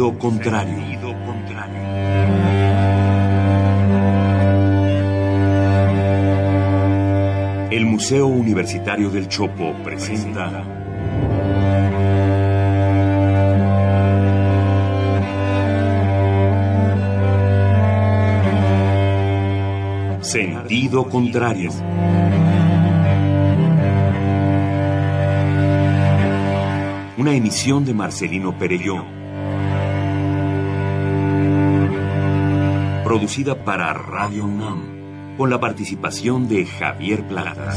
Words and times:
Sentido 0.00 0.18
contrario. 0.18 0.78
El 7.70 7.84
Museo 7.84 8.26
Universitario 8.28 9.10
del 9.10 9.28
Chopo 9.28 9.74
presenta 9.84 10.64
Sentido 20.22 21.10
contrario. 21.10 21.70
Una 27.18 27.34
emisión 27.34 27.84
de 27.84 27.92
Marcelino 27.92 28.58
Perelló. 28.58 29.19
Producida 33.10 33.64
para 33.64 33.92
Radio 33.92 34.44
UNAM, 34.44 35.36
con 35.36 35.50
la 35.50 35.58
participación 35.58 36.48
de 36.48 36.64
Javier 36.64 37.26
Platas. 37.26 37.76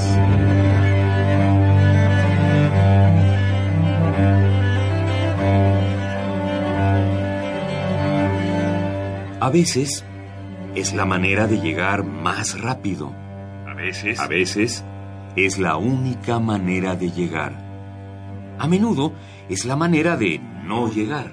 A 9.39 9.49
veces 9.49 10.05
es 10.75 10.93
la 10.93 11.05
manera 11.05 11.47
de 11.47 11.59
llegar 11.59 12.03
más 12.03 12.61
rápido. 12.61 13.11
A 13.65 13.73
veces. 13.73 14.19
A 14.19 14.27
veces 14.27 14.85
es 15.35 15.57
la 15.57 15.77
única 15.77 16.37
manera 16.37 16.95
de 16.95 17.09
llegar. 17.09 17.53
A 18.59 18.67
menudo 18.67 19.13
es 19.49 19.65
la 19.65 19.75
manera 19.75 20.15
de 20.15 20.37
no 20.63 20.91
llegar. 20.91 21.31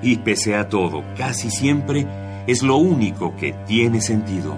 Y 0.00 0.18
pese 0.18 0.54
a 0.54 0.68
todo, 0.68 1.02
casi 1.16 1.50
siempre 1.50 2.06
es 2.46 2.62
lo 2.62 2.76
único 2.76 3.34
que 3.36 3.52
tiene 3.66 4.00
sentido. 4.00 4.56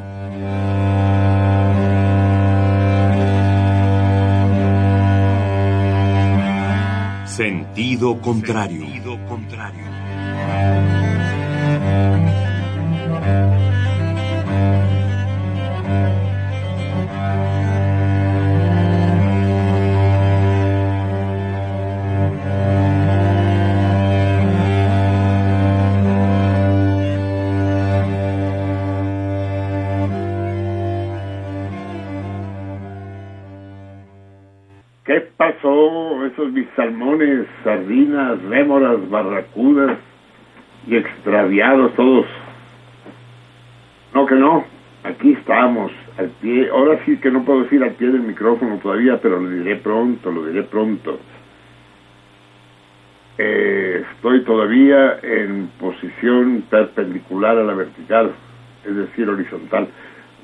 Sentido 7.27 8.21
contrario. 8.21 8.81
Sentido 8.87 9.19
contrario. 9.27 11.16
Sardinas, 37.63 38.43
rémoras, 38.45 39.09
barracudas 39.09 39.99
y 40.87 40.97
extraviados 40.97 41.95
todos. 41.95 42.27
No 44.15 44.27
que 44.27 44.35
no, 44.35 44.65
aquí 45.05 45.33
estamos, 45.33 45.93
al 46.19 46.31
pie. 46.41 46.69
Ahora 46.71 46.99
sí 47.05 47.17
que 47.19 47.31
no 47.31 47.45
puedo 47.45 47.63
decir 47.65 47.83
al 47.83 47.93
pie 47.93 48.09
del 48.09 48.23
micrófono 48.23 48.79
todavía, 48.79 49.21
pero 49.21 49.41
lo 49.41 49.49
diré 49.51 49.77
pronto, 49.77 50.31
lo 50.31 50.47
diré 50.47 50.63
pronto. 50.65 51.19
Eh, 53.39 54.05
estoy 54.15 54.45
todavía 54.45 55.19
en 55.23 55.69
posición 55.79 56.65
perpendicular 56.71 57.59
a 57.59 57.65
la 57.65 57.75
vertical, 57.75 58.33
es 58.85 58.97
decir, 58.97 59.29
horizontal. 59.29 59.89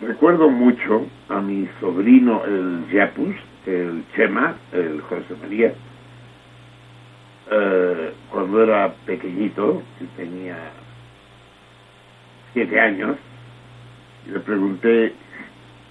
Recuerdo 0.02 0.50
mucho 0.50 1.06
a 1.28 1.40
mi 1.40 1.68
sobrino, 1.80 2.42
el 2.44 2.84
Yapus, 2.92 3.36
el 3.66 4.04
Chema, 4.14 4.56
el 4.72 5.00
José 5.02 5.34
María, 5.40 5.72
eh, 7.52 8.12
cuando 8.30 8.62
era 8.62 8.92
pequeñito, 9.06 9.82
y 10.00 10.04
tenía 10.16 10.56
siete 12.52 12.80
años, 12.80 13.16
le 14.30 14.40
pregunté, 14.40 15.12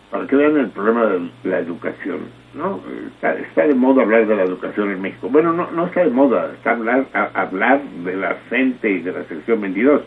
para 0.09 0.27
que 0.27 0.35
vean 0.35 0.57
el 0.57 0.69
problema 0.69 1.05
de 1.05 1.29
la 1.43 1.59
educación, 1.59 2.19
¿no? 2.53 2.81
Está, 3.17 3.65
de 3.65 3.75
moda 3.75 4.03
hablar 4.03 4.27
de 4.27 4.35
la 4.35 4.43
educación 4.43 4.91
en 4.91 5.01
México. 5.01 5.29
Bueno, 5.29 5.53
no, 5.53 5.71
no 5.71 5.85
está 5.87 6.03
de 6.03 6.09
moda, 6.09 6.51
está 6.53 6.71
hablar, 6.71 7.05
hablar 7.33 7.81
de 7.81 8.15
la 8.15 8.35
CENTE 8.49 8.89
y 8.89 9.01
de 9.01 9.11
la 9.11 9.23
sección 9.25 9.61
22, 9.61 10.01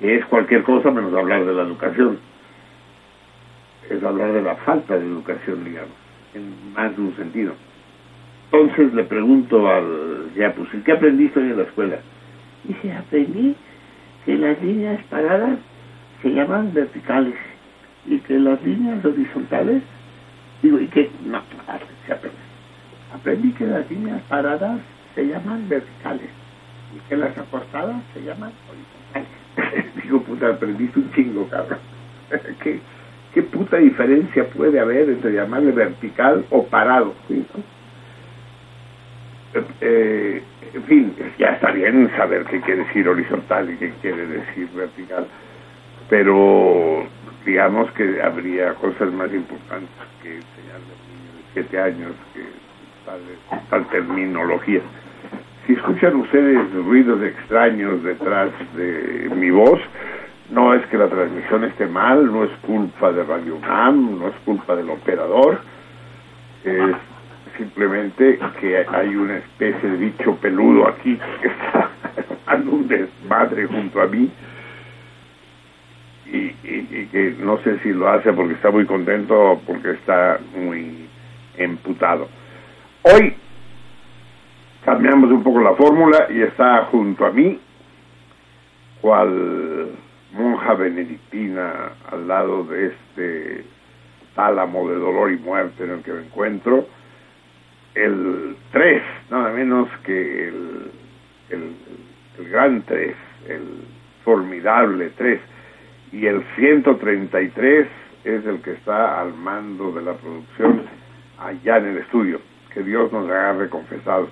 que 0.00 0.16
es 0.16 0.24
cualquier 0.26 0.62
cosa 0.62 0.90
menos 0.90 1.12
hablar 1.14 1.44
de 1.44 1.52
la 1.52 1.62
educación. 1.62 2.18
Es 3.90 4.02
hablar 4.02 4.32
de 4.32 4.42
la 4.42 4.56
falta 4.56 4.96
de 4.96 5.04
educación, 5.04 5.64
digamos 5.64 6.04
en 6.34 6.72
más 6.72 6.94
de 6.96 7.02
un 7.02 7.16
sentido. 7.16 7.54
Entonces 8.54 8.94
le 8.94 9.02
pregunto 9.02 9.68
al 9.68 10.32
ya 10.36 10.52
pues, 10.54 10.68
¿qué 10.84 10.92
aprendiste 10.92 11.40
hoy 11.40 11.50
en 11.50 11.56
la 11.56 11.64
escuela? 11.64 11.96
Dice, 12.62 12.92
aprendí 12.92 13.56
que 14.24 14.36
las 14.36 14.62
líneas 14.62 15.02
paradas 15.10 15.58
se 16.22 16.30
llaman 16.30 16.72
verticales 16.72 17.34
y 18.06 18.18
que 18.18 18.38
las 18.38 18.62
líneas 18.62 19.04
horizontales, 19.04 19.82
digo, 20.62 20.78
y 20.78 20.86
que, 20.86 21.10
no, 21.26 21.42
se 22.06 22.12
aprende. 22.12 22.38
Aprendí 23.12 23.50
que 23.52 23.66
las 23.66 23.90
líneas 23.90 24.22
paradas 24.28 24.80
se 25.16 25.26
llaman 25.26 25.68
verticales 25.68 26.30
y 26.94 27.08
que 27.08 27.16
las 27.16 27.36
acostadas 27.36 28.02
se 28.14 28.22
llaman 28.22 28.52
horizontales. 28.70 29.94
digo, 30.04 30.22
puta, 30.22 30.50
aprendiste 30.50 31.00
un 31.00 31.12
chingo, 31.12 31.48
cabrón. 31.48 31.80
¿Qué? 32.62 32.78
¿Qué 33.34 33.42
puta 33.42 33.78
diferencia 33.78 34.46
puede 34.50 34.78
haber 34.78 35.10
entre 35.10 35.32
llamarle 35.32 35.72
vertical 35.72 36.44
o 36.50 36.64
parado? 36.66 37.14
Eh, 39.80 40.42
en 40.74 40.82
fin, 40.84 41.14
ya 41.38 41.50
está 41.50 41.70
bien 41.70 42.10
saber 42.16 42.44
qué 42.44 42.60
quiere 42.60 42.84
decir 42.84 43.08
horizontal 43.08 43.70
y 43.70 43.76
qué 43.76 43.92
quiere 44.02 44.26
decir 44.26 44.68
vertical, 44.74 45.26
pero 46.08 47.04
digamos 47.46 47.90
que 47.92 48.20
habría 48.20 48.74
cosas 48.74 49.12
más 49.12 49.32
importantes 49.32 49.88
que 50.22 50.36
enseñarle 50.36 50.90
a 50.90 50.98
un 50.98 51.08
niño 51.08 51.32
de 51.36 51.52
siete 51.52 51.80
años 51.80 52.12
que 52.32 52.42
tal, 53.06 53.20
tal 53.70 53.86
terminología. 53.90 54.80
Si 55.66 55.74
escuchan 55.74 56.16
ustedes 56.16 56.72
ruidos 56.72 57.22
extraños 57.22 58.02
detrás 58.02 58.50
de 58.76 59.30
mi 59.36 59.50
voz, 59.50 59.80
no 60.50 60.74
es 60.74 60.84
que 60.86 60.98
la 60.98 61.08
transmisión 61.08 61.64
esté 61.64 61.86
mal, 61.86 62.26
no 62.26 62.44
es 62.44 62.50
culpa 62.62 63.12
de 63.12 63.22
Radio 63.22 63.56
UNAM, 63.56 64.18
no 64.18 64.28
es 64.28 64.34
culpa 64.44 64.74
del 64.76 64.90
operador, 64.90 65.60
simplemente 67.56 68.38
que 68.60 68.84
hay 68.88 69.14
una 69.14 69.38
especie 69.38 69.90
de 69.90 69.96
bicho 69.96 70.36
peludo 70.36 70.88
aquí 70.88 71.18
que 71.40 71.48
está 71.48 71.90
dando 72.46 72.72
un 72.72 72.88
desmadre 72.88 73.66
junto 73.66 74.00
a 74.00 74.06
mí 74.06 74.30
y, 76.26 76.50
que 77.06 77.36
no 77.38 77.58
sé 77.58 77.78
si 77.80 77.92
lo 77.92 78.08
hace 78.08 78.32
porque 78.32 78.54
está 78.54 78.70
muy 78.70 78.86
contento 78.86 79.52
o 79.52 79.58
porque 79.60 79.92
está 79.92 80.40
muy 80.56 81.08
emputado. 81.56 82.28
Hoy 83.02 83.34
cambiamos 84.84 85.30
un 85.30 85.42
poco 85.42 85.60
la 85.60 85.74
fórmula 85.74 86.26
y 86.30 86.42
está 86.42 86.86
junto 86.86 87.26
a 87.26 87.30
mí 87.30 87.60
cual 89.00 89.90
monja 90.32 90.74
benedictina 90.74 91.92
al 92.10 92.26
lado 92.26 92.64
de 92.64 92.86
este 92.86 93.64
tálamo 94.34 94.88
de 94.88 94.96
dolor 94.96 95.30
y 95.30 95.36
muerte 95.36 95.84
en 95.84 95.90
el 95.90 96.02
que 96.02 96.12
me 96.12 96.22
encuentro, 96.22 96.86
el 97.94 98.56
3, 98.72 99.02
nada 99.30 99.52
menos 99.52 99.88
que 100.04 100.48
el, 100.48 100.90
el, 101.50 101.76
el 102.38 102.50
gran 102.50 102.82
3, 102.82 103.14
el 103.48 103.62
formidable 104.24 105.10
3, 105.16 105.40
y 106.12 106.26
el 106.26 106.42
133 106.56 107.86
es 108.24 108.46
el 108.46 108.60
que 108.62 108.72
está 108.72 109.20
al 109.20 109.34
mando 109.34 109.92
de 109.92 110.02
la 110.02 110.14
producción 110.14 110.82
allá 111.38 111.78
en 111.78 111.86
el 111.86 111.98
estudio. 111.98 112.40
Que 112.72 112.82
Dios 112.82 113.12
nos 113.12 113.28
agarre 113.30 113.68
confesado. 113.68 114.28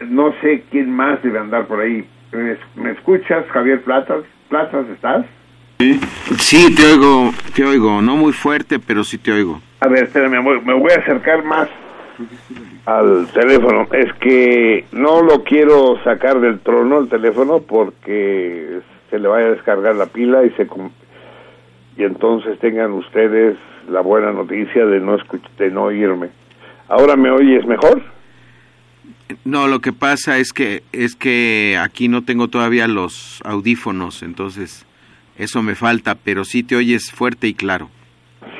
No 0.00 0.32
sé 0.40 0.64
quién 0.70 0.90
más 0.90 1.22
debe 1.22 1.38
andar 1.38 1.66
por 1.66 1.80
ahí. 1.80 2.06
¿Me, 2.32 2.56
me 2.76 2.92
escuchas, 2.92 3.44
Javier 3.50 3.82
Platas? 3.82 4.24
Platas, 4.48 4.86
¿estás? 4.88 5.26
Sí, 5.78 6.00
sí, 6.38 6.74
te 6.74 6.92
oigo, 6.92 7.32
te 7.54 7.64
oigo, 7.64 8.00
no 8.00 8.16
muy 8.16 8.32
fuerte, 8.32 8.78
pero 8.78 9.04
sí 9.04 9.18
te 9.18 9.32
oigo. 9.32 9.60
A 9.80 9.88
ver, 9.88 10.04
espérame, 10.04 10.42
me 10.64 10.74
voy 10.74 10.92
a 10.92 11.00
acercar 11.00 11.44
más 11.44 11.68
al 12.86 13.26
teléfono. 13.32 13.88
Es 13.92 14.12
que 14.14 14.84
no 14.92 15.22
lo 15.22 15.44
quiero 15.44 16.02
sacar 16.04 16.40
del 16.40 16.60
trono 16.60 17.00
el 17.00 17.08
teléfono 17.08 17.60
porque 17.60 18.80
se 19.10 19.18
le 19.18 19.28
vaya 19.28 19.46
a 19.46 19.50
descargar 19.50 19.94
la 19.94 20.06
pila 20.06 20.44
y 20.44 20.50
se 20.50 20.66
y 21.96 22.04
entonces 22.04 22.58
tengan 22.58 22.92
ustedes 22.92 23.56
la 23.88 24.00
buena 24.00 24.32
noticia 24.32 24.86
de 24.86 25.00
no 25.00 25.18
de 25.58 25.70
no 25.70 25.84
oírme. 25.84 26.30
¿Ahora 26.88 27.16
me 27.16 27.30
oyes 27.30 27.66
mejor? 27.66 28.02
No, 29.44 29.66
lo 29.66 29.80
que 29.80 29.92
pasa 29.92 30.38
es 30.38 30.52
que 30.52 30.82
es 30.92 31.16
que 31.16 31.78
aquí 31.80 32.08
no 32.08 32.22
tengo 32.22 32.48
todavía 32.48 32.86
los 32.88 33.40
audífonos, 33.44 34.22
entonces 34.22 34.86
eso 35.36 35.62
me 35.62 35.74
falta, 35.74 36.14
pero 36.14 36.44
sí 36.44 36.62
te 36.62 36.76
oyes 36.76 37.10
fuerte 37.10 37.48
y 37.48 37.54
claro. 37.54 37.88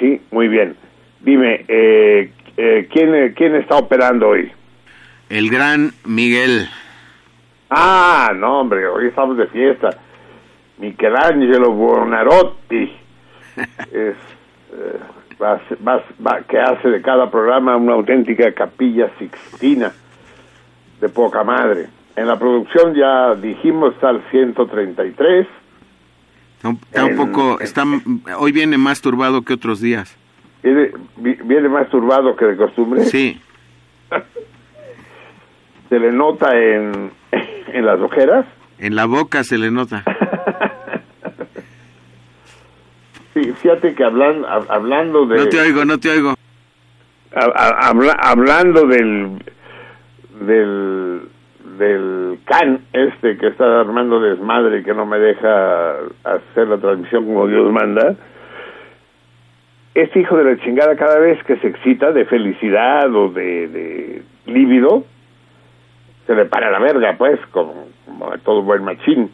Sí, 0.01 0.21
muy 0.31 0.49
bien. 0.49 0.75
Dime, 1.21 1.65
eh, 1.69 2.33
eh, 2.57 2.89
¿quién, 2.93 3.33
¿quién 3.35 3.55
está 3.57 3.77
operando 3.77 4.29
hoy? 4.29 4.51
El 5.29 5.51
gran 5.51 5.93
Miguel. 6.05 6.69
Ah, 7.71 8.33
no, 8.37 8.61
hombre, 8.61 8.87
hoy 8.87 9.07
estamos 9.07 9.37
de 9.39 9.47
fiesta. 9.47 9.99
Michelangelo 10.79 11.73
Buonarroti 11.73 12.83
es, 13.93 13.93
eh, 13.93 14.99
va, 15.41 15.61
va, 15.87 16.03
va, 16.27 16.41
que 16.43 16.59
hace 16.59 16.89
de 16.89 17.01
cada 17.01 17.31
programa 17.31 17.77
una 17.77 17.95
auténtica 17.95 18.53
capilla 18.53 19.11
sixtina 19.19 19.93
de 21.01 21.09
poca 21.09 21.45
madre. 21.45 21.89
En 22.17 22.27
la 22.27 22.39
producción 22.39 22.95
ya 22.95 23.35
dijimos 23.35 23.95
está 23.95 24.11
el 24.11 24.23
133. 24.31 25.47
Está 26.57 26.69
un, 26.69 26.75
está 26.75 27.05
un 27.05 27.17
poco, 27.17 27.61
está, 27.61 27.85
hoy 28.39 28.53
viene 28.53 28.77
más 28.77 29.01
turbado 29.01 29.43
que 29.43 29.55
otros 29.55 29.81
días. 29.81 30.17
¿Viene, 30.63 30.93
viene 31.17 31.69
más 31.69 31.89
turbado 31.91 32.37
que 32.37 32.45
de 32.45 32.57
costumbre? 32.57 33.03
Sí. 33.05 33.41
¿Se 35.89 35.99
le 35.99 36.13
nota 36.13 36.57
en, 36.57 37.11
en 37.73 37.87
las 37.87 38.01
ojeras? 38.01 38.47
En 38.79 38.95
la 38.95 39.07
boca 39.07 39.45
se 39.45 39.59
le 39.59 39.71
nota. 39.71 40.05
sí, 43.35 43.53
fíjate 43.53 43.95
que 43.95 44.05
hablan, 44.05 44.45
hablando 44.47 45.27
de... 45.27 45.37
No 45.37 45.49
te 45.49 45.61
oigo, 45.61 45.85
no 45.85 45.99
te 45.99 46.11
oigo. 46.11 46.35
Habla, 47.35 48.13
hablando 48.21 48.87
del 48.87 49.39
del 50.47 51.29
del 51.79 52.39
can 52.45 52.81
este 52.93 53.39
que 53.39 53.47
está 53.47 53.81
armando 53.81 54.21
desmadre 54.21 54.81
y 54.81 54.83
que 54.83 54.93
no 54.93 55.07
me 55.07 55.19
deja 55.19 55.93
hacer 56.25 56.69
la 56.69 56.77
transmisión 56.77 57.25
como 57.25 57.47
Dios 57.47 57.73
manda 57.73 58.17
este 59.95 60.21
hijo 60.21 60.37
de 60.37 60.45
la 60.45 60.57
chingada 60.63 60.97
cada 60.97 61.19
vez 61.19 61.43
que 61.45 61.57
se 61.59 61.69
excita 61.69 62.13
de 62.13 62.25
felicidad 62.25 63.15
o 63.15 63.29
de, 63.29 63.69
de 63.69 64.23
lívido 64.47 65.05
se 66.27 66.35
le 66.35 66.45
para 66.47 66.71
la 66.71 66.79
verga 66.79 67.17
pues 67.19 67.39
como, 67.51 67.89
como 68.07 68.31
todo 68.39 68.63
buen 68.63 68.85
machín. 68.85 69.31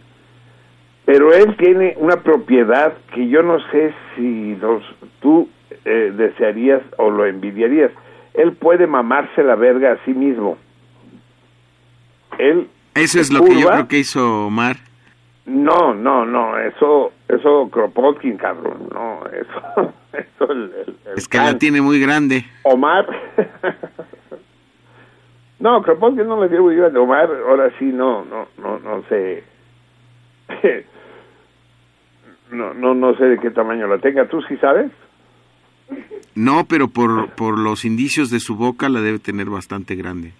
Pero 1.04 1.32
él 1.32 1.56
tiene 1.56 1.94
una 1.98 2.16
propiedad 2.16 2.92
que 3.14 3.28
yo 3.28 3.42
no 3.42 3.58
sé 3.70 3.94
si 4.14 4.56
los, 4.56 4.82
tú 5.20 5.48
eh, 5.84 6.12
desearías 6.14 6.82
o 6.98 7.10
lo 7.10 7.24
envidiarías. 7.24 7.90
Él 8.34 8.52
puede 8.52 8.86
mamarse 8.86 9.42
la 9.42 9.54
verga 9.54 9.92
a 9.92 10.04
sí 10.04 10.12
mismo. 10.12 10.58
Él 12.38 12.68
eso 12.94 13.20
es 13.20 13.32
lo 13.32 13.44
que 13.44 13.60
yo 13.60 13.68
creo 13.68 13.88
que 13.88 13.98
hizo 13.98 14.46
Omar. 14.46 14.76
No 15.46 15.94
no 15.94 16.26
no 16.26 16.58
eso 16.58 17.12
eso 17.28 17.68
Kropotkin 17.70 18.36
cabrón 18.36 18.88
no 18.92 19.20
eso 19.26 19.92
eso 20.12 20.52
el, 20.52 20.72
el, 20.86 20.96
el 21.12 21.18
es 21.18 21.28
que 21.28 21.38
can. 21.38 21.46
la 21.46 21.58
tiene 21.58 21.80
muy 21.80 22.00
grande 22.00 22.44
Omar 22.62 23.06
no 25.60 25.82
Kropotkin 25.82 26.26
no 26.26 26.40
le 26.42 26.48
tiene 26.48 26.62
muy 26.62 26.76
grande 26.76 26.98
Omar 26.98 27.28
ahora 27.48 27.70
sí 27.78 27.86
no 27.86 28.24
no 28.24 28.48
no 28.58 28.78
no 28.78 29.02
sé 29.08 29.44
no 32.52 32.74
no 32.74 32.94
no 32.94 33.14
sé 33.16 33.24
de 33.24 33.38
qué 33.38 33.50
tamaño 33.50 33.86
la 33.86 33.98
tenga 33.98 34.26
tú 34.28 34.40
sí 34.42 34.56
sabes 34.56 34.90
no, 36.34 36.66
pero 36.68 36.88
por, 36.88 37.30
por 37.30 37.58
los 37.58 37.84
indicios 37.84 38.30
de 38.30 38.38
su 38.38 38.54
boca 38.54 38.88
la 38.88 39.00
debe 39.00 39.18
tener 39.18 39.50
bastante 39.50 39.96
grande. 39.96 40.34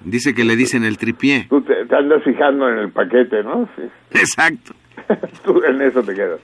Dice 0.00 0.34
que 0.34 0.44
le 0.44 0.56
dicen 0.56 0.84
el 0.84 0.96
tripié. 0.96 1.46
Tú 1.50 1.60
te, 1.62 1.84
te 1.84 1.96
andas 1.96 2.22
fijando 2.22 2.66
en 2.68 2.78
el 2.78 2.92
paquete, 2.92 3.42
¿no? 3.42 3.68
Sí. 3.76 3.82
Exacto. 4.12 4.72
Tú 5.44 5.62
en 5.64 5.82
eso 5.82 6.02
te 6.02 6.14
quedas. 6.14 6.40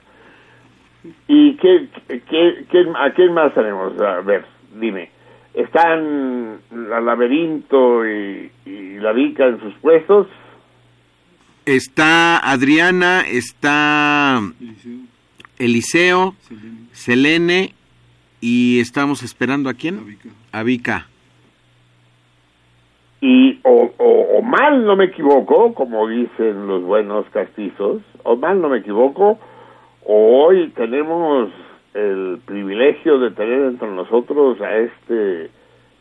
¿Y 1.27 1.55
qué, 1.57 1.87
qué, 2.07 2.65
qué, 2.69 2.85
a 2.97 3.13
quién 3.13 3.33
más 3.33 3.53
tenemos? 3.53 3.99
A 3.99 4.21
ver, 4.21 4.45
dime. 4.79 5.09
¿Están 5.53 6.59
la 6.71 7.01
laberinto 7.01 8.07
y, 8.07 8.51
y 8.65 8.99
la 8.99 9.11
Vica 9.11 9.45
en 9.45 9.59
sus 9.59 9.73
puestos? 9.75 10.27
Está 11.65 12.37
Adriana, 12.39 13.21
está 13.21 14.41
Eliseo, 15.59 16.35
Selene. 16.41 16.87
Selene 16.91 17.73
y 18.41 18.81
estamos 18.81 19.23
esperando 19.23 19.69
a 19.69 19.73
quién? 19.73 20.17
A 20.51 20.63
Vika. 20.63 21.07
Y 23.21 23.61
o, 23.63 23.93
o, 23.97 24.37
o, 24.37 24.41
mal 24.41 24.85
no 24.85 24.97
me 24.97 25.05
equivoco, 25.05 25.73
como 25.73 26.09
dicen 26.09 26.67
los 26.67 26.83
buenos 26.83 27.25
castizos, 27.29 28.01
o 28.23 28.35
mal 28.35 28.61
no 28.61 28.69
me 28.69 28.79
equivoco, 28.79 29.39
hoy 30.05 30.69
tenemos 30.75 31.49
el 31.93 32.39
privilegio 32.45 33.19
de 33.19 33.31
tener 33.31 33.61
entre 33.61 33.89
nosotros 33.89 34.59
a 34.61 34.75
este 34.77 35.49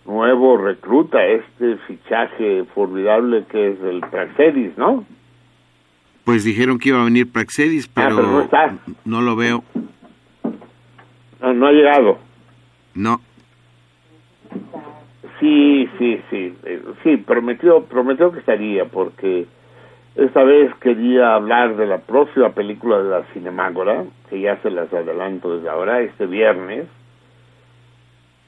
nuevo 0.07 0.57
recluta, 0.57 1.25
este 1.25 1.77
fichaje 1.87 2.65
formidable 2.75 3.45
que 3.51 3.73
es 3.73 3.81
el 3.83 4.01
Praxedis, 4.01 4.77
¿no? 4.77 5.05
Pues 6.25 6.45
dijeron 6.45 6.79
que 6.79 6.91
iba 6.91 7.01
a 7.01 7.05
venir 7.05 7.31
Praxedis, 7.31 7.89
pero, 7.89 8.09
ah, 8.09 8.17
pero 8.17 8.29
no, 8.29 8.41
está. 8.43 8.79
no 9.05 9.21
lo 9.21 9.37
veo. 9.37 9.65
No, 11.41 11.53
no 11.53 11.67
ha 11.67 11.73
llegado. 11.73 12.19
No. 12.95 13.21
Sí, 15.41 15.89
sí, 15.99 16.21
sí. 16.31 16.55
Sí, 17.03 17.17
prometió, 17.17 17.83
prometió 17.85 18.31
que 18.31 18.39
estaría, 18.39 18.85
porque 18.85 19.47
esta 20.15 20.45
vez 20.45 20.75
quería 20.77 21.35
hablar 21.35 21.77
de 21.77 21.87
la 21.87 21.99
próxima 21.99 22.51
película 22.51 23.03
de 23.03 23.11
la 23.11 23.23
Cinemágora, 23.33 24.05
que 24.29 24.41
ya 24.41 24.57
se 24.63 24.71
las 24.71 24.93
adelanto 24.93 25.57
desde 25.57 25.71
ahora, 25.71 26.01
este 26.01 26.27
viernes. 26.27 26.87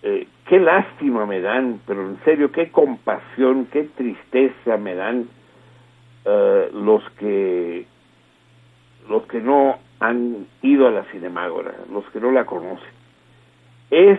Eh, 0.03 0.27
qué 0.47 0.61
lástima 0.61 1.25
me 1.25 1.41
dan, 1.41 1.81
pero 1.87 2.03
en 2.03 2.19
serio, 2.25 2.53
qué 2.53 2.71
compasión, 2.71 3.67
qué 3.73 3.85
tristeza 3.97 4.77
me 4.77 4.95
dan 4.95 5.27
uh, 6.27 6.77
los 6.77 7.03
que 7.13 7.87
los 9.09 9.27
que 9.27 9.41
no 9.41 9.79
han 10.01 10.47
ido 10.63 10.87
a 10.87 10.91
la 10.91 11.05
Cinemágora, 11.05 11.73
los 11.91 12.05
que 12.11 12.21
no 12.21 12.31
la 12.31 12.45
conocen. 12.45 12.89
Es 13.91 14.19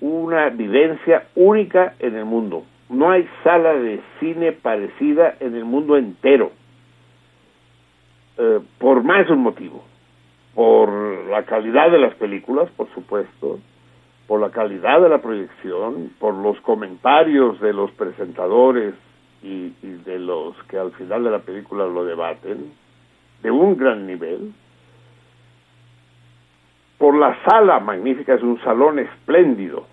una 0.00 0.48
vivencia 0.50 1.24
única 1.34 1.94
en 1.98 2.16
el 2.16 2.24
mundo. 2.24 2.64
No 2.88 3.10
hay 3.10 3.28
sala 3.42 3.74
de 3.74 4.00
cine 4.20 4.52
parecida 4.52 5.34
en 5.40 5.54
el 5.56 5.64
mundo 5.64 5.96
entero. 5.96 6.52
Eh, 8.38 8.60
por 8.78 9.02
más 9.02 9.28
un 9.30 9.40
motivo. 9.40 9.84
Por 10.54 10.90
la 11.28 11.44
calidad 11.44 11.90
de 11.90 11.98
las 11.98 12.14
películas, 12.14 12.70
por 12.76 12.88
supuesto, 12.94 13.58
por 14.26 14.40
la 14.40 14.50
calidad 14.50 15.00
de 15.00 15.08
la 15.08 15.18
proyección, 15.18 16.12
por 16.18 16.34
los 16.34 16.60
comentarios 16.62 17.60
de 17.60 17.72
los 17.72 17.90
presentadores 17.92 18.94
y, 19.42 19.72
y 19.82 19.90
de 20.04 20.18
los 20.18 20.56
que 20.64 20.78
al 20.78 20.92
final 20.92 21.24
de 21.24 21.30
la 21.30 21.38
película 21.40 21.86
lo 21.86 22.04
debaten, 22.04 22.72
de 23.42 23.50
un 23.50 23.76
gran 23.76 24.06
nivel, 24.06 24.52
por 26.98 27.14
la 27.14 27.36
sala 27.44 27.78
magnífica, 27.80 28.34
es 28.34 28.42
un 28.42 28.60
salón 28.62 28.98
espléndido. 28.98 29.86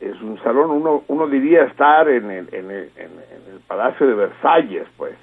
Es 0.00 0.18
un 0.22 0.42
salón, 0.42 0.70
uno, 0.70 1.04
uno 1.08 1.26
diría 1.26 1.64
estar 1.64 2.08
en 2.08 2.30
el, 2.30 2.54
en, 2.54 2.70
el, 2.70 2.90
en 2.96 3.52
el 3.52 3.60
Palacio 3.66 4.06
de 4.06 4.14
Versalles, 4.14 4.86
pues. 4.96 5.14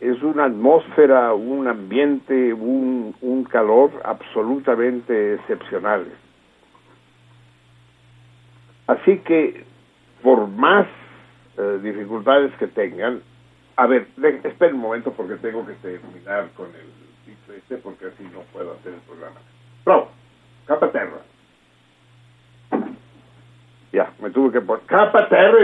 Es 0.00 0.22
una 0.22 0.44
atmósfera, 0.44 1.34
un 1.34 1.66
ambiente, 1.66 2.52
un, 2.52 3.14
un 3.20 3.44
calor 3.44 3.90
absolutamente 4.04 5.34
excepcionales. 5.34 6.12
Así 8.86 9.18
que, 9.18 9.64
por 10.22 10.46
más 10.48 10.86
eh, 11.58 11.80
dificultades 11.82 12.54
que 12.58 12.68
tengan, 12.68 13.20
a 13.76 13.86
ver, 13.86 14.08
espera 14.44 14.74
un 14.74 14.80
momento 14.80 15.12
porque 15.12 15.34
tengo 15.36 15.66
que 15.66 15.74
terminar 15.74 16.48
con 16.56 16.66
el 16.68 17.08
este 17.56 17.76
porque 17.78 18.06
así 18.06 18.24
no 18.32 18.40
puedo 18.52 18.72
hacer 18.74 18.94
el 18.94 19.00
programa. 19.00 19.40
Bravo, 19.84 20.08
capa 20.66 20.90
terra. 20.90 21.20
Ya, 23.92 24.12
me 24.20 24.30
tuve 24.30 24.52
que 24.52 24.60
poner, 24.60 24.84
capa 24.86 25.28
terra, 25.28 25.58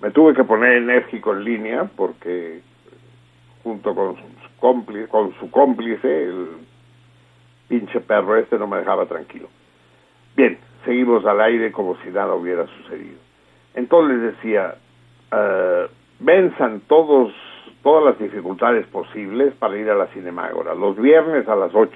me 0.00 0.10
tuve 0.10 0.34
que 0.34 0.44
poner 0.44 0.78
enérgico 0.78 1.32
en 1.32 1.44
línea 1.44 1.84
porque 1.96 2.62
junto 3.62 3.94
con 3.94 4.16
su 4.16 4.56
cómplice, 4.58 5.08
con 5.08 5.34
su 5.38 5.50
cómplice, 5.50 6.24
el 6.24 6.48
pinche 7.68 8.00
perro 8.00 8.36
este 8.36 8.58
no 8.58 8.66
me 8.66 8.78
dejaba 8.78 9.06
tranquilo. 9.06 9.48
Bien, 10.36 10.58
seguimos 10.84 11.24
al 11.24 11.40
aire 11.40 11.72
como 11.72 11.96
si 11.98 12.10
nada 12.10 12.34
hubiera 12.34 12.66
sucedido. 12.66 13.18
Entonces 13.74 14.18
les 14.18 14.36
decía, 14.36 14.74
uh, 15.32 15.88
venzan 16.20 16.80
todos 16.86 17.32
todas 17.82 18.04
las 18.04 18.18
dificultades 18.18 18.86
posibles 18.86 19.54
para 19.54 19.76
ir 19.76 19.90
a 19.90 19.96
la 19.96 20.06
Cinemágora, 20.08 20.72
los 20.74 20.96
viernes 20.96 21.48
a 21.48 21.56
las 21.56 21.74
8. 21.74 21.90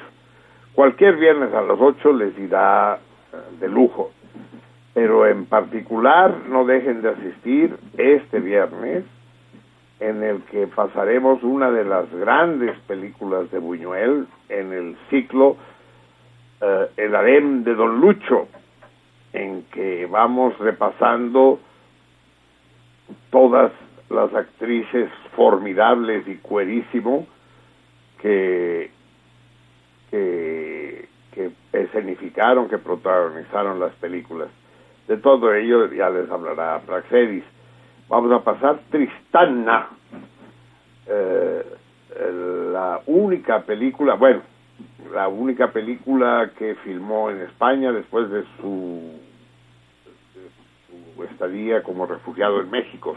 Cualquier 0.75 1.16
viernes 1.16 1.54
a 1.54 1.62
las 1.62 1.78
8 1.80 2.12
les 2.12 2.37
irá 2.38 2.99
uh, 3.32 3.61
de 3.61 3.68
lujo. 3.68 4.11
pero 4.96 5.26
en 5.26 5.44
particular 5.44 6.35
no 6.49 6.64
dejen 6.64 7.02
de 7.02 7.11
asistir 7.11 7.76
este 7.99 8.40
viernes 8.40 9.04
en 10.00 10.22
el 10.22 10.42
que 10.42 10.66
pasaremos 10.66 11.42
una 11.42 11.70
de 11.70 11.84
las 11.84 12.10
grandes 12.12 12.78
películas 12.80 13.50
de 13.50 13.58
Buñuel 13.58 14.26
en 14.48 14.72
el 14.72 14.96
ciclo 15.08 15.56
eh, 16.60 16.90
El 16.96 17.14
harem 17.14 17.64
de 17.64 17.74
Don 17.74 18.00
Lucho, 18.00 18.48
en 19.32 19.64
que 19.64 20.06
vamos 20.06 20.58
repasando 20.58 21.60
todas 23.30 23.72
las 24.10 24.32
actrices 24.34 25.10
formidables 25.34 26.26
y 26.28 26.36
cuerísimo 26.36 27.26
que, 28.20 28.90
que, 30.10 31.08
que 31.32 31.50
escenificaron, 31.72 32.68
que 32.68 32.78
protagonizaron 32.78 33.80
las 33.80 33.92
películas. 33.94 34.48
De 35.08 35.16
todo 35.18 35.54
ello 35.54 35.90
ya 35.92 36.10
les 36.10 36.30
hablará 36.30 36.80
Praxedis. 36.80 37.44
Vamos 38.08 38.30
a 38.30 38.44
pasar 38.44 38.78
Tristana, 38.90 39.88
eh, 41.08 41.64
la 42.72 43.00
única 43.06 43.62
película, 43.62 44.14
bueno, 44.14 44.42
la 45.12 45.26
única 45.26 45.72
película 45.72 46.52
que 46.56 46.76
filmó 46.76 47.30
en 47.30 47.42
España 47.42 47.90
después 47.90 48.30
de 48.30 48.44
su, 48.60 49.12
estadía 51.30 51.82
como 51.82 52.06
refugiado 52.06 52.60
en 52.60 52.70
México. 52.70 53.16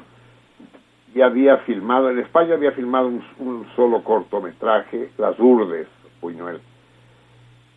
Y 1.14 1.22
había 1.22 1.58
filmado, 1.60 2.10
en 2.10 2.20
España 2.20 2.56
había 2.56 2.72
filmado 2.72 3.10
un, 3.10 3.24
un 3.38 3.68
solo 3.76 4.04
cortometraje, 4.04 5.12
Las 5.20 5.40
Urdes, 5.40 5.88
Puñuel. 6.20 6.62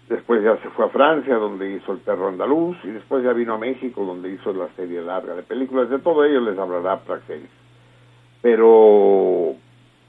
Después 0.08 0.42
ya 0.42 0.56
se 0.58 0.68
fue 0.70 0.86
a 0.86 0.88
Francia, 0.88 1.36
donde 1.36 1.72
hizo 1.72 1.92
El 1.92 1.98
perro 1.98 2.28
andaluz, 2.28 2.76
y 2.84 2.88
después 2.88 3.24
ya 3.24 3.32
vino 3.32 3.54
a 3.54 3.58
México, 3.58 4.04
donde 4.04 4.30
hizo 4.30 4.52
la 4.52 4.68
serie 4.76 5.00
larga 5.00 5.34
de 5.34 5.42
películas. 5.42 5.88
De 5.88 5.98
todo 6.00 6.24
ello 6.24 6.40
les 6.40 6.58
hablará 6.58 7.00
Praxelis. 7.00 7.48
Pero 8.42 9.54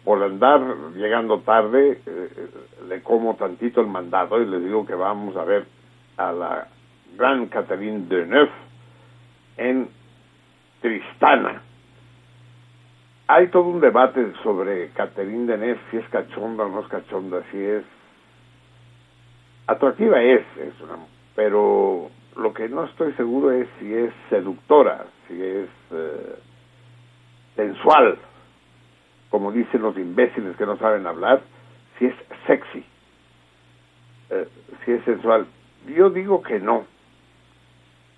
por 0.04 0.22
andar 0.22 0.62
llegando 0.96 1.40
tarde, 1.40 2.02
eh, 2.06 2.50
le 2.90 3.02
como 3.02 3.36
tantito 3.36 3.80
el 3.80 3.88
mandado 3.88 4.42
y 4.42 4.46
les 4.46 4.64
digo 4.64 4.86
que 4.86 4.96
vamos 4.96 5.36
a 5.38 5.46
ver 5.46 5.66
a 6.18 6.32
la 6.32 6.68
gran 7.16 7.48
Catherine 7.48 8.06
Deneuve 8.08 8.52
en 9.58 9.88
Tristana. 10.82 11.62
Hay 13.28 13.48
todo 13.48 13.64
un 13.64 13.80
debate 13.80 14.34
sobre 14.44 14.90
Catherine 14.90 15.46
Deneuve, 15.46 15.80
si 15.90 15.98
es 15.98 16.10
cachonda 16.10 16.66
o 16.66 16.70
no 16.70 16.82
es 16.82 16.88
cachonda, 16.88 17.42
si 17.52 17.58
es 17.58 17.84
atractiva 19.68 20.22
es, 20.22 20.42
es 20.58 20.74
pero 21.36 22.10
lo 22.36 22.54
que 22.54 22.70
no 22.70 22.86
estoy 22.86 23.14
seguro 23.14 23.52
es 23.52 23.68
si 23.80 23.94
es 23.94 24.12
seductora, 24.30 25.06
si 25.28 25.42
es 25.42 25.70
eh, 25.92 26.36
sensual, 27.56 28.18
como 29.30 29.52
dicen 29.52 29.82
los 29.82 29.98
imbéciles 29.98 30.56
que 30.58 30.66
no 30.66 30.78
saben 30.78 31.08
hablar, 31.08 31.42
si 31.98 32.06
es 32.06 32.16
sexy, 32.46 32.84
eh, 34.30 34.48
si 34.86 34.92
es 34.92 35.04
sensual. 35.06 35.48
Yo 35.88 36.10
digo 36.10 36.42
que 36.42 36.60
no. 36.60 36.86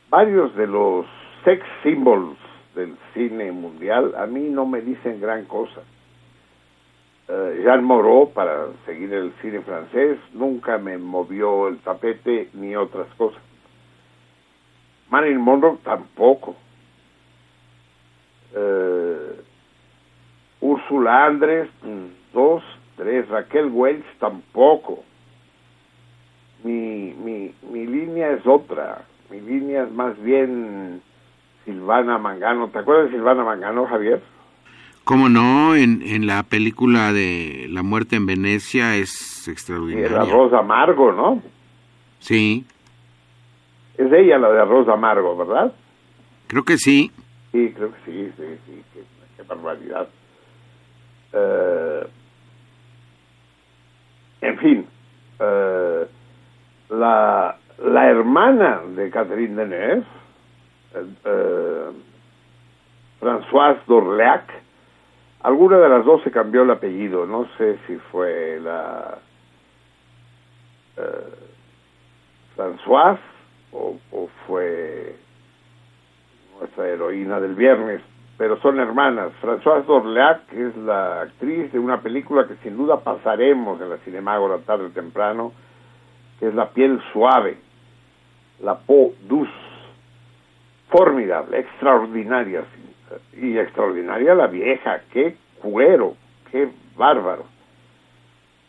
Varios 0.10 0.56
de 0.56 0.68
los 0.68 1.06
sex 1.44 1.66
symbols 1.84 2.38
del 2.76 2.96
cine 3.14 3.52
mundial 3.52 4.14
a 4.18 4.26
mí 4.26 4.50
no 4.50 4.66
me 4.66 4.82
dicen 4.82 5.20
gran 5.22 5.46
cosa. 5.46 5.82
Jean 7.66 7.84
Moreau, 7.84 8.32
para 8.32 8.68
seguir 8.86 9.12
el 9.12 9.34
cine 9.42 9.60
francés, 9.62 10.20
nunca 10.34 10.78
me 10.78 11.00
movió 11.00 11.68
el 11.68 11.80
tapete 11.80 12.48
ni 12.54 12.76
otras 12.76 13.08
cosas. 13.16 13.42
Marilyn 15.10 15.42
Monroe 15.42 15.80
tampoco. 15.84 16.56
Uh, 18.56 19.34
Úrsula 20.62 21.26
Andrés, 21.26 21.68
dos, 22.34 22.62
tres. 22.98 23.28
Raquel 23.30 23.72
Welch 23.72 24.06
tampoco. 24.20 25.04
Mi, 26.64 27.16
mi, 27.18 27.52
mi 27.72 27.88
línea 27.88 28.30
es 28.34 28.46
otra. 28.46 29.06
Mi 29.32 29.42
línea 29.42 29.86
es 29.86 29.92
más 29.92 30.22
bien 30.22 31.02
Silvana 31.64 32.20
Mangano. 32.20 32.68
¿Te 32.68 32.78
acuerdas 32.78 33.06
de 33.06 33.18
Silvana 33.18 33.44
Mangano, 33.44 33.88
Javier? 33.88 34.22
¿Cómo 35.06 35.30
no? 35.30 35.76
En, 35.76 36.02
en 36.02 36.26
la 36.26 36.44
película 36.44 37.14
de 37.14 37.68
La 37.70 37.84
muerte 37.84 38.16
en 38.16 38.26
Venecia 38.26 38.96
es 38.96 39.48
extraordinaria. 39.48 40.08
El 40.08 40.16
arroz 40.16 40.52
amargo, 40.52 41.12
¿no? 41.12 41.44
Sí. 42.20 42.66
Es 43.98 44.12
ella 44.12 44.40
la 44.40 44.50
de 44.50 44.62
arroz 44.62 44.90
amargo, 44.90 45.38
¿verdad? 45.38 45.74
Creo 46.48 46.64
que 46.64 46.78
sí. 46.78 47.12
Sí, 47.52 47.72
creo 47.76 47.92
que 47.94 48.00
sí, 48.06 48.32
sí, 48.36 48.44
sí. 48.66 48.84
Qué, 48.94 49.04
qué 49.38 49.44
barbaridad. 49.44 50.10
Uh, 51.34 52.08
en 54.42 54.58
fin, 54.58 54.86
uh, 55.40 56.94
la, 56.94 57.58
la 57.84 58.10
hermana 58.10 58.82
de 58.96 59.10
Catherine 59.12 59.56
Deneuve, 59.56 60.04
uh, 60.96 61.94
Françoise 63.20 63.78
d'Orléac, 63.88 64.65
alguna 65.46 65.78
de 65.78 65.90
las 65.90 66.04
dos 66.04 66.24
se 66.24 66.32
cambió 66.32 66.64
el 66.64 66.72
apellido, 66.72 67.28
no 67.28 67.48
sé 67.58 67.78
si 67.86 67.96
fue 68.12 68.60
la 68.60 69.20
Françoise 72.56 73.20
o, 73.72 73.98
fue 74.48 75.16
nuestra 76.60 76.88
heroína 76.88 77.40
del 77.40 77.54
viernes, 77.54 78.02
pero 78.38 78.60
son 78.62 78.80
hermanas. 78.80 79.32
Françoise 79.42 79.86
d'Orléac 79.86 80.52
es 80.54 80.76
la 80.78 81.22
actriz 81.22 81.72
de 81.72 81.80
una 81.80 82.02
película 82.02 82.48
que 82.48 82.56
sin 82.64 82.76
duda 82.76 83.02
pasaremos 83.02 83.80
en 83.82 83.90
la 83.90 83.98
Cinemágora 83.98 84.58
tarde 84.60 84.86
o 84.86 84.90
temprano, 84.90 85.52
que 86.40 86.48
es 86.48 86.56
La 86.56 86.70
piel 86.70 87.00
suave, 87.14 87.58
La 88.62 88.80
peau 88.80 89.14
douce. 89.28 89.52
Formidable, 90.90 91.60
extraordinaria. 91.60 92.64
Y 93.34 93.58
extraordinaria 93.58 94.34
la 94.36 94.48
vieja, 94.48 95.02
qué 95.12 95.36
cuero, 95.62 96.16
qué 96.52 96.70
bárbaro. 96.96 97.46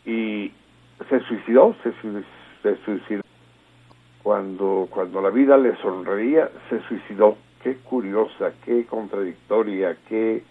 Y 0.05 0.51
se 1.09 1.19
suicidó, 1.21 1.75
se, 1.83 1.93
se 2.63 2.83
suicidó. 2.83 3.21
Cuando, 4.23 4.87
cuando 4.89 5.21
la 5.21 5.29
vida 5.29 5.57
le 5.57 5.75
sonreía, 5.77 6.49
se 6.69 6.81
suicidó 6.81 7.37
qué 7.63 7.75
curiosa, 7.77 8.51
qué 8.65 8.85
contradictoria, 8.85 9.95
qué 10.09 10.43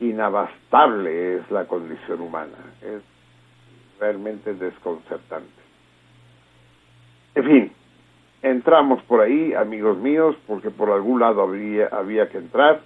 inabastable 0.00 1.36
es 1.36 1.50
la 1.50 1.66
condición 1.66 2.20
humana. 2.20 2.56
Es 2.82 3.02
realmente 3.98 4.54
desconcertante. 4.54 5.60
En 7.34 7.44
fin, 7.44 7.72
entramos 8.42 9.02
por 9.04 9.20
ahí, 9.20 9.54
amigos 9.54 9.98
míos, 9.98 10.36
porque 10.46 10.70
por 10.70 10.90
algún 10.90 11.20
lado 11.20 11.42
habría, 11.42 11.88
había 11.92 12.28
que 12.28 12.38
entrar, 12.38 12.80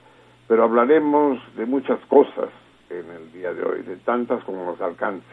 pero 0.49 0.65
hablaremos 0.65 1.39
de 1.57 1.67
muchas 1.67 1.99
cosas 2.07 2.49
en 2.91 3.11
el 3.11 3.33
día 3.33 3.53
de 3.53 3.65
hoy, 3.65 3.83
de 3.83 3.97
tantas 3.97 4.43
como 4.45 4.65
nos 4.65 4.81
alcance. 4.81 5.27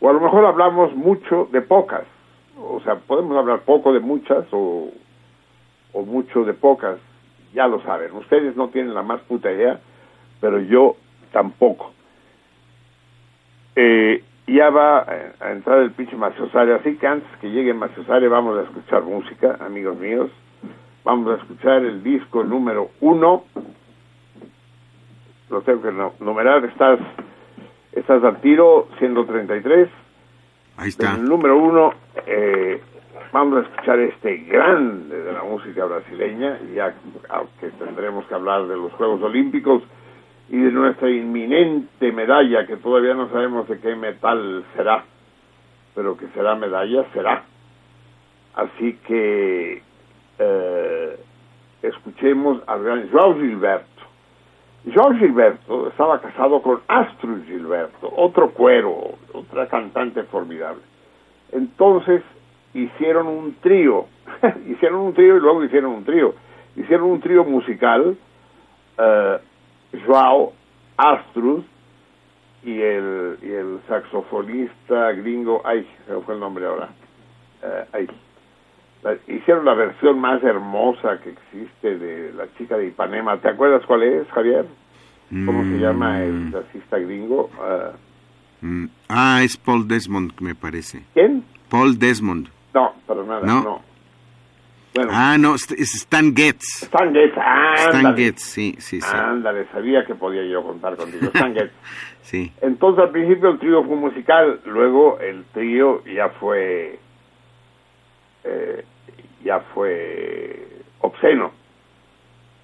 O 0.00 0.08
a 0.08 0.12
lo 0.12 0.20
mejor 0.20 0.44
hablamos 0.44 0.94
mucho 0.94 1.48
de 1.52 1.62
pocas, 1.62 2.04
o 2.58 2.80
sea, 2.80 2.96
podemos 2.96 3.36
hablar 3.36 3.60
poco 3.60 3.92
de 3.92 4.00
muchas 4.00 4.46
o, 4.52 4.90
o 5.92 6.02
mucho 6.02 6.44
de 6.44 6.54
pocas, 6.54 6.98
ya 7.52 7.66
lo 7.66 7.82
saben. 7.82 8.12
Ustedes 8.12 8.56
no 8.56 8.68
tienen 8.68 8.94
la 8.94 9.02
más 9.02 9.20
puta 9.22 9.50
idea, 9.52 9.80
pero 10.40 10.60
yo 10.60 10.96
tampoco. 11.32 11.92
Eh, 13.74 14.22
ya 14.46 14.70
va 14.70 15.00
a 15.40 15.52
entrar 15.52 15.80
el 15.80 15.90
pinche 15.90 16.16
Maciosare, 16.16 16.74
así 16.74 16.96
que 16.96 17.06
antes 17.06 17.28
que 17.40 17.50
llegue 17.50 17.74
Maciosare 17.74 18.28
vamos 18.28 18.58
a 18.58 18.62
escuchar 18.62 19.02
música, 19.02 19.58
amigos 19.60 19.98
míos. 19.98 20.30
Vamos 21.04 21.28
a 21.30 21.42
escuchar 21.42 21.84
el 21.84 22.02
disco 22.02 22.42
número 22.42 22.90
uno. 23.00 23.44
Lo 25.48 25.62
tengo 25.62 25.82
que 25.82 25.92
numerar, 26.24 26.64
estás, 26.64 26.98
estás 27.92 28.22
al 28.24 28.40
tiro, 28.40 28.88
133. 28.98 29.88
Ahí 30.76 30.88
está. 30.88 31.14
El 31.14 31.24
número 31.24 31.56
uno, 31.56 31.94
eh, 32.26 32.82
vamos 33.32 33.58
a 33.58 33.68
escuchar 33.68 33.98
este 34.00 34.38
grande 34.38 35.22
de 35.22 35.32
la 35.32 35.42
música 35.44 35.84
brasileña, 35.84 36.58
ya 36.74 36.94
que 37.60 37.70
tendremos 37.70 38.26
que 38.26 38.34
hablar 38.34 38.66
de 38.66 38.76
los 38.76 38.92
Juegos 38.94 39.22
Olímpicos 39.22 39.82
y 40.48 40.58
de 40.58 40.70
nuestra 40.72 41.10
inminente 41.10 42.12
medalla, 42.12 42.66
que 42.66 42.76
todavía 42.76 43.14
no 43.14 43.28
sabemos 43.30 43.68
de 43.68 43.78
qué 43.78 43.94
metal 43.94 44.64
será, 44.76 45.04
pero 45.94 46.16
que 46.16 46.26
será 46.28 46.54
medalla, 46.56 47.04
será. 47.12 47.44
Así 48.54 48.98
que 49.06 49.82
eh, 50.38 51.20
escuchemos 51.82 52.62
gran 52.66 53.08
João 53.10 53.34
Gilberto. 53.34 53.95
João 54.86 55.18
Gilberto 55.18 55.88
estaba 55.88 56.20
casado 56.20 56.62
con 56.62 56.80
Astrid 56.86 57.44
Gilberto, 57.46 58.12
otro 58.16 58.50
cuero, 58.50 59.14
otra 59.32 59.66
cantante 59.66 60.22
formidable. 60.24 60.82
Entonces, 61.52 62.22
hicieron 62.72 63.26
un 63.26 63.54
trío, 63.60 64.06
hicieron 64.68 65.00
un 65.00 65.14
trío 65.14 65.36
y 65.36 65.40
luego 65.40 65.64
hicieron 65.64 65.92
un 65.92 66.04
trío. 66.04 66.34
hicieron 66.76 67.10
un 67.10 67.20
trío 67.20 67.44
musical, 67.44 68.16
eh, 68.98 69.38
Joao, 70.06 70.52
Astrud 70.96 71.64
y 72.62 72.80
el, 72.80 73.38
y 73.42 73.50
el 73.50 73.80
saxofonista 73.88 75.12
gringo, 75.12 75.62
ay, 75.64 75.86
se 76.06 76.14
fue 76.20 76.34
el 76.34 76.40
nombre 76.40 76.66
ahora, 76.66 76.88
eh, 77.62 77.84
ay, 77.92 78.08
la- 79.02 79.16
hicieron 79.28 79.64
la 79.64 79.74
versión 79.74 80.18
más 80.20 80.42
hermosa 80.42 81.18
que 81.22 81.30
existe 81.30 81.98
de 81.98 82.32
la 82.32 82.46
chica 82.58 82.76
de 82.76 82.88
Ipanema. 82.88 83.36
¿Te 83.38 83.48
acuerdas 83.48 83.82
cuál 83.86 84.02
es, 84.02 84.26
Javier? 84.28 84.66
¿Cómo 85.28 85.64
se 85.64 85.78
llama 85.80 86.22
el 86.22 86.52
jazzista 86.52 86.98
gringo? 86.98 87.50
Ah, 87.60 87.90
Mm, 88.62 88.86
ah, 89.10 89.40
es 89.44 89.56
Paul 89.58 89.86
Desmond, 89.86 90.32
me 90.40 90.54
parece. 90.54 91.02
¿Quién? 91.12 91.44
Paul 91.68 91.98
Desmond. 91.98 92.48
No, 92.72 92.94
para 93.06 93.22
nada, 93.22 93.40
No. 93.46 93.62
no. 93.62 93.82
Bueno, 94.94 95.10
Ah, 95.14 95.36
no, 95.38 95.54
es 95.56 95.70
Stan 95.94 96.34
Getz. 96.34 96.84
Stan 96.84 97.12
Getz, 97.12 97.32
Stan 97.36 97.96
ándale. 98.06 98.16
Getz, 98.24 98.42
sí, 98.42 98.74
sí, 98.78 99.02
sí. 99.02 99.14
Ándale, 99.14 99.66
sabía 99.72 100.06
que 100.06 100.14
podía 100.14 100.42
yo 100.46 100.62
contar 100.62 100.96
contigo. 100.96 101.26
Stan 101.34 101.52
Getz. 101.54 101.70
Sí. 102.22 102.50
Entonces 102.60 103.04
al 103.04 103.10
principio 103.10 103.50
el 103.50 103.58
trío 103.60 103.84
fue 103.84 103.94
musical, 103.94 104.58
luego 104.64 105.20
el 105.20 105.44
trío 105.52 106.02
ya 106.06 106.30
fue 106.40 106.98
eh, 108.46 108.84
ya 109.44 109.60
fue 109.74 110.66
obsceno 111.00 111.52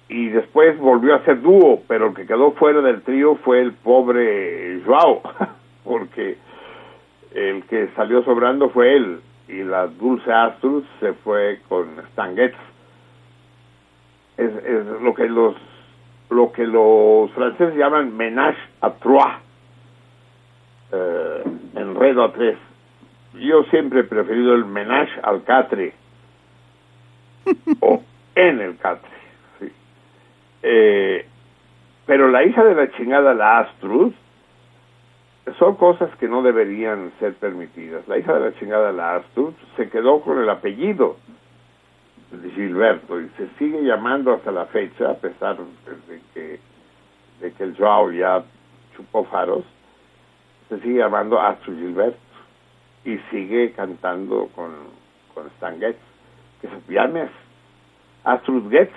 y 0.09 0.29
después 0.29 0.77
volvió 0.77 1.15
a 1.15 1.23
ser 1.23 1.41
dúo, 1.41 1.81
pero 1.87 2.07
el 2.07 2.13
que 2.13 2.27
quedó 2.27 2.51
fuera 2.51 2.81
del 2.81 3.01
trío 3.01 3.35
fue 3.37 3.61
el 3.61 3.73
pobre 3.73 4.81
Joao, 4.85 5.21
porque 5.83 6.37
el 7.33 7.63
que 7.63 7.87
salió 7.95 8.23
sobrando 8.23 8.69
fue 8.69 8.95
él 8.95 9.21
y 9.47 9.63
la 9.63 9.87
Dulce 9.87 10.31
Astrud 10.31 10.83
se 10.99 11.13
fue 11.13 11.61
con 11.67 11.99
Stan. 12.11 12.37
Es, 12.37 12.53
es 14.37 14.85
lo 15.01 15.13
que 15.13 15.27
los 15.27 15.55
lo 16.29 16.51
que 16.51 16.65
los 16.65 17.31
franceses 17.31 17.75
llaman 17.75 18.11
ménage 18.15 18.57
à 18.81 18.89
trois 18.89 19.39
eh, 20.91 21.43
enredo 21.75 22.23
a 22.23 22.33
tres. 22.33 22.57
Yo 23.35 23.63
siempre 23.65 24.01
he 24.01 24.03
preferido 24.03 24.53
el 24.53 24.65
menage 24.65 25.19
al 25.23 25.43
catre 25.43 25.93
o 27.79 28.01
en 28.35 28.61
el 28.61 28.77
catre. 28.77 29.09
Eh, 30.61 31.25
pero 32.05 32.29
la 32.29 32.43
hija 32.43 32.63
de 32.63 32.75
la 32.75 32.91
chingada, 32.91 33.33
la 33.33 33.59
Astrud, 33.59 34.13
son 35.57 35.75
cosas 35.75 36.15
que 36.17 36.27
no 36.27 36.41
deberían 36.41 37.11
ser 37.19 37.33
permitidas. 37.33 38.07
La 38.07 38.17
hija 38.17 38.33
de 38.33 38.51
la 38.51 38.59
chingada, 38.59 38.91
la 38.91 39.15
Astrud, 39.15 39.53
se 39.75 39.89
quedó 39.89 40.21
con 40.21 40.39
el 40.39 40.49
apellido 40.49 41.17
de 42.31 42.49
Gilberto 42.51 43.19
y 43.19 43.29
se 43.37 43.47
sigue 43.57 43.83
llamando 43.83 44.33
hasta 44.33 44.51
la 44.51 44.65
fecha, 44.67 45.11
a 45.11 45.15
pesar 45.15 45.57
de 45.57 46.21
que, 46.33 46.59
de 47.41 47.51
que 47.51 47.63
el 47.63 47.75
Joao 47.75 48.11
ya 48.11 48.43
chupó 48.95 49.25
faros, 49.25 49.63
se 50.69 50.79
sigue 50.79 50.99
llamando 50.99 51.39
Astrid 51.39 51.77
Gilberto 51.77 52.22
y 53.05 53.17
sigue 53.31 53.71
cantando 53.73 54.49
con, 54.55 54.71
con 55.33 55.47
Stan 55.47 55.79
Getz, 55.79 55.99
que 56.61 56.67
se 56.67 56.93
llame 56.93 57.27
Astrid 58.23 58.69
Getz, 58.69 58.93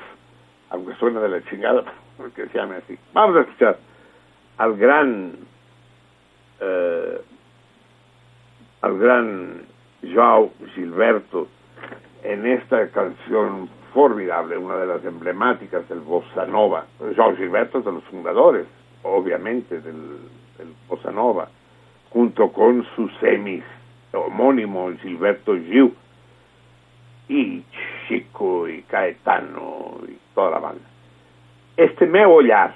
aunque 0.70 0.94
suena 0.94 1.20
de 1.20 1.28
la 1.28 1.42
chingada, 1.44 1.84
que 2.34 2.46
se 2.46 2.58
llame 2.58 2.76
así. 2.76 2.98
Vamos 3.12 3.36
a 3.36 3.40
escuchar 3.40 3.78
al 4.58 4.76
gran 4.76 5.32
eh, 6.60 7.20
al 8.80 8.98
gran 8.98 9.62
Joao 10.14 10.52
Gilberto 10.74 11.48
en 12.22 12.46
esta 12.46 12.88
canción 12.88 13.68
formidable, 13.92 14.57
una 14.57 14.76
de 14.76 14.87
las 14.87 15.04
emblemáticas 15.04 15.88
del 15.88 16.00
Bossa 16.00 16.46
Nova. 16.46 16.87
Joao 17.16 17.35
Gilberto 17.37 17.78
es 17.78 17.85
de 17.85 17.92
los 17.92 18.04
fundadores, 18.04 18.66
obviamente, 19.02 19.81
del, 19.81 20.18
del 20.59 20.68
Bossa 20.88 21.11
Nova, 21.11 21.48
junto 22.11 22.52
con 22.52 22.87
su 22.94 23.09
semis 23.20 23.64
homónimo 24.16 24.90
Gilberto 25.02 25.55
Gil 25.57 25.94
y 27.29 27.62
Chico 28.09 28.68
y 28.68 28.83
Caetano 28.83 29.98
y 30.09 30.16
toda 30.35 30.50
la 30.52 30.59
banda. 30.59 30.85
Este 31.76 32.07
me 32.07 32.24
olhar, 32.24 32.74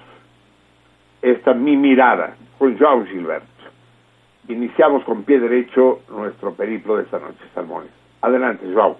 esta 1.23 1.55
mi 1.55 1.77
mirada 1.77 2.37
con 2.59 2.79
Joao 2.79 3.05
Gilberto. 3.07 3.47
Iniciamos 4.49 5.05
con 5.05 5.23
pie 5.23 5.39
derecho 5.39 6.01
nuestro 6.11 6.53
periplo 6.55 6.97
de 6.97 7.05
esta 7.05 7.19
noche, 7.19 7.39
Salmones. 7.55 7.91
Adelante, 8.21 8.67
Joao. 8.75 8.99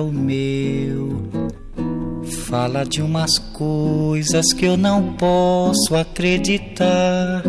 O 0.00 0.12
meu, 0.12 1.22
fala 2.48 2.84
de 2.84 3.02
umas 3.02 3.38
coisas 3.38 4.52
que 4.52 4.66
eu 4.66 4.76
não 4.76 5.14
posso 5.14 5.94
acreditar. 5.94 7.42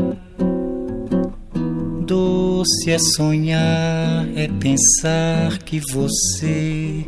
Doce 2.06 2.92
é 2.92 3.00
sonhar, 3.00 4.28
é 4.36 4.48
pensar 4.60 5.58
que 5.60 5.80
você 5.92 7.06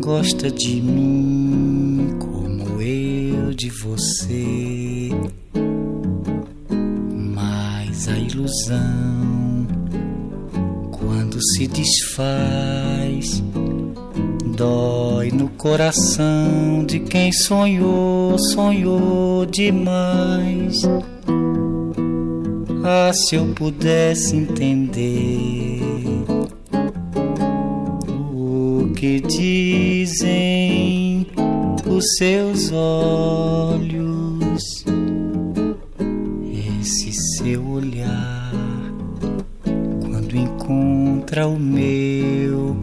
gosta 0.00 0.50
de 0.50 0.80
mim 0.80 2.16
como 2.20 2.80
eu 2.80 3.52
de 3.52 3.70
você. 3.70 5.10
Mas 7.34 8.08
a 8.08 8.16
ilusão, 8.16 9.45
quando 11.36 11.42
se 11.42 11.66
desfaz, 11.66 13.42
dói 14.56 15.30
no 15.30 15.50
coração 15.50 16.82
de 16.86 17.00
quem 17.00 17.30
sonhou, 17.30 18.38
sonhou 18.38 19.44
demais. 19.44 20.80
Ah, 22.84 23.12
se 23.12 23.36
eu 23.36 23.48
pudesse 23.48 24.34
entender 24.34 25.82
o 28.32 28.90
que 28.94 29.20
dizem 29.20 31.26
os 31.86 32.16
seus 32.16 32.72
olhos, 32.72 34.05
o 41.46 41.58
meu, 41.58 42.76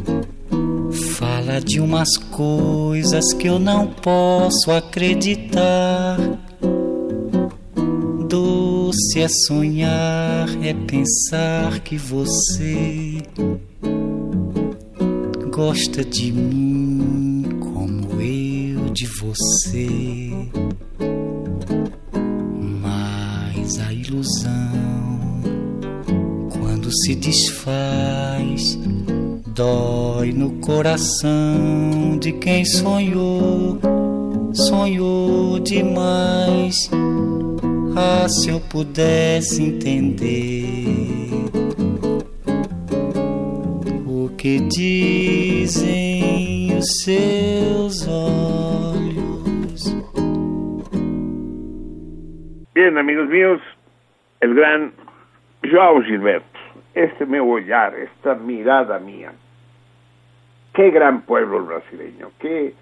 fala 1.18 1.60
de 1.60 1.80
umas 1.80 2.18
coisas 2.18 3.34
que 3.34 3.48
eu 3.48 3.60
não 3.60 3.88
posso 3.88 4.72
acreditar. 4.72 6.18
Doce 8.28 9.22
é 9.22 9.28
sonhar, 9.28 10.48
é 10.64 10.74
pensar 10.74 11.80
que 11.80 11.98
você 11.98 13.22
gosta 15.52 16.04
de 16.04 16.32
mim 16.32 17.60
como 17.60 18.22
eu 18.22 18.90
de 18.90 19.06
você. 19.06 20.32
Mas 22.82 23.80
a 23.80 23.94
ilusão, 23.94 25.42
quando 26.52 26.90
se 26.92 27.16
desfaz, 27.16 27.83
dói 29.54 30.32
no 30.32 30.60
coração 30.62 32.18
de 32.20 32.32
quem 32.34 32.66
sonhou, 32.66 33.80
sonhou 34.52 35.60
demais. 35.60 36.90
Ah, 37.96 38.28
se 38.28 38.50
eu 38.50 38.60
pudesse 38.60 39.62
entender 39.62 41.30
o 44.08 44.30
que 44.36 44.60
dizem 44.62 46.76
os 46.76 47.04
seus 47.04 48.08
olhos. 48.08 49.96
Bien, 52.74 52.98
amigos 52.98 53.30
míos, 53.30 53.62
el 54.42 54.56
gran 54.56 54.92
Joao 55.64 56.02
Gilberto, 56.02 56.60
este 56.96 57.28
meu 57.28 57.48
olhar, 57.48 57.94
esta 57.94 58.34
mirada 58.34 59.00
mía. 59.00 59.43
Qué 60.74 60.90
gran 60.92 61.22
pueblo 61.22 61.58
el 61.58 61.64
brasileño, 61.64 62.32
qué, 62.40 62.74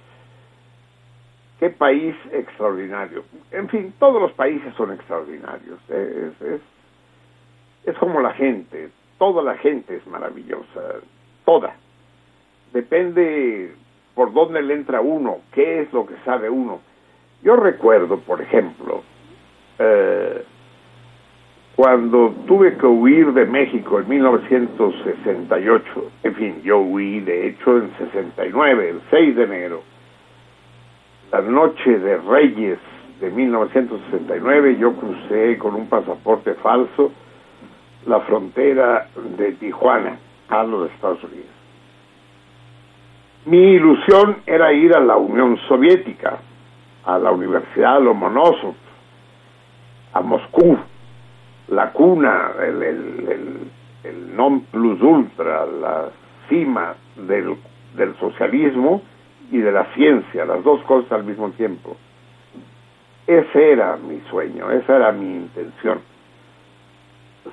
qué 1.60 1.69
país 1.69 2.15
extraordinario. 2.32 3.23
En 3.51 3.67
fin, 3.69 3.93
todos 3.99 4.21
los 4.21 4.32
países 4.32 4.73
son 4.75 4.93
extraordinarios. 4.93 5.80
Es, 5.89 6.41
es, 6.41 6.62
es 7.86 7.97
como 7.97 8.21
la 8.21 8.34
gente. 8.34 8.89
toda 9.17 9.43
la 9.43 9.58
gente 9.58 9.95
es 9.97 10.08
maravillosa, 10.08 10.82
toda. 11.45 11.75
Depende 12.73 13.73
por 14.15 14.34
dónde 14.34 14.62
le 14.62 14.73
entra 14.73 15.01
uno, 15.01 15.39
qué 15.54 15.82
es 15.82 15.93
lo 15.93 16.06
que 16.06 16.15
sabe 16.25 16.49
uno. 16.49 16.80
Yo 17.43 17.56
recuerdo, 17.56 18.19
por 18.19 18.41
ejemplo, 18.41 19.04
eh, 19.80 20.45
cuando 21.75 22.34
tuve 22.47 22.77
que 22.77 22.86
huir 22.86 23.34
de 23.34 23.45
México 23.45 23.99
en 23.99 24.10
1968, 24.10 26.12
en 26.23 26.36
fin, 26.36 26.62
yo 26.63 26.79
huí 26.79 27.19
de 27.21 27.47
hecho 27.47 27.77
en 27.77 27.91
69, 27.97 28.89
el 28.89 29.01
6 29.10 29.36
de 29.36 29.43
enero, 29.43 29.81
la 31.31 31.41
noche 31.41 31.97
de 31.97 32.17
Reyes 32.17 32.77
de 33.19 33.31
1969, 33.31 34.77
yo 34.77 34.93
crucé 34.93 35.57
con 35.57 35.75
un 35.75 35.88
pasaporte 35.88 36.53
falso 36.55 37.12
la 38.05 38.19
frontera 38.21 39.07
de 39.38 39.53
Tijuana 39.53 40.17
a 40.49 40.63
los 40.63 40.91
Estados 40.91 41.23
Unidos. 41.23 41.49
Mi 43.45 43.73
ilusión 43.73 44.38
era 44.45 44.73
ir 44.73 44.95
a 44.95 44.99
la 44.99 45.17
Unión 45.17 45.57
Soviética, 45.67 46.38
a 47.05 47.17
la 47.17 47.31
Universidad 47.31 48.01
Lomonosov, 48.01 48.75
a 50.13 50.21
Moscú, 50.21 50.77
la 51.71 51.91
cuna, 51.91 52.51
el, 52.60 52.84
el, 52.84 53.71
el, 54.03 54.36
non 54.36 54.62
plus 54.71 55.01
ultra, 55.01 55.65
la 55.65 56.10
cima 56.49 56.95
del, 57.15 57.55
del 57.95 58.15
socialismo 58.19 59.01
y 59.51 59.57
de 59.60 59.71
la 59.71 59.86
ciencia, 59.93 60.45
las 60.45 60.63
dos 60.63 60.81
cosas 60.84 61.12
al 61.13 61.23
mismo 61.23 61.49
tiempo. 61.51 61.95
Ese 63.25 63.71
era 63.71 63.95
mi 63.97 64.19
sueño, 64.29 64.69
esa 64.71 64.97
era 64.97 65.12
mi 65.13 65.36
intención. 65.36 65.99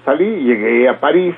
Salí, 0.04 0.42
llegué 0.42 0.88
a 0.88 0.98
París 0.98 1.36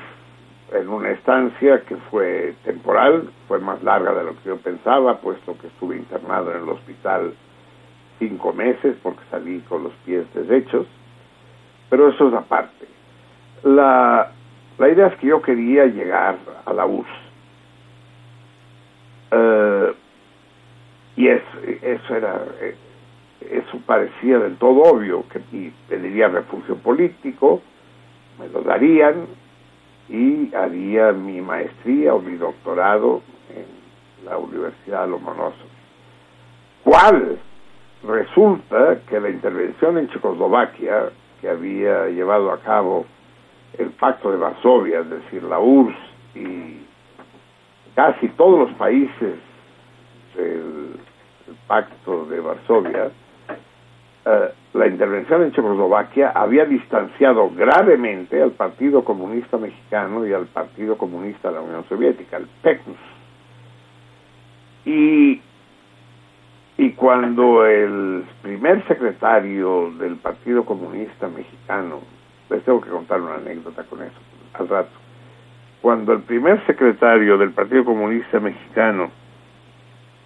en 0.71 0.89
una 0.89 1.11
estancia 1.11 1.81
que 1.81 1.97
fue 2.09 2.55
temporal, 2.63 3.29
fue 3.47 3.59
más 3.59 3.83
larga 3.83 4.13
de 4.13 4.23
lo 4.23 4.31
que 4.37 4.49
yo 4.49 4.57
pensaba, 4.57 5.19
puesto 5.19 5.55
que 5.59 5.67
estuve 5.67 5.97
internado 5.97 6.51
en 6.51 6.63
el 6.63 6.69
hospital 6.69 7.33
cinco 8.17 8.53
meses 8.53 8.95
porque 9.03 9.21
salí 9.29 9.59
con 9.69 9.83
los 9.83 9.93
pies 10.05 10.25
deshechos, 10.33 10.87
pero 11.91 12.07
eso 12.07 12.29
es 12.29 12.33
aparte. 12.33 12.87
La, 13.63 14.31
la 14.77 14.89
idea 14.89 15.07
es 15.07 15.15
que 15.17 15.27
yo 15.27 15.41
quería 15.41 15.85
llegar 15.87 16.37
a 16.65 16.73
la 16.73 16.85
URSS. 16.85 17.09
Eh, 19.31 19.93
y 21.17 21.27
es, 21.27 21.43
eso 21.81 22.15
era, 22.15 22.45
eh, 22.61 22.75
eso 23.41 23.77
parecía 23.85 24.39
del 24.39 24.55
todo 24.55 24.83
obvio, 24.83 25.25
que 25.27 25.41
pediría 25.89 26.29
refugio 26.29 26.77
político, 26.77 27.61
me 28.39 28.47
lo 28.47 28.61
darían 28.61 29.25
y 30.07 30.55
haría 30.55 31.11
mi 31.11 31.41
maestría 31.41 32.13
o 32.13 32.21
mi 32.21 32.37
doctorado 32.37 33.21
en 33.53 34.25
la 34.25 34.37
Universidad 34.37 35.03
de 35.03 35.09
Lomonosov. 35.09 35.67
¿Cuál? 36.85 37.37
Resulta 38.07 39.01
que 39.09 39.19
la 39.19 39.29
intervención 39.29 39.97
en 39.97 40.07
Checoslovaquia, 40.07 41.09
que 41.41 41.49
había 41.49 42.07
llevado 42.07 42.51
a 42.51 42.59
cabo 42.59 43.05
el 43.77 43.89
Pacto 43.91 44.31
de 44.31 44.37
Varsovia, 44.37 44.99
es 44.99 45.09
decir, 45.09 45.43
la 45.43 45.59
URSS 45.59 45.97
y 46.35 46.85
casi 47.95 48.29
todos 48.29 48.69
los 48.69 48.77
países 48.77 49.35
del, 50.35 50.99
Pacto 51.67 52.25
de 52.25 52.39
Varsovia, 52.39 53.11
eh, 54.25 54.53
la 54.73 54.87
intervención 54.87 55.43
en 55.43 55.51
Checoslovaquia 55.51 56.29
había 56.29 56.65
distanciado 56.65 57.49
gravemente 57.49 58.41
al 58.41 58.51
Partido 58.51 59.03
Comunista 59.03 59.57
Mexicano 59.57 60.25
y 60.25 60.33
al 60.33 60.45
Partido 60.45 60.97
Comunista 60.97 61.49
de 61.49 61.55
la 61.55 61.61
Unión 61.61 61.83
Soviética, 61.89 62.37
el 62.37 62.47
PECUS. 62.61 62.95
Y, 64.85 65.41
y 66.81 66.93
cuando 66.93 67.63
el 67.63 68.23
primer 68.41 68.83
secretario 68.87 69.91
del 69.99 70.15
Partido 70.15 70.65
Comunista 70.65 71.27
Mexicano, 71.27 71.99
les 72.49 72.63
tengo 72.63 72.81
que 72.81 72.89
contar 72.89 73.21
una 73.21 73.35
anécdota 73.35 73.83
con 73.83 74.01
eso 74.01 74.17
al 74.55 74.67
rato, 74.67 74.89
cuando 75.79 76.11
el 76.11 76.21
primer 76.21 76.65
secretario 76.65 77.37
del 77.37 77.51
Partido 77.51 77.85
Comunista 77.85 78.39
Mexicano 78.39 79.11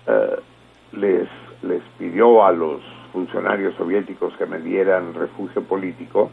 eh, 0.08 0.40
les, 0.94 1.28
les 1.62 1.82
pidió 1.98 2.46
a 2.46 2.54
los 2.54 2.82
funcionarios 3.12 3.76
soviéticos 3.76 4.34
que 4.38 4.46
me 4.46 4.60
dieran 4.60 5.14
refugio 5.14 5.62
político, 5.62 6.32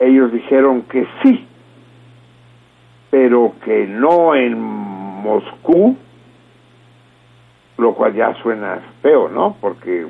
ellos 0.00 0.32
dijeron 0.32 0.82
que 0.90 1.06
sí, 1.22 1.46
pero 3.12 3.52
que 3.64 3.86
no 3.86 4.34
en 4.34 4.58
Moscú, 4.58 5.96
lo 7.82 7.94
cual 7.94 8.14
ya 8.14 8.34
suena 8.42 8.80
feo, 9.02 9.28
¿no? 9.28 9.56
Porque 9.60 10.06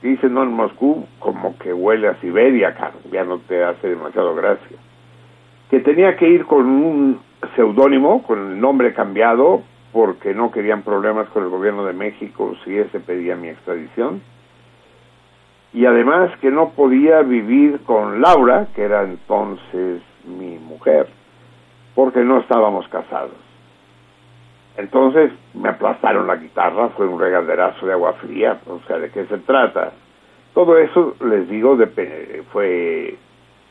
si 0.00 0.08
dicen 0.08 0.34
no 0.34 0.42
en 0.42 0.52
Moscú, 0.52 1.06
como 1.18 1.56
que 1.58 1.72
huele 1.72 2.08
a 2.08 2.20
Siberia, 2.20 2.74
ya 3.10 3.24
no 3.24 3.38
te 3.38 3.62
hace 3.62 3.88
demasiado 3.88 4.34
gracia. 4.34 4.76
Que 5.70 5.80
tenía 5.80 6.16
que 6.16 6.28
ir 6.28 6.46
con 6.46 6.66
un 6.66 7.20
seudónimo, 7.56 8.22
con 8.22 8.52
el 8.52 8.60
nombre 8.60 8.94
cambiado, 8.94 9.62
porque 9.92 10.34
no 10.34 10.50
querían 10.50 10.82
problemas 10.82 11.28
con 11.28 11.42
el 11.42 11.50
gobierno 11.50 11.84
de 11.84 11.92
México 11.92 12.54
si 12.64 12.78
ese 12.78 13.00
pedía 13.00 13.36
mi 13.36 13.48
extradición 13.48 14.22
y 15.72 15.86
además 15.86 16.30
que 16.40 16.50
no 16.50 16.70
podía 16.70 17.22
vivir 17.22 17.80
con 17.84 18.20
Laura, 18.20 18.68
que 18.74 18.82
era 18.82 19.02
entonces 19.02 20.02
mi 20.24 20.58
mujer, 20.58 21.08
porque 21.94 22.20
no 22.24 22.40
estábamos 22.40 22.88
casados. 22.88 23.49
Entonces 24.80 25.30
me 25.52 25.68
aplastaron 25.68 26.26
la 26.26 26.36
guitarra, 26.36 26.88
fue 26.96 27.06
un 27.06 27.20
regaderazo 27.20 27.86
de 27.86 27.92
agua 27.92 28.14
fría, 28.14 28.58
o 28.66 28.80
sea, 28.86 28.98
¿de 28.98 29.10
qué 29.10 29.26
se 29.26 29.36
trata? 29.38 29.92
Todo 30.54 30.78
eso, 30.78 31.16
les 31.22 31.48
digo, 31.50 31.76
de, 31.76 32.42
fue 32.50 33.16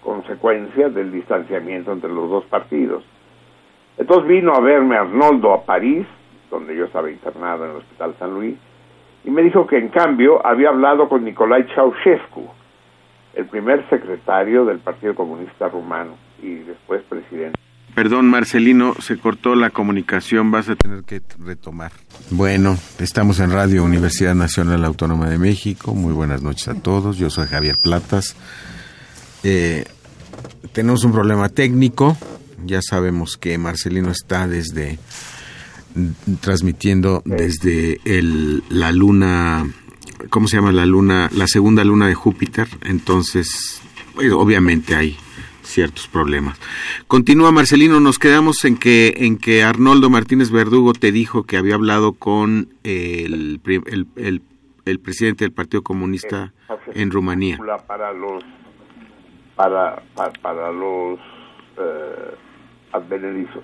consecuencia 0.03 0.89
del 0.89 1.11
distanciamiento 1.11 1.91
entre 1.91 2.11
los 2.11 2.29
dos 2.29 2.45
partidos. 2.45 3.03
Entonces 3.97 4.27
vino 4.27 4.53
a 4.53 4.59
verme 4.59 4.97
Arnoldo 4.97 5.51
a 5.51 5.65
París, 5.65 6.05
donde 6.51 6.75
yo 6.75 6.85
estaba 6.85 7.09
internado 7.09 7.65
en 7.65 7.71
el 7.71 7.77
Hospital 7.77 8.13
San 8.19 8.35
Luis, 8.35 8.55
y 9.25 9.31
me 9.31 9.41
dijo 9.41 9.65
que 9.65 9.79
en 9.79 9.89
cambio 9.89 10.45
había 10.45 10.69
hablado 10.69 11.09
con 11.09 11.25
Nicolai 11.25 11.63
Ceausescu, 11.73 12.47
el 13.33 13.45
primer 13.47 13.87
secretario 13.89 14.63
del 14.63 14.77
Partido 14.77 15.15
Comunista 15.15 15.69
Rumano 15.69 16.13
y 16.41 16.53
después 16.55 17.01
presidente. 17.09 17.59
Perdón, 17.95 18.29
Marcelino, 18.29 18.95
se 19.01 19.17
cortó 19.17 19.55
la 19.55 19.71
comunicación, 19.71 20.51
vas 20.51 20.69
a 20.69 20.75
tener 20.75 21.03
que 21.03 21.21
retomar. 21.39 21.91
Bueno, 22.29 22.77
estamos 22.99 23.39
en 23.39 23.51
Radio 23.51 23.83
Universidad 23.83 24.35
Nacional 24.35 24.85
Autónoma 24.85 25.29
de 25.29 25.37
México. 25.37 25.93
Muy 25.93 26.13
buenas 26.13 26.41
noches 26.41 26.67
a 26.69 26.75
todos. 26.75 27.17
Yo 27.17 27.29
soy 27.29 27.47
Javier 27.47 27.75
Platas. 27.81 28.35
Eh, 29.43 29.85
tenemos 30.71 31.03
un 31.03 31.11
problema 31.11 31.49
técnico. 31.49 32.17
Ya 32.65 32.81
sabemos 32.81 33.37
que 33.37 33.57
Marcelino 33.57 34.11
está 34.11 34.47
desde 34.47 34.99
transmitiendo 36.41 37.21
desde 37.25 37.99
el, 38.05 38.63
la 38.69 38.91
luna, 38.91 39.67
¿cómo 40.29 40.47
se 40.47 40.57
llama 40.57 40.71
la 40.71 40.85
luna? 40.85 41.29
La 41.33 41.47
segunda 41.47 41.83
luna 41.83 42.07
de 42.07 42.15
Júpiter, 42.15 42.67
entonces 42.83 43.81
pues, 44.15 44.31
obviamente 44.31 44.95
hay 44.95 45.17
ciertos 45.69 46.07
problemas. 46.07 46.59
Continúa 47.07 47.51
Marcelino, 47.51 47.99
nos 47.99 48.19
quedamos 48.19 48.65
en 48.65 48.77
que 48.77 49.13
en 49.17 49.37
que 49.37 49.63
Arnoldo 49.63 50.09
Martínez 50.09 50.51
Verdugo 50.51 50.93
te 50.93 51.11
dijo 51.11 51.43
que 51.43 51.57
había 51.57 51.75
hablado 51.75 52.13
con 52.13 52.69
el, 52.83 53.61
el, 53.65 54.41
el, 54.85 54.99
presidente 54.99 55.45
del 55.45 55.51
Partido 55.51 55.83
Comunista 55.83 56.53
en 56.93 57.11
Rumanía. 57.11 57.59
Para 57.87 58.13
los 58.13 58.43
para, 59.55 60.01
para, 60.41 60.71
los 60.71 61.19
eh, 61.77 62.35
advenedizos 62.93 63.63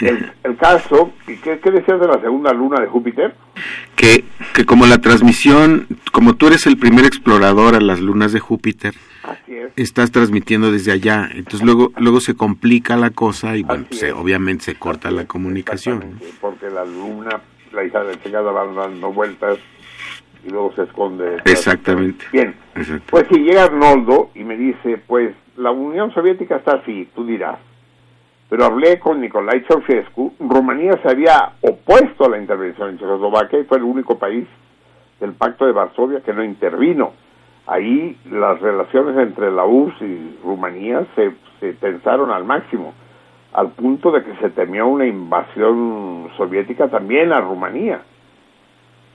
el, 0.00 0.56
caso, 0.56 1.12
¿qué, 1.26 1.58
¿qué, 1.58 1.70
decías 1.70 2.00
de 2.00 2.06
la 2.06 2.20
segunda 2.20 2.52
luna 2.52 2.80
de 2.80 2.86
Júpiter? 2.86 3.34
Que, 3.96 4.24
que 4.54 4.64
como 4.64 4.86
la 4.86 4.98
transmisión, 4.98 5.86
como 6.12 6.34
tú 6.34 6.46
eres 6.46 6.66
el 6.66 6.78
primer 6.78 7.04
explorador 7.04 7.74
a 7.74 7.80
las 7.80 8.00
lunas 8.00 8.32
de 8.32 8.40
Júpiter, 8.40 8.94
estás 9.76 10.10
transmitiendo 10.10 10.72
desde 10.72 10.92
allá, 10.92 11.28
entonces 11.32 11.62
luego 11.62 11.92
luego 11.96 12.20
se 12.20 12.34
complica 12.34 12.96
la 12.96 13.10
cosa 13.10 13.56
y 13.56 13.62
bueno, 13.62 13.86
se, 13.90 14.12
obviamente 14.12 14.64
se 14.64 14.74
corta 14.74 15.10
la 15.10 15.26
comunicación. 15.26 16.20
Porque 16.40 16.68
la 16.70 16.84
luna, 16.84 17.40
la 17.72 17.84
hija 17.84 18.02
de 18.04 18.20
chingada 18.20 18.50
van 18.50 18.74
dando 18.74 19.12
vueltas 19.12 19.58
y 20.44 20.50
luego 20.50 20.72
se 20.74 20.82
esconde. 20.82 21.36
Exactamente. 21.44 22.24
Bien, 22.32 22.54
pues 23.08 23.26
si 23.30 23.38
llega 23.40 23.64
Arnoldo 23.64 24.30
y 24.34 24.44
me 24.44 24.56
dice, 24.56 24.98
pues 25.06 25.34
la 25.56 25.70
Unión 25.70 26.12
Soviética 26.12 26.56
está 26.56 26.76
así, 26.76 27.08
tú 27.14 27.24
dirás 27.24 27.58
pero 28.52 28.66
hablé 28.66 28.98
con 28.98 29.18
Nicolai 29.18 29.64
Ceausescu, 29.66 30.34
Rumanía 30.38 31.00
se 31.02 31.08
había 31.08 31.52
opuesto 31.62 32.26
a 32.26 32.28
la 32.28 32.36
intervención 32.36 32.90
en 32.90 32.98
Checoslovaquia 32.98 33.60
y 33.60 33.64
fue 33.64 33.78
el 33.78 33.84
único 33.84 34.18
país 34.18 34.46
del 35.20 35.32
Pacto 35.32 35.64
de 35.64 35.72
Varsovia 35.72 36.20
que 36.20 36.34
no 36.34 36.44
intervino. 36.44 37.14
Ahí 37.66 38.14
las 38.30 38.60
relaciones 38.60 39.16
entre 39.16 39.50
la 39.50 39.64
URSS 39.64 40.02
y 40.02 40.38
Rumanía 40.44 41.06
se, 41.14 41.72
tensaron 41.80 42.30
al 42.30 42.44
máximo. 42.44 42.92
al 43.54 43.70
punto 43.70 44.10
de 44.10 44.22
que 44.22 44.36
se 44.36 44.50
temió 44.50 44.86
una 44.86 45.06
invasión 45.06 46.28
soviética 46.36 46.88
también 46.88 47.32
a 47.32 47.40
Rumanía. 47.40 48.02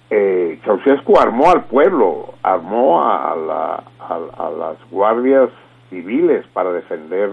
Eh, 0.09 0.59
Ceausescu 0.63 1.15
armó 1.15 1.51
al 1.51 1.65
pueblo, 1.65 2.33
armó 2.41 3.03
a, 3.07 3.35
la, 3.35 3.83
a, 3.99 4.49
las 4.49 4.89
guardias 4.89 5.51
civiles 5.91 6.43
para 6.53 6.71
defender 6.71 7.29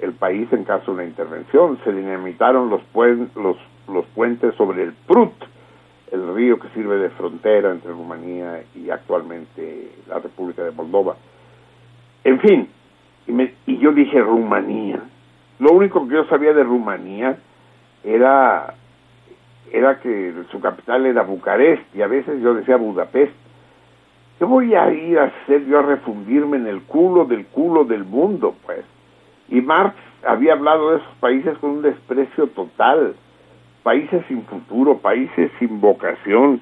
el 0.00 0.12
país 0.12 0.52
en 0.52 0.64
caso 0.64 0.86
de 0.86 0.92
una 0.92 1.04
intervención. 1.04 1.78
Se 1.84 1.92
dinamitaron 1.92 2.70
los, 2.70 2.82
los, 3.34 3.56
los 3.88 4.06
puentes 4.14 4.54
sobre 4.54 4.82
el 4.82 4.92
Prut, 5.06 5.32
el 6.12 6.34
río 6.34 6.58
que 6.58 6.68
sirve 6.68 6.96
de 6.96 7.10
frontera 7.10 7.70
entre 7.70 7.92
Rumanía 7.92 8.62
y 8.74 8.90
actualmente 8.90 9.90
la 10.08 10.18
República 10.18 10.64
de 10.64 10.70
Moldova. 10.70 11.16
En 12.24 12.40
fin, 12.40 12.68
y, 13.26 13.72
y 13.72 13.78
yo 13.78 13.92
dije 13.92 14.20
Rumanía. 14.20 15.00
Lo 15.58 15.72
único 15.72 16.06
que 16.06 16.14
yo 16.14 16.24
sabía 16.26 16.52
de 16.52 16.62
Rumanía 16.62 17.36
era 18.04 18.74
era 19.72 20.00
que 20.00 20.32
su 20.50 20.60
capital 20.60 21.06
era 21.06 21.22
Bucarest 21.22 21.94
y 21.94 22.02
a 22.02 22.06
veces 22.06 22.40
yo 22.40 22.54
decía 22.54 22.76
Budapest. 22.76 23.32
¿Qué 24.38 24.44
voy 24.44 24.74
a 24.74 24.90
ir 24.92 25.18
a 25.18 25.24
hacer 25.24 25.66
yo 25.66 25.80
a 25.80 25.82
refundirme 25.82 26.58
en 26.58 26.68
el 26.68 26.82
culo 26.82 27.24
del 27.24 27.46
culo 27.46 27.84
del 27.84 28.04
mundo, 28.04 28.54
pues? 28.64 28.84
Y 29.48 29.60
Marx 29.60 29.96
había 30.26 30.52
hablado 30.52 30.90
de 30.90 30.96
esos 30.98 31.14
países 31.20 31.56
con 31.58 31.70
un 31.70 31.82
desprecio 31.82 32.48
total, 32.48 33.14
países 33.82 34.24
sin 34.28 34.44
futuro, 34.44 34.98
países 34.98 35.50
sin 35.58 35.80
vocación. 35.80 36.60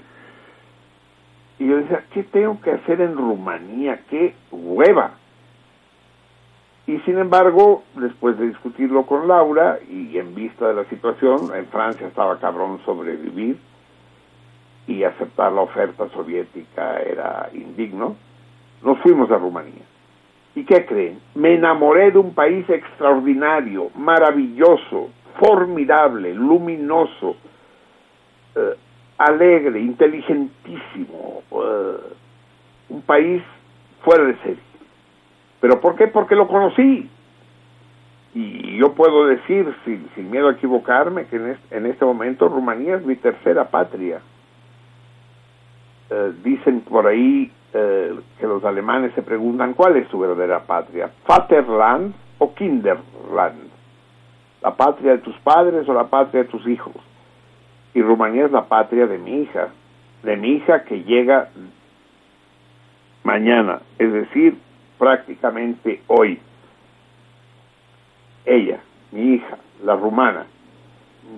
Y 1.59 1.66
yo 1.66 1.79
decía, 1.79 2.05
¿qué 2.12 2.22
tengo 2.22 2.61
que 2.61 2.72
hacer 2.72 3.01
en 3.01 3.16
Rumanía? 3.16 4.01
¡Qué 4.09 4.35
hueva! 4.51 5.12
Y 6.87 6.99
sin 7.01 7.18
embargo, 7.18 7.83
después 7.96 8.38
de 8.38 8.46
discutirlo 8.46 9.07
con 9.07 9.27
Laura 9.27 9.79
y 9.90 10.16
en 10.18 10.35
vista 10.35 10.68
de 10.68 10.75
la 10.75 10.85
situación, 10.85 11.51
en 11.55 11.66
Francia 11.66 12.07
estaba 12.07 12.38
cabrón 12.38 12.79
sobrevivir 12.85 13.59
y 14.87 15.03
aceptar 15.03 15.53
la 15.53 15.62
oferta 15.62 16.09
soviética 16.11 17.01
era 17.01 17.51
indigno, 17.53 18.14
nos 18.83 18.99
fuimos 19.01 19.29
a 19.33 19.38
Rumanía. 19.38 19.83
¿Y 20.56 20.64
qué 20.64 20.86
creen? 20.86 21.20
Me 21.34 21.54
enamoré 21.54 22.10
de 22.10 22.18
un 22.18 22.32
país 22.32 22.68
extraordinario, 22.70 23.90
maravilloso, 23.94 25.10
formidable, 25.38 26.32
luminoso, 26.32 27.36
eh, 28.54 28.74
alegre, 29.18 29.80
inteligentísimo, 29.80 31.42
eh, 31.52 31.96
un 32.88 33.02
país 33.02 33.42
fuera 34.02 34.24
de 34.24 34.36
serie. 34.38 34.62
¿Pero 35.60 35.78
por 35.78 35.94
qué? 35.94 36.08
Porque 36.08 36.34
lo 36.34 36.48
conocí. 36.48 37.10
Y 38.32 38.78
yo 38.78 38.94
puedo 38.94 39.26
decir, 39.26 39.74
sin, 39.84 40.08
sin 40.14 40.30
miedo 40.30 40.48
a 40.48 40.52
equivocarme, 40.52 41.26
que 41.26 41.36
en 41.36 41.50
este, 41.50 41.76
en 41.76 41.84
este 41.84 42.04
momento 42.06 42.48
Rumanía 42.48 42.96
es 42.96 43.04
mi 43.04 43.16
tercera 43.16 43.68
patria. 43.68 44.22
Eh, 46.08 46.32
dicen 46.42 46.80
por 46.80 47.06
ahí 47.06 47.52
eh, 47.78 48.14
que 48.38 48.46
los 48.46 48.64
alemanes 48.64 49.12
se 49.14 49.20
preguntan 49.20 49.74
cuál 49.74 49.98
es 49.98 50.08
su 50.08 50.18
verdadera 50.18 50.60
patria, 50.60 51.10
Vaterland 51.28 52.14
o 52.38 52.54
Kinderland, 52.54 53.68
la 54.62 54.74
patria 54.74 55.12
de 55.12 55.18
tus 55.18 55.36
padres 55.40 55.86
o 55.86 55.92
la 55.92 56.04
patria 56.04 56.44
de 56.44 56.48
tus 56.48 56.66
hijos. 56.66 56.94
Y 57.92 58.00
Rumanía 58.00 58.46
es 58.46 58.52
la 58.52 58.64
patria 58.64 59.06
de 59.06 59.18
mi 59.18 59.42
hija, 59.42 59.68
de 60.22 60.36
mi 60.38 60.52
hija 60.52 60.84
que 60.84 61.02
llega 61.02 61.50
mañana, 63.24 63.80
es 63.98 64.10
decir, 64.10 64.56
prácticamente 64.98 66.00
hoy. 66.06 66.40
Ella, 68.46 68.80
mi 69.12 69.34
hija, 69.34 69.58
la 69.84 69.96
rumana, 69.96 70.46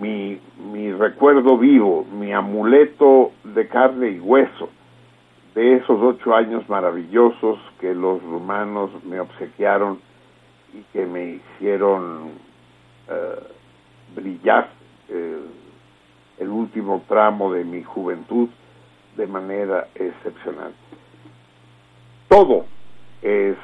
mi, 0.01 0.41
mi 0.73 0.93
recuerdo 0.93 1.59
vivo, 1.59 2.05
mi 2.05 2.33
amuleto 2.33 3.33
de 3.43 3.67
carne 3.67 4.11
y 4.11 4.21
hueso 4.21 4.69
de 5.55 5.77
esos 5.77 6.01
ocho 6.01 6.35
años 6.35 6.69
maravillosos 6.69 7.59
que 7.81 7.95
los 7.95 8.23
rumanos 8.23 8.91
me 9.05 9.21
obsequiaron 9.21 10.01
y 10.73 10.83
que 10.93 11.07
me 11.07 11.25
hicieron 11.37 12.31
eh, 13.09 13.43
brillar 14.15 14.71
eh, 15.09 15.41
el 16.39 16.49
último 16.49 17.03
tramo 17.09 17.53
de 17.53 17.65
mi 17.65 17.83
juventud 17.83 18.49
de 19.17 19.27
manera 19.27 19.89
excepcional. 19.95 20.73
Todo 22.29 22.67
es 23.23 23.57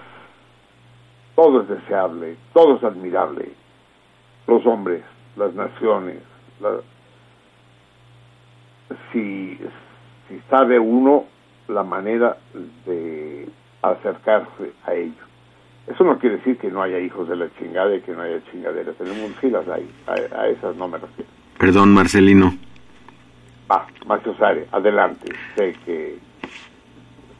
todo 1.34 1.62
es 1.62 1.68
deseable, 1.68 2.36
todo 2.52 2.76
es 2.76 2.84
admirable. 2.84 3.50
Los 4.46 4.64
hombres, 4.66 5.02
las 5.36 5.52
naciones, 5.54 6.18
si, 9.12 9.58
si 10.28 10.40
sabe 10.48 10.78
uno 10.78 11.24
la 11.68 11.82
manera 11.82 12.36
de 12.86 13.48
acercarse 13.82 14.72
a 14.86 14.94
ello. 14.94 15.24
Eso 15.86 16.02
no 16.04 16.18
quiere 16.18 16.38
decir 16.38 16.56
que 16.56 16.70
no 16.70 16.82
haya 16.82 16.98
hijos 16.98 17.28
de 17.28 17.36
la 17.36 17.48
chingada 17.58 17.94
y 17.94 18.00
que 18.00 18.12
no 18.12 18.22
haya 18.22 18.42
chingaderas. 18.50 18.98
En 19.00 19.08
el 19.08 19.20
mundo 19.20 19.36
sí 19.40 19.50
las 19.50 19.68
hay, 19.68 19.88
a, 20.06 20.48
esas 20.48 20.76
no 20.76 20.88
me 20.88 20.98
refiero. 20.98 21.30
Perdón, 21.58 21.92
Marcelino. 21.92 22.54
Va, 23.70 23.86
Macho 24.06 24.34
Sare, 24.36 24.66
adelante. 24.72 25.32
Sé 25.56 25.74
que 25.84 26.18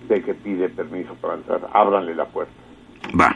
de 0.08 0.22
que 0.22 0.34
pide 0.34 0.68
permiso 0.68 1.14
para 1.14 1.34
entrar. 1.34 1.66
Ábranle 1.72 2.14
la 2.14 2.26
puerta. 2.26 2.52
Va. 3.18 3.34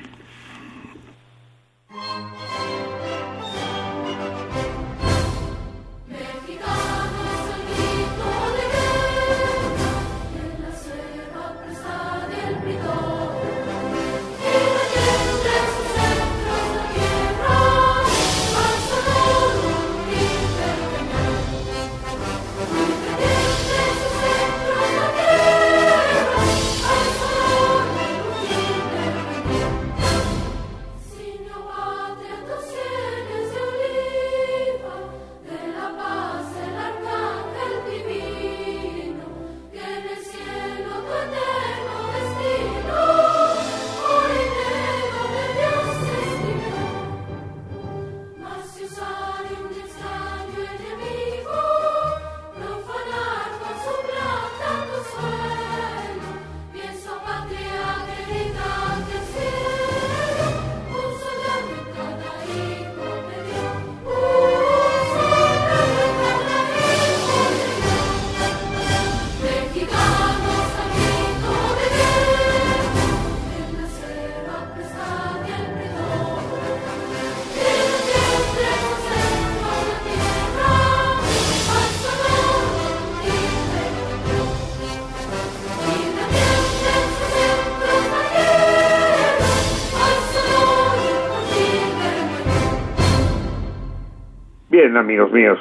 Amigos 94.98 95.32
míos, 95.32 95.58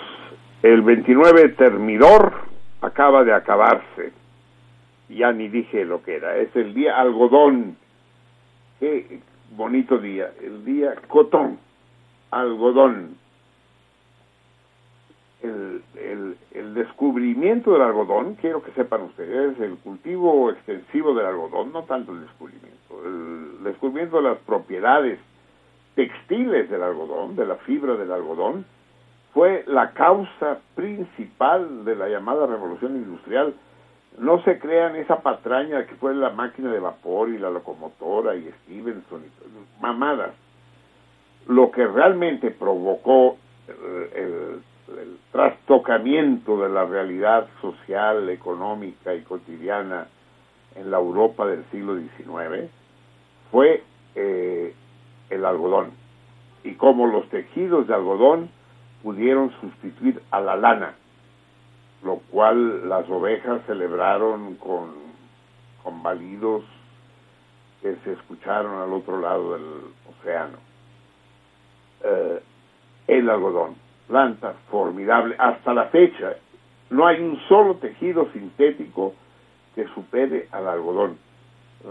el 0.64 0.82
29 0.82 1.50
termidor 1.50 2.34
acaba 2.82 3.24
de 3.24 3.34
acabarse. 3.34 4.12
Ya 5.10 5.32
ni 5.32 5.48
dije 5.48 5.86
lo 5.86 6.04
que 6.04 6.16
era. 6.16 6.36
Es 6.38 6.54
el 6.56 6.74
día 6.74 7.00
algodón. 7.00 7.78
Qué 8.80 9.20
bonito 9.52 9.98
día. 9.98 10.32
El 10.42 10.66
día 10.66 10.96
cotón. 11.08 11.60
Algodón. 12.32 13.16
El, 15.42 15.84
el, 15.96 16.74
descubrimiento 16.74 17.74
del 17.74 17.82
algodón, 17.82 18.36
quiero 18.36 18.62
que 18.62 18.72
sepan 18.72 19.04
ustedes, 19.04 19.60
el 19.60 19.78
cultivo 19.78 20.50
extensivo 20.52 21.14
del 21.14 21.26
algodón, 21.26 21.72
no 21.72 21.84
tanto 21.84 22.12
el 22.12 22.22
descubrimiento, 22.22 23.04
el 23.06 23.64
descubrimiento 23.64 24.18
de 24.18 24.24
las 24.24 24.38
propiedades 24.40 25.20
textiles 25.96 26.70
del 26.70 26.84
algodón, 26.84 27.36
de 27.36 27.46
la 27.46 27.56
fibra 27.56 27.96
del 27.96 28.12
algodón, 28.12 28.66
fue 29.38 29.64
la 29.68 29.92
causa 29.92 30.58
principal 30.74 31.86
de 31.86 31.96
la 31.96 32.10
llamada 32.10 32.48
revolución 32.48 32.96
industrial. 32.96 33.54
No 34.18 34.42
se 34.42 34.58
crean 34.58 34.96
esa 34.96 35.22
patraña 35.22 35.86
que 35.86 35.94
fue 35.94 36.16
la 36.16 36.32
máquina 36.32 36.72
de 36.72 36.80
vapor 36.80 37.30
y 37.30 37.38
la 37.38 37.52
locomotora 37.52 38.36
y 38.36 38.50
Stevenson 38.64 39.22
y 39.22 39.80
mamadas. 39.80 40.32
Lo 41.48 41.70
que 41.70 41.86
realmente 41.86 42.50
provocó 42.50 43.38
eh, 43.68 44.60
el, 44.88 45.18
trastocamiento 45.32 46.60
de 46.64 46.70
la 46.70 46.86
realidad 46.86 47.48
social, 47.62 48.32
económica 48.32 49.14
y 49.14 49.22
cotidiana 49.22 50.08
en 50.74 50.90
la 50.90 50.98
Europa 50.98 51.46
del 51.46 51.64
siglo 51.66 51.96
XIX 51.96 52.72
fue 53.52 53.84
eh, 54.16 54.74
el 55.30 55.46
algodón 55.46 55.92
y 56.64 56.74
cómo 56.74 57.06
los 57.06 57.30
tejidos 57.30 57.86
de 57.88 57.94
algodón 57.94 58.57
pudieron 59.04 59.52
sustituir 59.62 60.22
a 60.32 60.42
la 60.42 60.56
lana, 60.56 60.96
lo 62.04 62.18
cual 62.32 62.90
las 62.90 63.10
ovejas 63.10 63.62
celebraron 63.66 64.56
con, 64.56 64.94
con 65.84 66.04
balidos 66.04 66.64
que 67.82 67.96
se 68.04 68.14
escucharon 68.14 68.82
al 68.82 68.94
otro 68.94 69.20
lado 69.20 69.54
del 69.54 69.64
océano. 70.10 70.58
Eh, 72.04 72.42
el 73.08 73.30
algodón, 73.30 73.76
planta 74.08 74.54
formidable, 74.70 75.36
hasta 75.40 75.74
la 75.74 75.86
fecha 75.86 76.36
no 76.90 77.06
hay 77.06 77.22
un 77.22 77.40
solo 77.48 77.76
tejido 77.76 78.30
sintético 78.32 79.14
que 79.76 79.88
supere 79.90 80.48
al 80.52 80.68
algodón. 80.68 81.18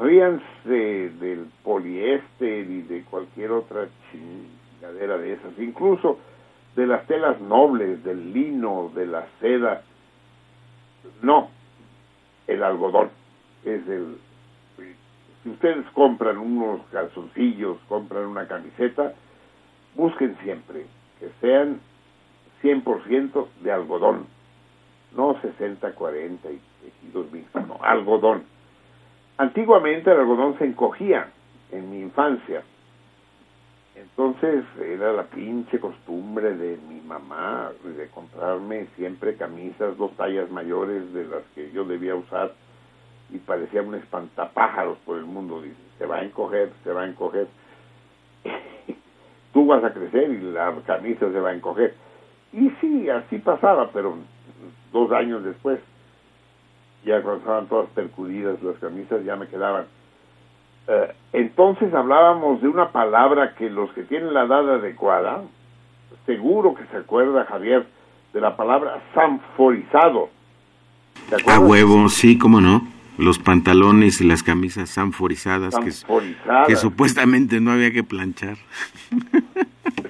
Ríanse 0.00 1.10
del 1.20 1.46
poliéster 1.62 2.68
y 2.68 2.82
de 2.82 3.02
cualquier 3.04 3.52
otra 3.52 3.88
chingadera 4.10 5.18
de 5.18 5.34
esas, 5.34 5.58
incluso 5.58 6.18
de 6.76 6.86
las 6.86 7.06
telas 7.06 7.40
nobles, 7.40 8.04
del 8.04 8.32
lino, 8.32 8.92
de 8.94 9.06
la 9.06 9.26
seda. 9.40 9.82
No, 11.22 11.48
el 12.46 12.62
algodón 12.62 13.10
es 13.64 13.88
el... 13.88 14.18
Si 15.42 15.50
ustedes 15.50 15.86
compran 15.94 16.38
unos 16.38 16.80
calzoncillos, 16.92 17.78
compran 17.88 18.26
una 18.26 18.46
camiseta, 18.46 19.14
busquen 19.94 20.36
siempre 20.42 20.86
que 21.18 21.30
sean 21.40 21.80
100% 22.62 23.46
de 23.62 23.72
algodón, 23.72 24.26
no 25.16 25.40
60, 25.40 25.92
40 25.92 26.50
y 26.50 26.60
tejidos 26.82 27.32
mixtos, 27.32 27.66
no, 27.66 27.78
algodón. 27.80 28.44
Antiguamente 29.38 30.10
el 30.10 30.18
algodón 30.18 30.58
se 30.58 30.66
encogía 30.66 31.30
en 31.70 31.90
mi 31.90 32.00
infancia. 32.00 32.62
Entonces 33.96 34.64
era 34.78 35.12
la 35.12 35.24
pinche 35.24 35.80
costumbre 35.80 36.54
de 36.54 36.76
mi 36.88 37.00
mamá 37.00 37.72
de 37.82 38.08
comprarme 38.08 38.88
siempre 38.94 39.36
camisas 39.36 39.96
dos 39.96 40.12
tallas 40.16 40.50
mayores 40.50 41.12
de 41.14 41.24
las 41.24 41.42
que 41.54 41.72
yo 41.72 41.84
debía 41.84 42.14
usar 42.14 42.52
y 43.30 43.38
parecía 43.38 43.82
un 43.82 43.94
espantapájaros 43.94 44.98
por 44.98 45.16
el 45.16 45.24
mundo. 45.24 45.62
Dice, 45.62 45.76
se 45.98 46.06
va 46.06 46.16
a 46.16 46.24
encoger, 46.24 46.72
se 46.84 46.92
va 46.92 47.02
a 47.02 47.08
encoger. 47.08 47.48
Tú 49.54 49.66
vas 49.66 49.82
a 49.82 49.94
crecer 49.94 50.30
y 50.30 50.40
la 50.52 50.74
camisa 50.86 51.32
se 51.32 51.40
va 51.40 51.50
a 51.50 51.54
encoger. 51.54 51.94
Y 52.52 52.70
sí, 52.80 53.08
así 53.08 53.38
pasaba, 53.38 53.90
pero 53.92 54.18
dos 54.92 55.10
años 55.12 55.42
después 55.42 55.80
ya 57.06 57.22
cuando 57.22 57.38
estaban 57.38 57.66
todas 57.68 57.88
percudidas 57.90 58.62
las 58.62 58.76
camisas, 58.78 59.24
ya 59.24 59.36
me 59.36 59.46
quedaban. 59.46 59.86
Eh, 60.88 61.12
entonces 61.32 61.92
hablábamos 61.92 62.62
de 62.62 62.68
una 62.68 62.92
palabra 62.92 63.54
que 63.54 63.68
los 63.68 63.90
que 63.92 64.02
tienen 64.02 64.32
la 64.32 64.44
edad 64.44 64.74
adecuada, 64.74 65.42
seguro 66.24 66.74
que 66.74 66.84
se 66.86 66.98
acuerda 66.98 67.44
Javier, 67.44 67.86
de 68.32 68.40
la 68.40 68.56
palabra 68.56 69.02
sanforizado. 69.14 70.30
A 71.46 71.58
huevo, 71.58 72.08
sí, 72.08 72.38
cómo 72.38 72.60
no. 72.60 72.86
Los 73.18 73.38
pantalones 73.38 74.20
y 74.20 74.24
las 74.24 74.42
camisas 74.42 74.90
sanforizadas, 74.90 75.72
sanforizadas. 75.72 76.66
Que, 76.66 76.74
que, 76.74 76.78
supuestamente 76.78 77.60
no 77.60 77.72
había 77.72 77.90
que 77.90 78.04
planchar. 78.04 78.58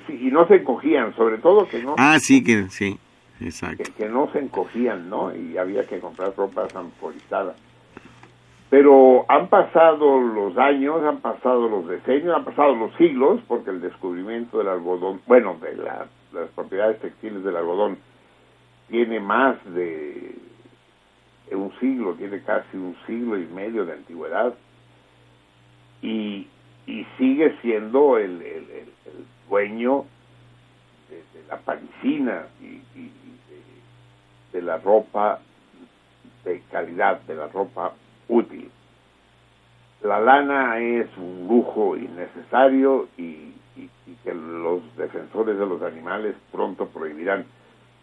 Sí, 0.08 0.18
y 0.22 0.30
no 0.30 0.46
se 0.48 0.56
encogían, 0.56 1.14
sobre 1.14 1.38
todo 1.38 1.68
que 1.68 1.82
no. 1.82 1.94
Ah, 1.98 2.18
sí, 2.20 2.42
que 2.42 2.68
sí. 2.68 2.98
Exacto. 3.40 3.84
Que, 3.84 3.92
que, 3.92 4.08
no 4.08 4.30
se 4.32 4.40
encogían, 4.40 5.08
¿no? 5.08 5.34
Y 5.34 5.56
había 5.56 5.86
que 5.86 6.00
comprar 6.00 6.34
ropa 6.36 6.68
sanforizada. 6.68 7.54
Pero 8.68 9.24
han 9.28 9.48
pasado 9.48 10.18
los 10.20 10.58
años, 10.58 11.02
han 11.04 11.20
pasado 11.20 11.68
los 11.68 11.86
decenios, 11.86 12.34
han 12.34 12.44
pasado 12.44 12.74
los 12.74 12.92
siglos, 12.96 13.40
porque 13.46 13.70
el 13.70 13.80
descubrimiento 13.80 14.58
del 14.58 14.68
algodón, 14.68 15.20
bueno, 15.26 15.56
de 15.60 15.76
la, 15.76 16.06
las 16.32 16.48
propiedades 16.50 17.00
textiles 17.00 17.44
del 17.44 17.56
algodón, 17.56 17.98
tiene 18.88 19.20
más 19.20 19.56
de 19.72 20.34
un 21.52 21.72
siglo, 21.78 22.14
tiene 22.14 22.42
casi 22.42 22.76
un 22.76 22.96
siglo 23.06 23.38
y 23.38 23.46
medio 23.46 23.84
de 23.84 23.92
antigüedad, 23.92 24.52
y, 26.02 26.48
y 26.86 27.04
sigue 27.18 27.56
siendo 27.62 28.18
el, 28.18 28.42
el, 28.42 28.88
dueño 29.48 30.04
de, 31.08 31.22
la 31.48 31.58
parisina 31.58 32.46
y, 32.60 32.82
y 32.98 33.12
de 34.52 34.60
la 34.60 34.78
ropa 34.78 35.40
de 36.44 36.62
calidad, 36.70 37.20
de 37.22 37.36
la 37.36 37.46
ropa 37.46 37.92
útil. 38.28 38.70
La 40.02 40.20
lana 40.20 40.78
es 40.78 41.08
un 41.16 41.46
lujo 41.48 41.96
innecesario 41.96 43.08
y, 43.16 43.54
y, 43.76 43.90
y, 44.06 44.14
que 44.22 44.34
los 44.34 44.82
defensores 44.96 45.58
de 45.58 45.66
los 45.66 45.82
animales 45.82 46.36
pronto 46.52 46.86
prohibirán. 46.86 47.46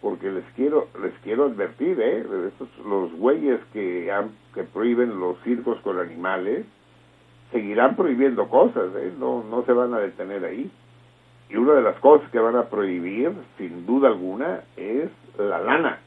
Porque 0.02 0.30
les 0.32 0.44
quiero 0.56 0.90
les 1.02 1.14
quiero 1.24 1.46
advertir, 1.46 2.00
¿eh? 2.02 2.26
Estos, 2.48 2.68
los 2.86 3.14
güeyes 3.14 3.60
que, 3.72 4.12
que 4.54 4.64
prohíben 4.64 5.18
los 5.20 5.40
circos 5.44 5.80
con 5.82 5.98
animales 5.98 6.66
seguirán 7.52 7.96
prohibiendo 7.96 8.50
cosas, 8.50 8.90
¿eh? 8.98 9.14
No, 9.18 9.44
no 9.44 9.64
se 9.64 9.72
van 9.72 9.94
a 9.94 10.00
detener 10.00 10.44
ahí. 10.44 10.70
Y 11.50 11.56
una 11.56 11.74
de 11.74 11.84
las 11.84 11.98
cosas 12.00 12.30
que 12.32 12.40
van 12.40 12.56
a 12.56 12.64
prohibir, 12.64 13.32
sin 13.58 13.86
duda 13.86 14.10
alguna, 14.10 14.62
es 14.76 15.10
la 15.38 15.60
lana 15.60 16.00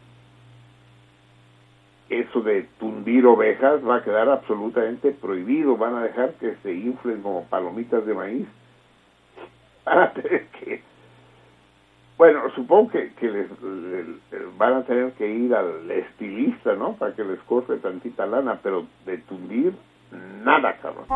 eso 2.08 2.40
de 2.40 2.62
tundir 2.78 3.26
ovejas 3.26 3.86
va 3.86 3.96
a 3.96 4.02
quedar 4.02 4.28
absolutamente 4.28 5.12
prohibido, 5.12 5.76
van 5.76 5.96
a 5.96 6.02
dejar 6.04 6.34
que 6.34 6.54
se 6.62 6.72
inflen 6.72 7.22
como 7.22 7.44
palomitas 7.44 8.06
de 8.06 8.14
maíz. 8.14 8.48
Van 9.84 10.00
a 10.00 10.12
tener 10.12 10.46
que, 10.48 10.82
bueno, 12.18 12.40
supongo 12.54 12.90
que, 12.90 13.12
que 13.12 13.28
les, 13.28 13.62
les, 13.62 14.06
van 14.58 14.74
a 14.74 14.82
tener 14.84 15.12
que 15.12 15.28
ir 15.28 15.54
al 15.54 15.88
estilista, 15.90 16.74
¿no? 16.74 16.94
Para 16.94 17.14
que 17.14 17.22
les 17.22 17.38
corte 17.42 17.76
tantita 17.76 18.26
lana, 18.26 18.58
pero 18.62 18.86
de 19.04 19.18
tundir, 19.18 19.74
nada, 20.42 20.76
cabrón. 20.82 21.06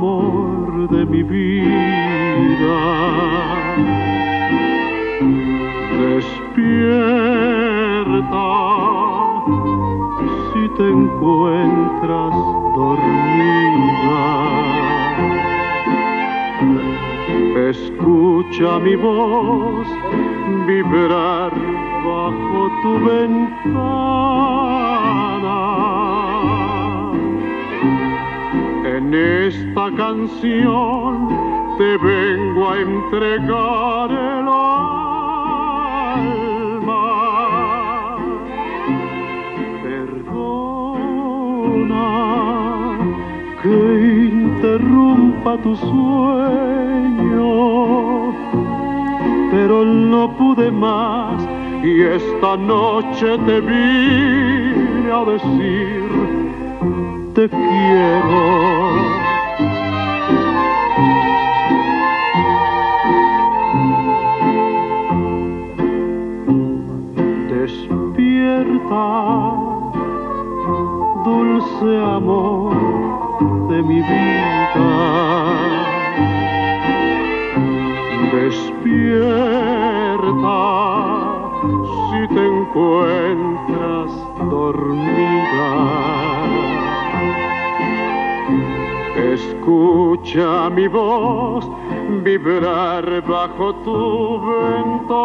Amor 0.00 0.88
de 0.88 1.04
mi 1.04 1.22
vida. 1.22 2.80
Despierta 6.00 6.46
si 10.52 10.62
te 10.76 10.86
encuentras 10.88 12.34
dormida. 12.76 14.22
Escucha 17.68 18.78
mi 18.78 18.96
voz 18.96 19.86
vibrar 20.66 21.52
bajo 22.06 22.60
tu 22.82 22.92
ventana 23.04 24.79
en 29.12 29.14
esta 29.14 29.90
canción 29.96 31.28
te 31.78 31.96
vengo 31.96 32.70
a 32.70 32.78
entregar 32.78 34.10
el 34.10 34.48
alma. 34.48 35.06
Perdona 39.82 40.98
que 43.62 43.76
interrumpa 44.32 45.56
tu 45.58 45.74
sueño, 45.74 46.70
pero 49.50 49.84
no 49.84 50.36
pude 50.36 50.70
más 50.70 51.48
y 51.82 52.02
esta 52.02 52.56
noche 52.56 53.38
te 53.38 53.60
vine 53.60 55.10
a 55.12 55.24
decir 55.24 56.49
te 57.40 57.48
quiero. 57.48 58.42
Despierta, 67.48 69.06
dulce 71.24 71.90
amor 72.18 72.76
de 73.70 73.82
mi 73.84 74.00
vida. 74.02 74.90
Despierta 78.34 79.00
si 82.10 82.20
te 82.34 82.42
encuentras 82.46 84.10
dormida. 84.50 86.19
Escucha 89.40 90.68
mi 90.70 90.86
voz 90.86 91.64
vibrar 92.22 93.04
bajo 93.26 93.74
tu 93.84 94.40
ventana. 94.50 95.22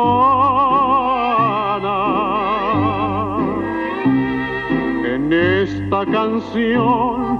En 5.13 5.33
esta 5.33 6.05
canción 6.05 7.39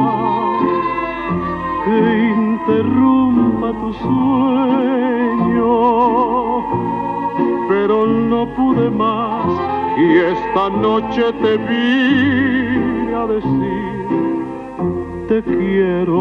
que 1.85 1.99
interrumpa 2.37 3.42
tu 3.81 3.93
sueño, 3.95 5.67
pero 7.69 8.07
no 8.07 8.47
pude 8.55 8.91
más 8.91 9.47
y 9.99 10.17
esta 10.19 10.71
noche 10.71 11.33
te 11.43 11.57
vine 11.59 13.15
a 13.15 13.27
decir 13.27 13.93
te 15.33 15.43
quiero, 15.43 16.19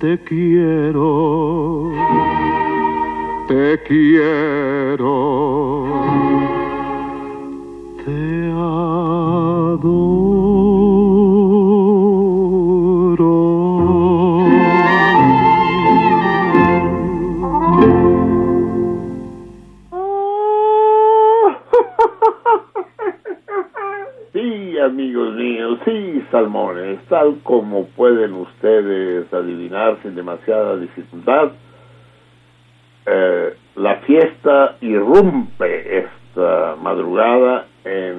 te 0.00 0.18
quiero, 0.24 1.92
te 3.46 3.80
quiero, 3.86 5.06
salmones, 26.30 27.00
tal 27.08 27.38
como 27.42 27.86
pueden 27.88 28.34
ustedes 28.34 29.32
adivinar 29.32 29.98
sin 30.02 30.14
demasiada 30.14 30.76
dificultad, 30.76 31.52
eh, 33.06 33.54
la 33.76 33.96
fiesta 33.96 34.76
irrumpe 34.80 35.98
esta 35.98 36.76
madrugada 36.82 37.66
en 37.84 38.16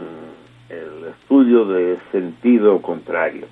el 0.70 1.06
estudio 1.10 1.66
de 1.66 1.98
sentido 2.12 2.82
contrario. 2.82 3.48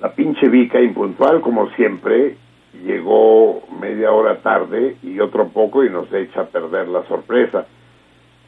La 0.00 0.12
pinche 0.12 0.48
Vica, 0.48 0.80
impuntual 0.80 1.40
como 1.40 1.70
siempre, 1.70 2.36
llegó 2.84 3.62
media 3.80 4.10
hora 4.12 4.38
tarde 4.38 4.96
y 5.02 5.20
otro 5.20 5.48
poco 5.48 5.84
y 5.84 5.90
nos 5.90 6.12
echa 6.12 6.42
a 6.42 6.46
perder 6.46 6.88
la 6.88 7.04
sorpresa. 7.04 7.66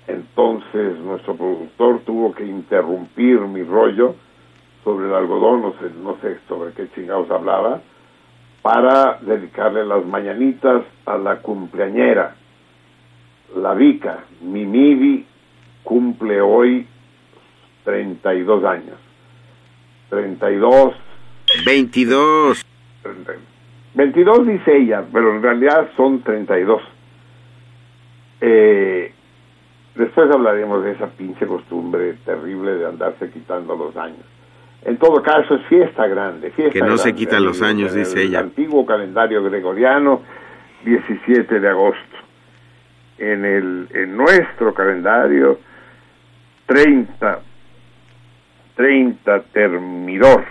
Entonces 0.07 0.99
nuestro 0.99 1.35
productor 1.37 2.01
tuvo 2.01 2.35
que 2.35 2.45
interrumpir 2.45 3.41
mi 3.41 3.63
rollo 3.63 4.17
sobre 4.83 5.07
el 5.07 5.15
algodón, 5.15 5.63
no 5.63 5.73
sé, 5.73 5.91
no 6.03 6.17
sé 6.21 6.39
sobre 6.47 6.73
qué 6.73 6.89
chingados 6.95 7.31
hablaba, 7.31 7.81
para 8.61 9.19
dedicarle 9.21 9.85
las 9.85 10.05
mañanitas 10.05 10.83
a 11.07 11.17
la 11.17 11.37
cumpleañera, 11.37 12.37
la 13.57 13.75
Vica, 13.75 14.25
mi 14.43 14.67
Mivi, 14.67 15.27
cumple 15.83 16.41
hoy 16.41 16.87
32 17.85 18.65
años. 18.65 18.99
32, 20.11 20.95
22. 21.65 22.65
30. 23.03 23.33
22 23.95 24.47
dice 24.47 24.77
ella, 24.77 25.05
pero 25.13 25.37
en 25.37 25.43
realidad 25.43 25.91
son 25.97 26.23
32. 26.23 26.83
Eh, 28.41 29.14
después 29.95 30.31
hablaremos 30.31 30.85
de 30.85 30.93
esa 30.93 31.07
pinche 31.09 31.47
costumbre 31.47 32.15
terrible 32.25 32.75
de 32.77 32.87
andarse 32.87 33.31
quitando 33.31 33.77
los 33.77 33.97
años. 33.97 34.25
En 34.85 34.99
todo 34.99 35.23
caso, 35.23 35.55
es 35.55 35.67
fiesta 35.67 36.07
grande. 36.07 36.51
Fiesta 36.51 36.73
Que 36.73 36.85
no 36.85 36.99
se 36.99 37.15
quitan 37.15 37.43
los 37.45 37.63
años, 37.63 37.93
En 37.93 38.01
dice 38.01 38.21
el 38.21 38.29
ella. 38.29 38.41
antiguo 38.41 38.85
calendario 38.85 39.43
gregoriano, 39.43 40.21
17 40.85 41.59
de 41.59 41.69
agosto. 41.69 42.01
En, 43.17 43.45
el, 43.45 43.89
en 43.95 44.17
nuestro 44.17 44.75
calendario, 44.75 45.59
30, 46.67 47.41
30 48.77 49.43
Termidor, 49.53 50.45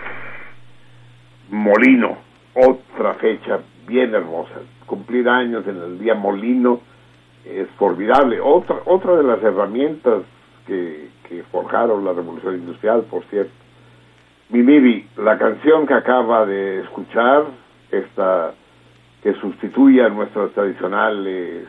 Molino, 1.50 2.16
otra 2.54 3.14
fecha 3.14 3.60
bien 3.86 4.14
hermosa. 4.14 4.54
Cumplir 4.86 5.28
años 5.28 5.66
en 5.68 5.76
el 5.76 5.98
día 5.98 6.14
Molino 6.14 6.80
es 7.44 7.68
formidable. 7.78 8.40
Otra, 8.40 8.80
otra 8.86 9.16
de 9.16 9.22
las 9.22 9.42
herramientas 9.42 10.22
que, 10.66 11.12
forjaron 11.50 12.04
la 12.04 12.12
revolución 12.12 12.54
industrial, 12.54 13.06
por 13.10 13.24
cierto. 13.24 13.52
Mimibi, 14.50 15.08
la 15.16 15.36
canción 15.36 15.84
que 15.84 15.94
acaba 15.94 16.46
de 16.46 16.80
escuchar, 16.82 17.46
esta 17.90 18.54
que 19.20 19.34
sustituye 19.34 20.04
a 20.04 20.10
nuestras 20.10 20.52
tradicionales 20.52 21.66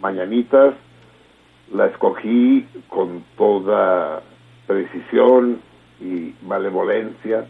mañanitas, 0.00 0.74
la 1.72 1.86
escogí 1.86 2.68
con 2.88 3.24
toda 3.36 4.22
precisión 4.66 5.60
y 6.00 6.34
malevolencia 6.46 7.46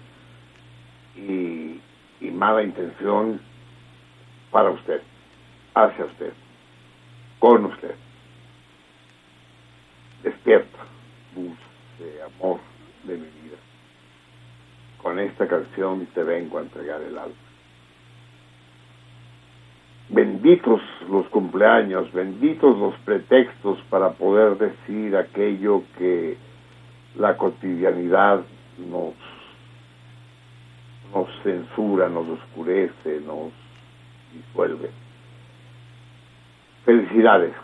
y, 1.16 1.80
y 2.20 2.30
mala 2.30 2.62
intención 2.62 3.38
para 4.50 4.70
usted, 4.70 5.02
hacia 5.74 6.04
usted, 6.04 6.32
con 7.42 7.64
usted. 7.64 7.96
Despierta, 10.22 10.78
dulce 11.34 12.22
amor 12.22 12.60
de 13.02 13.14
mi 13.14 13.26
vida. 13.26 13.56
Con 15.02 15.18
esta 15.18 15.48
canción 15.48 16.06
te 16.14 16.22
vengo 16.22 16.58
a 16.58 16.62
entregar 16.62 17.02
el 17.02 17.18
alma. 17.18 17.34
Benditos 20.10 20.80
los 21.08 21.26
cumpleaños, 21.30 22.12
benditos 22.12 22.78
los 22.78 22.94
pretextos 23.00 23.80
para 23.90 24.10
poder 24.12 24.56
decir 24.56 25.16
aquello 25.16 25.82
que 25.98 26.36
la 27.16 27.36
cotidianidad 27.36 28.42
nos, 28.78 29.14
nos 31.12 31.28
censura, 31.42 32.08
nos 32.08 32.28
oscurece, 32.28 33.20
nos 33.26 33.50
disuelve. 34.32 35.01
Felicidades, 36.84 37.54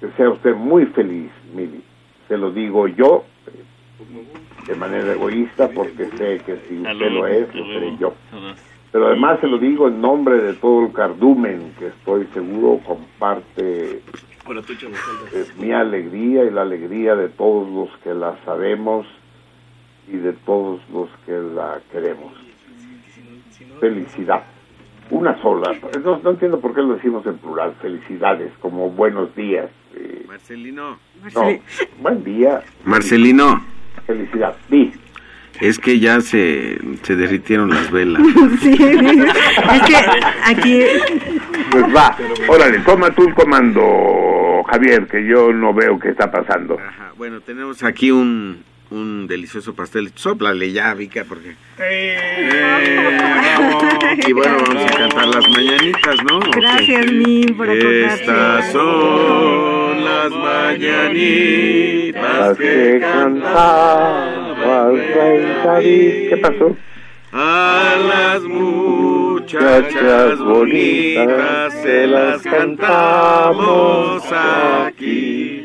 que 0.00 0.10
sea 0.16 0.30
usted 0.30 0.54
muy 0.54 0.86
feliz, 0.86 1.30
Mili. 1.54 1.82
Se 2.28 2.36
lo 2.38 2.50
digo 2.50 2.88
yo, 2.88 3.24
eh, 3.46 4.66
de 4.66 4.74
manera 4.74 5.12
egoísta, 5.12 5.68
porque 5.68 6.06
sé 6.16 6.40
que 6.44 6.56
si 6.68 6.78
usted 6.78 7.10
lo 7.10 7.26
es, 7.26 7.54
lo 7.54 7.66
seré 7.66 7.96
yo. 7.98 8.14
Pero 8.90 9.08
además 9.08 9.40
se 9.40 9.48
lo 9.48 9.58
digo 9.58 9.88
en 9.88 10.00
nombre 10.00 10.38
de 10.38 10.54
todo 10.54 10.86
el 10.86 10.92
cardumen 10.92 11.74
que 11.78 11.88
estoy 11.88 12.26
seguro 12.32 12.80
comparte 12.86 14.02
eh, 14.46 15.46
mi 15.58 15.72
alegría 15.72 16.44
y 16.44 16.50
la 16.50 16.62
alegría 16.62 17.16
de 17.16 17.28
todos 17.28 17.68
los 17.70 17.90
que 17.98 18.14
la 18.14 18.36
sabemos 18.44 19.06
y 20.06 20.16
de 20.16 20.32
todos 20.32 20.80
los 20.92 21.08
que 21.26 21.32
la 21.32 21.80
queremos. 21.90 22.32
Felicidad. 23.80 24.44
Una 25.10 25.40
sola. 25.42 25.72
No, 26.02 26.18
no 26.22 26.30
entiendo 26.30 26.60
por 26.60 26.74
qué 26.74 26.80
lo 26.82 26.94
decimos 26.94 27.24
en 27.26 27.36
plural. 27.38 27.74
Felicidades, 27.80 28.52
como 28.60 28.90
buenos 28.90 29.34
días. 29.36 29.70
eh, 29.96 30.24
Marcelino. 30.26 30.98
no, 31.34 31.58
buen 32.00 32.24
día. 32.24 32.62
Marcelino, 32.84 33.64
Felicidad. 34.06 34.56
Di. 34.68 34.92
es 35.60 35.78
que 35.78 35.98
ya 36.00 36.20
se, 36.20 36.78
se 37.02 37.16
derritieron 37.16 37.70
las 37.70 37.90
velas. 37.90 38.22
Sí, 38.60 38.72
es 38.72 39.82
que 39.82 39.96
aquí 40.44 40.80
Pues 41.70 41.84
va, 41.94 42.16
órale, 42.48 42.78
toma 42.80 43.10
tú 43.10 43.26
el 43.28 43.34
comando, 43.34 43.82
Javier, 44.70 45.06
que 45.06 45.24
yo 45.26 45.52
no 45.52 45.72
veo 45.74 45.98
qué 45.98 46.08
está 46.10 46.30
pasando. 46.30 46.76
Ajá, 46.78 47.12
bueno, 47.16 47.40
tenemos 47.40 47.82
aquí 47.84 48.10
un, 48.10 48.62
un 48.94 49.26
delicioso 49.26 49.74
pastel. 49.74 50.12
Sóplale 50.14 50.70
ya, 50.72 50.94
Vika, 50.94 51.24
porque... 51.28 51.56
Eh, 51.78 52.48
no. 52.48 54.28
Y 54.28 54.32
bueno, 54.32 54.56
vamos 54.66 54.84
a 54.84 54.96
cantar 54.96 55.26
las 55.26 55.48
mañanitas, 55.48 56.16
¿no? 56.24 56.40
Gracias, 56.40 57.12
Min, 57.12 57.56
por 57.56 57.68
acordarte. 57.68 58.06
Estas 58.06 58.72
son 58.72 60.04
las 60.04 60.30
mañanitas 60.30 62.22
Las 62.22 62.56
que 62.56 62.64
que 62.64 63.00
cantaba 63.00 64.54
cantabas, 64.56 64.92
Rey 64.92 65.42
David. 65.64 66.28
¿Qué 66.30 66.36
pasó? 66.36 66.76
A 67.32 67.96
las 68.08 68.42
muchachas 68.44 70.38
bonitas 70.38 71.72
se 71.82 72.06
las 72.06 72.42
cantamos 72.42 74.22
aquí. 74.32 75.63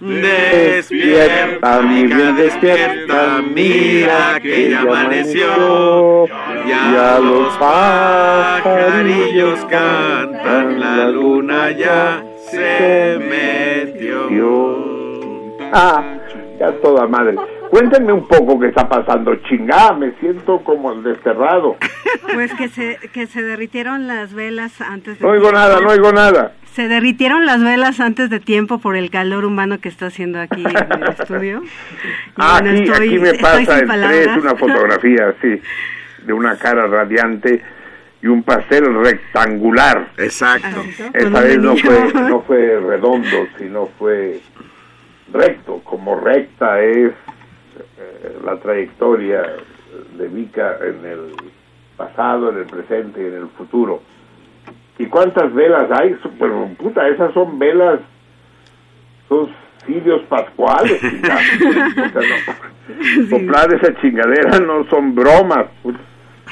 Despierta, 0.00 1.82
mi 1.82 2.06
bien, 2.06 2.34
despierta, 2.34 3.42
mira 3.54 4.40
que 4.40 4.70
ya 4.70 4.80
amaneció. 4.80 6.26
Ya 6.66 7.18
los 7.18 7.54
pajarillos 7.58 9.62
cantan, 9.66 10.80
la 10.80 11.10
luna 11.10 11.70
ya 11.72 12.24
se 12.50 13.18
metió. 13.28 14.30
Ah, 15.70 16.02
ya 16.58 16.72
toda 16.80 17.06
madre. 17.06 17.36
Cuéntenme 17.70 18.12
un 18.12 18.26
poco 18.26 18.58
qué 18.58 18.66
está 18.68 18.88
pasando. 18.88 19.34
Chingá, 19.48 19.92
me 19.92 20.10
siento 20.20 20.58
como 20.64 20.92
el 20.92 21.02
desterrado. 21.02 21.76
Pues 22.34 22.52
que 22.54 22.68
se, 22.68 22.98
que 23.12 23.26
se 23.26 23.42
derritieron 23.42 24.06
las 24.08 24.34
velas 24.34 24.80
antes 24.80 25.18
de 25.18 25.24
No 25.24 25.32
oigo 25.32 25.50
nada, 25.52 25.80
no 25.80 25.88
oigo 25.90 26.12
nada. 26.12 26.54
Se 26.72 26.86
derritieron 26.88 27.44
las 27.46 27.62
velas 27.62 27.98
antes 28.00 28.30
de 28.30 28.40
tiempo 28.40 28.78
por 28.78 28.96
el 28.96 29.10
calor 29.10 29.44
humano 29.44 29.78
que 29.80 29.88
está 29.88 30.06
haciendo 30.06 30.40
aquí 30.40 30.62
en 30.64 30.76
el 30.76 31.08
estudio. 31.18 31.62
Ah, 32.36 32.58
bueno, 32.60 32.78
aquí, 32.78 32.88
estoy- 32.90 33.08
aquí 33.08 33.18
me 33.18 33.34
pasa 33.34 33.78
el. 33.80 33.88
3 33.88 34.28
una 34.42 34.54
fotografía 34.56 35.28
así, 35.38 35.60
de 36.24 36.32
una 36.32 36.56
cara 36.56 36.86
radiante 36.86 37.62
y 38.22 38.26
un 38.28 38.42
pastel 38.42 38.92
rectangular. 39.02 40.08
Exacto. 40.18 40.82
Con 40.98 41.10
Esta 41.14 41.40
vez 41.40 41.58
no 41.58 41.76
fue, 41.76 42.12
no 42.14 42.42
fue 42.42 42.80
redondo, 42.80 43.46
sino 43.58 43.86
fue 43.98 44.40
recto, 45.32 45.80
como 45.84 46.18
recta 46.20 46.80
es 46.80 47.12
la 48.44 48.56
trayectoria 48.58 49.42
de 50.16 50.28
Vika 50.28 50.76
en 50.82 51.04
el 51.04 51.20
pasado, 51.96 52.50
en 52.50 52.58
el 52.58 52.64
presente 52.66 53.22
y 53.22 53.26
en 53.26 53.34
el 53.34 53.48
futuro. 53.48 54.02
¿Y 54.98 55.06
cuántas 55.06 55.52
velas 55.54 55.90
hay? 55.90 56.16
Pero 56.38 56.68
puta, 56.78 57.08
esas 57.08 57.32
son 57.32 57.58
velas, 57.58 58.00
son 59.28 59.48
cirios 59.86 60.22
pascuales. 60.28 61.00
Puta, 61.02 62.20
no. 62.20 63.28
Soplar 63.30 63.72
esa 63.74 63.94
chingadera 64.00 64.58
no 64.60 64.84
son 64.90 65.14
bromas, 65.14 65.66
puta, 65.82 66.00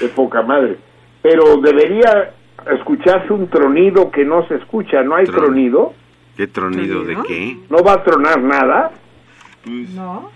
de 0.01 0.09
poca 0.09 0.43
madre. 0.43 0.77
Pero 1.21 1.57
debería 1.59 2.33
escucharse 2.73 3.33
un 3.33 3.49
tronido 3.49 4.11
que 4.11 4.25
no 4.25 4.47
se 4.49 4.55
escucha, 4.57 5.03
¿no 5.03 5.17
hay 5.17 5.27
Tron- 5.27 5.35
tronido? 5.45 5.93
¿Qué 6.37 6.47
tronido 6.47 7.03
de 7.05 7.17
qué? 7.27 7.57
¿No 7.69 7.79
va 7.83 7.95
a 7.95 8.05
tronar 8.05 8.41
nada? 8.41 8.93
No. 9.95 10.31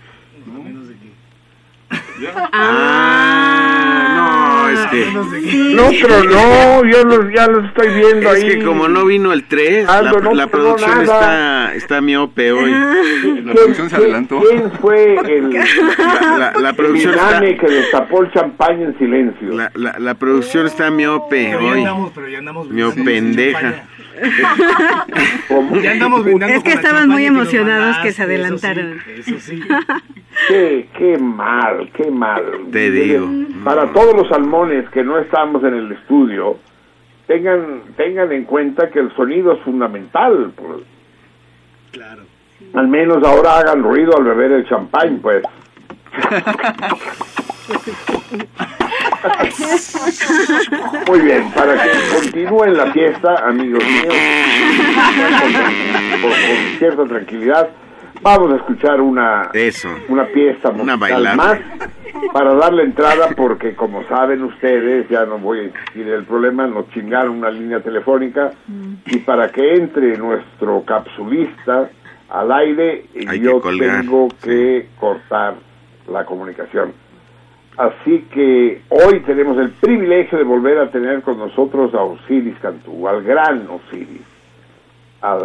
Ah, 2.51 4.13
no, 4.15 4.69
es 4.69 4.79
que... 4.87 5.05
No 5.75 5.89
tronó, 6.07 6.83
yo 6.85 7.03
los, 7.03 7.33
ya 7.33 7.47
los 7.47 7.65
estoy 7.65 7.87
viendo 7.93 8.31
Es 8.31 8.43
ahí. 8.43 8.49
que 8.59 8.63
como 8.65 8.87
no 8.87 9.05
vino 9.05 9.33
el 9.33 9.43
3, 9.45 9.87
Algo, 9.89 10.17
la, 10.19 10.23
no 10.23 10.33
la 10.35 10.47
producción 10.47 10.89
nada. 10.91 11.03
está, 11.03 11.75
está 11.75 12.01
miope 12.01 12.51
hoy. 12.51 12.71
¿Quién- 13.21 13.45
La 13.47 13.53
producción 13.53 13.89
se 13.89 13.95
adelantó. 13.95 14.41
¿Quién 14.47 14.71
fue 14.81 15.15
el, 15.15 15.49
La, 15.51 16.37
la- 16.37 16.53
la 16.59 16.73
producción 16.73 17.13
está, 17.13 17.27
diname 17.41 17.57
que 17.57 17.67
destapó 17.67 18.23
el 18.23 18.31
champán 18.31 18.81
en 18.81 18.97
silencio? 18.97 19.49
la, 19.53 19.71
la- 19.75 19.99
la 19.99 20.13
producción 20.15 20.65
está 20.67 20.89
miope 20.91 21.47
Pero 21.51 21.61
ya 21.61 21.67
hoy. 21.71 21.79
andamos, 21.79 22.11
pero 22.15 22.27
ya 22.29 22.37
andamos 22.39 22.67
pendeja. 23.03 23.59
champaña. 23.61 23.87
¿Cómo? 25.47 25.75
Ya 25.81 25.91
andamos 25.91 26.25
Es 26.25 26.63
que 26.63 26.71
estaban 26.73 27.09
muy 27.09 27.23
champaña 27.23 27.27
emocionados 27.41 27.97
que 28.03 28.11
se 28.11 28.21
mandaste, 28.27 28.43
eso 28.45 28.57
sí, 28.59 28.71
adelantaron. 28.77 28.99
Eso 29.17 29.39
sí. 29.39 29.61
Qué, 30.47 30.87
qué 30.97 31.17
mal, 31.17 31.91
qué 31.95 32.02
mal. 32.11 32.43
Te 32.71 32.91
digo. 32.91 33.27
Para 33.63 33.91
todos 33.93 34.13
los 34.15 34.27
salmones 34.29 34.87
que 34.89 35.03
no 35.03 35.17
estamos 35.19 35.63
en 35.63 35.73
el 35.73 35.91
estudio, 35.93 36.57
tengan, 37.27 37.81
tengan 37.95 38.31
en 38.31 38.43
cuenta 38.45 38.89
que 38.89 38.99
el 38.99 39.15
sonido 39.15 39.53
es 39.53 39.59
fundamental. 39.61 40.51
pues. 40.55 40.81
Claro. 41.91 42.23
Al 42.73 42.87
menos 42.87 43.23
ahora 43.23 43.59
hagan 43.59 43.83
ruido 43.83 44.17
al 44.17 44.23
beber 44.23 44.51
el 44.51 44.67
champán, 44.67 45.19
pues. 45.21 45.43
Muy 51.07 51.21
bien, 51.21 51.49
para 51.51 51.81
que 51.83 51.89
continúen 52.13 52.77
la 52.77 52.91
fiesta, 52.91 53.35
amigos 53.47 53.83
míos, 53.83 54.13
con, 55.41 55.53
con- 55.53 56.21
con 56.21 56.31
cierta 56.79 57.05
tranquilidad, 57.05 57.69
vamos 58.23 58.53
a 58.53 58.55
escuchar 58.57 59.01
una, 59.01 59.49
Eso. 59.53 59.89
una 60.09 60.25
pieza 60.25 60.69
Una 60.69 60.95
musical 60.97 61.35
más 61.35 61.59
para 62.31 62.53
darle 62.55 62.83
entrada 62.83 63.29
porque 63.35 63.75
como 63.75 64.03
saben 64.07 64.43
ustedes, 64.43 65.07
ya 65.09 65.25
no 65.25 65.37
voy 65.39 65.59
a 65.59 65.63
insistir 65.63 66.07
el 66.07 66.23
problema, 66.25 66.65
nos 66.67 66.89
chingaron 66.91 67.37
una 67.37 67.49
línea 67.51 67.79
telefónica 67.81 68.51
y 69.05 69.17
para 69.19 69.49
que 69.49 69.73
entre 69.75 70.17
nuestro 70.17 70.83
capsulista 70.85 71.89
al 72.29 72.51
aire 72.51 73.05
Hay 73.27 73.39
yo 73.41 73.61
que 73.61 73.77
tengo 73.77 74.27
que 74.41 74.87
cortar 74.99 75.55
la 76.07 76.25
comunicación. 76.25 76.93
Así 77.77 78.25
que 78.31 78.81
hoy 78.89 79.19
tenemos 79.21 79.57
el 79.57 79.71
privilegio 79.71 80.37
de 80.37 80.43
volver 80.43 80.77
a 80.79 80.91
tener 80.91 81.21
con 81.23 81.37
nosotros 81.39 81.93
a 81.95 82.01
Osiris 82.03 82.57
Cantú, 82.59 83.07
al 83.07 83.23
gran 83.23 83.67
Osiris, 83.67 84.21
al, 85.21 85.39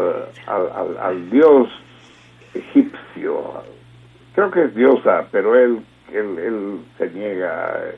al, 0.46 0.62
al- 0.74 0.98
al 1.00 1.30
dios 1.30 1.68
egipcio. 2.58 3.62
Creo 4.34 4.50
que 4.50 4.64
es 4.64 4.74
diosa, 4.74 5.26
pero 5.32 5.56
él, 5.56 5.80
él, 6.12 6.38
él 6.38 6.80
se 6.96 7.10
niega 7.10 7.94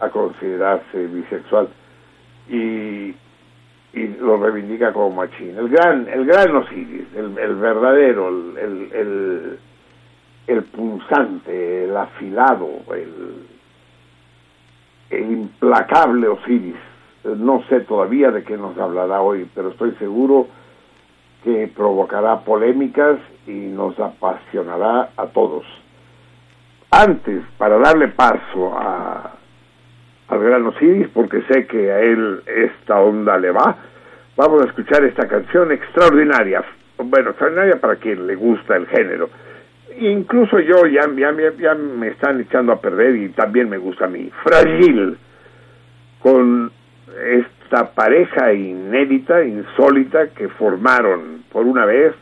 a 0.00 0.08
considerarse 0.08 1.06
bisexual 1.06 1.68
y, 2.48 3.14
y 3.92 4.06
lo 4.18 4.36
reivindica 4.36 4.92
como 4.92 5.16
machín. 5.16 5.56
El 5.56 5.68
gran, 5.68 6.08
el 6.08 6.26
gran 6.26 6.54
Osiris, 6.56 7.06
el, 7.16 7.54
verdadero, 7.56 8.28
el, 8.28 8.58
el, 8.58 8.92
el, 8.92 9.58
el 10.48 10.62
punzante, 10.64 11.84
el 11.84 11.96
afilado, 11.96 12.68
el, 12.92 13.46
el 15.10 15.30
implacable 15.30 16.28
Osiris. 16.28 16.76
No 17.24 17.62
sé 17.68 17.80
todavía 17.80 18.30
de 18.30 18.42
qué 18.42 18.56
nos 18.56 18.76
hablará 18.76 19.22
hoy, 19.22 19.48
pero 19.54 19.68
estoy 19.70 19.92
seguro 19.92 20.48
que 21.42 21.68
provocará 21.68 22.40
polémicas 22.40 23.18
y 23.46 23.52
nos 23.52 23.98
apasionará 23.98 25.10
a 25.16 25.26
todos. 25.26 25.64
Antes, 26.90 27.42
para 27.58 27.78
darle 27.78 28.08
paso 28.08 28.72
a, 28.76 29.32
al 30.28 30.38
gran 30.40 30.66
Osiris, 30.66 31.08
porque 31.08 31.42
sé 31.42 31.66
que 31.66 31.90
a 31.90 32.00
él 32.00 32.42
esta 32.46 33.00
onda 33.00 33.36
le 33.38 33.50
va, 33.50 33.76
vamos 34.36 34.62
a 34.62 34.66
escuchar 34.66 35.04
esta 35.04 35.26
canción 35.26 35.72
extraordinaria. 35.72 36.64
Bueno, 36.96 37.30
extraordinaria 37.30 37.80
para 37.80 37.96
quien 37.96 38.26
le 38.26 38.36
gusta 38.36 38.76
el 38.76 38.86
género. 38.86 39.28
Incluso 39.98 40.58
yo 40.60 40.86
ya, 40.86 41.02
ya, 41.16 41.32
ya 41.58 41.74
me 41.74 42.08
están 42.08 42.40
echando 42.40 42.72
a 42.72 42.80
perder 42.80 43.16
y 43.16 43.28
también 43.30 43.68
me 43.68 43.78
gusta 43.78 44.06
a 44.06 44.08
mí. 44.08 44.30
Fragil, 44.42 45.18
con 46.20 46.72
esta 47.22 47.92
pareja 47.92 48.52
inédita, 48.52 49.44
insólita, 49.44 50.28
que 50.28 50.48
formaron 50.48 51.44
por 51.52 51.66
una 51.66 51.84
vez 51.84 52.14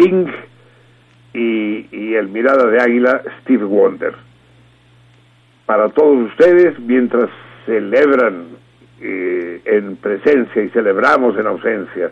Sting 0.00 0.26
y, 1.34 2.14
el 2.14 2.28
Mirada 2.28 2.66
de 2.66 2.80
Águila, 2.80 3.22
Steve 3.42 3.64
Wonder. 3.64 4.14
Para 5.66 5.88
todos 5.90 6.30
ustedes, 6.30 6.78
mientras 6.80 7.30
celebran 7.66 8.46
eh, 9.00 9.60
en 9.64 9.96
presencia 9.96 10.62
y 10.62 10.70
celebramos 10.70 11.38
en 11.38 11.46
ausencia 11.46 12.10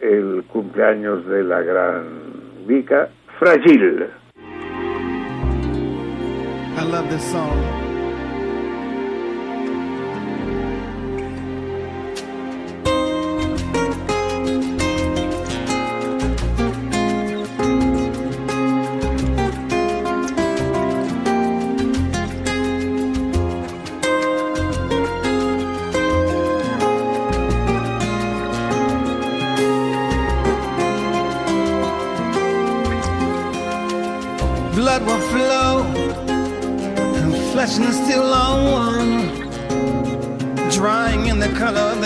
el 0.00 0.44
cumpleaños 0.48 1.26
de 1.26 1.44
la 1.44 1.60
gran 1.60 2.04
Vika, 2.66 3.08
Fragil. 3.38 4.06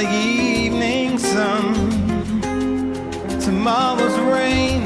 The 0.05 0.17
evening 0.17 1.19
sun. 1.19 1.65
Tomorrow's 3.41 4.19
rain 4.37 4.85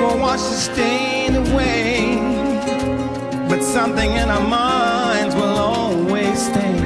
will 0.00 0.18
wash 0.18 0.40
the 0.40 0.58
stain 0.68 1.36
away, 1.36 2.16
but 3.48 3.62
something 3.62 4.10
in 4.12 4.28
our 4.30 4.46
minds 4.48 5.34
will 5.34 5.58
always 5.72 6.38
stay. 6.50 6.78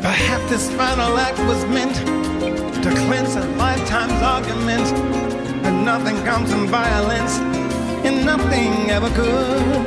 Perhaps 0.00 0.44
this 0.50 0.70
final 0.72 1.18
act 1.18 1.38
was 1.50 1.62
meant 1.66 1.96
to 2.82 2.90
cleanse 3.02 3.34
a 3.36 3.44
lifetime's 3.56 4.22
argument, 4.22 4.86
but 5.62 5.74
nothing 5.82 6.16
comes 6.24 6.50
from 6.50 6.66
violence, 6.68 7.38
and 8.06 8.24
nothing 8.24 8.90
ever 8.90 9.10
could. 9.10 9.86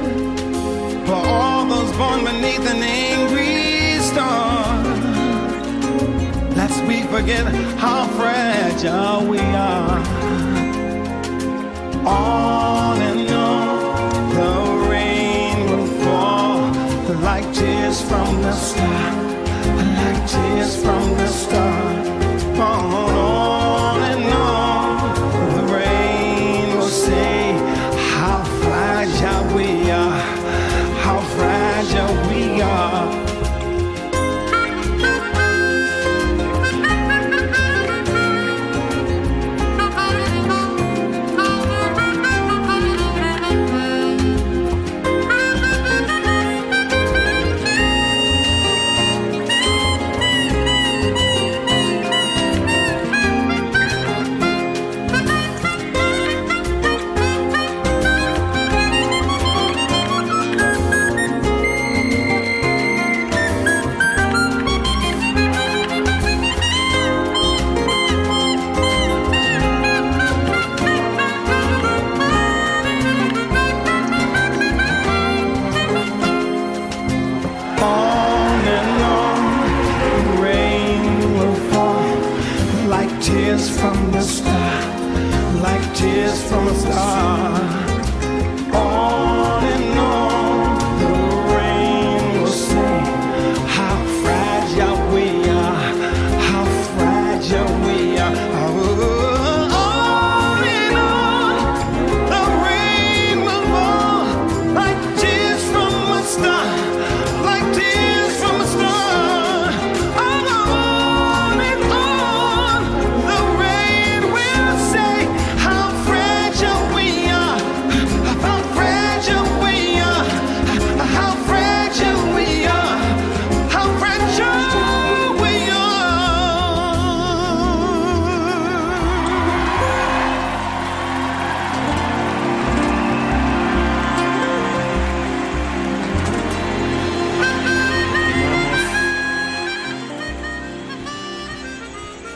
For 1.08 1.22
all 1.36 1.66
those 1.66 1.92
born 1.98 2.24
beneath 2.26 2.66
an 2.74 2.84
angry 2.84 4.00
star, 4.04 5.01
forget 7.12 7.46
how 7.78 8.08
fragile 8.18 9.28
we 9.28 9.40
are. 9.40 10.00
On 12.08 13.02
and 13.02 13.30
on, 13.30 14.30
the 14.40 14.90
rain 14.90 15.70
will 15.70 15.88
fall 16.04 16.72
like 17.20 17.44
tears 17.54 18.02
from 18.02 18.42
the 18.42 18.54
sky, 18.54 19.12
like 20.00 20.22
tears 20.26 20.82
from 20.82 21.04
the 21.18 21.28
stars. 21.28 21.71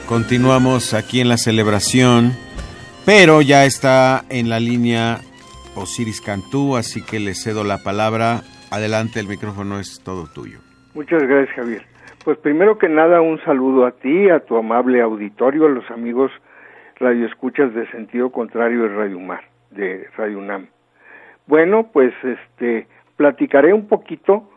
Continuamos 0.07 0.93
aquí 0.93 1.19
en 1.19 1.29
la 1.29 1.37
celebración, 1.37 2.33
pero 3.07 3.41
ya 3.41 3.65
está 3.65 4.21
en 4.29 4.49
la 4.49 4.59
línea 4.59 5.17
Osiris 5.75 6.21
Cantú, 6.21 6.77
así 6.77 7.03
que 7.03 7.19
le 7.19 7.33
cedo 7.33 7.63
la 7.63 7.79
palabra. 7.79 8.41
Adelante, 8.69 9.19
el 9.19 9.27
micrófono 9.27 9.79
es 9.79 9.99
todo 10.03 10.27
tuyo. 10.27 10.59
Muchas 10.93 11.23
gracias, 11.23 11.55
Javier. 11.55 11.85
Pues 12.23 12.37
primero 12.37 12.77
que 12.77 12.87
nada, 12.87 13.19
un 13.21 13.43
saludo 13.45 13.87
a 13.87 13.93
ti, 13.93 14.29
a 14.29 14.41
tu 14.41 14.57
amable 14.57 15.01
auditorio, 15.01 15.65
a 15.65 15.69
los 15.69 15.89
amigos 15.89 16.31
radioescuchas 16.97 17.73
de 17.73 17.89
sentido 17.89 18.31
contrario 18.31 18.83
de 18.83 18.89
Radio 18.89 19.19
Mar, 19.19 19.41
de 19.71 20.07
Radio 20.17 20.37
UNAM. 20.37 20.67
Bueno, 21.47 21.89
pues 21.91 22.13
este 22.23 22.87
platicaré 23.15 23.73
un 23.73 23.87
poquito, 23.87 24.51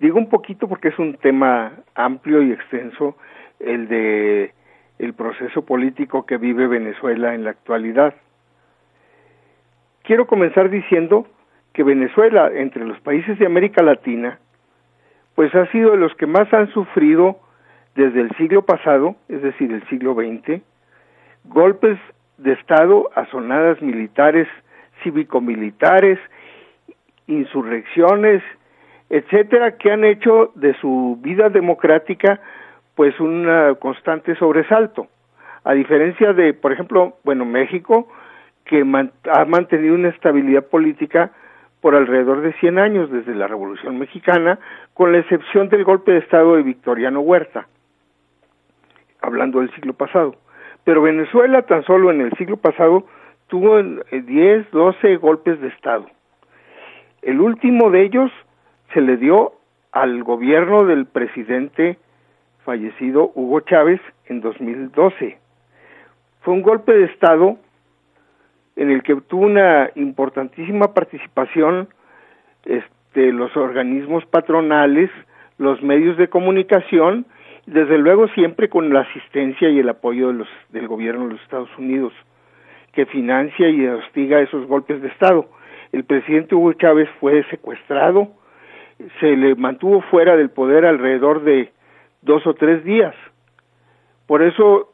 digo 0.00 0.18
un 0.18 0.28
poquito 0.28 0.68
porque 0.68 0.88
es 0.88 0.98
un 0.98 1.14
tema 1.14 1.74
amplio 1.94 2.42
y 2.42 2.50
extenso, 2.50 3.16
el 3.60 3.86
de 3.86 4.52
el 5.00 5.14
proceso 5.14 5.64
político 5.64 6.26
que 6.26 6.36
vive 6.36 6.66
Venezuela 6.66 7.34
en 7.34 7.44
la 7.44 7.50
actualidad. 7.50 8.14
Quiero 10.02 10.26
comenzar 10.26 10.68
diciendo 10.68 11.26
que 11.72 11.82
Venezuela, 11.82 12.50
entre 12.52 12.84
los 12.84 13.00
países 13.00 13.38
de 13.38 13.46
América 13.46 13.82
Latina, 13.82 14.38
pues 15.34 15.54
ha 15.54 15.66
sido 15.72 15.92
de 15.92 15.96
los 15.96 16.14
que 16.16 16.26
más 16.26 16.52
han 16.52 16.68
sufrido 16.72 17.38
desde 17.94 18.20
el 18.20 18.30
siglo 18.36 18.62
pasado, 18.62 19.16
es 19.28 19.40
decir, 19.40 19.72
el 19.72 19.86
siglo 19.88 20.14
XX, 20.14 20.62
golpes 21.44 21.98
de 22.36 22.52
Estado, 22.52 23.10
asonadas 23.14 23.80
militares, 23.80 24.48
cívico-militares, 25.02 26.18
insurrecciones, 27.26 28.42
etcétera, 29.08 29.76
que 29.78 29.90
han 29.90 30.04
hecho 30.04 30.52
de 30.56 30.74
su 30.74 31.18
vida 31.22 31.48
democrática 31.48 32.40
pues 33.00 33.18
un 33.18 33.48
constante 33.78 34.34
sobresalto. 34.34 35.06
A 35.64 35.72
diferencia 35.72 36.34
de, 36.34 36.52
por 36.52 36.70
ejemplo, 36.70 37.14
bueno, 37.24 37.46
México, 37.46 38.06
que 38.66 38.80
ha 38.82 39.44
mantenido 39.46 39.94
una 39.94 40.10
estabilidad 40.10 40.66
política 40.66 41.30
por 41.80 41.94
alrededor 41.94 42.42
de 42.42 42.52
100 42.60 42.78
años 42.78 43.10
desde 43.10 43.34
la 43.34 43.46
Revolución 43.46 43.98
Mexicana, 43.98 44.58
con 44.92 45.12
la 45.12 45.18
excepción 45.20 45.70
del 45.70 45.82
golpe 45.82 46.12
de 46.12 46.18
Estado 46.18 46.56
de 46.56 46.62
Victoriano 46.62 47.20
Huerta, 47.20 47.68
hablando 49.22 49.60
del 49.60 49.74
siglo 49.74 49.94
pasado. 49.94 50.36
Pero 50.84 51.00
Venezuela 51.00 51.62
tan 51.62 51.82
solo 51.84 52.10
en 52.10 52.20
el 52.20 52.32
siglo 52.32 52.58
pasado 52.58 53.06
tuvo 53.46 53.82
10, 53.82 54.70
12 54.72 55.16
golpes 55.16 55.58
de 55.62 55.68
Estado. 55.68 56.04
El 57.22 57.40
último 57.40 57.90
de 57.90 58.02
ellos 58.02 58.30
se 58.92 59.00
le 59.00 59.16
dio 59.16 59.52
al 59.90 60.22
gobierno 60.22 60.84
del 60.84 61.06
presidente 61.06 61.96
fallecido 62.64 63.32
Hugo 63.34 63.60
Chávez 63.60 64.00
en 64.26 64.40
2012. 64.40 65.38
Fue 66.40 66.54
un 66.54 66.62
golpe 66.62 66.92
de 66.92 67.04
Estado 67.04 67.58
en 68.76 68.90
el 68.90 69.02
que 69.02 69.14
tuvo 69.16 69.46
una 69.46 69.90
importantísima 69.94 70.94
participación 70.94 71.88
este, 72.64 73.32
los 73.32 73.56
organismos 73.56 74.24
patronales, 74.26 75.10
los 75.58 75.82
medios 75.82 76.16
de 76.16 76.28
comunicación, 76.28 77.26
desde 77.66 77.98
luego 77.98 78.28
siempre 78.28 78.68
con 78.68 78.92
la 78.92 79.00
asistencia 79.00 79.68
y 79.68 79.78
el 79.78 79.88
apoyo 79.88 80.28
de 80.28 80.34
los, 80.34 80.48
del 80.70 80.88
gobierno 80.88 81.24
de 81.24 81.34
los 81.34 81.42
Estados 81.42 81.70
Unidos, 81.78 82.12
que 82.92 83.06
financia 83.06 83.68
y 83.68 83.86
hostiga 83.86 84.40
esos 84.40 84.66
golpes 84.66 85.02
de 85.02 85.08
Estado. 85.08 85.46
El 85.92 86.04
presidente 86.04 86.54
Hugo 86.54 86.72
Chávez 86.74 87.08
fue 87.20 87.44
secuestrado, 87.50 88.28
se 89.18 89.36
le 89.36 89.54
mantuvo 89.54 90.02
fuera 90.02 90.36
del 90.36 90.50
poder 90.50 90.84
alrededor 90.84 91.42
de 91.42 91.70
dos 92.22 92.46
o 92.46 92.54
tres 92.54 92.84
días. 92.84 93.14
Por 94.26 94.42
eso 94.42 94.92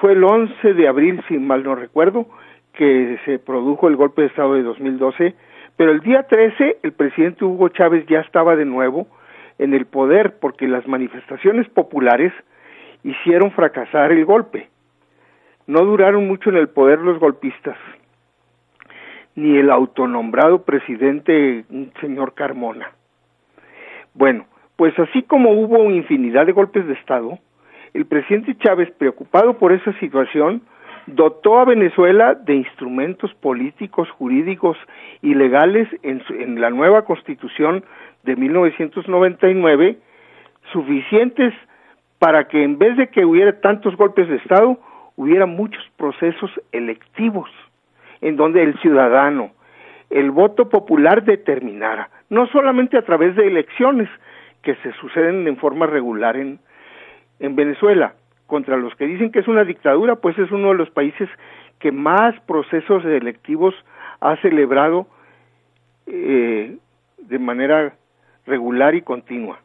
fue 0.00 0.12
el 0.12 0.24
11 0.24 0.74
de 0.74 0.88
abril, 0.88 1.22
si 1.28 1.38
mal 1.38 1.62
no 1.62 1.74
recuerdo, 1.74 2.26
que 2.72 3.18
se 3.24 3.38
produjo 3.38 3.88
el 3.88 3.96
golpe 3.96 4.22
de 4.22 4.28
Estado 4.28 4.54
de 4.54 4.62
2012, 4.62 5.34
pero 5.76 5.92
el 5.92 6.00
día 6.00 6.24
13 6.24 6.78
el 6.82 6.92
presidente 6.92 7.44
Hugo 7.44 7.68
Chávez 7.68 8.06
ya 8.06 8.20
estaba 8.20 8.56
de 8.56 8.64
nuevo 8.64 9.06
en 9.58 9.74
el 9.74 9.86
poder 9.86 10.38
porque 10.38 10.68
las 10.68 10.86
manifestaciones 10.86 11.68
populares 11.68 12.32
hicieron 13.02 13.50
fracasar 13.52 14.12
el 14.12 14.24
golpe. 14.24 14.68
No 15.66 15.84
duraron 15.84 16.26
mucho 16.26 16.50
en 16.50 16.56
el 16.56 16.68
poder 16.68 17.00
los 17.00 17.18
golpistas, 17.18 17.76
ni 19.34 19.56
el 19.56 19.70
autonombrado 19.70 20.62
presidente 20.62 21.64
señor 22.00 22.34
Carmona. 22.34 22.92
Bueno, 24.14 24.46
pues 24.76 24.98
así 24.98 25.22
como 25.22 25.52
hubo 25.52 25.90
infinidad 25.90 26.46
de 26.46 26.52
golpes 26.52 26.86
de 26.86 26.94
Estado, 26.94 27.38
el 27.94 28.06
presidente 28.06 28.54
Chávez, 28.58 28.90
preocupado 28.98 29.56
por 29.58 29.72
esa 29.72 29.92
situación, 30.00 30.60
dotó 31.06 31.58
a 31.60 31.64
Venezuela 31.64 32.34
de 32.34 32.54
instrumentos 32.56 33.32
políticos, 33.34 34.10
jurídicos 34.10 34.76
y 35.22 35.34
legales 35.34 35.88
en, 36.02 36.22
su- 36.24 36.34
en 36.34 36.60
la 36.60 36.70
nueva 36.70 37.04
constitución 37.04 37.84
de 38.24 38.36
1999 38.36 39.98
suficientes 40.72 41.54
para 42.18 42.48
que 42.48 42.62
en 42.62 42.78
vez 42.78 42.96
de 42.96 43.08
que 43.08 43.24
hubiera 43.24 43.60
tantos 43.60 43.96
golpes 43.96 44.28
de 44.28 44.36
Estado, 44.36 44.78
hubiera 45.16 45.46
muchos 45.46 45.82
procesos 45.96 46.50
electivos 46.72 47.48
en 48.20 48.36
donde 48.36 48.62
el 48.62 48.78
ciudadano, 48.80 49.50
el 50.10 50.30
voto 50.30 50.68
popular 50.68 51.24
determinara, 51.24 52.10
no 52.30 52.46
solamente 52.48 52.96
a 52.98 53.02
través 53.02 53.36
de 53.36 53.46
elecciones 53.46 54.08
que 54.66 54.74
se 54.82 54.92
suceden 54.94 55.46
en 55.46 55.56
forma 55.58 55.86
regular 55.86 56.36
en, 56.36 56.58
en 57.38 57.54
Venezuela, 57.54 58.14
contra 58.48 58.76
los 58.76 58.96
que 58.96 59.06
dicen 59.06 59.30
que 59.30 59.38
es 59.38 59.46
una 59.46 59.62
dictadura, 59.62 60.16
pues 60.16 60.36
es 60.40 60.50
uno 60.50 60.70
de 60.70 60.74
los 60.74 60.90
países 60.90 61.28
que 61.78 61.92
más 61.92 62.34
procesos 62.48 63.04
electivos 63.04 63.76
ha 64.18 64.34
celebrado 64.38 65.06
eh, 66.08 66.78
de 67.16 67.38
manera 67.38 67.94
regular 68.44 68.96
y 68.96 69.02
continua. 69.02 69.60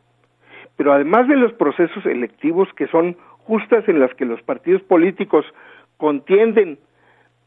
Pero 0.78 0.94
además 0.94 1.28
de 1.28 1.36
los 1.36 1.52
procesos 1.54 2.06
electivos 2.06 2.72
que 2.76 2.86
son 2.86 3.18
justas 3.40 3.90
en 3.90 4.00
las 4.00 4.14
que 4.14 4.26
los 4.26 4.44
partidos 4.44 4.84
políticos 4.84 5.48
contienden 5.98 6.78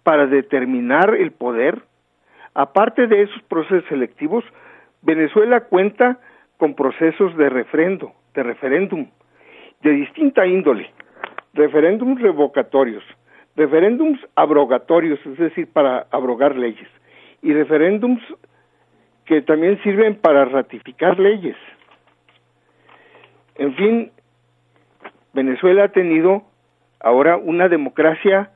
para 0.02 0.26
determinar 0.26 1.14
el 1.14 1.30
poder, 1.30 1.82
aparte 2.52 3.06
de 3.06 3.22
esos 3.22 3.42
procesos 3.44 3.88
electivos, 3.92 4.44
Venezuela 5.02 5.60
cuenta 5.60 6.18
con 6.58 6.74
procesos 6.74 7.36
de 7.36 7.48
refrendo, 7.48 8.12
de 8.34 8.42
referéndum, 8.42 9.06
de 9.82 9.90
distinta 9.90 10.46
índole, 10.46 10.90
referéndums 11.52 12.20
revocatorios, 12.20 13.04
referéndums 13.56 14.20
abrogatorios, 14.34 15.18
es 15.26 15.38
decir, 15.38 15.68
para 15.72 16.06
abrogar 16.10 16.56
leyes, 16.56 16.88
y 17.42 17.52
referéndums 17.52 18.22
que 19.24 19.42
también 19.42 19.80
sirven 19.82 20.16
para 20.16 20.44
ratificar 20.44 21.18
leyes. 21.18 21.56
En 23.56 23.74
fin, 23.74 24.12
Venezuela 25.32 25.84
ha 25.84 25.88
tenido 25.88 26.42
ahora 27.00 27.36
una 27.36 27.68
democracia 27.68 28.50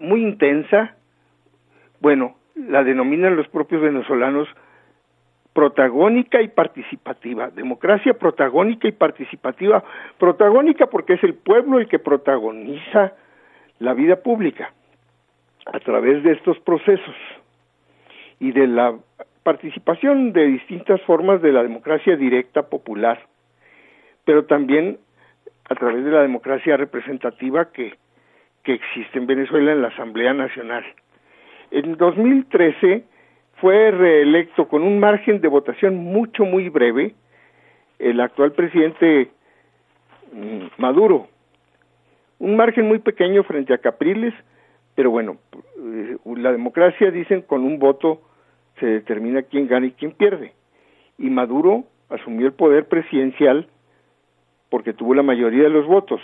muy 0.00 0.22
intensa, 0.22 0.96
bueno, 2.00 2.36
la 2.54 2.84
denominan 2.84 3.36
los 3.36 3.48
propios 3.48 3.80
venezolanos 3.82 4.48
protagónica 5.58 6.40
y 6.40 6.46
participativa, 6.46 7.50
democracia 7.50 8.14
protagónica 8.14 8.86
y 8.86 8.92
participativa, 8.92 9.82
protagónica 10.16 10.86
porque 10.86 11.14
es 11.14 11.24
el 11.24 11.34
pueblo 11.34 11.80
el 11.80 11.88
que 11.88 11.98
protagoniza 11.98 13.14
la 13.80 13.92
vida 13.92 14.22
pública 14.22 14.72
a 15.66 15.80
través 15.80 16.22
de 16.22 16.30
estos 16.30 16.60
procesos 16.60 17.16
y 18.38 18.52
de 18.52 18.68
la 18.68 18.96
participación 19.42 20.32
de 20.32 20.46
distintas 20.46 21.02
formas 21.02 21.42
de 21.42 21.50
la 21.50 21.64
democracia 21.64 22.16
directa 22.16 22.62
popular, 22.62 23.18
pero 24.24 24.44
también 24.44 24.98
a 25.68 25.74
través 25.74 26.04
de 26.04 26.12
la 26.12 26.22
democracia 26.22 26.76
representativa 26.76 27.72
que, 27.72 27.96
que 28.62 28.74
existe 28.74 29.18
en 29.18 29.26
Venezuela 29.26 29.72
en 29.72 29.82
la 29.82 29.88
Asamblea 29.88 30.34
Nacional. 30.34 30.84
En 31.72 31.96
2013 31.96 33.17
fue 33.60 33.90
reelecto 33.90 34.68
con 34.68 34.82
un 34.82 34.98
margen 35.00 35.40
de 35.40 35.48
votación 35.48 35.96
mucho, 35.96 36.44
muy 36.44 36.68
breve 36.68 37.14
el 37.98 38.20
actual 38.20 38.52
presidente 38.52 39.30
mm, 40.32 40.66
Maduro. 40.78 41.28
Un 42.38 42.56
margen 42.56 42.86
muy 42.86 43.00
pequeño 43.00 43.42
frente 43.42 43.74
a 43.74 43.78
Capriles, 43.78 44.32
pero 44.94 45.10
bueno, 45.10 45.38
eh, 45.78 46.16
la 46.36 46.52
democracia, 46.52 47.10
dicen, 47.10 47.42
con 47.42 47.64
un 47.64 47.78
voto 47.78 48.22
se 48.78 48.86
determina 48.86 49.42
quién 49.42 49.66
gana 49.66 49.86
y 49.86 49.92
quién 49.92 50.12
pierde. 50.12 50.52
Y 51.18 51.30
Maduro 51.30 51.84
asumió 52.10 52.46
el 52.46 52.52
poder 52.52 52.86
presidencial 52.86 53.68
porque 54.70 54.92
tuvo 54.92 55.14
la 55.14 55.22
mayoría 55.24 55.64
de 55.64 55.70
los 55.70 55.86
votos. 55.86 56.20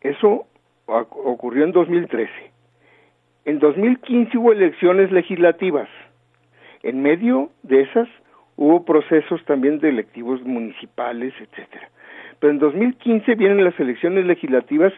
Eso 0.00 0.46
oc- 0.86 1.08
ocurrió 1.24 1.64
en 1.64 1.72
2013. 1.72 2.30
En 3.44 3.58
2015 3.58 4.36
hubo 4.38 4.52
elecciones 4.52 5.10
legislativas. 5.10 5.88
En 6.82 7.02
medio 7.02 7.50
de 7.62 7.82
esas 7.82 8.08
hubo 8.56 8.84
procesos 8.84 9.44
también 9.44 9.80
de 9.80 9.88
electivos 9.88 10.42
municipales, 10.42 11.32
etcétera. 11.40 11.88
Pero 12.38 12.52
en 12.52 12.58
2015 12.58 13.34
vienen 13.34 13.64
las 13.64 13.78
elecciones 13.78 14.26
legislativas 14.26 14.92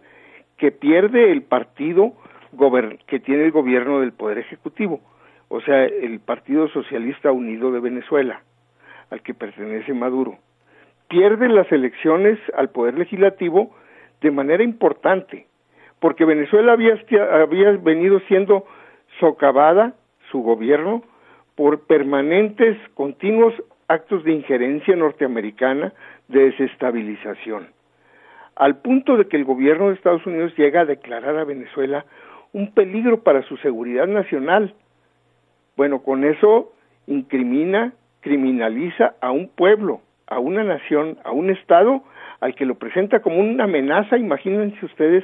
que 0.57 0.73
pierde 0.73 1.31
el 1.31 1.43
partido 1.43 2.13
que 3.07 3.19
tiene 3.21 3.45
el 3.45 3.51
gobierno 3.51 4.01
del 4.01 4.13
Poder 4.13 4.39
Ejecutivo, 4.39 5.01
o 5.49 5.61
sea, 5.61 5.85
el 5.85 6.21
Partido 6.21 6.69
Socialista 6.69 7.33
Unido 7.33 7.73
de 7.73 7.81
Venezuela, 7.81 8.43
al 9.11 9.23
que 9.23 9.35
pertenece 9.35 9.95
Maduro. 9.95 10.39
Pierde 11.09 11.49
las 11.49 11.71
elecciones 11.73 12.39
al 12.55 12.71
Poder 12.71 12.99
Legislativo 12.99 13.75
de 14.21 14.31
manera 14.31 14.63
importante, 14.63 15.47
porque 16.03 16.25
Venezuela 16.25 16.73
había, 16.73 16.95
estia- 16.95 17.43
había 17.43 17.71
venido 17.71 18.19
siendo 18.27 18.67
socavada, 19.21 19.95
su 20.33 20.43
gobierno, 20.43 21.05
por 21.55 21.87
permanentes, 21.87 22.77
continuos 22.95 23.55
actos 23.87 24.25
de 24.25 24.33
injerencia 24.33 24.97
norteamericana 24.97 25.93
de 26.27 26.47
desestabilización, 26.47 27.69
al 28.57 28.79
punto 28.79 29.17
de 29.17 29.29
que 29.29 29.37
el 29.37 29.45
gobierno 29.45 29.89
de 29.89 29.95
Estados 29.95 30.27
Unidos 30.27 30.53
llega 30.57 30.81
a 30.81 30.87
declarar 30.87 31.37
a 31.37 31.45
Venezuela 31.45 32.05
un 32.53 32.73
peligro 32.75 33.23
para 33.23 33.43
su 33.43 33.57
seguridad 33.59 34.09
nacional. 34.09 34.75
Bueno, 35.77 36.03
con 36.03 36.25
eso 36.25 36.73
incrimina, 37.07 37.93
criminaliza 38.23 39.15
a 39.21 39.31
un 39.31 39.47
pueblo, 39.49 40.01
a 40.27 40.41
una 40.41 40.65
nación, 40.65 41.19
a 41.23 41.31
un 41.31 41.51
Estado, 41.51 42.03
al 42.41 42.57
que 42.57 42.67
lo 42.67 42.75
presenta 42.75 43.21
como 43.21 43.39
una 43.39 43.65
amenaza, 43.65 44.19
imagínense 44.19 44.85
ustedes, 44.85 45.23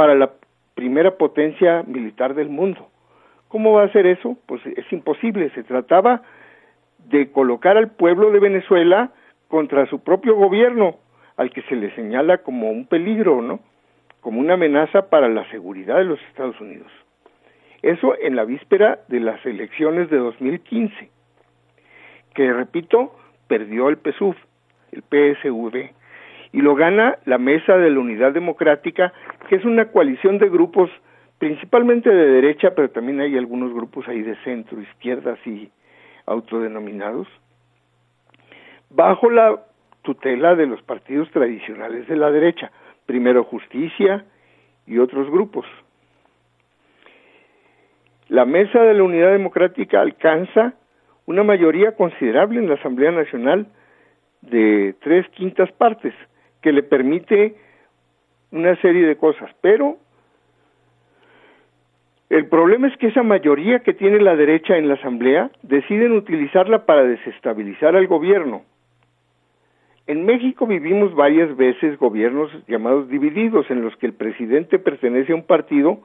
para 0.00 0.14
la 0.14 0.30
primera 0.74 1.18
potencia 1.18 1.82
militar 1.82 2.32
del 2.34 2.48
mundo. 2.48 2.88
¿Cómo 3.48 3.74
va 3.74 3.82
a 3.82 3.92
ser 3.92 4.06
eso? 4.06 4.38
Pues 4.46 4.64
es 4.64 4.90
imposible. 4.94 5.50
Se 5.50 5.62
trataba 5.62 6.22
de 7.10 7.30
colocar 7.30 7.76
al 7.76 7.90
pueblo 7.90 8.30
de 8.30 8.40
Venezuela 8.40 9.12
contra 9.48 9.84
su 9.90 10.02
propio 10.02 10.36
gobierno, 10.36 10.96
al 11.36 11.50
que 11.50 11.60
se 11.64 11.76
le 11.76 11.94
señala 11.94 12.38
como 12.38 12.70
un 12.70 12.86
peligro, 12.86 13.42
¿no? 13.42 13.60
Como 14.22 14.40
una 14.40 14.54
amenaza 14.54 15.10
para 15.10 15.28
la 15.28 15.46
seguridad 15.50 15.98
de 15.98 16.04
los 16.04 16.20
Estados 16.30 16.58
Unidos. 16.62 16.90
Eso 17.82 18.14
en 18.18 18.34
la 18.34 18.46
víspera 18.46 19.00
de 19.08 19.20
las 19.20 19.44
elecciones 19.44 20.08
de 20.08 20.16
2015, 20.16 21.10
que 22.34 22.50
repito, 22.54 23.14
perdió 23.48 23.90
el 23.90 23.98
PSUV, 23.98 24.34
el 24.92 25.02
PSV, 25.02 25.90
y 26.52 26.60
lo 26.60 26.74
gana 26.74 27.18
la 27.24 27.38
Mesa 27.38 27.76
de 27.76 27.90
la 27.90 28.00
Unidad 28.00 28.32
Democrática, 28.32 29.12
que 29.48 29.56
es 29.56 29.64
una 29.64 29.86
coalición 29.86 30.38
de 30.38 30.48
grupos 30.48 30.90
principalmente 31.38 32.10
de 32.10 32.26
derecha, 32.26 32.74
pero 32.74 32.90
también 32.90 33.20
hay 33.20 33.36
algunos 33.36 33.72
grupos 33.72 34.06
ahí 34.08 34.22
de 34.22 34.36
centro, 34.44 34.80
izquierda, 34.80 35.32
así 35.40 35.70
autodenominados, 36.26 37.26
bajo 38.90 39.30
la 39.30 39.60
tutela 40.02 40.54
de 40.54 40.66
los 40.66 40.82
partidos 40.82 41.30
tradicionales 41.30 42.06
de 42.08 42.16
la 42.16 42.30
derecha, 42.30 42.70
primero 43.06 43.44
Justicia 43.44 44.24
y 44.86 44.98
otros 44.98 45.30
grupos. 45.30 45.66
La 48.28 48.44
Mesa 48.44 48.82
de 48.82 48.94
la 48.94 49.02
Unidad 49.02 49.32
Democrática 49.32 50.00
alcanza 50.00 50.74
una 51.26 51.42
mayoría 51.42 51.96
considerable 51.96 52.60
en 52.60 52.68
la 52.68 52.74
Asamblea 52.74 53.12
Nacional 53.12 53.66
de 54.42 54.94
tres 55.00 55.28
quintas 55.30 55.70
partes, 55.72 56.14
que 56.62 56.72
le 56.72 56.82
permite 56.82 57.54
una 58.52 58.76
serie 58.80 59.06
de 59.06 59.16
cosas, 59.16 59.50
pero 59.60 59.96
el 62.30 62.46
problema 62.46 62.86
es 62.86 62.96
que 62.96 63.08
esa 63.08 63.24
mayoría 63.24 63.80
que 63.80 63.92
tiene 63.92 64.20
la 64.20 64.36
derecha 64.36 64.76
en 64.76 64.86
la 64.86 64.94
Asamblea 64.94 65.50
deciden 65.62 66.12
utilizarla 66.12 66.86
para 66.86 67.02
desestabilizar 67.02 67.96
al 67.96 68.06
gobierno. 68.06 68.62
En 70.06 70.24
México 70.24 70.66
vivimos 70.66 71.14
varias 71.14 71.56
veces 71.56 71.98
gobiernos 71.98 72.50
llamados 72.68 73.08
divididos, 73.08 73.68
en 73.70 73.82
los 73.82 73.96
que 73.96 74.06
el 74.06 74.12
presidente 74.12 74.78
pertenece 74.78 75.32
a 75.32 75.36
un 75.36 75.44
partido 75.44 76.00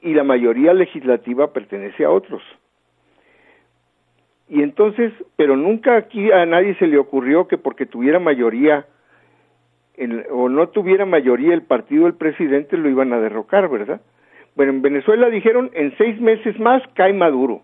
y 0.00 0.14
la 0.14 0.24
mayoría 0.24 0.72
legislativa 0.74 1.52
pertenece 1.52 2.04
a 2.04 2.10
otros. 2.10 2.42
Y 4.48 4.62
entonces, 4.62 5.12
pero 5.36 5.56
nunca 5.56 5.96
aquí 5.96 6.30
a 6.32 6.44
nadie 6.46 6.74
se 6.76 6.86
le 6.86 6.98
ocurrió 6.98 7.46
que 7.46 7.58
porque 7.58 7.86
tuviera 7.86 8.18
mayoría 8.18 8.86
o 10.30 10.48
no 10.48 10.68
tuviera 10.68 11.04
mayoría 11.06 11.54
el 11.54 11.62
partido 11.62 12.04
del 12.04 12.14
presidente 12.14 12.76
lo 12.76 12.88
iban 12.88 13.12
a 13.12 13.20
derrocar, 13.20 13.68
¿verdad? 13.68 14.00
Bueno, 14.54 14.72
en 14.72 14.82
Venezuela 14.82 15.30
dijeron 15.30 15.70
en 15.72 15.96
seis 15.96 16.20
meses 16.20 16.58
más 16.58 16.82
cae 16.94 17.12
Maduro. 17.12 17.62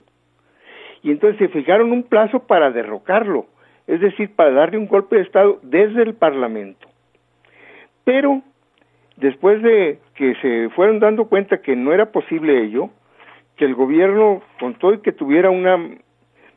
Y 1.02 1.10
entonces 1.10 1.38
se 1.38 1.48
fijaron 1.48 1.92
un 1.92 2.02
plazo 2.02 2.46
para 2.46 2.70
derrocarlo, 2.70 3.46
es 3.86 4.00
decir, 4.00 4.34
para 4.34 4.50
darle 4.50 4.78
un 4.78 4.88
golpe 4.88 5.16
de 5.16 5.22
Estado 5.22 5.58
desde 5.62 6.02
el 6.02 6.14
Parlamento. 6.14 6.88
Pero 8.04 8.42
después 9.16 9.62
de 9.62 9.98
que 10.14 10.34
se 10.36 10.70
fueron 10.70 10.98
dando 10.98 11.26
cuenta 11.26 11.60
que 11.60 11.76
no 11.76 11.92
era 11.92 12.10
posible 12.10 12.64
ello, 12.64 12.90
que 13.56 13.64
el 13.64 13.74
gobierno, 13.74 14.42
con 14.60 14.74
todo 14.74 14.94
y 14.94 15.00
que 15.00 15.12
tuviera 15.12 15.50
una 15.50 15.78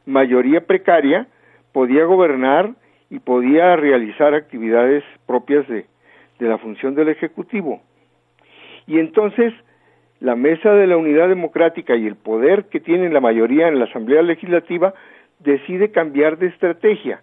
mayoría 0.05 0.65
precaria, 0.65 1.27
podía 1.73 2.05
gobernar 2.05 2.71
y 3.11 3.19
podía 3.19 3.75
realizar 3.75 4.33
actividades 4.33 5.03
propias 5.27 5.67
de, 5.67 5.85
de 6.39 6.47
la 6.47 6.57
función 6.57 6.95
del 6.95 7.09
Ejecutivo. 7.09 7.81
Y 8.87 8.97
entonces 8.97 9.53
la 10.21 10.35
mesa 10.35 10.73
de 10.73 10.87
la 10.87 10.97
unidad 10.97 11.27
democrática 11.27 11.95
y 11.95 12.07
el 12.07 12.15
poder 12.15 12.65
que 12.69 12.79
tiene 12.79 13.09
la 13.09 13.19
mayoría 13.19 13.67
en 13.67 13.79
la 13.79 13.85
Asamblea 13.85 14.21
Legislativa 14.21 14.93
decide 15.39 15.91
cambiar 15.91 16.37
de 16.37 16.47
estrategia 16.47 17.21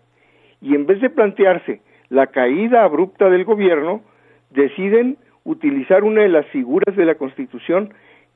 y 0.61 0.75
en 0.75 0.87
vez 0.87 1.01
de 1.01 1.09
plantearse 1.09 1.81
la 2.11 2.27
caída 2.27 2.85
abrupta 2.85 3.31
del 3.31 3.45
gobierno, 3.45 4.03
deciden 4.51 5.17
utilizar 5.45 6.05
una 6.05 6.23
de 6.23 6.29
las 6.29 6.47
figuras 6.47 6.97
de 6.97 7.05
la 7.05 7.15
Constitución 7.15 7.95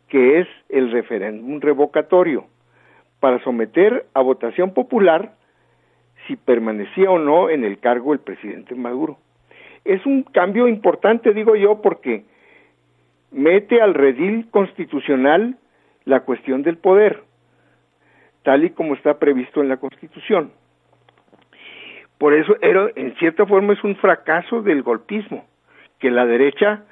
que 0.08 0.40
es 0.40 0.48
el 0.68 0.90
referéndum 0.90 1.60
revocatorio 1.60 2.44
para 3.20 3.42
someter 3.44 4.06
a 4.14 4.20
votación 4.20 4.72
popular 4.72 5.34
si 6.26 6.36
permanecía 6.36 7.10
o 7.10 7.18
no 7.18 7.50
en 7.50 7.64
el 7.64 7.78
cargo 7.78 8.12
el 8.12 8.20
presidente 8.20 8.74
Maduro. 8.74 9.18
Es 9.84 10.04
un 10.06 10.22
cambio 10.22 10.68
importante, 10.68 11.32
digo 11.34 11.56
yo, 11.56 11.82
porque 11.82 12.24
mete 13.30 13.80
al 13.80 13.94
redil 13.94 14.48
constitucional 14.50 15.56
la 16.04 16.20
cuestión 16.20 16.62
del 16.62 16.78
poder, 16.78 17.22
tal 18.42 18.64
y 18.64 18.70
como 18.70 18.94
está 18.94 19.18
previsto 19.18 19.60
en 19.60 19.68
la 19.68 19.78
Constitución. 19.78 20.52
Por 22.18 22.34
eso, 22.34 22.56
era, 22.60 22.88
en 22.94 23.14
cierta 23.16 23.46
forma, 23.46 23.72
es 23.72 23.82
un 23.82 23.96
fracaso 23.96 24.62
del 24.62 24.82
golpismo, 24.82 25.44
que 25.98 26.10
la 26.10 26.26
derecha 26.26 26.84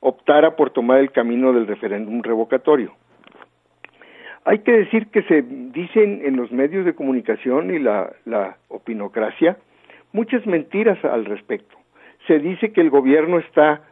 optara 0.00 0.54
por 0.54 0.70
tomar 0.70 1.00
el 1.00 1.10
camino 1.10 1.52
del 1.52 1.66
referéndum 1.66 2.22
revocatorio. 2.22 2.92
Hay 4.48 4.60
que 4.60 4.70
decir 4.70 5.08
que 5.08 5.22
se 5.24 5.42
dicen 5.42 6.22
en 6.24 6.36
los 6.36 6.52
medios 6.52 6.84
de 6.84 6.94
comunicación 6.94 7.74
y 7.74 7.80
la, 7.80 8.12
la 8.26 8.58
opinocracia 8.68 9.56
muchas 10.12 10.46
mentiras 10.46 11.04
al 11.04 11.24
respecto. 11.24 11.76
Se 12.28 12.38
dice 12.38 12.70
que 12.70 12.80
el 12.80 12.88
gobierno 12.88 13.40
está 13.40 13.82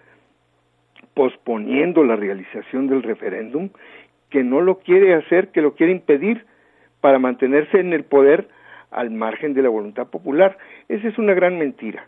posponiendo 1.15 2.05
la 2.05 2.15
realización 2.15 2.87
del 2.87 3.03
referéndum, 3.03 3.71
que 4.31 4.45
no 4.45 4.61
lo 4.61 4.79
quiere 4.79 5.15
hacer, 5.15 5.49
que 5.49 5.61
lo 5.61 5.75
quiere 5.75 5.91
impedir 5.91 6.47
para 7.01 7.19
mantenerse 7.19 7.81
en 7.81 7.93
el 7.93 8.05
poder 8.05 8.47
al 8.93 9.11
margen 9.11 9.55
de 9.55 9.63
la 9.63 9.71
voluntad 9.71 10.07
popular. 10.07 10.57
Esa 10.89 11.09
es 11.09 11.19
una 11.19 11.35
gran 11.35 11.59
mentira. 11.59 12.07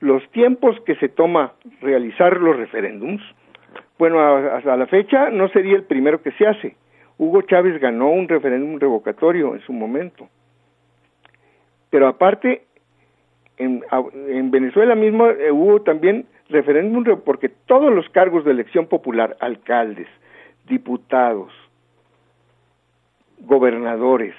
Los 0.00 0.26
tiempos 0.30 0.80
que 0.86 0.94
se 0.96 1.10
toma 1.10 1.52
realizar 1.82 2.40
los 2.40 2.56
referéndums, 2.56 3.22
bueno, 3.98 4.20
hasta 4.20 4.74
la 4.74 4.86
fecha 4.86 5.28
no 5.28 5.48
sería 5.50 5.76
el 5.76 5.84
primero 5.84 6.22
que 6.22 6.32
se 6.32 6.46
hace. 6.46 6.76
Hugo 7.18 7.42
Chávez 7.42 7.80
ganó 7.80 8.10
un 8.10 8.28
referéndum 8.28 8.78
revocatorio 8.78 9.54
en 9.54 9.60
su 9.60 9.72
momento. 9.72 10.28
Pero 11.90 12.08
aparte, 12.08 12.64
en, 13.56 13.84
en 14.28 14.50
Venezuela 14.50 14.94
mismo 14.94 15.28
eh, 15.28 15.52
hubo 15.52 15.82
también 15.82 16.26
referéndum 16.48 17.04
re- 17.04 17.16
porque 17.16 17.48
todos 17.48 17.92
los 17.94 18.08
cargos 18.10 18.44
de 18.44 18.50
elección 18.50 18.86
popular, 18.86 19.36
alcaldes, 19.40 20.08
diputados, 20.66 21.52
gobernadores 23.38 24.34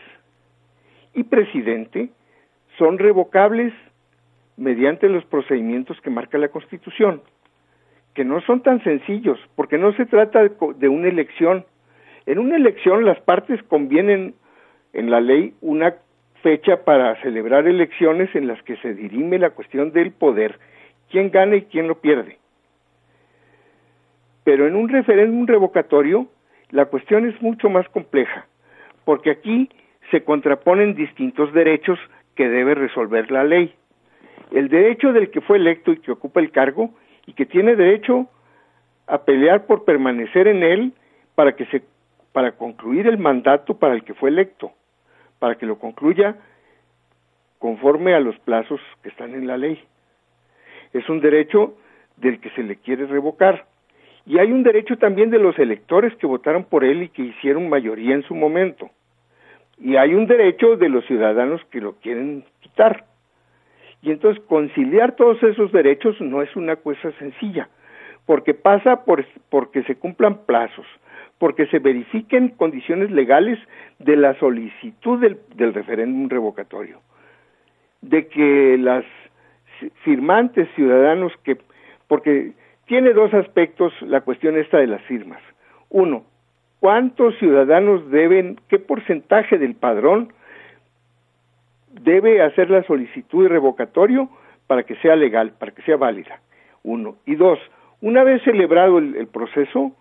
y 1.13 1.23
presidente, 1.23 2.09
son 2.78 2.97
revocables 2.97 3.73
mediante 4.57 5.07
los 5.07 5.23
procedimientos 5.26 5.99
que 6.01 6.09
marca 6.09 6.38
la 6.38 6.49
Constitución, 6.49 7.21
que 8.13 8.26
no 8.26 8.41
son 8.41 8.61
tan 8.61 8.84
sencillos, 8.84 9.39
porque 9.55 9.78
no 9.78 9.93
se 9.93 10.05
trata 10.05 10.43
de 10.43 10.89
una 10.89 11.07
elección. 11.07 11.65
En 12.26 12.39
una 12.39 12.55
elección 12.55 13.05
las 13.05 13.19
partes 13.21 13.61
convienen 13.63 14.34
en 14.93 15.11
la 15.11 15.21
ley 15.21 15.53
una 15.61 15.95
fecha 16.41 16.84
para 16.84 17.19
celebrar 17.21 17.67
elecciones 17.67 18.34
en 18.36 18.47
las 18.47 18.61
que 18.63 18.78
se 18.78 18.93
dirime 18.93 19.39
la 19.39 19.51
cuestión 19.51 19.91
del 19.91 20.11
poder, 20.11 20.59
quién 21.09 21.32
gana 21.32 21.55
y 21.57 21.63
quién 21.63 21.88
lo 21.88 21.99
pierde. 22.01 22.38
Pero 24.43 24.67
en 24.67 24.76
un 24.76 24.89
referéndum 24.89 25.47
revocatorio 25.47 26.28
la 26.71 26.86
cuestión 26.86 27.28
es 27.28 27.39
mucho 27.41 27.69
más 27.69 27.88
compleja, 27.89 28.47
porque 29.05 29.32
aquí 29.32 29.69
se 30.11 30.23
contraponen 30.23 30.95
distintos 30.95 31.53
derechos 31.53 31.99
que 32.36 32.49
debe 32.49 32.76
resolver 32.76 33.32
la 33.32 33.43
ley. 33.43 33.73
El 34.51 34.69
derecho 34.69 35.13
del 35.13 35.32
que 35.32 35.41
fue 35.41 35.57
electo 35.57 35.91
y 35.91 35.97
que 35.97 36.11
ocupa 36.11 36.39
el 36.39 36.51
cargo 36.51 36.91
y 37.26 37.34
que 37.34 37.45
tiene 37.45 37.76
derecho 37.76 38.28
a 39.07 39.23
pelear 39.23 39.65
por 39.65 39.86
permanecer 39.86 40.47
en 40.47 40.63
él 40.63 40.93
para 41.36 41.55
que 41.55 41.65
se 41.67 41.84
para 42.36 42.51
concluir 42.51 43.07
el 43.07 43.17
mandato 43.17 43.79
para 43.79 43.93
el 43.93 44.03
que 44.03 44.13
fue 44.13 44.27
electo, 44.27 44.73
para 45.39 45.55
que 45.55 45.65
lo 45.65 45.79
concluya 45.79 46.36
conforme 47.59 48.13
a 48.13 48.19
los 48.19 48.38
plazos 48.39 48.81
que 49.01 49.07
están 49.07 49.33
en 49.36 49.47
la 49.47 49.57
ley. 49.57 49.81
Es 50.91 51.07
un 51.07 51.21
derecho 51.21 51.77
del 52.17 52.41
que 52.41 52.49
se 52.49 52.63
le 52.63 52.75
quiere 52.75 53.05
revocar. 53.05 53.67
Y 54.25 54.38
hay 54.38 54.51
un 54.51 54.63
derecho 54.63 54.97
también 54.97 55.29
de 55.29 55.39
los 55.39 55.57
electores 55.57 56.13
que 56.17 56.27
votaron 56.27 56.65
por 56.65 56.83
él 56.83 57.03
y 57.03 57.07
que 57.07 57.21
hicieron 57.21 57.69
mayoría 57.69 58.13
en 58.13 58.23
su 58.23 58.36
momento. 58.36 58.89
Y 59.79 59.95
hay 59.95 60.13
un 60.13 60.27
derecho 60.27 60.75
de 60.75 60.89
los 60.89 61.05
ciudadanos 61.05 61.63
que 61.71 61.79
lo 61.79 61.93
quieren 62.01 62.43
quitar. 62.59 63.05
Y 64.01 64.11
entonces 64.11 64.43
conciliar 64.43 65.15
todos 65.15 65.41
esos 65.41 65.71
derechos 65.71 66.19
no 66.19 66.41
es 66.41 66.53
una 66.57 66.75
cosa 66.75 67.13
sencilla, 67.13 67.69
porque 68.25 68.53
pasa 68.53 69.05
por 69.05 69.25
porque 69.49 69.83
se 69.83 69.95
cumplan 69.95 70.45
plazos, 70.45 70.86
porque 71.38 71.67
se 71.67 71.79
verifiquen 71.79 72.49
condiciones 72.49 73.11
legales 73.11 73.59
de 73.99 74.15
la 74.15 74.38
solicitud 74.39 75.19
del, 75.19 75.39
del 75.55 75.73
referéndum 75.73 76.29
revocatorio, 76.29 77.01
de 78.01 78.27
que 78.27 78.77
las 78.77 79.03
firmantes 80.03 80.69
ciudadanos 80.75 81.33
que, 81.43 81.57
porque 82.07 82.53
tiene 82.86 83.13
dos 83.13 83.33
aspectos 83.33 83.93
la 84.01 84.21
cuestión 84.21 84.57
esta 84.57 84.77
de 84.77 84.88
las 84.88 85.01
firmas. 85.03 85.41
Uno, 85.89 86.23
¿cuántos 86.79 87.38
ciudadanos 87.39 88.09
deben, 88.09 88.59
qué 88.69 88.79
porcentaje 88.79 89.57
del 89.57 89.75
padrón 89.75 90.31
debe 91.91 92.41
hacer 92.41 92.69
la 92.69 92.83
solicitud 92.83 93.43
de 93.43 93.49
revocatorio 93.49 94.29
para 94.67 94.83
que 94.83 94.95
sea 94.97 95.15
legal, 95.15 95.53
para 95.59 95.71
que 95.71 95.81
sea 95.81 95.97
válida? 95.97 96.39
Uno. 96.83 97.17
Y 97.25 97.36
dos, 97.36 97.59
una 98.01 98.23
vez 98.23 98.41
celebrado 98.43 98.99
el, 98.99 99.15
el 99.15 99.27
proceso, 99.27 99.91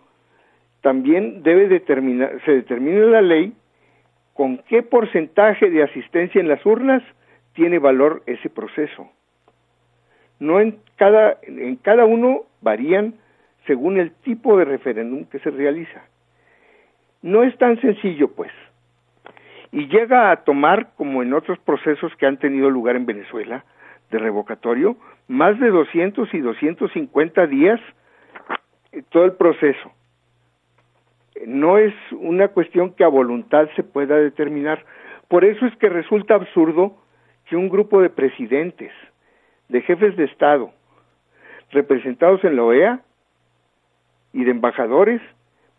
también 0.85 1.41
debe 1.41 1.67
determinar, 1.67 2.39
se 2.45 2.51
determina 2.51 2.97
en 2.99 3.11
la 3.11 3.23
ley 3.23 3.53
con 4.35 4.59
qué 4.69 4.83
porcentaje 4.83 5.71
de 5.71 5.81
asistencia 5.81 6.39
en 6.39 6.47
las 6.47 6.63
urnas 6.63 7.01
tiene 7.53 7.79
valor 7.79 8.21
ese 8.27 8.51
proceso. 8.51 9.09
No 10.39 10.59
en 10.59 10.77
cada, 10.95 11.39
en 11.41 11.75
cada 11.77 12.05
uno 12.05 12.43
varían 12.61 13.15
según 13.65 13.97
el 13.97 14.11
tipo 14.11 14.59
de 14.59 14.65
referéndum 14.65 15.25
que 15.25 15.39
se 15.39 15.49
realiza. 15.49 16.03
No 17.23 17.41
es 17.41 17.57
tan 17.57 17.81
sencillo, 17.81 18.27
pues. 18.35 18.51
Y 19.71 19.87
llega 19.87 20.29
a 20.29 20.43
tomar, 20.43 20.89
como 20.97 21.23
en 21.23 21.33
otros 21.33 21.57
procesos 21.57 22.15
que 22.17 22.27
han 22.27 22.37
tenido 22.37 22.69
lugar 22.69 22.95
en 22.95 23.07
Venezuela, 23.07 23.65
de 24.11 24.19
revocatorio, 24.19 24.97
más 25.27 25.59
de 25.59 25.71
200 25.71 26.31
y 26.31 26.41
250 26.41 27.47
días 27.47 27.81
eh, 28.91 29.01
todo 29.09 29.25
el 29.25 29.33
proceso. 29.33 29.91
No 31.45 31.77
es 31.77 31.93
una 32.11 32.49
cuestión 32.49 32.93
que 32.93 33.03
a 33.03 33.09
voluntad 33.09 33.67
se 33.75 33.83
pueda 33.83 34.17
determinar. 34.17 34.85
Por 35.27 35.43
eso 35.43 35.65
es 35.65 35.75
que 35.77 35.89
resulta 35.89 36.35
absurdo 36.35 36.95
que 37.45 37.55
un 37.55 37.69
grupo 37.69 38.01
de 38.01 38.09
presidentes, 38.09 38.91
de 39.69 39.81
jefes 39.81 40.15
de 40.15 40.25
Estado, 40.25 40.71
representados 41.71 42.43
en 42.43 42.55
la 42.55 42.63
OEA 42.63 43.01
y 44.33 44.43
de 44.43 44.51
embajadores, 44.51 45.21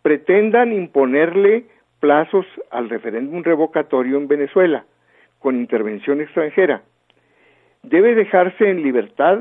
pretendan 0.03 0.73
imponerle 0.73 1.67
plazos 2.01 2.47
al 2.71 2.89
referéndum 2.89 3.43
revocatorio 3.43 4.19
en 4.19 4.29
Venezuela 4.29 4.85
con 5.39 5.57
intervención 5.57 6.21
extranjera. 6.21 6.83
Debe 7.83 8.15
dejarse 8.15 8.69
en 8.69 8.83
libertad 8.83 9.41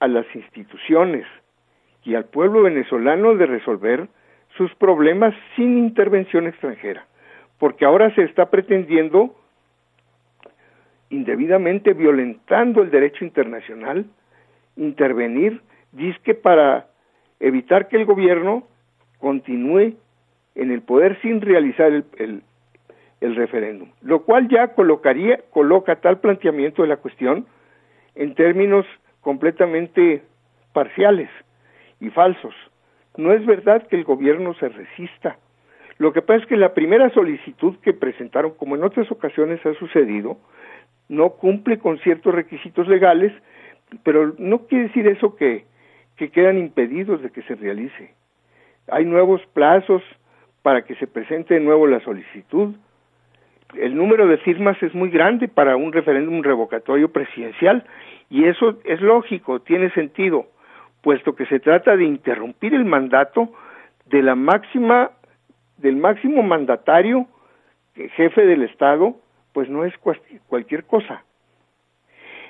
a 0.00 0.08
las 0.08 0.26
instituciones 0.34 1.26
y 2.04 2.14
al 2.14 2.26
pueblo 2.26 2.62
venezolano 2.62 3.34
de 3.34 3.46
resolver 3.46 4.08
sus 4.56 4.74
problemas 4.74 5.34
sin 5.54 5.78
intervención 5.78 6.46
extranjera, 6.46 7.06
porque 7.58 7.84
ahora 7.84 8.14
se 8.14 8.22
está 8.22 8.50
pretendiendo 8.50 9.34
indebidamente 11.10 11.92
violentando 11.92 12.82
el 12.82 12.90
derecho 12.90 13.24
internacional, 13.24 14.06
intervenir, 14.76 15.60
disque 15.92 16.34
para 16.34 16.88
evitar 17.40 17.88
que 17.88 17.96
el 17.96 18.04
gobierno 18.04 18.66
continúe 19.18 19.94
en 20.54 20.70
el 20.70 20.82
poder 20.82 21.20
sin 21.22 21.40
realizar 21.40 21.92
el, 21.92 22.04
el, 22.18 22.42
el 23.20 23.36
referéndum, 23.36 23.88
lo 24.02 24.22
cual 24.24 24.48
ya 24.48 24.68
colocaría, 24.68 25.40
coloca 25.50 25.96
tal 25.96 26.18
planteamiento 26.18 26.82
de 26.82 26.88
la 26.88 26.96
cuestión 26.96 27.46
en 28.14 28.34
términos 28.34 28.86
completamente 29.20 30.22
parciales 30.72 31.30
y 32.00 32.10
falsos. 32.10 32.54
No 33.16 33.32
es 33.32 33.44
verdad 33.46 33.86
que 33.86 33.96
el 33.96 34.04
gobierno 34.04 34.54
se 34.54 34.68
resista. 34.68 35.38
Lo 35.98 36.12
que 36.12 36.22
pasa 36.22 36.40
es 36.42 36.46
que 36.46 36.56
la 36.56 36.74
primera 36.74 37.08
solicitud 37.10 37.76
que 37.82 37.94
presentaron, 37.94 38.52
como 38.52 38.76
en 38.76 38.84
otras 38.84 39.10
ocasiones 39.10 39.64
ha 39.64 39.74
sucedido, 39.74 40.36
no 41.08 41.30
cumple 41.30 41.78
con 41.78 41.98
ciertos 41.98 42.34
requisitos 42.34 42.86
legales, 42.88 43.32
pero 44.02 44.34
no 44.38 44.66
quiere 44.66 44.88
decir 44.88 45.06
eso 45.06 45.36
que, 45.36 45.64
que 46.16 46.30
quedan 46.30 46.58
impedidos 46.58 47.22
de 47.22 47.30
que 47.30 47.42
se 47.42 47.54
realice. 47.54 48.12
Hay 48.88 49.04
nuevos 49.04 49.40
plazos 49.54 50.02
para 50.62 50.82
que 50.82 50.96
se 50.96 51.06
presente 51.06 51.54
de 51.54 51.60
nuevo 51.60 51.86
la 51.86 52.00
solicitud. 52.00 52.74
El 53.74 53.96
número 53.96 54.26
de 54.26 54.38
firmas 54.38 54.80
es 54.82 54.94
muy 54.94 55.10
grande 55.10 55.48
para 55.48 55.76
un 55.76 55.92
referéndum 55.92 56.42
revocatorio 56.42 57.10
presidencial 57.10 57.84
y 58.28 58.44
eso 58.44 58.78
es 58.84 59.00
lógico, 59.00 59.60
tiene 59.60 59.90
sentido, 59.90 60.46
puesto 61.06 61.36
que 61.36 61.46
se 61.46 61.60
trata 61.60 61.96
de 61.96 62.02
interrumpir 62.02 62.74
el 62.74 62.84
mandato 62.84 63.52
de 64.06 64.22
la 64.24 64.34
máxima 64.34 65.12
del 65.76 65.94
máximo 65.94 66.42
mandatario 66.42 67.28
jefe 67.94 68.44
del 68.44 68.64
Estado, 68.64 69.14
pues 69.52 69.68
no 69.68 69.84
es 69.84 69.94
cualquier 70.48 70.82
cosa. 70.82 71.22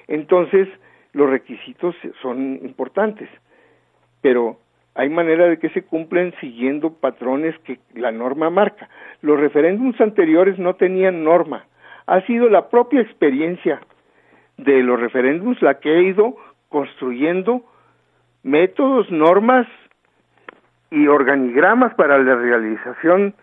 Entonces, 0.09 0.69
los 1.13 1.29
requisitos 1.29 1.95
son 2.23 2.59
importantes, 2.63 3.29
pero 4.23 4.57
hay 4.95 5.11
manera 5.11 5.49
de 5.49 5.59
que 5.59 5.69
se 5.69 5.83
cumplen 5.83 6.33
siguiendo 6.41 6.95
patrones 6.95 7.59
que 7.59 7.79
la 7.93 8.11
norma 8.11 8.49
marca. 8.49 8.89
Los 9.21 9.39
referéndums 9.39 10.01
anteriores 10.01 10.59
no 10.59 10.77
tenían 10.77 11.25
norma. 11.25 11.67
Ha 12.07 12.23
sido 12.23 12.49
la 12.49 12.71
propia 12.71 13.03
experiencia 13.03 13.83
de 14.57 14.83
los 14.83 14.99
referéndums 14.99 15.61
la 15.61 15.79
que 15.79 15.95
ha 15.95 16.01
ido 16.01 16.37
construyendo 16.71 17.63
métodos, 18.47 19.11
normas 19.11 19.67
y 20.91 21.09
organigramas 21.09 21.93
para 21.95 22.17
la 22.19 22.37
realización, 22.37 23.35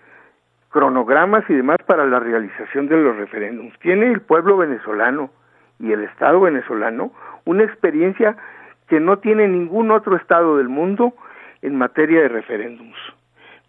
cronogramas 0.70 1.44
y 1.50 1.54
demás 1.54 1.78
para 1.86 2.06
la 2.06 2.22
realización 2.22 2.88
de 2.88 2.96
los 2.96 3.18
referéndums. 3.18 3.78
Tiene 3.80 4.08
el 4.08 4.22
pueblo 4.22 4.56
venezolano 4.56 5.30
y 5.78 5.92
el 5.92 6.04
Estado 6.06 6.40
venezolano 6.40 7.12
una 7.44 7.64
experiencia 7.64 8.38
que 8.88 9.02
no 9.02 9.20
tiene 9.20 9.50
ningún 9.50 9.92
otro 9.92 10.16
Estado 10.16 10.56
del 10.58 10.70
mundo 10.70 11.14
en 11.62 11.78
materia 11.78 12.22
de 12.22 12.30
referéndums. 12.30 12.98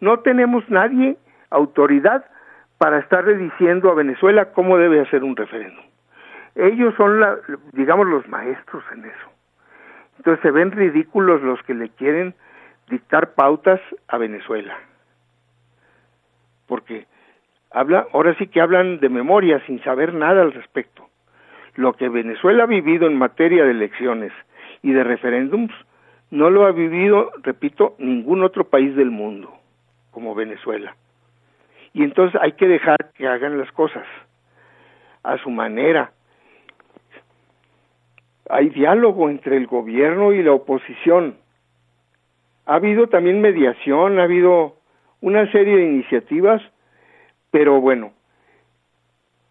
No 0.01 0.21
tenemos 0.21 0.63
nadie, 0.71 1.17
autoridad, 1.51 2.25
para 2.79 3.01
estarle 3.01 3.37
diciendo 3.39 3.91
a 3.91 3.95
Venezuela 3.95 4.53
cómo 4.53 4.79
debe 4.79 5.01
hacer 5.01 5.25
un 5.25 5.35
referéndum. 5.35 5.85
Ellos 6.55 6.95
son, 6.97 7.19
la, 7.19 7.39
digamos, 7.73 8.07
los 8.07 8.29
maestros 8.29 8.85
en 8.93 9.07
eso. 9.07 9.34
Entonces 10.19 10.43
se 10.43 10.51
ven 10.51 10.71
ridículos 10.71 11.43
los 11.43 11.63
que 11.63 11.75
le 11.75 11.89
quieren 11.91 12.35
dictar 12.89 13.35
pautas 13.35 13.81
a 14.09 14.19
Venezuela. 14.19 14.79
Porque 16.67 17.07
habla, 17.71 18.07
ahora 18.13 18.35
sí 18.39 18.47
que 18.47 18.61
hablan 18.61 19.01
de 19.01 19.09
memoria 19.09 19.61
sin 19.67 19.83
saber 19.83 20.15
nada 20.15 20.43
al 20.43 20.53
respecto. 20.53 21.09
Lo 21.75 21.95
que 21.95 22.09
Venezuela 22.09 22.65
ha 22.65 22.67
vivido 22.67 23.07
en 23.07 23.19
materia 23.19 23.65
de 23.65 23.73
elecciones 23.73 24.33
y 24.83 24.93
de 24.93 25.03
referéndums 25.03 25.73
no 26.31 26.51
lo 26.51 26.67
ha 26.67 26.73
vivido, 26.73 27.33
repito, 27.43 27.95
ningún 27.99 28.43
otro 28.43 28.65
país 28.65 28.95
del 28.97 29.11
mundo 29.11 29.53
como 30.11 30.35
Venezuela. 30.35 30.97
Y 31.93 32.03
entonces 32.03 32.41
hay 32.41 32.53
que 32.53 32.67
dejar 32.67 33.13
que 33.15 33.29
hagan 33.29 33.59
las 33.59 33.71
cosas 33.73 34.07
a 35.23 35.39
su 35.39 35.51
manera. 35.51 36.13
Hay 38.49 38.69
diálogo 38.71 39.31
entre 39.31 39.57
el 39.57 39.67
gobierno 39.67 40.33
y 40.33 40.43
la 40.43 40.53
oposición. 40.53 41.37
Ha 42.67 42.77
habido 42.77 43.09
también 43.09 43.41
mediación, 43.41 44.19
ha 44.19 44.25
habido 44.25 44.77
una 45.21 45.51
serie 45.53 45.77
de 45.77 45.87
iniciativas, 45.87 46.63
pero 47.51 47.81
bueno, 47.81 48.13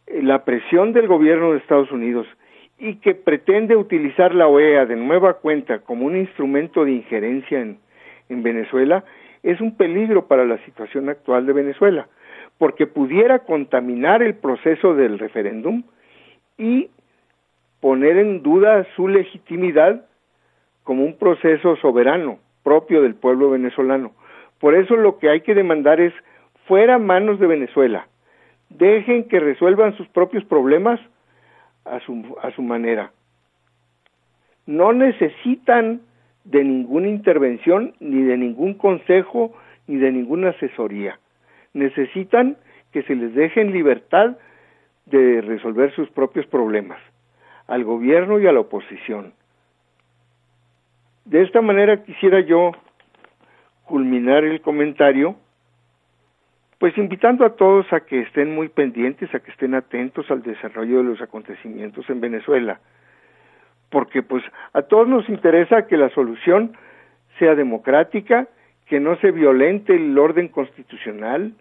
la 0.07 0.45
presión 0.45 0.93
del 0.93 1.07
gobierno 1.07 1.51
de 1.51 1.57
Estados 1.59 1.91
Unidos 1.91 2.27
y 2.77 2.95
que 2.95 3.15
pretende 3.15 3.75
utilizar 3.75 4.35
la 4.35 4.47
OEA 4.47 4.85
de 4.85 4.95
nueva 4.95 5.35
cuenta 5.35 5.79
como 5.79 6.05
un 6.05 6.17
instrumento 6.17 6.85
de 6.85 6.91
injerencia 6.91 7.59
en, 7.59 7.79
en 8.29 8.43
Venezuela 8.43 9.03
es 9.41 9.59
un 9.61 9.75
peligro 9.75 10.27
para 10.27 10.45
la 10.45 10.57
situación 10.65 11.09
actual 11.09 11.45
de 11.45 11.53
Venezuela, 11.53 12.07
porque 12.57 12.87
pudiera 12.87 13.39
contaminar 13.39 14.23
el 14.23 14.35
proceso 14.35 14.95
del 14.95 15.19
referéndum 15.19 15.83
y 16.57 16.89
poner 17.83 18.15
en 18.15 18.41
duda 18.43 18.87
su 18.95 19.09
legitimidad 19.09 20.05
como 20.85 21.03
un 21.03 21.17
proceso 21.17 21.75
soberano 21.75 22.39
propio 22.63 23.01
del 23.01 23.13
pueblo 23.13 23.49
venezolano. 23.49 24.13
Por 24.61 24.73
eso 24.73 24.95
lo 24.95 25.19
que 25.19 25.29
hay 25.29 25.41
que 25.41 25.53
demandar 25.53 25.99
es 25.99 26.13
fuera 26.65 26.97
manos 26.97 27.41
de 27.41 27.47
Venezuela. 27.47 28.07
Dejen 28.69 29.27
que 29.27 29.41
resuelvan 29.41 29.97
sus 29.97 30.07
propios 30.07 30.45
problemas 30.45 30.97
a 31.83 31.99
su, 31.99 32.37
a 32.41 32.51
su 32.51 32.61
manera. 32.61 33.11
No 34.65 34.93
necesitan 34.93 36.03
de 36.45 36.63
ninguna 36.63 37.09
intervención, 37.09 37.95
ni 37.99 38.21
de 38.21 38.37
ningún 38.37 38.75
consejo, 38.75 39.53
ni 39.87 39.97
de 39.97 40.09
ninguna 40.09 40.51
asesoría. 40.51 41.19
Necesitan 41.73 42.55
que 42.93 43.03
se 43.03 43.13
les 43.13 43.35
deje 43.35 43.59
en 43.59 43.73
libertad 43.73 44.37
de 45.05 45.41
resolver 45.41 45.93
sus 45.93 46.09
propios 46.11 46.45
problemas, 46.45 46.99
al 47.67 47.83
gobierno 47.83 48.39
y 48.39 48.47
a 48.47 48.51
la 48.51 48.59
oposición. 48.59 49.33
De 51.25 51.41
esta 51.41 51.61
manera 51.61 52.03
quisiera 52.03 52.41
yo 52.41 52.71
culminar 53.85 54.43
el 54.43 54.61
comentario, 54.61 55.35
pues 56.79 56.97
invitando 56.97 57.45
a 57.45 57.55
todos 57.55 57.91
a 57.93 58.01
que 58.01 58.21
estén 58.21 58.53
muy 58.53 58.67
pendientes, 58.67 59.33
a 59.33 59.39
que 59.39 59.51
estén 59.51 59.73
atentos 59.73 60.29
al 60.29 60.43
desarrollo 60.43 60.97
de 60.97 61.03
los 61.03 61.21
acontecimientos 61.21 62.09
en 62.09 62.19
Venezuela, 62.19 62.81
porque 63.89 64.21
pues 64.21 64.43
a 64.73 64.81
todos 64.81 65.07
nos 65.07 65.29
interesa 65.29 65.87
que 65.87 65.95
la 65.95 66.09
solución 66.09 66.75
sea 67.39 67.55
democrática, 67.55 68.47
que 68.87 68.99
no 68.99 69.15
se 69.17 69.31
violente 69.31 69.95
el 69.95 70.17
orden 70.17 70.49
constitucional, 70.49 71.53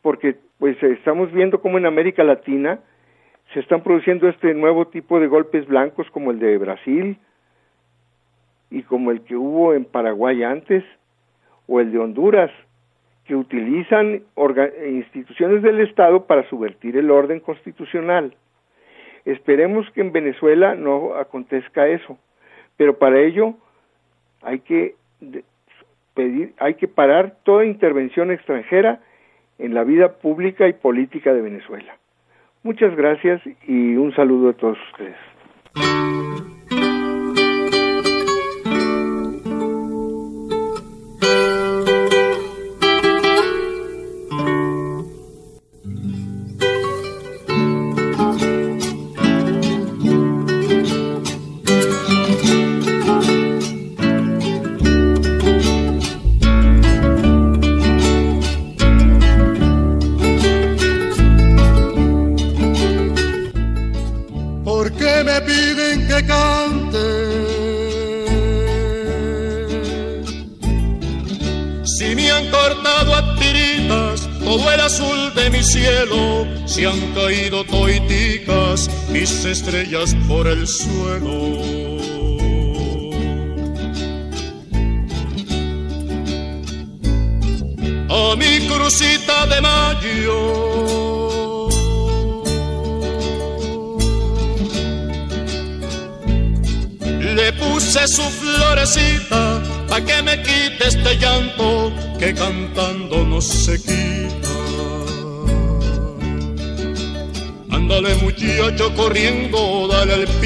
porque 0.00 0.36
pues 0.58 0.82
estamos 0.82 1.30
viendo 1.32 1.60
cómo 1.60 1.76
en 1.76 1.86
América 1.86 2.24
Latina 2.24 2.80
se 3.52 3.60
están 3.60 3.82
produciendo 3.82 4.28
este 4.28 4.52
nuevo 4.54 4.88
tipo 4.88 5.20
de 5.20 5.26
golpes 5.26 5.66
blancos 5.66 6.10
como 6.10 6.30
el 6.30 6.38
de 6.38 6.58
Brasil 6.58 7.18
y 8.70 8.82
como 8.82 9.10
el 9.10 9.22
que 9.22 9.36
hubo 9.36 9.74
en 9.74 9.84
Paraguay 9.84 10.42
antes 10.42 10.84
o 11.66 11.80
el 11.80 11.92
de 11.92 11.98
Honduras 11.98 12.50
que 13.24 13.34
utilizan 13.36 14.22
instituciones 14.86 15.62
del 15.62 15.80
Estado 15.80 16.24
para 16.24 16.48
subvertir 16.48 16.96
el 16.96 17.10
orden 17.10 17.40
constitucional. 17.40 18.34
Esperemos 19.24 19.90
que 19.90 20.00
en 20.00 20.12
Venezuela 20.12 20.74
no 20.74 21.14
acontezca 21.14 21.88
eso, 21.88 22.18
pero 22.78 22.98
para 22.98 23.20
ello 23.20 23.54
hay 24.40 24.60
que 24.60 24.94
pedir, 26.14 26.54
hay 26.58 26.74
que 26.74 26.88
parar 26.88 27.36
toda 27.42 27.66
intervención 27.66 28.30
extranjera 28.30 29.00
en 29.58 29.74
la 29.74 29.84
vida 29.84 30.14
pública 30.14 30.66
y 30.68 30.72
política 30.72 31.34
de 31.34 31.42
Venezuela. 31.42 31.98
Muchas 32.68 32.94
gracias 32.94 33.40
y 33.66 33.96
un 33.96 34.14
saludo 34.14 34.50
a 34.50 34.52
todos 34.52 34.76
ustedes. 34.92 35.16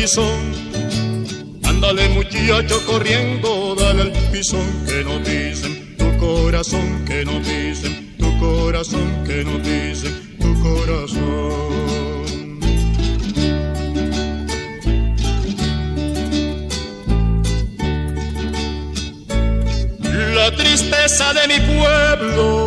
Pisón. 0.02 0.52
Ándale 1.62 2.08
muchacho 2.08 2.84
corriendo, 2.86 3.76
dale 3.76 4.02
al 4.02 4.12
pisón 4.32 4.66
que 4.84 5.04
no 5.04 5.20
dicen 5.20 5.96
tu 5.96 6.16
corazón, 6.18 7.04
que 7.06 7.24
no 7.24 7.38
dicen 7.38 8.16
tu 8.18 8.36
corazón, 8.40 9.22
que 9.24 9.44
no 9.44 9.58
dicen 9.58 10.36
tu 10.40 10.60
corazón. 10.60 11.52
la 20.34 20.50
tristeza 20.56 21.32
de 21.34 21.46
mi 21.46 21.60
pueblo. 21.60 22.61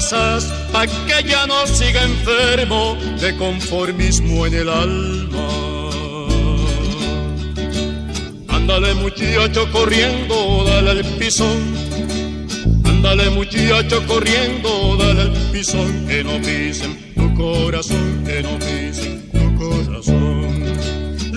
Fuerzas 0.00 0.52
que 1.06 1.28
ya 1.28 1.46
no 1.46 1.66
siga 1.66 2.02
enfermo 2.02 2.96
de 3.20 3.34
conformismo 3.36 4.46
en 4.46 4.54
el 4.54 4.68
alma. 4.68 5.48
Ándale 8.48 8.94
muchacho 8.94 9.70
corriendo, 9.72 10.64
dale 10.66 10.90
al 10.90 11.04
pisón. 11.18 11.74
Ándale 12.84 13.30
muchacho 13.30 14.06
corriendo, 14.06 14.96
dale 14.98 15.22
al 15.22 15.32
pisón 15.52 16.06
que 16.06 16.24
no 16.24 16.40
pisen 16.42 17.14
tu 17.14 17.34
corazón, 17.34 18.24
que 18.26 18.42
no 18.42 18.58
pisen 18.58 19.30
tu 19.30 19.54
corazón. 19.56 20.35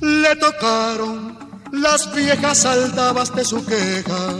le 0.00 0.36
tocaron 0.36 1.38
las 1.72 2.12
viejas 2.14 2.64
aldabas 2.64 3.34
de 3.34 3.44
su 3.44 3.64
queja 3.64 4.34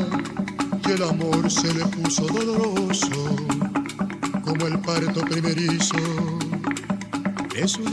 y 0.86 0.92
el 0.92 1.02
amor 1.02 1.50
se 1.50 1.72
le 1.72 1.84
puso 1.86 2.22
doloroso 2.26 3.36
como 4.44 4.66
el 4.66 4.78
parto 4.80 5.20
primerizo 5.22 5.96
de 7.54 7.68
su 7.68 7.84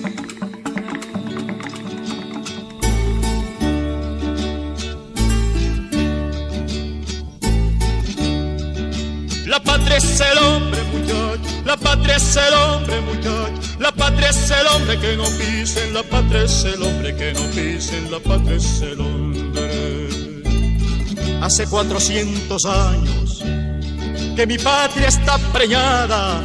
La 9.45 9.63
patria 9.63 9.97
es 9.97 10.19
el 10.19 10.37
hombre, 10.39 10.83
muchacho. 10.83 11.63
La 11.65 11.77
patria 11.77 12.15
es 12.17 12.35
el 12.35 12.53
hombre, 12.53 13.01
muchacho. 13.01 13.77
La 13.79 13.91
patria 13.91 14.06
es 14.23 14.51
el 14.51 14.67
hombre 14.67 14.99
que 14.99 15.15
no 15.15 15.23
pisen. 15.23 15.93
La 15.93 16.03
patria 16.03 16.43
es 16.43 16.63
el 16.63 16.81
hombre 16.81 17.15
que 17.15 17.33
no 17.33 17.41
pisen. 17.51 18.11
La 18.11 18.19
patria 18.19 18.55
es 18.55 18.81
el 18.81 18.99
hombre. 18.99 20.09
Hace 21.41 21.67
400 21.67 22.65
años 22.65 23.43
que 24.35 24.45
mi 24.45 24.57
patria 24.57 25.07
está 25.07 25.37
preñada. 25.53 26.43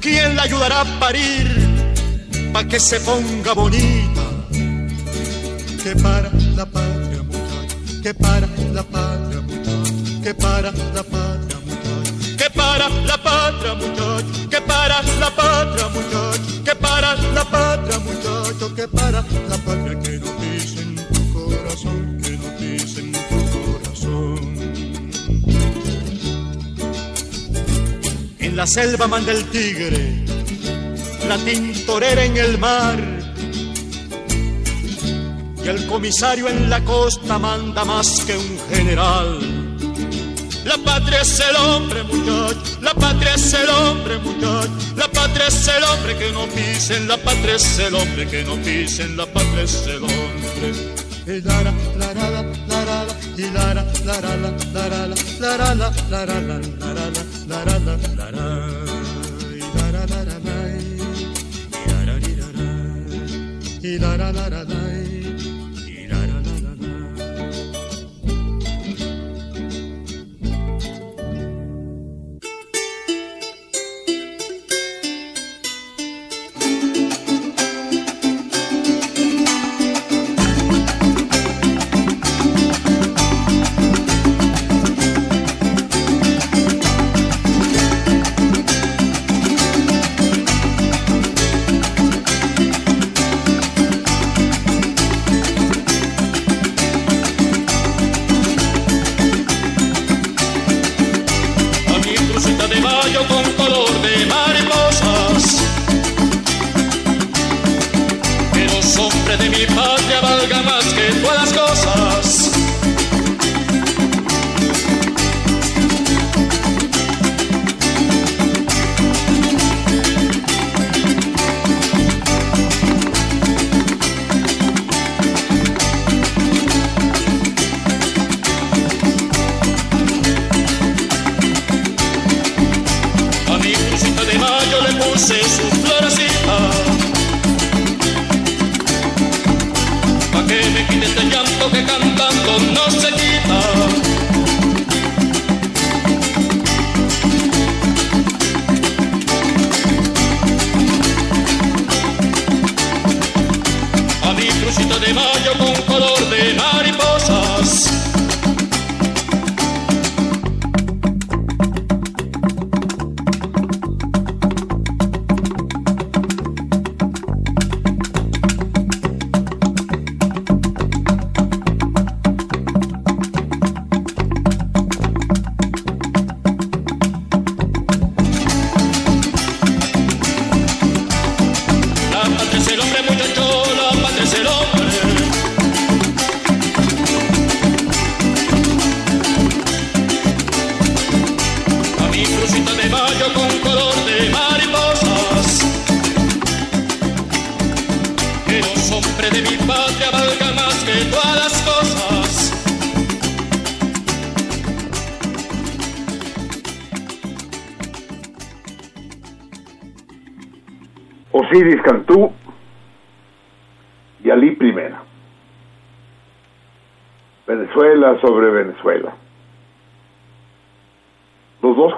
¿Quién 0.00 0.36
la 0.36 0.42
ayudará 0.42 0.82
a 0.82 1.00
parir 1.00 1.48
para 2.52 2.68
que 2.68 2.78
se 2.78 3.00
ponga 3.00 3.52
bonita? 3.54 4.22
Que 5.82 5.96
para 5.96 6.30
la 6.56 6.66
patria, 6.66 7.22
muchacho. 7.22 8.02
Que 8.02 8.14
para 8.14 8.46
la 8.72 8.82
patria, 8.82 9.40
muchacho. 9.40 10.22
Que 10.22 10.34
para 10.34 10.70
la 10.70 11.02
patria 11.02 11.13
para 12.54 12.88
la 12.88 13.18
patria 13.18 13.74
muchacho, 13.74 14.48
que 14.50 14.60
para 14.60 15.02
la 15.02 15.30
patria 15.30 15.88
muchacho, 15.88 16.64
que 16.64 16.74
para 16.74 17.14
la 17.14 17.44
patria 17.44 17.98
muchacho, 17.98 18.74
que 18.74 18.88
para 18.88 19.24
la 19.48 19.56
patria 19.58 19.98
que 20.00 20.18
no 20.18 20.32
dicen 20.40 20.96
tu 21.12 21.32
corazón, 21.32 22.18
que 22.22 22.30
no 22.30 22.50
dicen 22.58 23.12
tu 23.12 23.38
corazón. 23.56 24.38
En 28.38 28.56
la 28.56 28.66
selva 28.66 29.06
manda 29.06 29.32
el 29.32 29.44
tigre, 29.50 30.24
la 31.28 31.36
tintorera 31.38 32.24
en 32.24 32.36
el 32.36 32.58
mar. 32.58 32.98
Y 35.64 35.68
el 35.68 35.86
comisario 35.86 36.48
en 36.48 36.68
la 36.68 36.84
costa 36.84 37.38
manda 37.38 37.84
más 37.86 38.20
que 38.26 38.36
un 38.36 38.58
general. 38.68 39.43
La 40.64 40.78
patria 40.78 41.20
es 41.20 41.40
el 41.40 41.56
hombre, 41.56 42.02
muchacho. 42.04 42.78
La 42.80 42.94
patria 42.94 43.34
es 43.34 43.52
el 43.52 43.68
hombre, 43.68 44.18
muchacho. 44.18 44.70
La 44.96 45.08
patria 45.08 45.46
es 45.48 45.68
el 45.68 45.84
hombre 45.84 46.16
que 46.16 46.32
no 46.32 46.46
pisen. 46.46 47.06
La 47.08 47.16
patria 47.16 47.54
es 47.56 47.78
el 47.78 47.94
hombre 47.94 48.26
que 48.28 48.44
no 48.44 48.56
pisen. 48.56 49.16
La 49.16 49.26
patria 49.26 49.62
es 49.62 49.86
el 49.86 50.02
hombre. 50.02 50.94
Y 51.26 51.40
lara, 51.40 51.72
lara, 51.98 52.28
la, 52.30 52.42
lara, 52.68 53.04
la, 53.04 53.14
y 53.36 53.50
lara, 53.50 53.84
lara, 54.04 54.36
la, 54.36 54.50
lara, 54.74 55.06
la, 55.06 55.14
lara, 55.40 55.74
la, 55.74 55.90
lara, 56.10 56.40
la, 56.40 56.60
lara, 56.78 57.10
la, 57.10 57.24
lara, 57.48 57.78
la, 57.78 57.96
lara. 58.14 58.44
Lara, 59.74 60.06
lara, 60.06 60.38
la, 60.44 60.56
y 60.76 61.78
lara, 61.88 62.18
lara. 62.18 62.64
Y 63.82 63.98
lara, 63.98 64.32
lara, 64.32 64.64
la, 64.64 64.93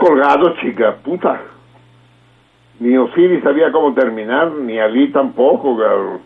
Colgados, 0.07 0.57
chica 0.61 0.99
puta. 1.03 1.43
Ni 2.78 2.97
Osiris 2.97 3.43
sabía 3.43 3.73
cómo 3.73 3.93
terminar, 3.93 4.53
ni 4.53 4.78
Ali 4.78 5.11
tampoco. 5.11 5.77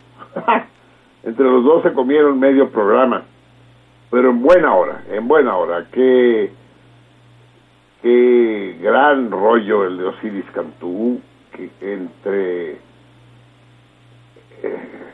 Entre 1.23 1.45
los 1.45 1.65
dos 1.65 1.83
se 1.83 1.95
comieron 1.95 2.39
medio 2.39 2.69
programa. 2.71 3.23
Pero 4.11 4.31
en 4.31 4.43
buena 4.43 4.75
hora, 4.75 5.03
en 5.11 5.27
buena 5.27 5.57
hora. 5.57 5.87
Qué, 5.93 6.53
qué 8.03 8.77
gran 8.83 9.31
rollo 9.31 9.85
el 9.85 9.97
de 9.97 10.05
Osiris 10.05 10.51
Cantú, 10.53 11.19
que 11.53 11.71
entre 11.81 12.73
eh, 14.63 15.11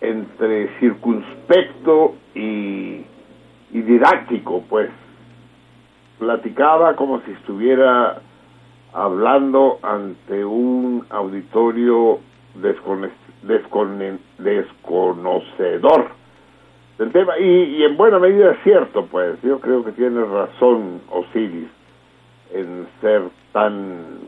entre 0.00 0.78
circunspecto 0.78 2.14
y, 2.34 3.04
y 3.72 3.82
didáctico, 3.82 4.64
pues. 4.66 4.88
Como 6.96 7.20
si 7.20 7.30
estuviera 7.30 8.20
hablando 8.92 9.78
ante 9.82 10.44
un 10.44 11.06
auditorio 11.10 12.18
descone- 12.60 13.10
descone- 13.44 14.18
desconocedor 14.38 16.08
del 16.98 17.12
tema. 17.12 17.38
Y, 17.38 17.44
y 17.44 17.84
en 17.84 17.96
buena 17.96 18.18
medida 18.18 18.50
es 18.50 18.58
cierto, 18.64 19.06
pues. 19.06 19.40
Yo 19.42 19.60
creo 19.60 19.84
que 19.84 19.92
tiene 19.92 20.24
razón 20.24 21.02
Osiris 21.10 21.68
en 22.52 22.88
ser 23.00 23.22
tan 23.52 24.18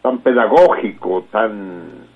tan 0.00 0.18
pedagógico, 0.20 1.24
tan 1.30 2.08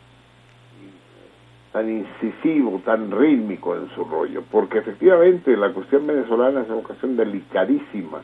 tan 1.74 1.90
incisivo, 1.90 2.80
tan 2.84 3.10
rítmico 3.10 3.74
en 3.74 3.88
su 3.96 4.04
rollo, 4.04 4.44
porque 4.48 4.78
efectivamente 4.78 5.56
la 5.56 5.72
cuestión 5.72 6.06
venezolana 6.06 6.60
es 6.60 6.70
una 6.70 6.84
cuestión 6.84 7.16
delicadísima. 7.16 8.22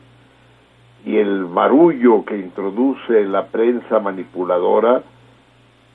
Y 1.03 1.17
el 1.17 1.43
barullo 1.43 2.23
que 2.23 2.37
introduce 2.37 3.25
la 3.25 3.47
prensa 3.47 3.99
manipuladora 3.99 5.03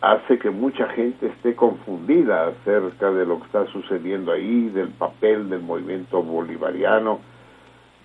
hace 0.02 0.38
que 0.38 0.50
mucha 0.50 0.86
gente 0.90 1.28
esté 1.28 1.54
confundida 1.54 2.48
acerca 2.48 3.10
de 3.10 3.24
lo 3.24 3.38
que 3.38 3.46
está 3.46 3.64
sucediendo 3.68 4.32
ahí, 4.32 4.68
del 4.68 4.90
papel 4.90 5.48
del 5.48 5.62
movimiento 5.62 6.22
bolivariano, 6.22 7.20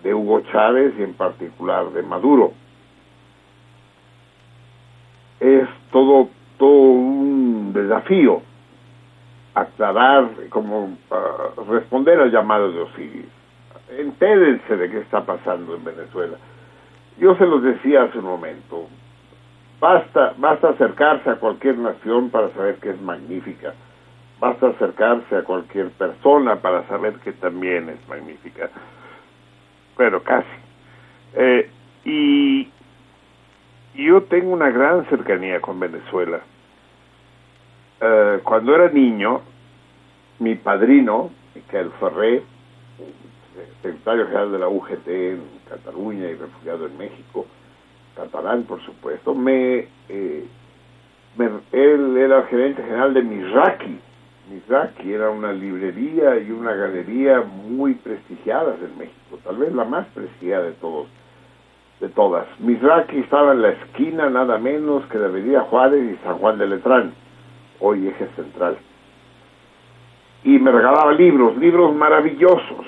de 0.02 0.14
Hugo 0.14 0.44
Chávez 0.50 0.94
y 0.98 1.04
en 1.04 1.14
particular 1.16 1.92
de 1.92 2.04
Maduro. 2.04 2.54
Es 5.42 5.68
todo, 5.92 6.30
todo 6.58 6.70
un 6.70 7.74
desafío 7.74 8.44
aclarar, 9.54 10.30
como 10.50 10.98
ah, 11.12 11.50
responder 11.70 12.20
al 12.20 12.32
llamado 12.32 12.72
de 12.72 12.82
Osiris. 12.82 13.26
Entérense 13.98 14.78
de 14.78 14.90
qué 14.90 15.00
está 15.00 15.26
pasando 15.26 15.76
en 15.76 15.84
Venezuela. 15.84 16.38
Yo 17.18 17.36
se 17.36 17.46
los 17.46 17.62
decía 17.62 18.04
hace 18.04 18.20
un 18.20 18.26
momento, 18.26 18.88
basta, 19.80 20.34
basta 20.38 20.70
acercarse 20.70 21.30
a 21.30 21.36
cualquier 21.36 21.78
nación 21.78 22.30
para 22.30 22.50
saber 22.52 22.76
que 22.76 22.92
es 22.92 23.02
magnífica, 23.02 23.74
basta 24.40 24.68
acercarse 24.68 25.36
a 25.36 25.44
cualquier 25.44 25.90
persona 25.92 26.56
para 26.56 26.88
saber 26.88 27.16
que 27.16 27.34
también 27.34 27.90
es 27.90 28.08
magnífica, 28.08 28.70
pero 29.98 30.24
casi. 30.24 30.48
Eh, 31.36 31.70
y 32.06 32.70
yo 33.94 34.24
tengo 34.24 34.52
una 34.52 34.70
gran 34.70 35.06
cercanía 35.08 35.60
con 35.60 35.80
Venezuela. 35.80 36.40
Eh, 38.04 38.40
cuando 38.44 38.74
era 38.74 38.90
niño, 38.90 39.42
mi 40.40 40.56
padrino, 40.56 41.30
Miquel 41.54 41.92
Ferré, 42.00 42.42
secretario 43.84 44.26
general 44.26 44.52
de 44.52 44.60
la 44.60 44.68
UGT 44.68 45.08
en 45.08 45.44
Cataluña 45.70 46.28
y 46.28 46.34
refugiado 46.34 46.88
en 46.88 46.98
México, 46.98 47.46
catalán 48.16 48.64
por 48.64 48.82
supuesto, 48.82 49.36
me, 49.36 49.88
eh, 50.10 50.46
él 51.72 52.18
era 52.18 52.44
gerente 52.44 52.82
general 52.82 53.14
de 53.14 53.22
Mizraki. 53.22 54.00
Mizraki 54.52 55.14
era 55.14 55.30
una 55.30 55.54
librería 55.54 56.40
y 56.40 56.50
una 56.50 56.74
galería 56.74 57.42
muy 57.42 57.94
prestigiadas 57.94 58.78
en 58.82 58.98
México, 58.98 59.40
tal 59.44 59.58
vez 59.58 59.72
la 59.74 59.86
más 59.86 60.08
prestigiada 60.08 60.66
de 60.66 60.74
todos 60.74 61.08
de 62.00 62.10
todas. 62.10 62.48
Mizraki 62.60 63.20
estaba 63.20 63.52
en 63.52 63.62
la 63.62 63.70
esquina 63.70 64.28
nada 64.28 64.58
menos 64.58 65.06
que 65.06 65.20
de 65.20 65.26
Avenida 65.26 65.62
Juárez 65.62 66.16
y 66.16 66.24
San 66.24 66.40
Juan 66.40 66.58
de 66.58 66.66
Letrán, 66.66 67.14
hoy 67.82 68.08
eje 68.08 68.28
central. 68.36 68.78
Y 70.44 70.58
me 70.60 70.72
regalaba 70.72 71.12
libros, 71.12 71.58
libros 71.58 71.94
maravillosos, 71.94 72.86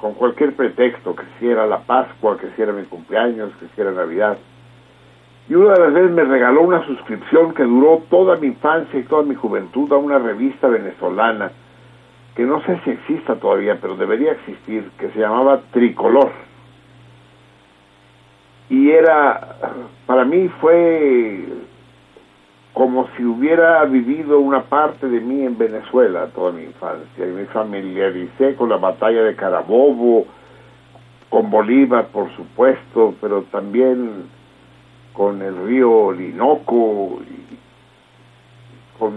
con 0.00 0.14
cualquier 0.14 0.54
pretexto, 0.54 1.14
que 1.16 1.24
si 1.38 1.48
era 1.48 1.66
la 1.66 1.80
Pascua, 1.80 2.36
que 2.38 2.48
si 2.54 2.62
era 2.62 2.72
mi 2.72 2.84
cumpleaños, 2.84 3.52
que 3.58 3.66
si 3.74 3.80
era 3.80 3.92
Navidad. 3.92 4.36
Y 5.48 5.54
una 5.54 5.74
de 5.74 5.80
las 5.80 5.92
veces 5.92 6.10
me 6.10 6.24
regaló 6.24 6.62
una 6.62 6.84
suscripción 6.86 7.54
que 7.54 7.64
duró 7.64 8.02
toda 8.10 8.36
mi 8.36 8.48
infancia 8.48 8.98
y 8.98 9.04
toda 9.04 9.22
mi 9.22 9.34
juventud 9.34 9.92
a 9.92 9.96
una 9.96 10.18
revista 10.18 10.68
venezolana, 10.68 11.50
que 12.36 12.44
no 12.44 12.62
sé 12.62 12.80
si 12.84 12.90
exista 12.90 13.36
todavía, 13.36 13.78
pero 13.80 13.96
debería 13.96 14.32
existir, 14.32 14.90
que 14.98 15.10
se 15.10 15.18
llamaba 15.18 15.60
Tricolor 15.72 16.30
y 18.72 18.90
era 18.90 19.56
para 20.06 20.24
mí 20.24 20.48
fue 20.58 21.44
como 22.72 23.08
si 23.16 23.24
hubiera 23.24 23.84
vivido 23.84 24.38
una 24.38 24.62
parte 24.62 25.08
de 25.08 25.20
mí 25.20 25.44
en 25.44 25.58
Venezuela 25.58 26.28
toda 26.34 26.52
mi 26.52 26.62
infancia 26.62 27.26
y 27.26 27.30
me 27.30 27.44
familiaricé 27.46 28.54
con 28.56 28.70
la 28.70 28.76
batalla 28.76 29.22
de 29.22 29.36
Carabobo 29.36 30.26
con 31.28 31.50
Bolívar 31.50 32.08
por 32.08 32.34
supuesto 32.36 33.14
pero 33.20 33.42
también 33.50 34.30
con 35.12 35.42
el 35.42 35.66
río 35.66 35.90
Orinoco 35.90 37.20
y 37.22 37.58
con 38.98 39.12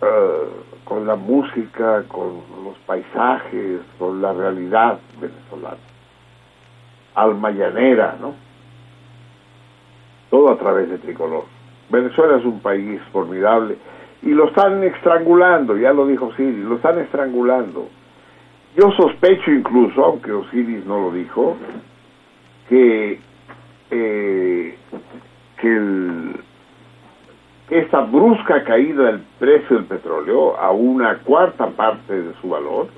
eh, 0.00 0.48
con 0.84 1.06
la 1.06 1.16
música 1.16 2.02
con 2.08 2.42
los 2.64 2.76
paisajes 2.86 3.80
con 3.98 4.20
la 4.20 4.32
realidad 4.32 4.98
venezolana 5.20 5.92
alma 7.14 7.50
llanera, 7.50 8.16
¿no? 8.20 8.34
Todo 10.32 10.50
a 10.50 10.56
través 10.58 10.88
de 10.88 10.96
tricolor. 10.96 11.44
Venezuela 11.90 12.38
es 12.38 12.44
un 12.46 12.60
país 12.60 12.98
formidable 13.12 13.76
y 14.22 14.30
lo 14.30 14.46
están 14.48 14.82
estrangulando, 14.82 15.76
ya 15.76 15.92
lo 15.92 16.06
dijo 16.06 16.28
Osiris, 16.28 16.64
lo 16.64 16.76
están 16.76 16.98
estrangulando. 17.00 17.86
Yo 18.74 18.90
sospecho 18.92 19.50
incluso, 19.50 20.02
aunque 20.02 20.32
Osiris 20.32 20.86
no 20.86 21.00
lo 21.02 21.10
dijo, 21.12 21.54
que 22.70 23.20
eh, 23.90 24.78
esta 27.68 28.00
brusca 28.00 28.64
caída 28.64 29.04
del 29.04 29.20
precio 29.38 29.76
del 29.76 29.84
petróleo 29.84 30.56
a 30.58 30.70
una 30.70 31.18
cuarta 31.18 31.66
parte 31.68 32.22
de 32.22 32.32
su 32.40 32.48
valor, 32.48 32.88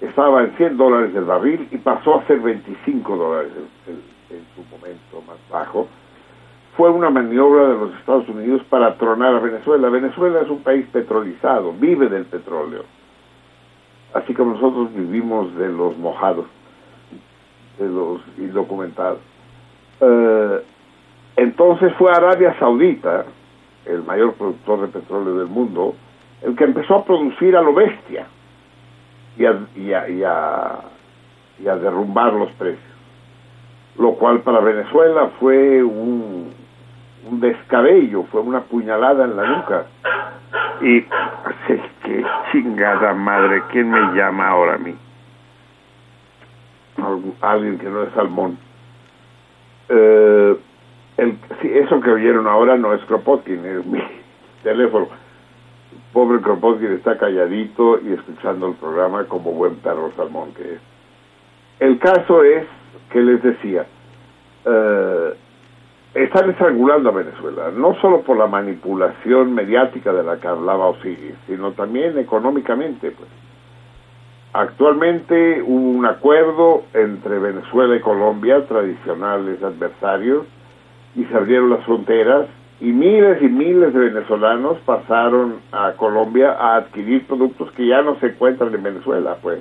estaba 0.00 0.42
en 0.44 0.52
100 0.56 0.76
dólares 0.76 1.10
el 1.16 1.24
barril 1.24 1.66
y 1.72 1.78
pasó 1.78 2.20
a 2.20 2.26
ser 2.28 2.38
25 2.38 3.16
dólares 3.16 3.50
en- 3.88 4.36
en 4.36 4.44
su 4.54 4.62
momento 4.70 5.22
más 5.26 5.36
bajo, 5.50 5.88
fue 6.76 6.90
una 6.90 7.10
maniobra 7.10 7.68
de 7.68 7.74
los 7.74 7.94
Estados 7.94 8.28
Unidos 8.28 8.62
para 8.68 8.96
tronar 8.96 9.34
a 9.34 9.38
Venezuela. 9.38 9.88
Venezuela 9.88 10.40
es 10.40 10.48
un 10.48 10.62
país 10.62 10.86
petrolizado, 10.92 11.72
vive 11.72 12.08
del 12.08 12.24
petróleo, 12.24 12.84
así 14.12 14.34
como 14.34 14.54
nosotros 14.54 14.92
vivimos 14.94 15.54
de 15.56 15.68
los 15.68 15.96
mojados, 15.98 16.46
de 17.78 17.88
los 17.88 18.20
indocumentados. 18.38 19.20
Eh, 20.00 20.62
entonces 21.36 21.92
fue 21.94 22.10
Arabia 22.12 22.56
Saudita, 22.58 23.24
el 23.86 24.02
mayor 24.02 24.34
productor 24.34 24.82
de 24.82 24.88
petróleo 24.88 25.38
del 25.38 25.48
mundo, 25.48 25.94
el 26.42 26.56
que 26.56 26.64
empezó 26.64 26.96
a 26.96 27.04
producir 27.04 27.56
a 27.56 27.62
lo 27.62 27.72
bestia 27.72 28.26
y 29.36 29.44
a, 30.24 30.80
derrumbar 31.58 32.32
los 32.32 32.50
precios. 32.52 32.82
Lo 33.98 34.14
cual 34.14 34.40
para 34.40 34.60
Venezuela 34.60 35.30
fue 35.38 35.82
un, 35.82 36.52
un 37.30 37.40
descabello, 37.40 38.24
fue 38.24 38.40
una 38.40 38.60
puñalada 38.62 39.24
en 39.24 39.36
la 39.36 39.46
nuca. 39.46 39.86
Y, 40.80 41.00
sí, 41.66 41.80
qué 42.04 42.24
chingada 42.52 43.14
madre, 43.14 43.62
¿quién 43.70 43.90
me 43.90 44.00
llama 44.14 44.48
ahora 44.48 44.74
a 44.74 44.78
mí? 44.78 44.94
Algu- 46.98 47.34
Alguien 47.40 47.78
que 47.78 47.88
no 47.88 48.02
es 48.02 48.12
Salmón. 48.14 48.58
Eh, 49.88 50.56
el, 51.16 51.38
sí, 51.60 51.70
eso 51.72 52.00
que 52.00 52.10
oyeron 52.10 52.46
ahora 52.46 52.76
no 52.76 52.92
es 52.94 53.02
Kropotkin, 53.04 53.64
es 53.64 53.86
mi 53.86 54.00
teléfono. 54.62 55.08
Pobre 56.12 56.40
Kropotkin 56.40 56.92
está 56.92 57.18
calladito 57.18 58.00
y 58.00 58.12
escuchando 58.12 58.68
el 58.68 58.74
programa 58.74 59.24
como 59.24 59.52
buen 59.52 59.76
perro 59.76 60.12
salmón 60.16 60.52
que 60.54 60.74
es. 60.74 60.80
El 61.80 61.98
caso 61.98 62.42
es 62.44 62.64
que 63.10 63.20
les 63.20 63.42
decía, 63.42 63.84
eh, 64.64 65.34
están 66.14 66.50
estrangulando 66.50 67.08
a 67.08 67.12
Venezuela, 67.12 67.70
no 67.76 67.94
solo 68.00 68.22
por 68.22 68.36
la 68.36 68.46
manipulación 68.46 69.52
mediática 69.52 70.12
de 70.12 70.22
la 70.22 70.36
que 70.38 70.46
hablaba 70.46 70.86
Osiris, 70.86 71.34
sino 71.46 71.72
también 71.72 72.16
económicamente. 72.18 73.10
Pues. 73.10 73.28
Actualmente 74.52 75.62
hubo 75.62 75.90
un 75.90 76.06
acuerdo 76.06 76.84
entre 76.94 77.40
Venezuela 77.40 77.96
y 77.96 78.00
Colombia, 78.00 78.64
tradicionales 78.66 79.62
adversarios, 79.62 80.46
y 81.16 81.24
se 81.24 81.36
abrieron 81.36 81.70
las 81.70 81.84
fronteras 81.84 82.46
y 82.80 82.86
miles 82.86 83.40
y 83.40 83.48
miles 83.48 83.92
de 83.94 84.10
venezolanos 84.10 84.78
pasaron 84.84 85.60
a 85.72 85.92
Colombia 85.92 86.52
a 86.52 86.76
adquirir 86.76 87.26
productos 87.26 87.70
que 87.72 87.86
ya 87.86 88.02
no 88.02 88.18
se 88.20 88.26
encuentran 88.26 88.74
en 88.74 88.82
Venezuela, 88.82 89.36
pues. 89.42 89.60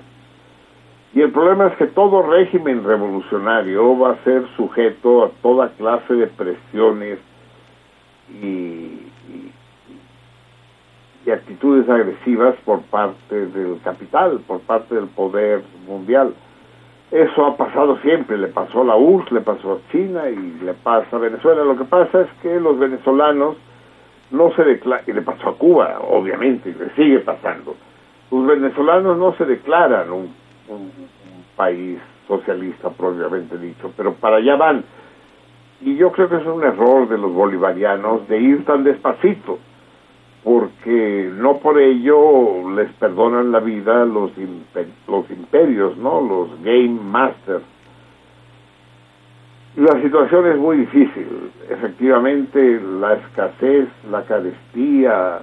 Y 1.15 1.21
el 1.21 1.31
problema 1.31 1.67
es 1.67 1.77
que 1.77 1.85
todo 1.87 2.23
régimen 2.23 2.83
revolucionario 2.83 3.97
va 3.99 4.11
a 4.11 4.23
ser 4.23 4.47
sujeto 4.57 5.25
a 5.25 5.29
toda 5.43 5.69
clase 5.69 6.13
de 6.15 6.27
presiones 6.27 7.19
y, 8.41 8.99
actitudes 11.31 11.89
agresivas 11.89 12.55
por 12.63 12.81
parte 12.83 13.47
del 13.47 13.79
capital, 13.83 14.41
por 14.45 14.59
parte 14.61 14.93
del 14.93 15.07
poder 15.07 15.63
mundial. 15.87 16.33
Eso 17.09 17.45
ha 17.45 17.57
pasado 17.57 17.97
siempre, 18.01 18.37
le 18.37 18.47
pasó 18.47 18.81
a 18.81 18.85
la 18.85 18.95
URSS, 18.97 19.31
le 19.31 19.41
pasó 19.41 19.73
a 19.73 19.91
China 19.91 20.29
y 20.29 20.63
le 20.63 20.73
pasa 20.73 21.15
a 21.15 21.19
Venezuela. 21.19 21.63
Lo 21.63 21.77
que 21.77 21.85
pasa 21.85 22.21
es 22.21 22.27
que 22.41 22.59
los 22.59 22.77
venezolanos 22.77 23.55
no 24.31 24.53
se 24.55 24.63
declaran, 24.63 25.05
y 25.07 25.13
le 25.13 25.21
pasó 25.21 25.49
a 25.49 25.57
Cuba, 25.57 25.99
obviamente, 26.01 26.69
y 26.69 26.73
le 26.73 26.89
sigue 26.91 27.19
pasando. 27.19 27.75
Los 28.29 28.45
venezolanos 28.45 29.17
no 29.17 29.33
se 29.35 29.45
declaran 29.45 30.11
un, 30.11 30.33
un- 30.73 30.91
país 31.55 31.99
socialista 32.27 32.89
propiamente 32.89 33.57
dicho, 33.59 33.91
pero 33.95 34.15
para 34.15 34.37
allá 34.37 34.55
van. 34.55 34.83
Y 35.81 35.95
yo 35.97 36.11
creo 36.11 36.27
que 36.27 36.37
es 36.37 36.45
un 36.47 36.63
error 36.63 37.07
de 37.07 37.17
los 37.17 37.31
bolivarianos 37.31 38.27
de 38.27 38.39
ir 38.41 38.65
tan 38.65 38.83
despacito, 38.83 39.59
porque 40.43 41.31
no 41.35 41.57
por 41.59 41.79
ello 41.79 42.71
les 42.75 42.91
perdonan 42.93 43.51
la 43.51 43.59
vida 43.59 44.03
los, 44.05 44.31
impe- 44.37 44.87
los 45.07 45.29
imperios, 45.29 45.95
¿no? 45.97 46.21
Los 46.21 46.59
game 46.63 46.99
masters. 47.03 47.63
La 49.75 50.01
situación 50.01 50.47
es 50.47 50.57
muy 50.57 50.77
difícil. 50.77 51.51
Efectivamente, 51.69 52.81
la 52.99 53.13
escasez, 53.13 53.87
la 54.09 54.23
carestía, 54.23 55.39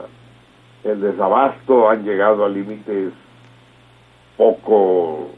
el 0.85 1.01
desabasto 1.01 1.89
han 1.89 2.05
llegado 2.05 2.45
a 2.45 2.49
límites 2.49 3.13
poco, 4.41 5.29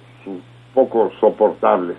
poco 0.75 1.11
soportables. 1.19 1.97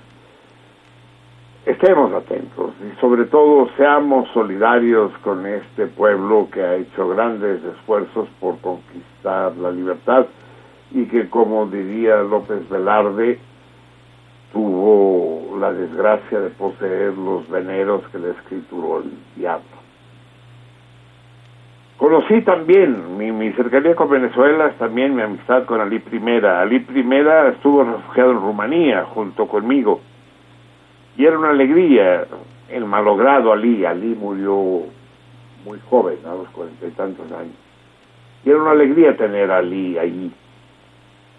Estemos 1.65 2.13
atentos 2.13 2.71
y 2.79 2.97
sobre 3.01 3.25
todo 3.25 3.67
seamos 3.75 4.29
solidarios 4.33 5.11
con 5.21 5.45
este 5.45 5.87
pueblo 5.87 6.47
que 6.49 6.61
ha 6.61 6.75
hecho 6.75 7.09
grandes 7.09 7.61
esfuerzos 7.61 8.29
por 8.39 8.57
conquistar 8.59 9.53
la 9.57 9.71
libertad 9.71 10.27
y 10.91 11.05
que, 11.07 11.29
como 11.29 11.65
diría 11.65 12.23
López 12.23 12.69
Velarde, 12.69 13.37
tuvo 14.53 15.57
la 15.59 15.73
desgracia 15.73 16.39
de 16.39 16.51
poseer 16.51 17.17
los 17.17 17.49
veneros 17.49 18.01
que 18.13 18.19
le 18.19 18.29
escrituró 18.29 18.99
el 18.99 19.11
diablo. 19.35 19.72
Conocí 22.13 22.41
también 22.41 23.17
mi, 23.17 23.51
cercanía 23.53 23.95
con 23.95 24.07
Venezuela, 24.07 24.67
es 24.67 24.77
también 24.77 25.15
mi 25.15 25.23
amistad 25.23 25.65
con 25.65 25.81
Ali 25.81 25.97
Primera. 25.97 26.61
Ali 26.61 26.79
Primera 26.79 27.49
estuvo 27.49 27.83
refugiado 27.83 28.33
en 28.33 28.37
Rumanía 28.37 29.05
junto 29.05 29.47
conmigo 29.47 29.99
y 31.17 31.25
era 31.25 31.39
una 31.39 31.49
alegría 31.49 32.27
el 32.69 32.85
malogrado 32.85 33.51
Ali. 33.51 33.83
Ali 33.83 34.13
murió 34.13 34.83
muy 35.65 35.79
joven, 35.89 36.19
a 36.23 36.35
los 36.35 36.49
cuarenta 36.49 36.85
y 36.85 36.91
tantos 36.91 37.31
años. 37.31 37.55
Y 38.45 38.49
era 38.51 38.61
una 38.61 38.71
alegría 38.71 39.17
tener 39.17 39.49
Ali 39.49 39.97
allí, 39.97 40.31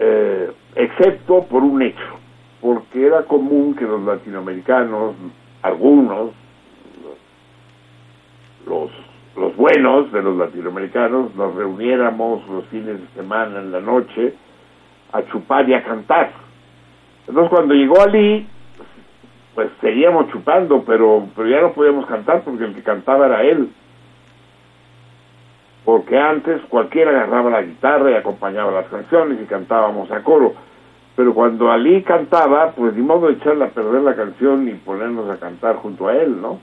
eh, 0.01 0.51
excepto 0.75 1.45
por 1.45 1.63
un 1.63 1.83
hecho, 1.83 2.19
porque 2.61 3.07
era 3.07 3.23
común 3.23 3.77
que 3.77 3.85
los 3.85 4.03
latinoamericanos, 4.03 5.15
algunos, 5.63 6.33
los, 8.67 8.91
los 9.37 9.57
buenos 9.57 10.13
de 10.13 10.23
los 10.23 10.37
latinoamericanos, 10.37 11.35
nos 11.35 11.55
reuniéramos 11.55 12.47
los 12.49 12.65
fines 12.67 13.01
de 13.01 13.07
semana 13.15 13.61
en 13.61 13.73
la 13.73 13.81
noche 13.81 14.35
a 15.13 15.23
chupar 15.27 15.69
y 15.69 15.75
a 15.75 15.83
cantar. 15.83 16.33
Entonces 17.27 17.51
cuando 17.51 17.75
llegó 17.75 18.01
Ali, 18.01 18.47
pues 19.55 19.71
seguíamos 19.81 20.31
chupando, 20.31 20.85
pero, 20.85 21.27
pero 21.35 21.49
ya 21.49 21.61
no 21.61 21.73
podíamos 21.73 22.07
cantar 22.07 22.43
porque 22.43 22.65
el 22.65 22.75
que 22.75 22.83
cantaba 22.83 23.27
era 23.27 23.43
él. 23.43 23.71
Porque 25.85 26.19
antes 26.19 26.61
cualquiera 26.69 27.11
agarraba 27.11 27.51
la 27.51 27.63
guitarra 27.63 28.11
y 28.11 28.15
acompañaba 28.15 28.73
las 28.73 28.87
canciones 28.87 29.41
y 29.41 29.47
cantábamos 29.47 30.11
a 30.11 30.23
coro. 30.23 30.55
Pero 31.17 31.35
cuando 31.35 31.71
Ali 31.71 32.03
cantaba, 32.03 32.73
pues 32.73 32.95
ni 32.95 33.03
modo 33.03 33.29
de 33.29 33.35
echarle 33.35 33.65
a 33.65 33.69
perder 33.69 34.03
la 34.03 34.17
canción 34.17 34.69
y 34.69 34.73
ponernos 34.73 35.31
a 35.31 35.39
cantar 35.39 35.77
junto 35.77 36.09
a 36.09 36.17
él, 36.17 36.41
¿no? 36.41 36.59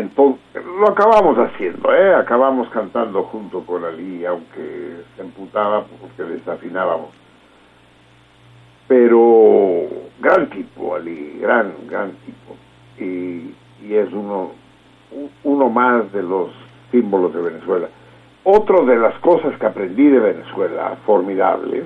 Entonces, 0.00 0.64
lo 0.64 0.88
acabamos 0.88 1.36
haciendo, 1.38 1.94
¿eh? 1.94 2.14
Acabamos 2.14 2.68
cantando 2.70 3.22
junto 3.24 3.60
con 3.60 3.84
Ali, 3.84 4.24
aunque 4.24 5.02
se 5.16 5.22
emputaba 5.22 5.84
porque 5.84 6.22
desafinábamos 6.22 7.20
pero 8.90 9.86
gran 10.18 10.50
tipo 10.50 10.96
Ali, 10.96 11.38
gran, 11.40 11.72
gran 11.88 12.10
tipo 12.26 12.56
y, 12.98 13.54
y 13.86 13.94
es 13.94 14.12
uno 14.12 14.50
uno 15.44 15.68
más 15.68 16.12
de 16.12 16.24
los 16.24 16.50
símbolos 16.90 17.32
de 17.32 17.40
Venezuela. 17.40 17.88
Otra 18.42 18.80
de 18.84 18.96
las 18.96 19.14
cosas 19.20 19.56
que 19.60 19.66
aprendí 19.66 20.08
de 20.08 20.18
Venezuela, 20.18 20.96
formidable, 21.06 21.84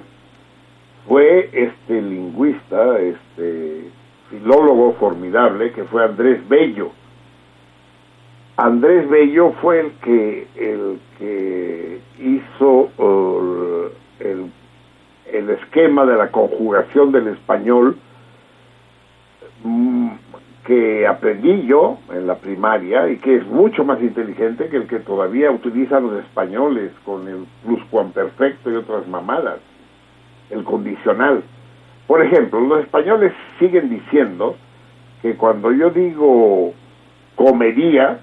fue 1.07 1.51
este 1.53 2.01
lingüista, 2.01 2.99
este 2.99 3.91
filólogo 4.31 4.95
formidable 4.95 5.73
que 5.73 5.85
fue 5.85 6.05
Andrés 6.05 6.49
Bello. 6.49 6.91
Andrés 8.57 9.09
Bello 9.09 9.53
fue 9.61 9.81
el 9.81 9.93
que 10.03 10.47
el 10.57 11.01
que 11.19 12.01
hizo 12.19 12.91
uh, 12.99 13.89
el 14.21 14.51
el 15.33 15.51
esquema 15.51 16.07
de 16.07 16.17
la 16.17 16.31
conjugación 16.31 17.11
del 17.11 17.29
español 17.29 17.97
mm, 19.65 20.09
que 20.65 21.07
aprendí 21.07 21.67
yo 21.67 21.99
en 22.13 22.27
la 22.27 22.37
primaria 22.37 23.09
y 23.09 23.17
que 23.17 23.37
es 23.37 23.47
mucho 23.47 23.85
más 23.85 24.01
inteligente 24.01 24.69
que 24.69 24.77
el 24.77 24.87
que 24.87 25.01
todavía 25.01 25.51
utilizan 25.51 26.05
los 26.05 26.25
españoles 26.25 26.93
con 27.05 27.29
el 27.29 27.47
pluscuamperfecto 27.65 28.71
y 28.71 28.77
otras 28.77 29.07
mamadas, 29.09 29.59
el 30.51 30.65
condicional. 30.65 31.43
Por 32.07 32.25
ejemplo, 32.25 32.61
los 32.61 32.81
españoles 32.81 33.33
siguen 33.59 33.91
diciendo 33.91 34.57
que 35.21 35.35
cuando 35.35 35.73
yo 35.73 35.91
digo 35.91 36.73
comería, 37.35 38.21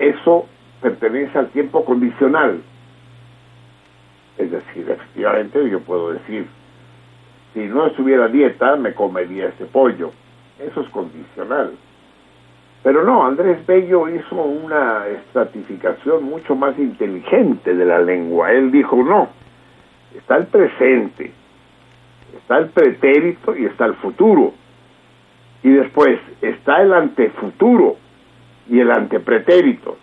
eso 0.00 0.46
pertenece 0.80 1.38
al 1.38 1.50
tiempo 1.50 1.84
condicional. 1.84 2.62
Es 4.38 4.50
decir, 4.50 4.90
efectivamente 4.90 5.68
yo 5.68 5.80
puedo 5.80 6.12
decir, 6.12 6.46
si 7.52 7.60
no 7.60 7.86
estuviera 7.86 8.28
dieta, 8.28 8.76
me 8.76 8.94
comería 8.94 9.48
ese 9.48 9.66
pollo. 9.66 10.10
Eso 10.58 10.80
es 10.80 10.88
condicional. 10.88 11.72
Pero 12.82 13.04
no, 13.04 13.26
Andrés 13.26 13.64
Bello 13.66 14.08
hizo 14.08 14.36
una 14.36 15.06
estratificación 15.06 16.24
mucho 16.24 16.54
más 16.56 16.78
inteligente 16.78 17.74
de 17.74 17.84
la 17.84 17.98
lengua. 17.98 18.52
Él 18.52 18.70
dijo, 18.70 18.96
no, 18.96 19.28
está 20.16 20.36
el 20.36 20.46
presente, 20.46 21.30
está 22.38 22.56
el 22.56 22.70
pretérito 22.70 23.54
y 23.54 23.66
está 23.66 23.84
el 23.84 23.94
futuro. 23.96 24.54
Y 25.62 25.68
después 25.68 26.18
está 26.40 26.80
el 26.80 26.94
antefuturo 26.94 27.96
y 28.70 28.80
el 28.80 28.90
antepretérito. 28.90 29.98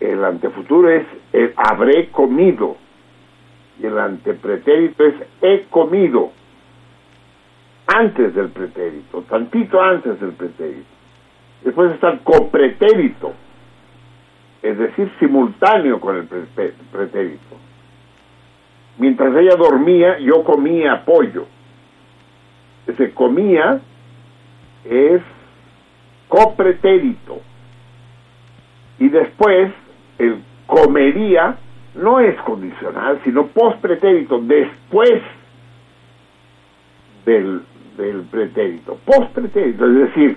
El 0.00 0.24
antefuturo 0.24 0.88
es 0.88 1.04
el 1.32 1.52
habré 1.56 2.08
comido 2.08 2.76
y 3.80 3.86
el 3.86 3.98
antepretérito 3.98 5.04
es 5.04 5.14
he 5.42 5.64
comido 5.68 6.30
antes 7.86 8.34
del 8.34 8.48
pretérito, 8.48 9.22
tantito 9.22 9.80
antes 9.80 10.18
del 10.20 10.32
pretérito. 10.32 10.88
Después 11.62 11.92
está 11.92 12.10
el 12.10 12.20
copretérito, 12.20 13.32
es 14.62 14.78
decir, 14.78 15.10
simultáneo 15.18 16.00
con 16.00 16.16
el 16.16 16.24
pre- 16.26 16.74
pretérito. 16.92 17.56
Mientras 18.98 19.34
ella 19.36 19.56
dormía, 19.56 20.18
yo 20.20 20.44
comía 20.44 21.04
pollo. 21.04 21.46
Ese 22.86 23.12
comía 23.12 23.80
es 24.84 25.20
copretérito. 26.34 27.40
Y 28.98 29.08
después, 29.08 29.72
el 30.18 30.42
comería 30.66 31.56
no 31.94 32.18
es 32.18 32.36
condicional, 32.42 33.20
sino 33.22 33.46
postpretérito, 33.48 34.40
después 34.40 35.22
del, 37.24 37.62
del 37.96 38.22
pretérito. 38.22 38.98
Postpretérito, 39.04 39.86
es 39.86 39.94
decir, 39.94 40.36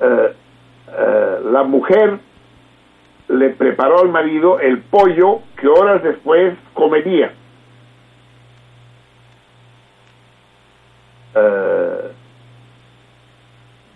eh, 0.00 0.34
eh, 0.92 1.38
la 1.50 1.64
mujer 1.64 2.18
le 3.28 3.50
preparó 3.50 4.00
al 4.00 4.10
marido 4.10 4.60
el 4.60 4.78
pollo 4.78 5.40
que 5.56 5.66
horas 5.66 6.02
después 6.02 6.54
comería. 6.74 7.32
Eh, 11.34 11.89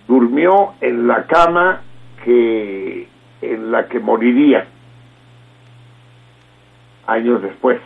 durmió 0.07 0.75
en 0.81 1.07
la 1.07 1.27
cama 1.27 1.83
que 2.25 3.09
en 3.43 3.71
la 3.71 3.89
que 3.89 4.01
moriría 4.01 4.67
años 7.07 7.43
después. 7.43 7.81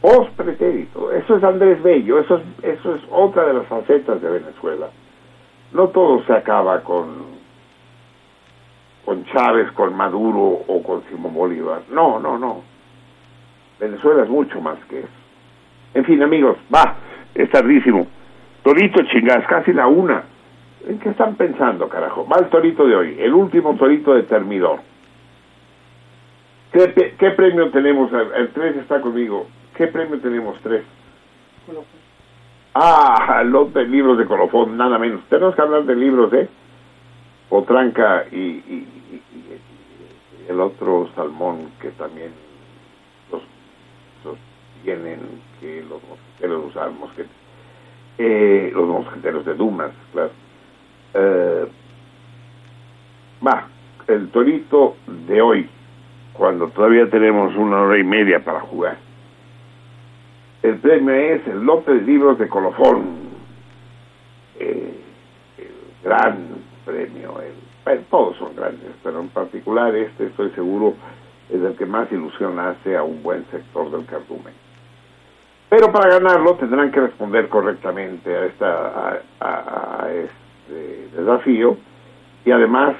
Post-pretérito, 0.00 1.12
eso 1.12 1.36
es 1.36 1.44
Andrés 1.44 1.82
Bello, 1.82 2.18
eso 2.20 2.36
es, 2.36 2.64
eso 2.64 2.94
es 2.94 3.02
otra 3.10 3.44
de 3.44 3.54
las 3.54 3.66
facetas 3.66 4.20
de 4.22 4.30
Venezuela. 4.30 4.88
No 5.72 5.88
todo 5.88 6.24
se 6.24 6.32
acaba 6.32 6.80
con 6.82 7.40
con 9.04 9.24
Chávez, 9.26 9.70
con 9.72 9.96
Maduro 9.96 10.62
o 10.66 10.82
con 10.82 11.02
Simón 11.08 11.34
Bolívar. 11.34 11.82
No, 11.90 12.20
no, 12.20 12.38
no. 12.38 12.62
Venezuela 13.78 14.22
es 14.22 14.28
mucho 14.28 14.60
más 14.60 14.78
que 14.88 15.00
eso. 15.00 15.08
En 15.94 16.04
fin, 16.04 16.22
amigos, 16.22 16.56
va, 16.72 16.96
es 17.34 17.50
tardísimo. 17.50 18.06
Torito 18.62 19.02
chingas, 19.04 19.46
casi 19.46 19.72
la 19.72 19.86
una. 19.86 20.24
¿En 20.86 20.98
qué 20.98 21.10
están 21.10 21.34
pensando, 21.36 21.88
carajo? 21.88 22.26
Va 22.26 22.38
el 22.38 22.48
torito 22.48 22.86
de 22.86 22.96
hoy, 22.96 23.16
el 23.18 23.34
último 23.34 23.76
torito 23.76 24.14
de 24.14 24.22
Termidor. 24.24 24.80
¿Qué, 26.72 27.30
premio 27.36 27.70
tenemos? 27.70 28.12
El, 28.12 28.32
el 28.34 28.48
3 28.50 28.76
está 28.76 29.00
conmigo. 29.00 29.46
¿Qué 29.76 29.88
premio 29.88 30.20
tenemos, 30.20 30.56
3? 30.62 30.82
Ah, 32.74 33.42
los 33.44 33.74
de 33.74 33.84
libros 33.86 34.16
de 34.18 34.26
colofón, 34.26 34.76
nada 34.76 34.98
menos. 34.98 35.22
Tenemos 35.28 35.54
que 35.54 35.62
hablar 35.62 35.84
de 35.84 35.96
libros, 35.96 36.32
¿eh? 36.32 36.48
Potranca 37.48 38.24
y, 38.30 38.36
y- 38.36 38.86
el 40.48 40.60
otro 40.60 41.08
salmón 41.14 41.70
que 41.80 41.90
también 41.90 42.32
los, 43.30 43.42
sostienen 44.22 45.20
que 45.60 45.82
los 45.82 46.00
mosqueteros 46.02 46.98
mosqueteros. 46.98 47.39
Eh, 48.22 48.70
los 48.74 48.86
mosqueteros 48.86 49.46
de 49.46 49.54
Dumas, 49.54 49.92
claro. 50.12 50.30
Eh, 51.14 51.66
va, 53.42 53.66
el 54.08 54.28
torito 54.28 54.96
de 55.26 55.40
hoy, 55.40 55.66
cuando 56.34 56.68
todavía 56.68 57.08
tenemos 57.08 57.56
una 57.56 57.80
hora 57.80 57.98
y 57.98 58.04
media 58.04 58.44
para 58.44 58.60
jugar. 58.60 58.98
El 60.62 60.76
premio 60.80 61.14
es 61.14 61.46
el 61.46 61.64
de 61.64 61.94
libros 62.02 62.38
de 62.38 62.46
colofón. 62.46 63.06
Eh, 64.58 65.00
el 65.56 66.04
gran 66.04 66.46
premio. 66.84 67.40
El, 67.40 67.54
bueno, 67.86 68.02
todos 68.10 68.36
son 68.36 68.54
grandes, 68.54 68.90
pero 69.02 69.20
en 69.20 69.30
particular 69.30 69.96
este, 69.96 70.26
estoy 70.26 70.50
seguro, 70.50 70.92
es 71.48 71.62
el 71.62 71.74
que 71.74 71.86
más 71.86 72.12
ilusión 72.12 72.58
hace 72.58 72.98
a 72.98 73.02
un 73.02 73.22
buen 73.22 73.46
sector 73.50 73.90
del 73.90 74.04
cardumen. 74.04 74.52
Pero 75.70 75.92
para 75.92 76.08
ganarlo 76.10 76.54
tendrán 76.56 76.90
que 76.90 77.00
responder 77.00 77.48
correctamente 77.48 78.36
a, 78.36 78.44
esta, 78.46 79.20
a, 79.40 80.08
este 80.10 81.08
desafío 81.16 81.76
y 82.44 82.50
además 82.50 82.96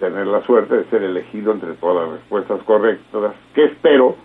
tener 0.00 0.26
la 0.26 0.40
suerte 0.46 0.76
de 0.78 0.84
ser 0.86 1.02
elegido 1.02 1.52
entre 1.52 1.74
todas 1.74 2.08
las 2.08 2.18
respuestas 2.18 2.62
correctas, 2.62 3.32
que 3.54 3.64
espero 3.66 4.16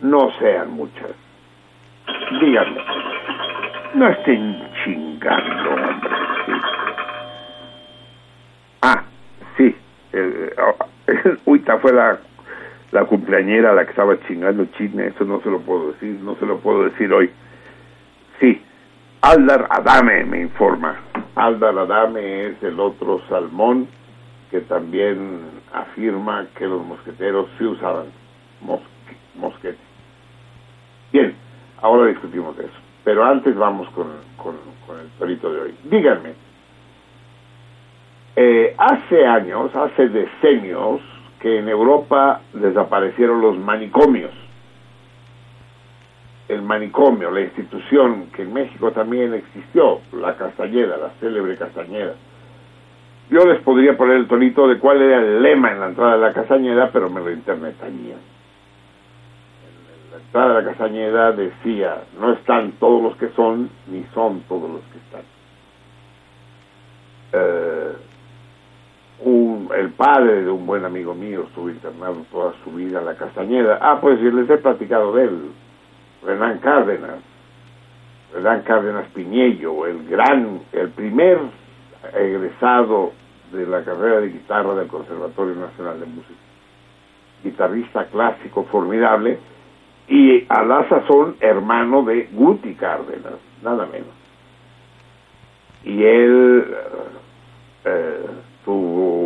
no 0.00 0.30
sean 0.38 0.70
muchas. 0.72 1.10
Díganme, 2.40 2.82
no 3.94 4.08
estén 4.08 4.68
chingando, 4.84 5.70
hombre. 5.70 6.10
Ah, 8.82 9.04
sí, 9.58 9.76
el, 10.12 10.52
el- 11.06 11.38
Uita 11.44 11.78
fue 11.78 11.92
la, 11.92 12.18
la 12.92 13.04
cumpleañera 13.04 13.74
la 13.74 13.84
que 13.84 13.90
estaba 13.90 14.18
chingando 14.26 14.64
chisme, 14.76 15.08
eso 15.08 15.24
no 15.24 15.40
se 15.42 15.50
lo 15.50 15.60
puedo 15.60 15.92
decir, 15.92 16.18
no 16.22 16.36
se 16.36 16.46
lo 16.46 16.58
puedo 16.58 16.84
decir 16.84 17.12
hoy. 17.12 17.30
Sí, 18.40 18.62
Aldar 19.22 19.66
Adame 19.70 20.24
me 20.24 20.40
informa. 20.42 20.96
Aldar 21.34 21.76
Adame 21.78 22.46
es 22.46 22.62
el 22.62 22.78
otro 22.78 23.20
salmón 23.28 23.88
que 24.50 24.60
también 24.60 25.40
afirma 25.72 26.46
que 26.56 26.66
los 26.66 26.84
mosqueteros 26.86 27.48
sí 27.58 27.64
usaban 27.64 28.06
mosque- 28.62 29.16
mosquete. 29.34 29.78
Bien, 31.12 31.34
ahora 31.82 32.06
discutimos 32.06 32.58
eso. 32.58 32.70
Pero 33.04 33.24
antes 33.24 33.54
vamos 33.56 33.88
con, 33.90 34.06
con, 34.36 34.54
el 35.00 35.08
torito 35.18 35.52
de 35.52 35.60
hoy. 35.60 35.74
Díganme, 35.84 36.34
eh, 38.36 38.74
hace 38.78 39.26
años, 39.26 39.74
hace 39.74 40.08
decenios, 40.08 41.00
que 41.40 41.58
en 41.58 41.68
Europa 41.68 42.40
desaparecieron 42.52 43.40
los 43.40 43.58
manicomios. 43.58 44.32
El 46.48 46.62
manicomio, 46.62 47.30
la 47.30 47.40
institución 47.40 48.26
que 48.34 48.42
en 48.42 48.52
México 48.52 48.92
también 48.92 49.34
existió, 49.34 50.00
la 50.12 50.36
Castañeda, 50.36 50.96
la 50.96 51.10
célebre 51.20 51.56
Castañeda. 51.56 52.14
Yo 53.28 53.44
les 53.44 53.60
podría 53.62 53.96
poner 53.96 54.16
el 54.16 54.28
tonito 54.28 54.68
de 54.68 54.78
cuál 54.78 55.02
era 55.02 55.18
el 55.18 55.42
lema 55.42 55.72
en 55.72 55.80
la 55.80 55.86
entrada 55.88 56.12
de 56.12 56.20
la 56.20 56.32
Castañeda, 56.32 56.90
pero 56.92 57.10
me 57.10 57.20
lo 57.20 57.32
internetaría. 57.32 58.14
En 59.64 60.10
la 60.12 60.16
entrada 60.18 60.48
de 60.48 60.62
la 60.62 60.68
Castañeda 60.70 61.32
decía, 61.32 62.04
no 62.20 62.32
están 62.32 62.72
todos 62.72 63.02
los 63.02 63.16
que 63.16 63.28
son, 63.30 63.68
ni 63.88 64.04
son 64.14 64.42
todos 64.42 64.70
los 64.70 64.82
que 64.82 64.98
están. 64.98 65.22
Eh, 67.32 67.92
el 69.74 69.90
padre 69.90 70.42
de 70.42 70.50
un 70.50 70.66
buen 70.66 70.84
amigo 70.84 71.14
mío 71.14 71.44
estuvo 71.48 71.70
internado 71.70 72.24
toda 72.30 72.52
su 72.64 72.70
vida 72.72 73.00
en 73.00 73.06
la 73.06 73.14
Castañeda. 73.14 73.78
Ah, 73.80 73.98
pues 74.00 74.20
yo 74.20 74.30
les 74.30 74.48
he 74.48 74.58
platicado 74.58 75.12
de 75.12 75.24
él, 75.24 75.50
Renán 76.24 76.58
Cárdenas, 76.58 77.16
Renán 78.34 78.62
Cárdenas 78.62 79.06
Piñello, 79.14 79.86
el 79.86 80.06
gran, 80.08 80.60
el 80.72 80.90
primer 80.90 81.38
egresado 82.14 83.12
de 83.52 83.66
la 83.66 83.82
carrera 83.82 84.20
de 84.20 84.28
guitarra 84.28 84.74
del 84.74 84.88
Conservatorio 84.88 85.54
Nacional 85.54 86.00
de 86.00 86.06
Música. 86.06 86.34
Guitarrista 87.44 88.06
clásico 88.06 88.64
formidable 88.64 89.38
y 90.08 90.44
a 90.48 90.62
la 90.64 90.88
sazón 90.88 91.36
hermano 91.40 92.02
de 92.02 92.28
Guti 92.32 92.74
Cárdenas, 92.74 93.34
nada 93.62 93.86
menos. 93.86 94.08
Y 95.84 96.02
él 96.02 96.76
eh, 97.84 98.26
tuvo 98.64 99.25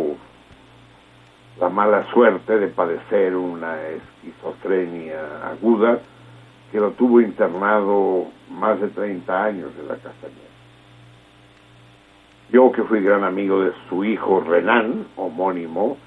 la 1.61 1.69
mala 1.69 2.11
suerte 2.11 2.57
de 2.57 2.69
padecer 2.69 3.35
una 3.35 3.77
esquizofrenia 3.87 5.47
aguda 5.47 5.99
que 6.71 6.79
lo 6.79 6.89
tuvo 6.93 7.21
internado 7.21 8.25
más 8.49 8.81
de 8.81 8.87
30 8.87 9.43
años 9.43 9.69
en 9.79 9.87
la 9.87 9.93
Castañeda. 9.93 10.49
Yo 12.51 12.71
que 12.71 12.81
fui 12.81 13.03
gran 13.03 13.23
amigo 13.23 13.61
de 13.63 13.73
su 13.87 14.03
hijo 14.03 14.41
Renan, 14.41 15.05
homónimo, 15.15 15.97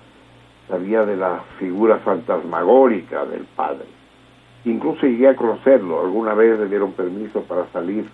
sabía 0.66 1.06
de 1.06 1.16
la 1.16 1.44
figura 1.60 1.98
fantasmagórica 1.98 3.24
del 3.24 3.44
padre. 3.55 3.86
Incluso 4.64 5.06
llegué 5.06 5.28
a 5.28 5.36
conocerlo, 5.36 6.01
alguna 6.01 6.35
vez 6.35 6.59
le 6.59 6.66
dieron 6.66 6.94
permiso 6.94 7.43
para 7.43 7.66
salir 7.68 8.09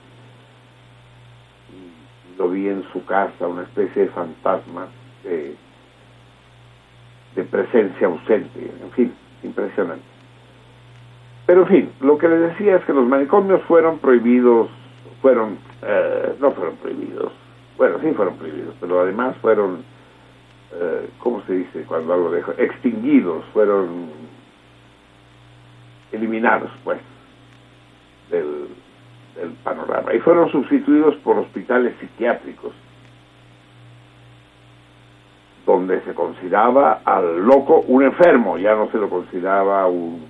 y 1.72 2.36
lo 2.36 2.50
vi 2.50 2.68
en 2.68 2.84
su 2.92 3.02
casa, 3.06 3.48
una 3.48 3.62
especie 3.62 4.02
de 4.02 4.08
fantasma 4.08 4.88
de, 5.24 5.56
de 7.34 7.44
presencia 7.44 8.06
ausente, 8.06 8.70
en 8.82 8.90
fin, 8.92 9.14
impresionante. 9.42 10.04
Pero 11.46 11.62
en 11.62 11.68
fin, 11.68 11.92
lo 12.00 12.18
que 12.18 12.28
les 12.28 12.40
decía 12.40 12.76
es 12.76 12.84
que 12.84 12.92
los 12.92 13.06
manicomios 13.06 13.62
fueron 13.62 13.98
prohibidos, 13.98 14.68
fueron, 15.20 15.58
eh, 15.82 16.34
no 16.40 16.52
fueron 16.52 16.76
prohibidos, 16.76 17.32
bueno, 17.76 17.98
sí 18.00 18.12
fueron 18.12 18.36
prohibidos, 18.36 18.74
pero 18.80 19.00
además 19.00 19.36
fueron, 19.38 19.82
eh, 20.72 21.08
¿cómo 21.18 21.42
se 21.46 21.54
dice 21.54 21.84
cuando 21.84 22.12
algo 22.12 22.30
dejo? 22.30 22.52
Extinguidos, 22.58 23.44
fueron 23.52 24.10
eliminados, 26.12 26.70
pues, 26.84 26.98
del, 28.30 28.68
del 29.36 29.50
panorama. 29.64 30.12
Y 30.14 30.18
fueron 30.20 30.50
sustituidos 30.50 31.16
por 31.16 31.38
hospitales 31.38 31.94
psiquiátricos, 32.00 32.72
donde 35.66 36.00
se 36.02 36.14
consideraba 36.14 37.00
al 37.04 37.40
loco 37.40 37.80
un 37.86 38.02
enfermo, 38.02 38.58
ya 38.58 38.74
no 38.74 38.90
se 38.90 38.98
lo 38.98 39.08
consideraba 39.08 39.86
un 39.86 40.28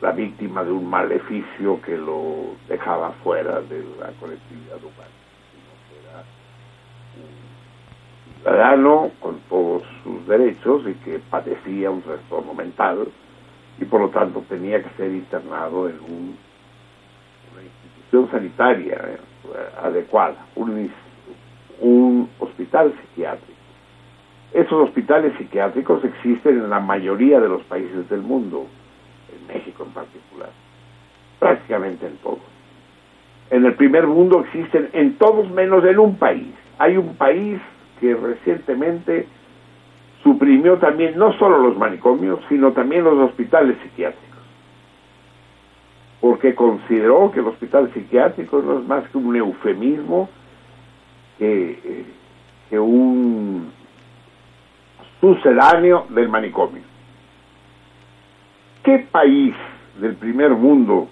la 0.00 0.12
víctima 0.12 0.64
de 0.64 0.72
un 0.72 0.88
maleficio 0.88 1.80
que 1.82 1.94
lo 1.96 2.54
dejaba 2.68 3.12
fuera 3.22 3.60
de 3.60 3.84
la 3.98 4.08
colectividad 4.18 4.78
humana, 4.78 5.10
sino 5.52 5.70
que 5.88 6.08
era 6.08 6.24
un 7.18 8.34
ciudadano 8.42 9.10
con 9.20 9.40
todos 9.50 9.82
sus 10.02 10.26
derechos 10.26 10.82
y 10.88 10.94
que 11.04 11.18
padecía 11.18 11.90
un 11.90 12.00
trastorno 12.00 12.54
mental 12.54 13.08
y 13.78 13.84
por 13.84 14.00
lo 14.00 14.08
tanto 14.08 14.42
tenía 14.48 14.82
que 14.82 14.88
ser 14.96 15.10
internado 15.12 15.88
en 15.90 16.00
un- 16.00 16.38
una 17.52 17.62
institución 17.62 18.30
sanitaria 18.30 18.94
eh, 19.06 19.18
adecuada, 19.82 20.36
un, 20.56 20.90
un 21.80 22.28
hospital 22.38 22.92
psiquiátrico. 23.00 23.58
Esos 24.52 24.88
hospitales 24.88 25.32
psiquiátricos 25.38 26.04
existen 26.04 26.58
en 26.58 26.70
la 26.70 26.80
mayoría 26.80 27.40
de 27.40 27.48
los 27.48 27.62
países 27.62 28.08
del 28.08 28.22
mundo, 28.22 28.66
en 29.32 29.46
México 29.46 29.84
en 29.84 29.92
particular, 29.92 30.50
prácticamente 31.38 32.06
en 32.06 32.16
todos. 32.16 32.40
En 33.50 33.64
el 33.64 33.74
primer 33.74 34.06
mundo 34.06 34.40
existen 34.40 34.88
en 34.92 35.16
todos 35.18 35.50
menos 35.50 35.84
en 35.84 35.98
un 35.98 36.16
país. 36.16 36.52
Hay 36.78 36.96
un 36.96 37.14
país 37.16 37.60
que 38.00 38.14
recientemente 38.14 39.26
suprimió 40.22 40.78
también 40.78 41.18
no 41.18 41.32
solo 41.34 41.58
los 41.58 41.76
manicomios, 41.76 42.40
sino 42.48 42.72
también 42.72 43.04
los 43.04 43.18
hospitales 43.18 43.76
psiquiátricos. 43.82 44.29
Porque 46.20 46.54
consideró 46.54 47.30
que 47.32 47.40
el 47.40 47.46
hospital 47.46 47.90
psiquiátrico 47.92 48.60
no 48.60 48.80
es 48.80 48.86
más 48.86 49.08
que 49.08 49.18
un 49.18 49.36
eufemismo, 49.36 50.28
que, 51.38 51.70
eh, 51.84 52.04
que 52.68 52.78
un 52.78 53.72
sucedáneo 55.20 56.06
del 56.10 56.28
manicomio. 56.28 56.82
¿Qué 58.82 59.06
país 59.10 59.54
del 60.00 60.16
primer 60.16 60.50
mundo 60.50 61.08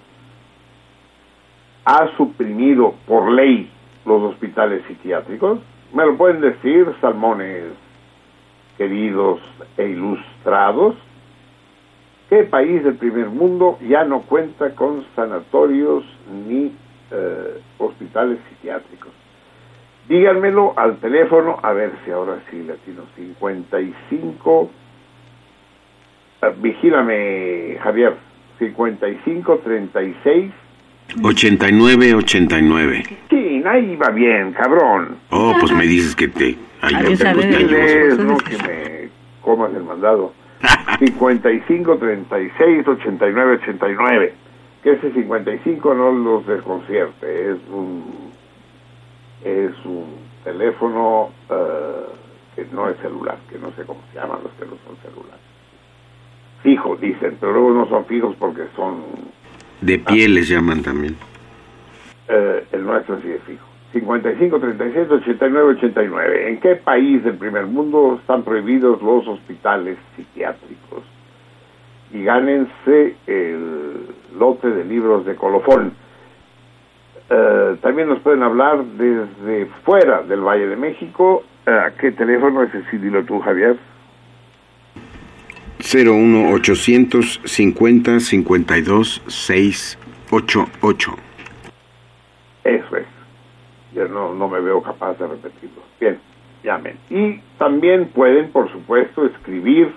ha 1.85 2.07
suprimido 2.17 2.95
por 3.05 3.31
ley 3.31 3.69
los 4.05 4.21
hospitales 4.33 4.83
psiquiátricos? 4.87 5.59
¿Me 5.93 6.05
lo 6.05 6.17
pueden 6.17 6.41
decir, 6.41 6.87
salmones 7.01 7.65
queridos 8.77 9.39
e 9.77 9.87
ilustrados? 9.89 10.95
¿Qué 12.29 12.43
país 12.43 12.83
del 12.83 12.95
primer 12.95 13.27
mundo 13.27 13.79
ya 13.87 14.03
no 14.03 14.21
cuenta 14.21 14.75
con 14.75 15.03
sanatorios 15.15 16.03
ni 16.47 16.71
eh, 17.11 17.61
hospitales 17.79 18.37
psiquiátricos? 18.49 19.11
Díganmelo 20.07 20.73
al 20.77 20.97
teléfono, 20.97 21.59
a 21.61 21.73
ver 21.73 21.91
si 22.03 22.11
ahora 22.11 22.39
sí 22.49 22.63
latino 22.63 23.03
55 23.15 24.69
Ah, 26.41 26.51
vigílame, 26.57 27.77
Javier. 27.83 28.15
55 28.59 29.59
36. 29.59 30.51
89, 31.23 32.13
89. 32.15 33.03
Sí, 33.29 33.63
ahí 33.65 33.95
va 33.95 34.09
bien, 34.09 34.51
cabrón. 34.53 35.17
Oh, 35.31 35.55
pues 35.59 35.71
me 35.73 35.85
dices 35.85 36.15
que 36.15 36.27
te. 36.27 36.57
Es, 36.81 38.17
no 38.19 38.37
que 38.37 38.57
me 38.57 39.09
comas 39.41 39.73
el 39.73 39.83
mandado. 39.83 40.33
55 40.99 41.97
36 41.97 42.87
89 42.87 43.59
89. 43.63 44.33
Que 44.83 44.91
ese 44.93 45.11
55 45.11 45.93
no 45.93 46.11
los 46.11 46.47
desconcierte, 46.47 47.51
es 47.51 47.57
un 47.69 48.29
es 49.43 49.71
un 49.85 50.15
teléfono 50.43 51.29
eh, 51.49 52.05
que 52.55 52.65
no 52.73 52.89
es 52.89 52.97
celular, 52.97 53.37
que 53.49 53.57
no 53.57 53.71
sé 53.71 53.83
cómo 53.85 54.01
se 54.11 54.19
llaman 54.19 54.39
los 54.43 54.51
que 54.53 54.65
no 54.65 54.77
son 54.85 54.97
celulares. 55.01 55.39
Fijo, 56.63 56.97
dicen, 56.97 57.37
pero 57.39 57.53
luego 57.53 57.71
no 57.71 57.87
son 57.87 58.05
fijos 58.05 58.35
porque 58.37 58.63
son 58.75 59.01
De 59.81 59.97
pie 59.99 60.27
les 60.27 60.49
llaman 60.49 60.81
también. 60.81 61.15
eh, 62.27 62.65
el 62.71 62.85
nuestro 62.85 63.19
sí 63.21 63.31
es 63.31 63.41
fijo. 63.43 63.65
55 63.93 64.59
36 64.59 65.07
89 65.09 65.69
89. 65.77 66.49
¿En 66.49 66.59
qué 66.59 66.75
país 66.75 67.23
del 67.23 67.35
primer 67.35 67.65
mundo 67.65 68.17
están 68.21 68.43
prohibidos 68.43 69.01
los 69.01 69.27
hospitales 69.27 69.97
psiquiátricos? 70.15 71.03
Y 72.13 72.23
gánense 72.23 73.15
el 73.27 74.07
lote 74.37 74.69
de 74.69 74.85
libros 74.85 75.25
de 75.25 75.35
colofón. 75.35 75.93
Eh, 77.29 77.77
también 77.81 78.09
nos 78.09 78.19
pueden 78.19 78.43
hablar 78.43 78.83
desde 78.83 79.67
fuera 79.83 80.21
del 80.23 80.41
Valle 80.41 80.67
de 80.67 80.75
México. 80.75 81.43
Eh, 81.65 81.71
¿A 81.71 81.91
qué 81.91 82.11
teléfono? 82.11 82.63
Ese 82.63 82.83
sí, 82.89 82.97
dilo 82.97 83.23
tú, 83.23 83.39
Javier. 83.39 83.77
01 85.79 86.51
850 86.53 88.19
52 88.19 89.21
688. 89.27 91.15
Eso 92.63 92.97
es. 92.97 93.18
Yo 93.93 94.07
no, 94.07 94.33
no 94.33 94.47
me 94.47 94.59
veo 94.59 94.81
capaz 94.81 95.17
de 95.17 95.27
repetirlo. 95.27 95.81
Bien, 95.99 96.19
llamen. 96.63 96.97
Y 97.09 97.39
también 97.57 98.09
pueden, 98.09 98.51
por 98.51 98.71
supuesto, 98.71 99.25
escribir 99.25 99.93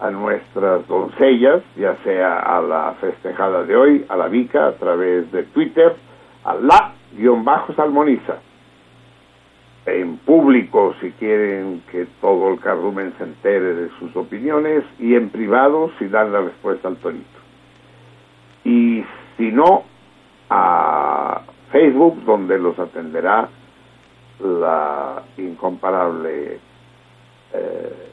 a 0.00 0.10
nuestras 0.10 0.86
doncellas, 0.88 1.62
ya 1.76 1.96
sea 2.04 2.38
a 2.38 2.60
la 2.60 2.94
festejada 3.00 3.64
de 3.64 3.76
hoy, 3.76 4.04
a 4.08 4.16
la 4.16 4.28
Vica, 4.28 4.66
a 4.66 4.72
través 4.72 5.30
de 5.32 5.44
Twitter, 5.44 5.94
a 6.44 6.54
la-salmoniza. 6.54 8.38
En 9.86 10.16
público, 10.18 10.94
si 11.00 11.10
quieren 11.12 11.82
que 11.90 12.06
todo 12.20 12.52
el 12.52 12.60
cardumen 12.60 13.12
se 13.18 13.24
entere 13.24 13.74
de 13.74 13.90
sus 13.98 14.16
opiniones, 14.16 14.82
y 14.98 15.14
en 15.14 15.28
privado, 15.28 15.90
si 15.98 16.08
dan 16.08 16.32
la 16.32 16.40
respuesta 16.40 16.88
al 16.88 16.96
torito. 16.96 17.24
Y 18.64 19.04
si 19.36 19.52
no, 19.52 19.84
a 20.50 21.42
Facebook, 21.70 22.24
donde 22.24 22.58
los 22.58 22.78
atenderá 22.78 23.48
la 24.40 25.22
incomparable. 25.36 26.58
eh, 27.52 28.10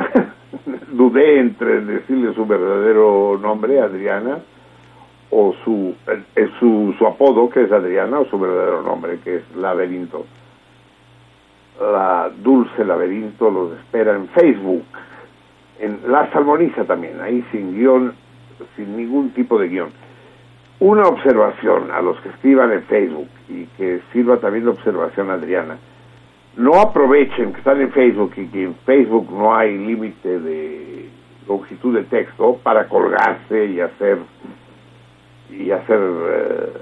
dudé 0.92 1.40
entre 1.40 1.80
decirle 1.82 2.34
su 2.34 2.46
verdadero 2.46 3.38
nombre, 3.40 3.80
Adriana, 3.80 4.38
o 5.30 5.54
su, 5.64 5.94
eh, 6.36 6.48
su, 6.58 6.94
su 6.98 7.06
apodo, 7.06 7.48
que 7.50 7.62
es 7.62 7.72
Adriana, 7.72 8.20
o 8.20 8.26
su 8.26 8.38
verdadero 8.38 8.82
nombre, 8.82 9.18
que 9.20 9.36
es 9.36 9.56
Laberinto. 9.56 10.26
La 11.80 12.30
Dulce 12.42 12.84
Laberinto 12.84 13.50
los 13.50 13.78
espera 13.78 14.14
en 14.14 14.28
Facebook, 14.28 14.84
en 15.78 16.00
La 16.08 16.30
Salmoniza 16.32 16.84
también, 16.84 17.20
ahí 17.20 17.44
sin 17.52 17.74
guion, 17.74 18.12
sin 18.76 18.96
ningún 18.96 19.30
tipo 19.30 19.58
de 19.58 19.68
guion. 19.68 19.90
Una 20.80 21.02
observación 21.02 21.90
a 21.90 22.00
los 22.00 22.18
que 22.20 22.30
escriban 22.30 22.72
en 22.72 22.82
Facebook 22.84 23.28
y 23.50 23.66
que 23.76 24.00
sirva 24.12 24.38
también 24.38 24.64
de 24.64 24.70
observación 24.70 25.30
Adriana. 25.30 25.76
No 26.56 26.80
aprovechen 26.80 27.52
que 27.52 27.58
están 27.58 27.80
en 27.82 27.92
Facebook 27.92 28.32
y 28.36 28.46
que 28.46 28.64
en 28.64 28.74
Facebook 28.86 29.30
no 29.30 29.54
hay 29.54 29.76
límite 29.76 30.40
de 30.40 31.08
longitud 31.46 31.94
de 31.96 32.04
texto 32.04 32.58
para 32.62 32.88
colgarse 32.88 33.66
y 33.66 33.80
hacer 33.80 34.18
y 35.50 35.70
hacer 35.70 35.98
eh, 35.98 36.72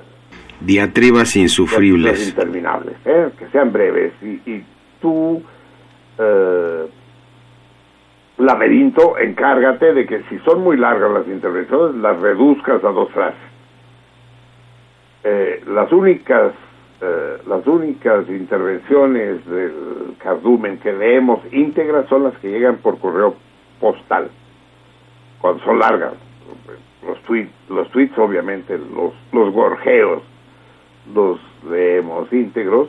Diatribas 0.60 1.32
diatribas 1.32 1.36
insufribles. 1.36 2.28
interminables, 2.28 2.96
¿eh? 3.04 3.30
que 3.38 3.48
sean 3.48 3.72
breves 3.72 4.12
y, 4.22 4.50
y 4.50 4.64
tú 5.00 5.42
eh, 6.18 6.86
laberinto 8.38 9.18
encárgate 9.18 9.92
de 9.92 10.06
que 10.06 10.22
si 10.28 10.38
son 10.40 10.62
muy 10.62 10.76
largas 10.76 11.10
las 11.12 11.26
intervenciones 11.26 11.96
las 11.96 12.18
reduzcas 12.20 12.82
a 12.84 12.88
dos 12.90 13.10
frases 13.10 13.47
eh, 15.24 15.62
las 15.66 15.90
únicas 15.93 16.53
eh, 17.01 17.39
las 17.47 17.65
únicas 17.66 18.28
intervenciones 18.28 19.47
del 19.47 20.16
cardumen 20.19 20.78
que 20.78 20.93
leemos 20.93 21.40
íntegras 21.53 22.09
son 22.09 22.24
las 22.24 22.36
que 22.39 22.51
llegan 22.51 22.78
por 22.78 22.99
correo 22.99 23.36
postal, 23.81 24.31
cuando 25.40 25.62
son 25.65 25.78
largas. 25.78 26.15
Los 27.07 27.20
tweets, 27.23 27.53
los 27.69 27.89
tweets 27.90 28.19
obviamente, 28.19 28.77
los, 28.77 29.15
los 29.32 29.53
gorjeos 29.53 30.23
los 31.15 31.39
leemos 31.70 32.32
íntegros 32.32 32.89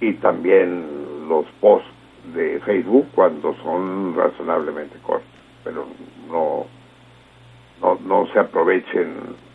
y 0.00 0.14
también 0.14 1.28
los 1.28 1.46
posts 1.60 1.88
de 2.34 2.60
Facebook 2.60 3.06
cuando 3.14 3.54
son 3.62 4.16
razonablemente 4.16 4.98
cortos, 5.02 5.28
pero 5.62 5.86
no 6.28 6.66
no, 7.80 7.98
no 8.06 8.26
se 8.32 8.38
aprovechen 8.38 9.14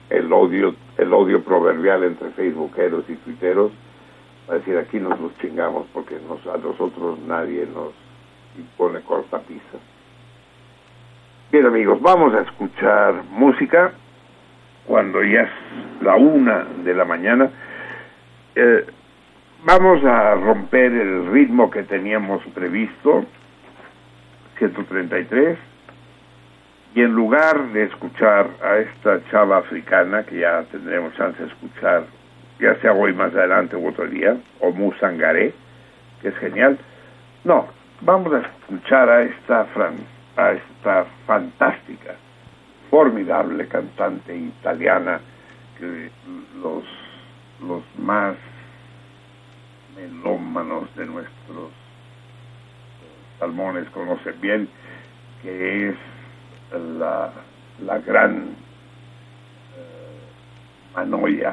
el 0.10 0.32
odio 0.32 0.76
el 0.98 1.14
odio 1.14 1.44
proverbial 1.44 2.04
entre 2.04 2.30
facebookeros 2.32 3.10
y 3.10 3.16
tuiteros 3.16 3.72
para 4.46 4.60
decir 4.60 4.78
aquí 4.78 5.00
nos 5.00 5.20
los 5.20 5.38
chingamos 5.40 5.88
porque 5.94 6.18
nos, 6.28 6.46
a 6.48 6.58
nosotros 6.58 7.20
nadie 7.28 7.68
nos 7.74 7.94
impone 8.58 9.02
cortapisas. 9.02 9.82
Bien 11.52 11.66
amigos, 11.66 12.02
vamos 12.02 12.34
a 12.34 12.42
escuchar 12.42 13.24
música 13.32 13.94
cuando 14.86 15.24
ya 15.24 15.42
es 15.42 15.50
la 16.02 16.16
una 16.16 16.66
de 16.84 16.94
la 16.94 17.06
mañana. 17.06 17.50
Eh, 18.56 18.86
vamos 19.64 20.04
a 20.04 20.36
romper 20.36 20.92
el 20.92 21.28
ritmo 21.32 21.70
que 21.70 21.84
teníamos 21.84 22.44
previsto, 22.54 23.26
133, 24.58 25.58
y 26.96 27.02
en 27.02 27.12
lugar 27.12 27.74
de 27.74 27.84
escuchar 27.84 28.50
a 28.64 28.78
esta 28.78 29.22
chava 29.30 29.58
africana, 29.58 30.24
que 30.24 30.40
ya 30.40 30.64
tendremos 30.72 31.14
chance 31.16 31.44
de 31.44 31.50
escuchar, 31.50 32.06
ya 32.58 32.74
sea 32.80 32.94
hoy 32.94 33.12
más 33.12 33.36
adelante 33.36 33.76
u 33.76 33.90
otro 33.90 34.08
día, 34.08 34.38
o 34.62 34.72
Musangaré, 34.72 35.54
que 36.22 36.30
es 36.30 36.38
genial, 36.38 36.78
no, 37.44 37.68
vamos 38.00 38.34
a 38.34 38.40
escuchar 38.40 39.10
a 39.10 39.24
esta, 39.24 39.66
fran, 39.66 39.96
a 40.38 40.54
esta 40.54 41.06
fantástica, 41.28 42.16
formidable 42.90 43.68
cantante 43.68 44.34
italiana 44.34 45.20
que 45.78 46.10
los, 46.62 46.86
los 47.60 47.84
más 47.98 48.38
melómanos 49.98 50.96
de 50.96 51.08
nuestros 51.08 51.72
salmones 53.38 53.90
conocen 53.90 54.40
bien, 54.40 54.70
que 55.42 55.90
es 55.90 55.96
la, 56.72 57.32
la 57.84 58.00
gran 58.00 58.56
eh, 59.78 60.96
Manoya. 60.96 61.52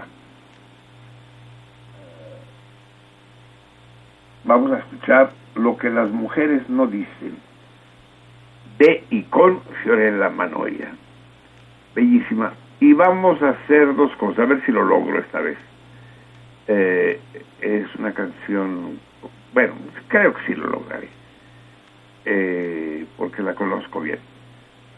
Eh, 1.99 2.41
vamos 4.45 4.73
a 4.73 4.79
escuchar 4.79 5.33
lo 5.55 5.77
que 5.77 5.91
las 5.91 6.11
mujeres 6.11 6.69
no 6.69 6.87
dicen 6.87 7.37
de 8.79 9.05
y 9.11 9.23
con 9.25 9.61
Fiorella 9.83 10.31
Manoya. 10.31 10.93
Bellísima. 11.95 12.55
Y 12.81 12.95
vamos 12.95 13.41
a 13.43 13.51
hacer 13.51 13.95
dos 13.95 14.11
cosas, 14.17 14.41
a 14.41 14.47
ver 14.47 14.65
si 14.65 14.73
lo 14.73 14.83
logro 14.83 15.21
esta 15.21 15.41
vez. 15.41 15.59
Eh, 16.67 17.21
es 17.61 17.95
una 17.97 18.13
canción, 18.13 18.99
bueno, 19.53 19.75
creo 20.09 20.35
que 20.35 20.47
sí 20.47 20.55
lo 20.55 20.69
lograré, 20.69 21.09
porque 23.17 23.43
la 23.43 23.55
conozco 23.55 24.01
bien 24.01 24.19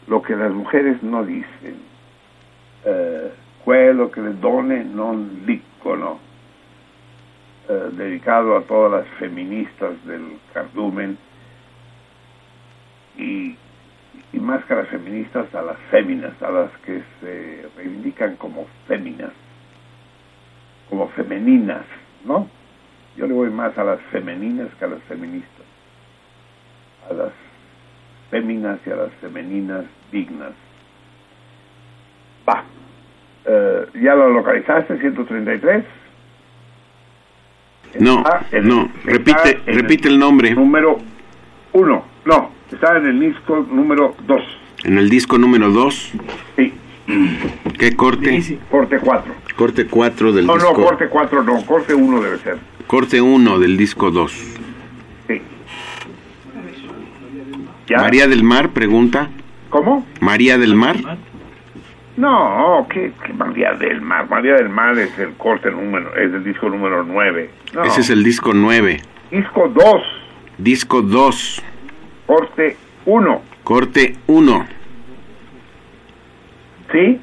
lo 0.07 0.23
que 0.23 0.37
las 0.37 0.53
mujeres 0.53 1.03
no 1.03 1.25
dicen, 1.25 1.77
eh, 2.85 3.31
quello 3.65 4.11
che 4.11 4.21
le 4.21 4.39
donne 4.39 4.85
non 4.85 5.45
dicono, 5.45 6.21
eh, 7.67 7.89
dedicado 7.93 8.57
a 8.57 8.63
todas 8.63 8.91
las 8.93 9.09
feministas 9.19 9.93
del 10.05 10.39
cardumen 10.53 11.17
y, 13.17 13.57
y 14.33 14.39
más 14.39 14.63
que 14.67 14.75
a 14.75 14.77
las 14.77 14.89
feministas, 14.89 15.55
a 15.55 15.63
las 15.63 15.79
féminas, 15.91 16.41
a 16.43 16.51
las 16.51 16.71
que 16.85 17.03
se 17.21 17.67
reivindican 17.77 18.37
como 18.37 18.67
féminas, 18.87 19.33
como 20.91 21.09
femeninas, 21.09 21.87
¿no? 22.25 22.49
Yo 23.17 23.27
le 23.27 23.33
voy 23.33 23.49
más 23.49 23.79
a 23.79 23.85
las 23.85 24.01
femeninas 24.11 24.69
que 24.75 24.85
a 24.85 24.89
las 24.89 25.03
feministas, 25.05 25.67
a 27.09 27.15
las 27.15 27.33
féminas 28.39 28.81
y 28.85 28.91
a 28.91 28.97
las 28.97 29.13
femeninas 29.21 29.85
dignas. 30.11 30.51
Va. 32.49 32.65
Eh, 33.47 33.87
¿Ya 34.03 34.15
lo 34.17 34.29
localizaste, 34.31 34.99
133? 34.99 35.85
No, 38.01 38.19
Está 38.19 38.45
en- 38.51 38.67
no, 38.69 38.91
repite, 39.05 39.61
repite 39.67 40.09
el 40.09 40.19
nombre. 40.19 40.51
Número 40.53 40.99
1. 41.73 42.05
No, 42.25 42.51
está 42.73 42.97
en 42.97 43.07
el 43.07 43.21
disco 43.21 43.65
número 43.71 44.17
2. 44.27 44.43
En 44.83 44.99
el 44.99 45.09
disco 45.09 45.39
número 45.39 45.71
2, 45.71 46.13
Sí, 46.57 46.75
¿qué 47.79 47.95
corte? 47.95 48.43
corte 48.69 48.99
4. 48.99 49.33
Corte 49.57 49.87
4 49.87 50.33
del 50.33 50.45
No, 50.47 50.57
no, 50.57 50.65
disco. 50.71 50.85
corte 50.85 51.09
4 51.09 51.43
no, 51.45 51.65
corte 51.65 51.95
1 51.95 52.21
debe 52.21 52.39
ser. 52.39 52.59
Corte 52.89 53.21
1 53.21 53.61
del 53.61 53.77
disco 53.77 54.11
2. 54.11 54.33
Sí. 55.29 55.41
¿Ya? 57.97 58.03
María 58.03 58.27
del 58.27 58.43
Mar 58.43 58.71
pregunta. 58.71 59.29
¿Cómo? 59.71 60.07
María 60.21 60.59
del 60.59 60.75
Mar. 60.75 60.97
No, 62.17 62.87
¿qué, 62.91 63.13
qué 63.27 63.33
María 63.33 63.73
del 63.75 64.01
Mar? 64.01 64.29
María 64.31 64.55
del 64.55 64.69
Mar 64.69 64.97
es 64.99 65.19
el 65.19 65.35
corte 65.35 65.71
número, 65.71 66.15
es 66.17 66.33
el 66.33 66.45
disco 66.45 66.69
número 66.69 67.03
9. 67.05 67.51
No, 67.75 67.83
Ese 67.85 68.03
es 68.03 68.11
el 68.11 68.23
disco 68.23 68.53
9. 68.55 69.01
disco 69.31 69.69
2, 69.69 69.85
Disco 70.59 71.03
2. 71.03 71.63
corte 72.27 72.77
1. 73.05 73.43
Corte 73.65 74.15
1. 74.29 74.67
¿Sí? 76.93 77.21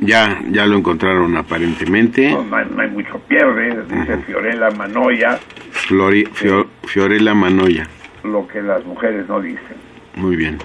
Ya, 0.00 0.40
ya 0.50 0.66
lo 0.66 0.76
encontraron 0.76 1.36
aparentemente. 1.36 2.30
No, 2.30 2.42
no 2.44 2.56
hay, 2.56 2.66
no 2.74 2.82
hay 2.82 2.90
mucho 2.90 3.18
pierde, 3.28 3.82
dice 3.88 4.16
Fiorella 4.26 4.70
Manoya, 4.70 5.38
Flori- 5.72 6.28
Fio- 6.32 6.66
Fiorella 6.84 7.32
Manoya. 7.34 7.86
Lo 8.24 8.46
que 8.46 8.62
las 8.62 8.84
mujeres 8.84 9.28
no 9.28 9.40
dicen. 9.40 9.76
Muy 10.16 10.36
bien. 10.36 10.58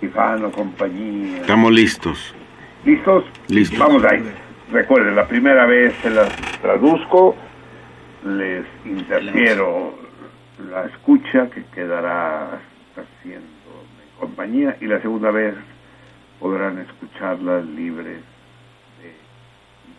Tifano, 0.00 0.50
compañía. 0.50 1.38
Estamos 1.40 1.72
listos. 1.72 2.34
¿Listos? 2.84 3.24
Listos. 3.48 3.78
Vamos 3.78 4.04
ahí. 4.04 4.22
Recuerden, 4.70 5.14
la 5.16 5.26
primera 5.26 5.64
vez 5.66 5.94
se 6.02 6.10
las 6.10 6.34
traduzco, 6.60 7.36
les 8.24 8.64
interfiero 8.84 9.94
la 10.70 10.84
escucha 10.86 11.48
que 11.50 11.64
quedará 11.66 12.60
haciendo 12.96 13.46
compañía 14.18 14.76
y 14.80 14.86
la 14.86 15.00
segunda 15.00 15.30
vez 15.30 15.54
podrán 16.40 16.78
escucharlas 16.78 17.64
libres 17.66 18.20
de 19.00 19.14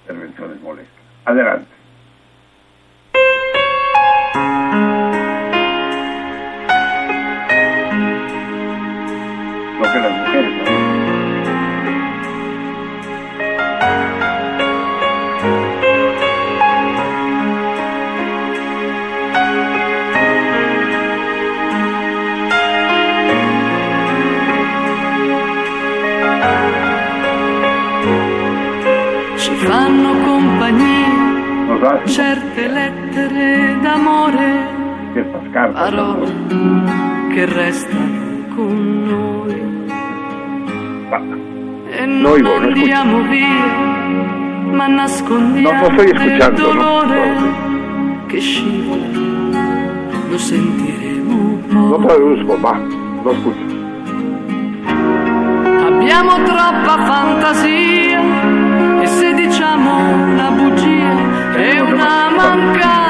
intervenciones 0.02 0.62
molestas. 0.62 1.04
Adelante. 1.26 1.78
Lo 9.78 9.84
que 9.92 10.00
las 10.00 10.12
mujeres 10.18 10.54
no. 10.54 10.98
Ci 29.38 29.52
fanno 29.66 30.10
compagnia 30.26 31.08
certe 32.06 32.68
lettere 32.68 33.78
d'amore, 33.82 34.50
parole 35.74 36.32
che 37.34 37.46
restano 37.46 38.56
con. 38.56 38.97
E 41.10 42.06
non 42.06 42.22
No 42.22 42.30
oigo, 42.32 42.50
no 42.50 42.56
escucho. 42.56 42.80
andiamo 42.80 43.22
via, 43.30 43.48
ma 44.74 44.88
nascondiamo 44.88 45.72
No, 45.72 45.80
no 45.80 45.88
estoy 45.88 46.12
nel 46.12 46.22
escuchando, 46.42 46.74
no. 46.74 46.82
dolore 46.84 47.32
che 48.28 48.40
scivola, 48.40 49.06
lo 50.30 50.38
sentiremo 50.38 51.60
No 51.68 51.96
poi. 51.96 52.06
traduzco, 52.08 52.60
va, 52.60 52.74
no 53.24 53.32
escucho. 53.32 53.76
Abbiamo 55.88 56.44
troppa 56.44 56.98
fantasia 57.06 58.22
e 59.02 59.08
se 59.08 59.34
diciamo 59.34 59.98
una 60.34 60.50
bugia 60.52 61.56
è 61.56 61.80
una 61.80 62.30
mancata 62.36 63.07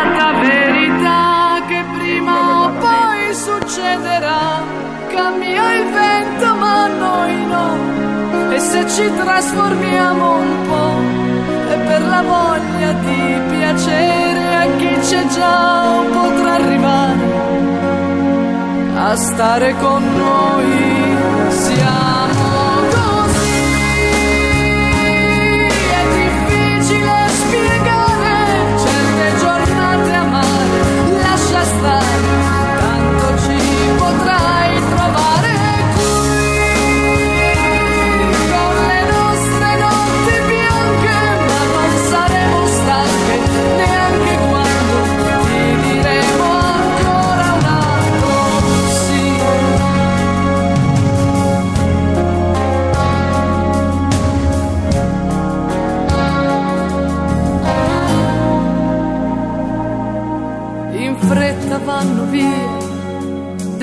e 8.58 8.60
se 8.60 8.88
ci 8.90 9.14
trasformiamo 9.14 10.40
un 10.40 10.62
po' 10.68 11.74
è 11.74 11.78
per 11.90 12.02
la 12.08 12.22
voglia 12.24 12.92
di 12.94 13.42
piacere 13.52 14.56
a 14.56 14.66
chi 14.78 14.94
c'è 15.08 15.28
già 15.28 16.02
potrà 16.12 16.54
arrivare 16.54 17.26
a 18.96 19.16
stare 19.16 19.76
con 19.76 20.02
noi. 20.18 20.96
Siamo 21.50 22.17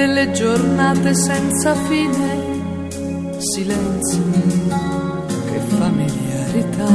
delle 0.06 0.32
giornate 0.32 1.14
senza 1.14 1.74
fine, 1.74 3.39
silenzio 3.39 4.22
che 5.51 5.59
familiarità. 5.78 6.93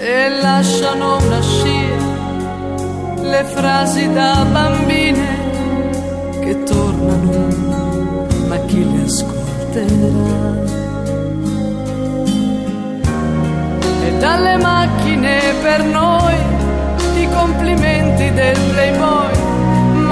E 0.00 0.28
lasciano 0.40 1.18
una 1.18 1.40
scia 1.40 2.10
le 3.22 3.44
frasi 3.54 4.12
da 4.12 4.44
bambine 4.50 5.28
che 6.40 6.60
tornano, 6.64 8.26
ma 8.48 8.58
chi 8.66 8.84
le 8.84 9.02
ascolterà? 9.04 10.60
E 14.06 14.18
dalle 14.18 14.56
macchine 14.56 15.40
per 15.62 15.84
noi 15.84 16.34
i 17.22 17.28
complimenti 17.32 18.32
del 18.32 18.58
Playboy, 18.70 19.51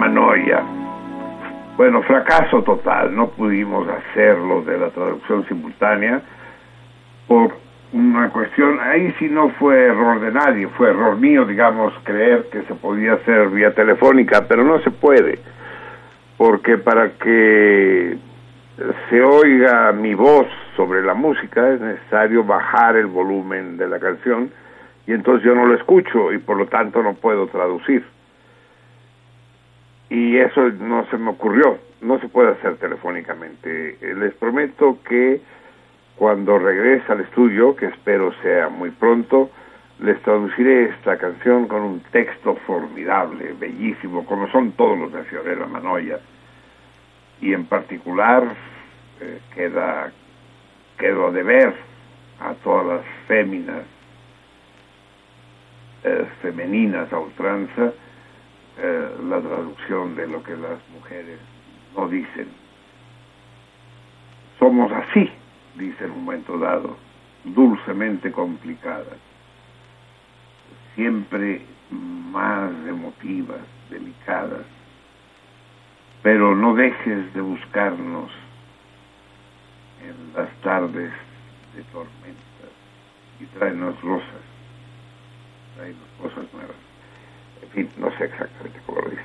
Manoia. 0.00 0.62
Bueno, 1.76 2.02
fracaso 2.02 2.62
total, 2.62 3.14
no 3.14 3.28
pudimos 3.28 3.86
hacerlo 3.86 4.62
de 4.62 4.78
la 4.78 4.88
traducción 4.88 5.46
simultánea 5.46 6.22
por 7.28 7.54
una 7.92 8.30
cuestión, 8.30 8.80
ahí 8.80 9.14
sí 9.18 9.28
no 9.28 9.50
fue 9.50 9.88
error 9.88 10.18
de 10.20 10.32
nadie, 10.32 10.68
fue 10.68 10.88
error 10.88 11.18
mío, 11.18 11.44
digamos, 11.44 11.92
creer 12.04 12.48
que 12.50 12.62
se 12.62 12.74
podía 12.76 13.14
hacer 13.14 13.48
vía 13.48 13.74
telefónica, 13.74 14.46
pero 14.48 14.64
no 14.64 14.80
se 14.80 14.90
puede, 14.90 15.38
porque 16.38 16.78
para 16.78 17.10
que 17.18 18.16
se 19.10 19.22
oiga 19.22 19.92
mi 19.92 20.14
voz 20.14 20.46
sobre 20.76 21.02
la 21.02 21.12
música 21.12 21.74
es 21.74 21.80
necesario 21.80 22.42
bajar 22.42 22.96
el 22.96 23.06
volumen 23.06 23.76
de 23.76 23.86
la 23.86 23.98
canción 23.98 24.50
y 25.06 25.12
entonces 25.12 25.44
yo 25.44 25.54
no 25.54 25.66
lo 25.66 25.74
escucho 25.74 26.32
y 26.32 26.38
por 26.38 26.56
lo 26.56 26.66
tanto 26.68 27.02
no 27.02 27.12
puedo 27.12 27.48
traducir 27.48 28.02
y 30.10 30.36
eso 30.38 30.68
no 30.70 31.06
se 31.06 31.16
me 31.16 31.30
ocurrió, 31.30 31.78
no 32.02 32.18
se 32.18 32.28
puede 32.28 32.50
hacer 32.50 32.76
telefónicamente. 32.76 33.96
Eh, 34.00 34.14
Les 34.16 34.34
prometo 34.34 34.98
que 35.08 35.40
cuando 36.16 36.58
regrese 36.58 37.10
al 37.12 37.20
estudio, 37.20 37.76
que 37.76 37.86
espero 37.86 38.34
sea 38.42 38.68
muy 38.68 38.90
pronto, 38.90 39.50
les 40.00 40.20
traduciré 40.22 40.90
esta 40.90 41.16
canción 41.16 41.68
con 41.68 41.82
un 41.82 42.00
texto 42.10 42.56
formidable, 42.66 43.54
bellísimo, 43.58 44.26
como 44.26 44.50
son 44.50 44.72
todos 44.72 44.98
los 44.98 45.12
de 45.12 45.22
Fiorella 45.24 45.66
Manoia. 45.66 46.18
Y 47.40 47.52
en 47.52 47.66
particular 47.66 48.42
eh, 49.20 49.40
queda, 49.54 50.10
quedo 50.98 51.30
de 51.30 51.42
ver 51.42 51.74
a 52.40 52.54
todas 52.64 52.86
las 52.86 53.06
féminas, 53.28 53.84
eh, 56.02 56.26
femeninas 56.42 57.12
a 57.12 57.18
ultranza, 57.18 57.92
eh, 58.78 59.16
la 59.28 59.40
traducción 59.40 60.14
de 60.14 60.26
lo 60.28 60.42
que 60.42 60.56
las 60.56 60.78
mujeres 60.90 61.38
no 61.96 62.08
dicen. 62.08 62.48
Somos 64.58 64.92
así, 64.92 65.30
dice 65.76 66.04
en 66.04 66.12
un 66.12 66.24
momento 66.24 66.58
dado, 66.58 66.96
dulcemente 67.44 68.30
complicadas, 68.30 69.18
siempre 70.94 71.62
más 71.90 72.70
emotivas, 72.86 73.60
delicadas, 73.90 74.66
pero 76.22 76.54
no 76.54 76.74
dejes 76.74 77.32
de 77.34 77.40
buscarnos 77.40 78.30
en 80.02 80.32
las 80.34 80.50
tardes 80.60 81.12
de 81.74 81.82
tormentas 81.84 82.70
y 83.40 83.46
tráenos 83.46 84.00
rosas, 84.02 84.42
tráenos 85.76 86.08
cosas 86.20 86.44
nuevas 86.52 86.89
fin, 87.72 87.88
no 87.98 88.10
sé 88.16 88.24
exactamente 88.24 88.80
cómo 88.86 89.00
lo 89.02 89.10
dice. 89.10 89.22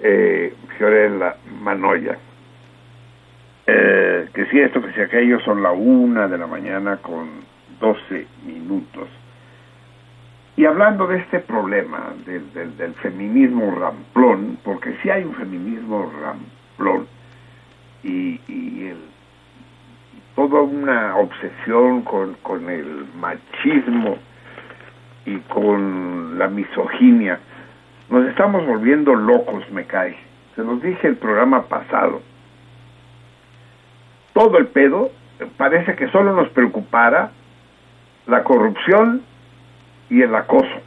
Eh, 0.00 0.54
Fiorella 0.76 1.36
Manoia. 1.60 2.18
Eh, 3.66 4.28
que 4.32 4.46
si 4.46 4.60
esto, 4.60 4.80
que 4.80 4.92
si 4.92 5.00
aquello, 5.00 5.40
son 5.40 5.62
la 5.62 5.72
una 5.72 6.28
de 6.28 6.38
la 6.38 6.46
mañana 6.46 6.98
con 6.98 7.28
12 7.80 8.26
minutos. 8.44 9.08
Y 10.56 10.64
hablando 10.64 11.06
de 11.06 11.18
este 11.18 11.40
problema 11.40 12.14
del 12.24 12.94
feminismo 13.02 13.74
ramplón, 13.78 14.58
porque 14.64 14.96
si 15.02 15.10
hay 15.10 15.24
un 15.24 15.34
feminismo 15.34 16.10
ramplón 16.22 17.06
y, 18.02 18.40
y 18.48 18.88
el, 18.88 18.98
toda 20.36 20.60
una 20.60 21.16
obsesión 21.16 22.02
con, 22.02 22.34
con 22.42 22.70
el 22.70 23.06
machismo 23.18 24.18
y 25.24 25.36
con 25.40 26.38
la 26.38 26.46
misoginia, 26.48 27.40
nos 28.08 28.26
estamos 28.28 28.64
volviendo 28.66 29.14
locos, 29.14 29.68
me 29.70 29.84
cae. 29.84 30.16
se 30.54 30.62
los 30.62 30.80
dije 30.80 31.08
el 31.08 31.16
programa 31.16 31.62
pasado, 31.62 32.22
todo 34.32 34.58
el 34.58 34.66
pedo 34.68 35.10
parece 35.56 35.96
que 35.96 36.08
solo 36.08 36.34
nos 36.34 36.48
preocupara 36.50 37.30
la 38.26 38.42
corrupción 38.44 39.22
y 40.10 40.22
el 40.22 40.34
acoso. 40.34 40.82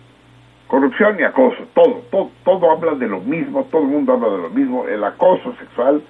Corrupción 0.67 1.19
y 1.19 1.23
acoso, 1.23 1.67
todo, 1.73 2.03
todo, 2.11 2.29
todo 2.43 2.71
habla 2.71 2.93
de 2.93 3.07
lo 3.07 3.19
mismo, 3.21 3.63
todo 3.71 3.81
el 3.81 3.87
mundo 3.87 4.13
habla 4.13 4.29
de 4.29 4.37
lo 4.37 4.49
mismo, 4.51 4.87
el 4.87 5.03
acoso 5.03 5.55
sexual 5.59 6.03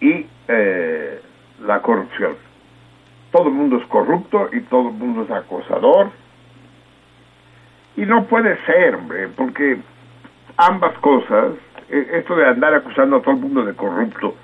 y 0.00 0.26
eh, 0.48 1.20
la 1.64 1.80
corrupción. 1.80 2.34
Todo 3.30 3.48
el 3.48 3.54
mundo 3.54 3.76
es 3.76 3.86
corrupto 3.86 4.48
y 4.52 4.60
todo 4.62 4.88
el 4.88 4.94
mundo 4.94 5.22
es 5.22 5.30
acosador. 5.30 6.10
Y 7.96 8.02
no 8.02 8.24
puede 8.24 8.56
ser, 8.64 8.96
hombre, 8.96 9.28
porque 9.28 9.78
ambas 10.58 10.92
cosas, 10.98 11.52
eh, 11.88 12.08
esto 12.14 12.36
de 12.36 12.46
andar 12.46 12.74
acusando 12.74 13.16
a 13.16 13.22
todo 13.22 13.34
el 13.34 13.40
mundo 13.40 13.64
de 13.64 13.74
corrupto 13.74 14.34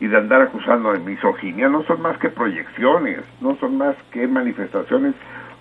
y 0.00 0.06
de 0.06 0.16
andar 0.16 0.42
acusando 0.42 0.92
de 0.92 0.98
misoginia, 1.00 1.68
no 1.68 1.84
son 1.84 2.00
más 2.02 2.18
que 2.18 2.30
proyecciones, 2.30 3.20
no 3.40 3.56
son 3.56 3.76
más 3.76 3.94
que 4.10 4.26
manifestaciones 4.26 5.14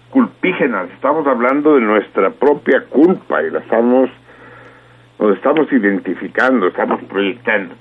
culpígenas. 0.10 0.90
Estamos 0.92 1.28
hablando 1.28 1.76
de 1.76 1.82
nuestra 1.82 2.30
propia 2.32 2.86
culpa 2.86 3.44
y 3.44 3.52
la 3.52 3.60
estamos, 3.60 4.10
nos 5.20 5.36
estamos 5.36 5.72
identificando, 5.72 6.68
estamos 6.68 7.04
proyectando. 7.04 7.76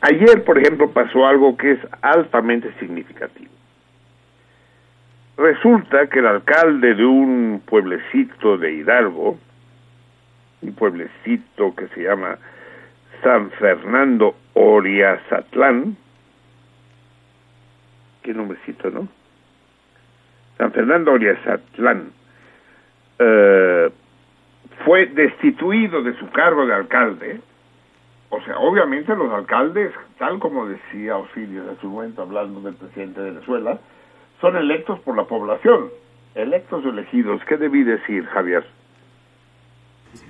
Ayer, 0.00 0.44
por 0.44 0.58
ejemplo, 0.58 0.90
pasó 0.90 1.26
algo 1.26 1.56
que 1.56 1.72
es 1.72 1.80
altamente 2.02 2.72
significativo. 2.78 3.50
Resulta 5.36 6.08
que 6.08 6.18
el 6.18 6.26
alcalde 6.26 6.94
de 6.94 7.04
un 7.04 7.62
pueblecito 7.64 8.58
de 8.58 8.72
Hidalgo, 8.72 9.38
un 10.62 10.74
pueblecito 10.74 11.74
que 11.74 11.88
se 11.88 12.02
llama 12.02 12.38
San 13.22 13.50
Fernando 13.52 14.34
Oriazatlán, 14.54 15.96
qué 18.22 18.34
nombrecito, 18.34 18.90
¿no? 18.90 19.08
San 20.56 20.72
Fernando 20.72 21.12
Oriazatlán, 21.12 22.10
eh, 23.18 23.90
fue 24.84 25.06
destituido 25.06 26.02
de 26.02 26.14
su 26.18 26.28
cargo 26.30 26.66
de 26.66 26.74
alcalde. 26.74 27.40
O 28.30 28.40
sea, 28.42 28.58
obviamente 28.58 29.14
los 29.16 29.32
alcaldes, 29.32 29.92
tal 30.18 30.38
como 30.38 30.66
decía 30.66 31.16
Osiris 31.16 31.62
en 31.68 31.80
su 31.80 31.88
momento 31.88 32.22
hablando 32.22 32.60
del 32.60 32.74
presidente 32.74 33.20
de 33.20 33.30
Venezuela, 33.30 33.78
son 34.40 34.56
electos 34.56 35.00
por 35.00 35.16
la 35.16 35.24
población, 35.24 35.90
electos 36.34 36.84
o 36.84 36.90
elegidos. 36.90 37.42
¿Qué 37.44 37.56
debí 37.56 37.82
decir, 37.82 38.26
Javier? 38.26 38.64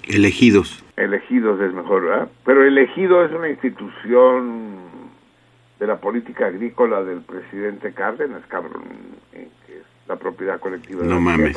Elegidos. 0.08 0.84
Elegidos 0.96 1.60
es 1.60 1.72
mejor, 1.72 2.04
¿verdad? 2.04 2.28
Pero 2.44 2.64
elegido 2.64 3.24
es 3.24 3.32
una 3.32 3.48
institución 3.48 4.76
de 5.78 5.86
la 5.86 5.96
política 5.96 6.46
agrícola 6.46 7.02
del 7.04 7.20
presidente 7.20 7.92
Cárdenas, 7.92 8.42
cabrón, 8.48 8.84
eh, 9.32 9.48
que 9.66 9.78
es 9.78 9.84
la 10.08 10.16
propiedad 10.16 10.58
colectiva 10.58 11.02
de 11.02 11.08
No 11.08 11.20
mames. 11.20 11.56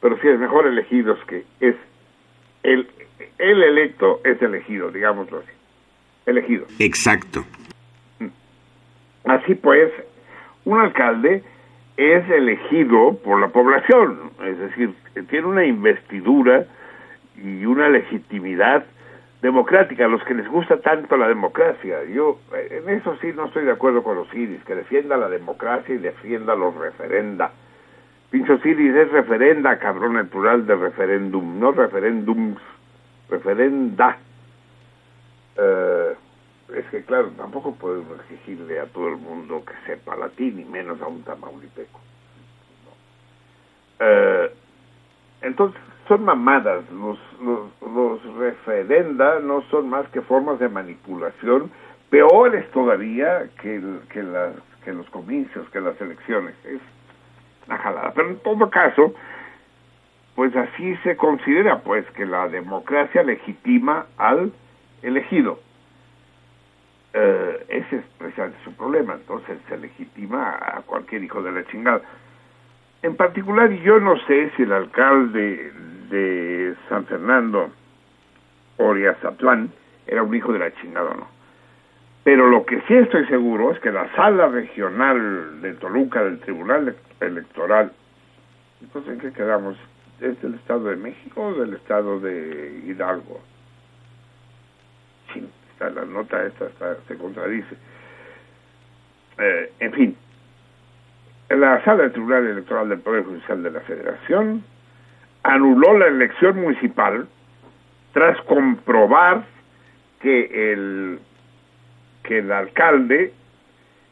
Pero 0.00 0.18
sí 0.20 0.28
es 0.28 0.38
mejor 0.38 0.66
elegidos 0.66 1.18
que 1.26 1.44
es 1.60 1.76
el, 2.62 2.88
el 3.38 3.62
electo 3.62 4.20
es 4.24 4.40
elegido, 4.42 4.90
digámoslo 4.90 5.38
así. 5.38 5.50
Elegido. 6.26 6.66
Exacto. 6.78 7.44
Así 9.24 9.54
pues, 9.54 9.92
un 10.64 10.80
alcalde 10.80 11.42
es 11.96 12.30
elegido 12.30 13.18
por 13.22 13.40
la 13.40 13.48
población, 13.48 14.30
es 14.44 14.58
decir, 14.58 14.94
tiene 15.28 15.46
una 15.46 15.64
investidura 15.64 16.66
y 17.42 17.66
una 17.66 17.88
legitimidad 17.88 18.84
democrática, 19.42 20.04
a 20.04 20.08
los 20.08 20.22
que 20.24 20.34
les 20.34 20.48
gusta 20.48 20.78
tanto 20.80 21.16
la 21.16 21.28
democracia. 21.28 22.04
Yo 22.04 22.38
eh, 22.54 22.82
en 22.82 22.94
eso 22.94 23.16
sí 23.20 23.32
no 23.34 23.46
estoy 23.46 23.64
de 23.64 23.72
acuerdo 23.72 24.02
con 24.02 24.18
Osiris, 24.18 24.62
que 24.64 24.74
defienda 24.74 25.16
la 25.16 25.28
democracia 25.28 25.94
y 25.94 25.98
defienda 25.98 26.54
los 26.54 26.74
referenda. 26.74 27.50
Pincho 28.30 28.54
Osiris 28.54 28.94
es 28.94 29.10
referenda, 29.10 29.78
cabrón, 29.78 30.16
el 30.16 30.28
plural 30.28 30.66
de 30.66 30.76
referéndum, 30.76 31.58
no 31.58 31.72
referéndums, 31.72 32.60
referenda. 33.28 34.18
Eh, 35.56 36.14
es 36.76 36.86
que 36.86 37.02
claro, 37.04 37.30
tampoco 37.36 37.74
podemos 37.74 38.20
exigirle 38.20 38.78
a 38.78 38.86
todo 38.86 39.08
el 39.08 39.16
mundo 39.16 39.64
que 39.64 39.72
sepa 39.86 40.16
latín, 40.16 40.60
y 40.60 40.64
menos 40.64 41.00
a 41.00 41.06
un 41.06 41.22
tamaulipeco. 41.22 42.00
Eh, 43.98 44.52
entonces, 45.42 45.80
son 46.10 46.24
mamadas. 46.24 46.82
Los, 46.90 47.18
los, 47.40 47.70
los 47.80 48.36
referenda 48.36 49.38
no 49.38 49.62
son 49.70 49.88
más 49.88 50.08
que 50.08 50.20
formas 50.22 50.58
de 50.58 50.68
manipulación, 50.68 51.70
peores 52.10 52.68
todavía 52.72 53.48
que, 53.62 53.80
que, 54.12 54.24
las, 54.24 54.54
que 54.84 54.92
los 54.92 55.08
comicios, 55.10 55.70
que 55.70 55.80
las 55.80 55.98
elecciones. 56.00 56.56
Es 56.64 56.80
una 57.68 57.78
jalada. 57.78 58.12
Pero 58.12 58.28
en 58.28 58.40
todo 58.40 58.68
caso, 58.70 59.14
pues 60.34 60.54
así 60.56 60.96
se 61.04 61.16
considera, 61.16 61.78
pues, 61.78 62.04
que 62.10 62.26
la 62.26 62.48
democracia 62.48 63.22
legitima 63.22 64.06
al 64.18 64.52
elegido. 65.02 65.60
Eh, 67.12 67.66
ese 67.68 67.96
es 67.98 68.04
precisamente 68.18 68.58
su 68.64 68.72
problema, 68.72 69.14
entonces 69.14 69.58
se 69.68 69.76
legitima 69.78 70.58
a 70.60 70.82
cualquier 70.82 71.22
hijo 71.22 71.40
de 71.40 71.52
la 71.52 71.64
chingada. 71.66 72.02
En 73.02 73.16
particular, 73.16 73.70
yo 73.70 73.98
no 73.98 74.18
sé 74.26 74.50
si 74.56 74.62
el 74.62 74.72
alcalde 74.72 75.72
de 76.10 76.74
San 76.88 77.06
Fernando, 77.06 77.70
Oriazatlán, 78.76 79.70
era 80.06 80.22
un 80.22 80.34
hijo 80.34 80.52
de 80.52 80.58
la 80.58 80.74
chingada 80.74 81.10
o 81.10 81.14
no. 81.14 81.28
Pero 82.24 82.48
lo 82.48 82.66
que 82.66 82.80
sí 82.82 82.94
estoy 82.94 83.26
seguro 83.26 83.72
es 83.72 83.80
que 83.80 83.90
la 83.90 84.12
sala 84.14 84.48
regional 84.48 85.62
de 85.62 85.72
Toluca 85.74 86.22
del 86.22 86.40
Tribunal 86.40 86.94
Electoral, 87.20 87.92
entonces, 88.82 89.12
¿en 89.14 89.20
qué 89.20 89.32
quedamos? 89.32 89.76
¿Es 90.20 90.40
del 90.42 90.54
Estado 90.54 90.84
de 90.84 90.96
México 90.96 91.42
o 91.42 91.54
del 91.54 91.74
Estado 91.74 92.20
de 92.20 92.82
Hidalgo? 92.86 93.40
Sí, 95.32 95.48
está 95.72 95.88
la 95.90 96.04
nota 96.04 96.44
esta 96.44 96.66
está- 96.66 96.96
se 97.08 97.16
contradice. 97.16 97.74
Eh, 99.38 99.72
en 99.80 99.92
fin, 99.92 100.16
la 101.50 101.82
sala 101.84 102.04
del 102.04 102.12
Tribunal 102.12 102.46
Electoral 102.46 102.88
del 102.88 103.00
Poder 103.00 103.24
Judicial 103.24 103.62
de 103.62 103.70
la 103.70 103.80
Federación 103.80 104.64
anuló 105.42 105.98
la 105.98 106.06
elección 106.06 106.60
municipal 106.60 107.26
tras 108.12 108.40
comprobar 108.42 109.44
que 110.20 110.72
el 110.72 111.20
que 112.22 112.38
el 112.38 112.52
alcalde 112.52 113.32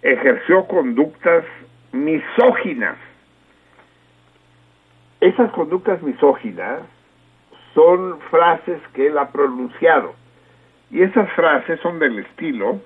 ejerció 0.03 0.67
conductas 0.67 1.45
misóginas. 1.93 2.97
Esas 5.21 5.51
conductas 5.53 6.03
misóginas 6.03 6.81
son 7.75 8.19
frases 8.31 8.81
que 8.95 9.09
él 9.09 9.19
ha 9.19 9.31
pronunciado. 9.31 10.15
Y 10.91 11.03
esas 11.03 11.31
frases 11.33 11.79
son 11.81 11.99
del 11.99 12.19
estilo, 12.21 12.81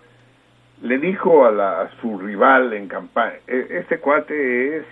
le 0.82 0.98
dijo 0.98 1.46
a, 1.46 1.50
la, 1.50 1.82
a 1.82 1.90
su 2.00 2.18
rival 2.18 2.72
en 2.72 2.88
campaña, 2.88 3.36
e- 3.46 3.66
este 3.70 3.98
cuate 3.98 4.78
es 4.78 4.84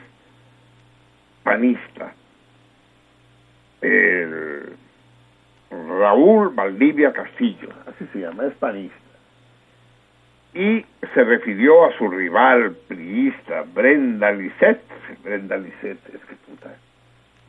panista, 1.42 2.14
el 3.80 4.76
Raúl 5.70 6.54
Valdivia 6.54 7.12
Castillo, 7.12 7.68
así 7.86 8.06
se 8.12 8.20
llama, 8.20 8.46
es 8.46 8.54
panista. 8.54 8.96
Y 10.52 10.84
se 11.14 11.24
refirió 11.24 11.84
a 11.84 11.96
su 11.96 12.08
rival 12.08 12.76
priista, 12.88 13.64
Brenda 13.74 14.32
Lisset, 14.32 14.80
Brenda 15.22 15.56
Lisset, 15.56 15.98
es 16.12 16.24
que 16.24 16.34
puta, 16.46 16.74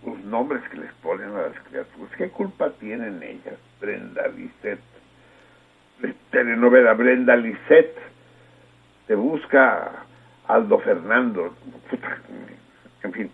los 0.05 0.19
nombres 0.25 0.61
que 0.69 0.77
les 0.77 0.91
ponen 0.93 1.29
a 1.29 1.41
las 1.43 1.59
criaturas, 1.69 2.11
¿qué 2.17 2.29
culpa 2.29 2.71
tienen 2.79 3.21
ellas? 3.21 3.59
Brenda 3.79 4.27
Lisset, 4.29 4.79
telenovela 6.31 6.93
Brenda 6.93 7.35
Lisset, 7.35 8.10
te 9.11 9.15
busca 9.17 9.91
Aldo 10.47 10.79
Fernando, 10.79 11.53
en 13.03 13.11
fin. 13.11 13.29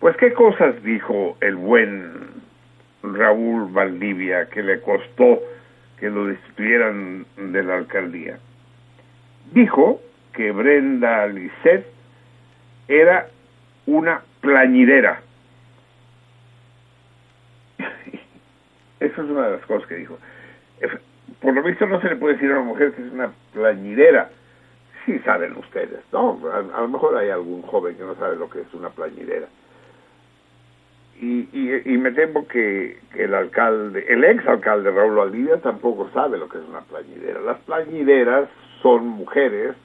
Pues 0.00 0.16
qué 0.16 0.32
cosas 0.32 0.82
dijo 0.82 1.36
el 1.40 1.54
buen 1.54 2.10
Raúl 3.04 3.70
Valdivia 3.70 4.46
que 4.46 4.64
le 4.64 4.80
costó 4.80 5.42
que 5.96 6.10
lo 6.10 6.26
destituyeran 6.26 7.24
de 7.36 7.62
la 7.62 7.76
alcaldía. 7.76 8.40
Dijo 9.52 10.00
que 10.32 10.50
Brenda 10.50 11.28
Lisset 11.28 11.86
era 12.88 13.28
una 13.86 14.22
plañidera. 14.40 15.20
Eso 18.98 19.22
es 19.22 19.30
una 19.30 19.46
de 19.46 19.52
las 19.52 19.66
cosas 19.66 19.86
que 19.86 19.94
dijo. 19.94 20.18
Por 21.40 21.54
lo 21.54 21.62
visto 21.62 21.86
no 21.86 22.00
se 22.00 22.08
le 22.08 22.16
puede 22.16 22.34
decir 22.34 22.50
a 22.50 22.54
una 22.54 22.64
mujer 22.64 22.90
que 22.90 23.02
es 23.02 23.12
una 23.12 23.30
plañidera. 23.52 24.30
Sí 25.04 25.18
saben 25.20 25.56
ustedes, 25.56 26.00
¿no? 26.12 26.38
A, 26.52 26.80
lo 26.80 26.88
mejor 26.88 27.16
hay 27.16 27.30
algún 27.30 27.62
joven 27.62 27.96
que 27.96 28.04
no 28.04 28.14
sabe 28.16 28.36
lo 28.36 28.50
que 28.50 28.60
es 28.60 28.74
una 28.74 28.90
plañidera. 28.90 29.46
Y, 31.20 31.48
y, 31.52 31.94
y 31.94 31.98
me 31.98 32.12
temo 32.12 32.46
que, 32.48 32.98
que 33.12 33.24
el 33.24 33.34
alcalde, 33.34 34.04
el 34.08 34.24
ex 34.24 34.46
alcalde 34.46 34.90
Raúl 34.90 35.16
Valdivia 35.16 35.58
tampoco 35.58 36.08
sabe 36.14 36.38
lo 36.38 36.48
que 36.48 36.58
es 36.58 36.64
una 36.64 36.80
plañidera. 36.80 37.40
Las 37.40 37.58
plañideras 37.60 38.48
son 38.82 39.06
mujeres 39.06 39.76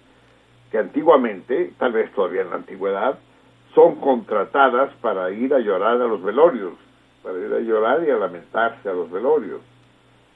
que 0.71 0.77
antiguamente, 0.77 1.71
tal 1.77 1.93
vez 1.93 2.11
todavía 2.13 2.41
en 2.41 2.49
la 2.49 2.57
antigüedad, 2.57 3.19
son 3.73 3.95
contratadas 3.95 4.93
para 5.01 5.29
ir 5.31 5.53
a 5.53 5.59
llorar 5.59 6.01
a 6.01 6.07
los 6.07 6.23
velorios, 6.23 6.73
para 7.21 7.37
ir 7.37 7.53
a 7.53 7.59
llorar 7.59 8.03
y 8.07 8.09
a 8.11 8.15
lamentarse 8.15 8.89
a 8.89 8.93
los 8.93 9.11
velorios. 9.11 9.61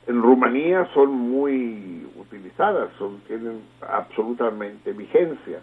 En 0.10 0.24
Rumanía 0.24 0.88
son 0.96 1.12
muy 1.12 2.04
utilizadas, 2.18 2.90
son, 2.98 3.20
tienen 3.28 3.62
absolutamente 3.88 4.92
vigencia. 4.92 5.60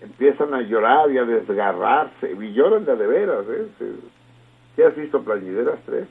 Empiezan 0.00 0.54
a 0.54 0.62
llorar 0.62 1.10
y 1.10 1.18
a 1.18 1.24
desgarrarse, 1.24 2.30
y 2.40 2.52
lloran 2.52 2.84
de 2.84 2.94
de 2.94 3.06
veras. 3.06 3.44
¿eh? 3.50 3.66
¿Sí 4.76 4.82
has 4.82 4.94
visto 4.96 5.22
plañideras 5.24 5.80
tres? 5.86 6.06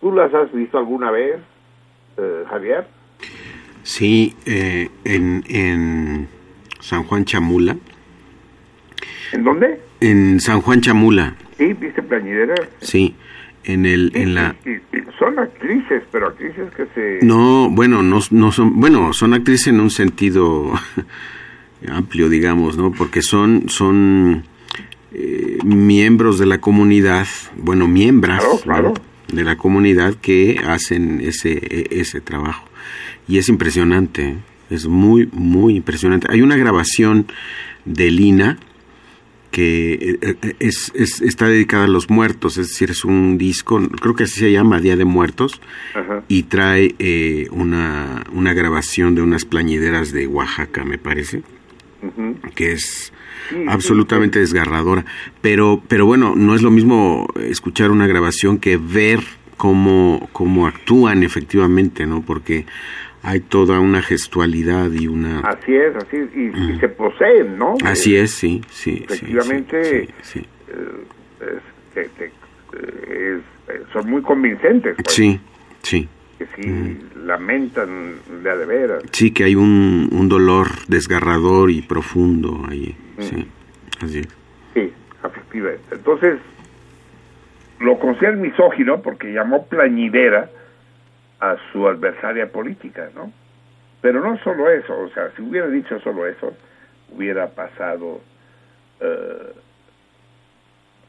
¿Tú 0.00 0.10
las 0.10 0.32
has 0.32 0.50
visto 0.52 0.78
alguna 0.78 1.10
vez, 1.10 1.36
eh, 2.16 2.44
Javier? 2.48 2.86
Sí, 3.82 4.34
eh, 4.46 4.88
en, 5.04 5.44
en 5.50 6.28
San 6.80 7.04
Juan 7.04 7.26
Chamula. 7.26 7.76
¿En 9.32 9.44
dónde? 9.44 9.80
En 10.00 10.40
San 10.40 10.62
Juan 10.62 10.80
Chamula, 10.80 11.34
Sí, 11.58 11.74
viste 11.74 12.02
plañideras. 12.02 12.60
sí. 12.80 13.14
En 13.64 13.84
el, 13.86 14.10
en 14.14 14.34
la. 14.34 14.56
Y 14.64 14.78
son 15.18 15.38
actrices, 15.38 16.02
pero 16.10 16.28
actrices 16.28 16.72
que 16.74 16.86
se... 16.94 17.24
No, 17.26 17.68
bueno, 17.70 18.02
no, 18.02 18.20
no 18.30 18.52
son, 18.52 18.80
bueno, 18.80 19.12
son 19.12 19.34
actrices 19.34 19.66
en 19.68 19.80
un 19.80 19.90
sentido 19.90 20.72
amplio, 21.88 22.28
digamos, 22.28 22.76
¿no? 22.78 22.90
Porque 22.92 23.20
son, 23.22 23.68
son 23.68 24.44
eh, 25.12 25.58
miembros 25.64 26.38
de 26.38 26.46
la 26.46 26.58
comunidad, 26.58 27.26
bueno, 27.56 27.86
miembros 27.86 28.38
Claro, 28.38 28.60
claro. 28.62 28.94
de 29.32 29.44
la 29.44 29.56
comunidad 29.56 30.14
que 30.14 30.58
hacen 30.66 31.20
ese, 31.20 31.52
e- 31.52 32.00
ese 32.00 32.20
trabajo. 32.20 32.66
Y 33.28 33.38
es 33.38 33.48
impresionante, 33.48 34.22
¿eh? 34.28 34.36
es 34.70 34.86
muy, 34.86 35.28
muy 35.32 35.76
impresionante. 35.76 36.28
Hay 36.30 36.40
una 36.42 36.56
grabación 36.56 37.26
de 37.84 38.10
Lina 38.10 38.58
que 39.50 39.94
eh, 39.94 40.18
eh, 40.42 40.54
es, 40.60 40.92
es- 40.94 41.20
está 41.20 41.46
dedicada 41.48 41.84
a 41.84 41.88
los 41.88 42.08
muertos, 42.10 42.56
es 42.58 42.68
decir, 42.68 42.90
es 42.90 43.04
un 43.04 43.36
disco, 43.38 43.80
creo 44.00 44.14
que 44.14 44.24
así 44.24 44.40
se 44.40 44.52
llama, 44.52 44.80
Día 44.80 44.96
de 44.96 45.04
Muertos, 45.04 45.60
Ajá. 45.94 46.22
y 46.28 46.44
trae 46.44 46.94
eh, 46.98 47.48
una, 47.50 48.24
una 48.32 48.52
grabación 48.54 49.14
de 49.14 49.22
unas 49.22 49.44
plañideras 49.44 50.12
de 50.12 50.26
Oaxaca, 50.26 50.84
me 50.84 50.98
parece, 50.98 51.42
que 52.54 52.72
es 52.72 53.12
absolutamente 53.68 54.38
desgarradora. 54.38 55.04
Pero, 55.40 55.82
pero 55.88 56.06
bueno, 56.06 56.34
no 56.36 56.54
es 56.54 56.62
lo 56.62 56.70
mismo 56.70 57.26
escuchar 57.36 57.90
una 57.90 58.06
grabación 58.06 58.58
que 58.58 58.76
ver 58.76 59.20
cómo, 59.56 60.28
cómo 60.32 60.66
actúan 60.66 61.22
efectivamente, 61.24 62.06
¿no? 62.06 62.22
Porque 62.22 62.66
hay 63.22 63.40
toda 63.40 63.80
una 63.80 64.00
gestualidad 64.02 64.90
y 64.92 65.06
una... 65.06 65.40
Así 65.40 65.74
es, 65.74 65.94
así 65.96 66.16
es, 66.16 66.28
y, 66.34 66.72
y 66.74 66.78
se 66.80 66.88
poseen, 66.88 67.58
¿no? 67.58 67.74
Así 67.84 68.16
es, 68.16 68.30
sí, 68.32 68.62
sí. 68.70 69.02
Efectivamente, 69.04 70.08
sí, 70.22 70.40
sí, 70.40 70.46
eh, 70.68 71.04
es- 71.96 71.96
eh, 71.96 72.08
es- 72.72 73.74
eh, 73.74 73.82
son 73.92 74.10
muy 74.10 74.22
convincentes, 74.22 74.96
pues, 75.02 75.14
sí, 75.14 75.38
sí. 75.82 76.08
que 76.38 76.46
sí 76.56 76.98
lamentan 77.26 78.14
de 78.42 78.50
a 78.50 78.56
de 78.56 78.64
veras. 78.66 79.02
Sí, 79.12 79.30
que 79.32 79.44
hay 79.44 79.54
un, 79.54 80.08
un 80.12 80.28
dolor 80.28 80.68
desgarrador 80.88 81.70
y 81.70 81.82
profundo 81.82 82.64
ahí, 82.70 82.96
sí, 83.18 83.46
así 84.02 84.18
es. 84.20 84.28
Sí, 84.74 84.92
efectivamente. 85.22 85.82
Entonces, 85.92 86.38
lo 87.80 87.98
considera 87.98 88.32
misógino 88.36 89.02
porque 89.02 89.32
llamó 89.32 89.66
plañidera 89.66 90.50
a 91.40 91.56
su 91.72 91.88
adversaria 91.88 92.50
política, 92.52 93.10
¿no? 93.14 93.32
Pero 94.00 94.20
no 94.20 94.38
solo 94.38 94.70
eso, 94.70 94.98
o 94.98 95.08
sea, 95.10 95.30
si 95.36 95.42
hubiera 95.42 95.68
dicho 95.68 95.98
solo 96.00 96.26
eso, 96.26 96.54
hubiera 97.10 97.48
pasado, 97.48 98.20
eh, 99.00 99.52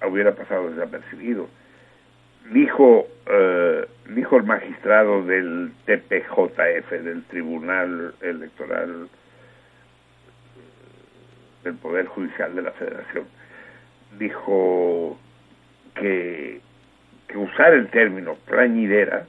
hubiera 0.10 0.34
pasado 0.34 0.70
desapercibido. 0.70 1.48
Dijo, 2.52 3.08
eh, 3.28 3.86
dijo 4.10 4.38
el 4.38 4.44
magistrado 4.44 5.24
del 5.24 5.72
TPJF, 5.86 6.91
del 6.91 7.24
Tribunal 7.26 8.14
Electoral 8.22 9.08
del 11.64 11.76
Poder 11.76 12.08
Judicial 12.08 12.56
de 12.56 12.62
la 12.64 12.72
Federación, 12.72 13.26
dijo 14.18 15.20
que, 15.95 16.60
que 17.28 17.38
usar 17.38 17.74
el 17.74 17.88
término 17.90 18.36
plañidera 18.48 19.28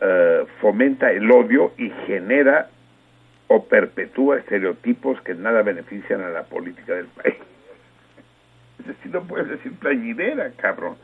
eh, 0.00 0.46
fomenta 0.60 1.10
el 1.10 1.30
odio 1.30 1.72
y 1.76 1.90
genera 2.06 2.68
o 3.48 3.64
perpetúa 3.64 4.38
estereotipos 4.38 5.20
que 5.22 5.34
nada 5.34 5.62
benefician 5.62 6.20
a 6.22 6.28
la 6.28 6.44
política 6.44 6.94
del 6.94 7.06
país. 7.06 7.36
Es 8.78 8.86
decir, 8.86 9.12
no 9.12 9.22
puedes 9.22 9.48
decir 9.48 9.72
plañidera, 9.74 10.50
cabrón. 10.56 10.96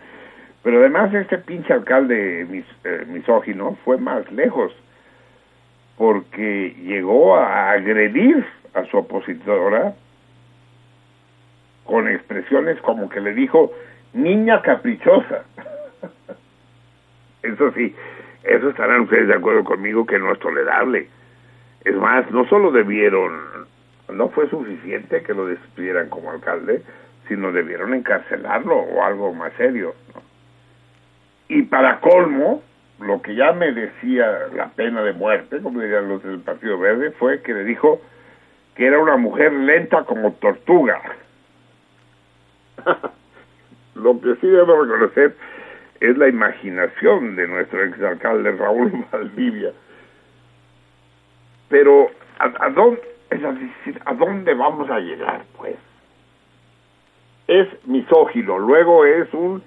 Pero 0.62 0.78
además 0.78 1.12
este 1.12 1.38
pinche 1.38 1.72
alcalde 1.72 2.46
mis, 2.48 2.64
eh, 2.84 3.04
misógino 3.08 3.76
fue 3.84 3.98
más 3.98 4.30
lejos, 4.32 4.72
porque 5.96 6.74
llegó 6.82 7.36
a 7.36 7.72
agredir 7.72 8.46
a 8.74 8.84
su 8.86 8.96
opositora 8.96 9.94
con 11.84 12.08
expresiones 12.08 12.80
como 12.80 13.08
que 13.08 13.20
le 13.20 13.34
dijo 13.34 13.72
niña 14.12 14.62
caprichosa. 14.62 15.44
Eso 17.42 17.72
sí, 17.72 17.94
eso 18.46 18.70
estarán 18.70 19.02
ustedes 19.02 19.28
de 19.28 19.34
acuerdo 19.34 19.64
conmigo 19.64 20.06
que 20.06 20.18
no 20.18 20.32
es 20.32 20.38
tolerable. 20.38 21.08
Es 21.84 21.94
más, 21.96 22.30
no 22.30 22.46
solo 22.48 22.70
debieron, 22.70 23.40
no 24.12 24.28
fue 24.28 24.48
suficiente 24.48 25.22
que 25.22 25.34
lo 25.34 25.46
despidieran 25.46 26.08
como 26.08 26.30
alcalde, 26.30 26.82
sino 27.28 27.52
debieron 27.52 27.92
encarcelarlo 27.94 28.76
o 28.76 29.02
algo 29.02 29.34
más 29.34 29.52
serio. 29.54 29.94
¿no? 30.14 30.22
Y 31.48 31.62
para 31.62 32.00
colmo, 32.00 32.62
lo 33.00 33.20
que 33.20 33.34
ya 33.34 33.52
merecía 33.52 34.48
la 34.54 34.68
pena 34.68 35.02
de 35.02 35.12
muerte, 35.12 35.60
como 35.60 35.80
dirían 35.80 36.08
los 36.08 36.22
del 36.22 36.40
Partido 36.40 36.78
Verde, 36.78 37.10
fue 37.12 37.42
que 37.42 37.52
le 37.52 37.64
dijo 37.64 38.00
que 38.74 38.86
era 38.86 38.98
una 38.98 39.16
mujer 39.16 39.52
lenta 39.52 40.04
como 40.04 40.32
tortuga. 40.34 41.00
lo 43.94 44.20
que 44.20 44.36
sí 44.36 44.46
debo 44.46 44.82
reconocer 44.82 45.34
es 46.00 46.16
la 46.16 46.28
imaginación 46.28 47.36
de 47.36 47.48
nuestro 47.48 47.82
exalcalde 47.84 48.52
Raúl 48.52 49.04
Valdivia. 49.12 49.72
Pero, 51.68 52.10
¿a, 52.38 52.66
a 52.66 52.70
dónde, 52.70 53.02
¿a 54.04 54.14
dónde 54.14 54.54
vamos 54.54 54.88
a 54.90 55.00
llegar, 55.00 55.44
pues? 55.56 55.76
Es 57.48 57.68
misógino, 57.86 58.58
luego 58.58 59.04
es 59.04 59.32
un 59.32 59.62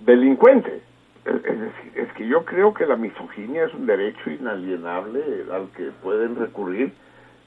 delincuente. 0.00 0.80
Es, 1.24 1.34
es 1.44 1.60
decir, 1.60 1.92
es 1.94 2.12
que 2.12 2.26
yo 2.26 2.44
creo 2.44 2.74
que 2.74 2.86
la 2.86 2.96
misoginia 2.96 3.64
es 3.64 3.74
un 3.74 3.86
derecho 3.86 4.30
inalienable 4.30 5.22
al 5.52 5.68
que 5.76 5.90
pueden 6.02 6.36
recurrir 6.36 6.92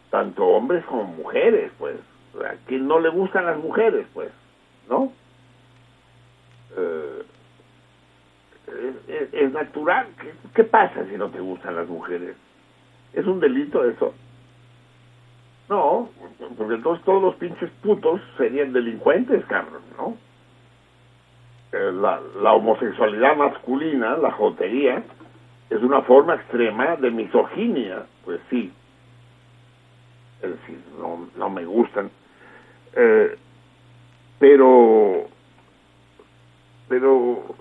tanto 0.09 0.45
hombres 0.45 0.83
como 0.85 1.03
mujeres, 1.03 1.71
pues. 1.77 1.95
A 2.35 2.55
quien 2.67 2.87
no 2.87 2.99
le 2.99 3.09
gustan 3.09 3.45
las 3.45 3.57
mujeres, 3.57 4.05
pues, 4.13 4.29
¿no? 4.87 5.11
Eh, 6.77 7.23
es, 9.07 9.51
natural. 9.51 10.07
¿Qué, 10.53 10.63
pasa 10.63 11.05
si 11.05 11.17
no 11.17 11.29
te 11.29 11.39
gustan 11.39 11.75
las 11.75 11.87
mujeres? 11.87 12.35
¿Es 13.13 13.25
un 13.25 13.39
delito 13.39 13.83
eso? 13.87 14.13
No, 15.69 16.09
porque 16.57 16.75
entonces 16.75 17.05
todos 17.05 17.21
los 17.21 17.35
pinches 17.35 17.69
putos 17.83 18.21
serían 18.37 18.73
delincuentes, 18.73 19.45
cabrón, 19.45 19.81
¿no? 19.97 20.17
Eh, 21.71 21.91
la, 21.93 22.19
la 22.41 22.53
homosexualidad 22.53 23.35
masculina, 23.35 24.17
la 24.17 24.31
jotería, 24.31 25.03
es 25.69 25.81
una 25.83 26.01
forma 26.01 26.35
extrema 26.35 26.95
de 26.95 27.11
misoginia, 27.11 28.05
pues 28.25 28.39
sí. 28.49 28.73
Es 30.41 30.49
decir, 30.49 30.79
no, 30.97 31.29
no 31.35 31.49
me 31.49 31.65
gustan. 31.65 32.09
Eh, 32.93 33.37
pero, 34.39 35.27
pero, 36.87 37.55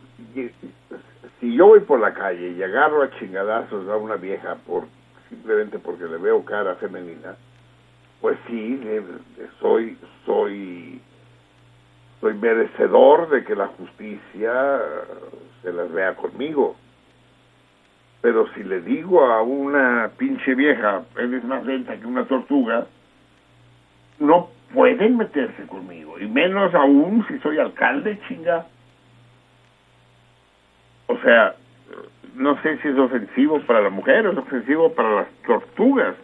si 1.41 1.57
yo 1.57 1.67
voy 1.67 1.81
por 1.81 2.01
la 2.01 2.13
calle 2.13 2.51
y 2.51 2.63
agarro 2.63 3.03
a 3.03 3.11
chingadazos 3.19 3.89
a 3.89 3.97
una 3.97 4.17
vieja 4.17 4.57
por 4.67 4.85
simplemente 5.29 5.79
porque 5.79 6.05
le 6.05 6.17
veo 6.17 6.45
cara 6.45 6.75
femenina, 6.77 7.37
pues 8.21 8.39
sí, 8.47 8.81
soy, 9.61 9.97
soy, 10.25 11.01
soy 12.21 12.35
merecedor 12.35 13.29
de 13.31 13.45
que 13.45 13.55
la 13.55 13.69
justicia 13.69 14.81
se 15.63 15.73
las 15.73 15.93
vea 15.93 16.15
conmigo. 16.17 16.77
Pero 18.21 18.53
si 18.55 18.65
le 18.65 18.81
digo 18.81 19.25
a 19.25 19.43
una 19.43 20.11
pinche 20.17 20.55
vieja, 20.55 21.05
eres 21.17 21.45
más 21.45 21.65
lenta 21.65 21.97
que 21.97 22.07
una 22.07 22.27
tortuga, 22.27 22.87
no 24.19 24.51
pueden 24.75 25.17
meterse 25.17 25.67
conmigo. 25.67 26.19
Y 26.19 26.27
menos 26.27 26.75
aún 26.75 27.25
si 27.29 27.39
soy 27.39 27.59
alcalde, 27.59 28.19
chinga. 28.27 28.67
O 31.09 31.17
sea, 31.19 31.57
no 32.35 32.61
sé 32.63 32.79
si 32.79 32.89
es 32.89 32.99
ofensivo 32.99 33.61
para 33.63 33.81
la 33.81 33.91
mujer 33.91 34.27
es 34.27 34.39
ofensivo 34.39 34.93
para 34.93 35.23
las 35.23 35.29
tortugas, 35.47 36.15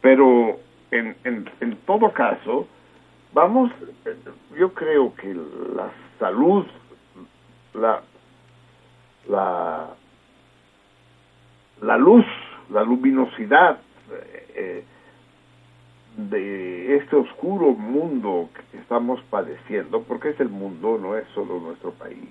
pero 0.00 0.58
en, 0.90 1.16
en, 1.24 1.76
todo 1.86 2.12
caso, 2.12 2.66
vamos, 3.32 3.70
yo 4.58 4.74
creo 4.74 5.14
que 5.14 5.34
la 5.34 5.90
salud, 6.18 6.66
la, 7.74 8.02
la, 9.28 9.90
la 11.80 11.96
luz, 11.96 12.26
la 12.70 12.82
luminosidad 12.82 13.78
eh, 14.54 14.84
de 16.16 16.96
este 16.96 17.16
oscuro 17.16 17.72
mundo 17.72 18.50
que 18.70 18.78
estamos 18.78 19.20
padeciendo, 19.30 20.02
porque 20.02 20.30
es 20.30 20.40
el 20.40 20.48
mundo, 20.48 20.98
no 21.00 21.16
es 21.16 21.26
solo 21.34 21.60
nuestro 21.60 21.92
país, 21.92 22.28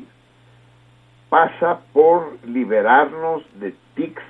pasa 1.30 1.80
por 1.94 2.38
liberarnos 2.46 3.44
de 3.60 3.74
tics 3.96 4.24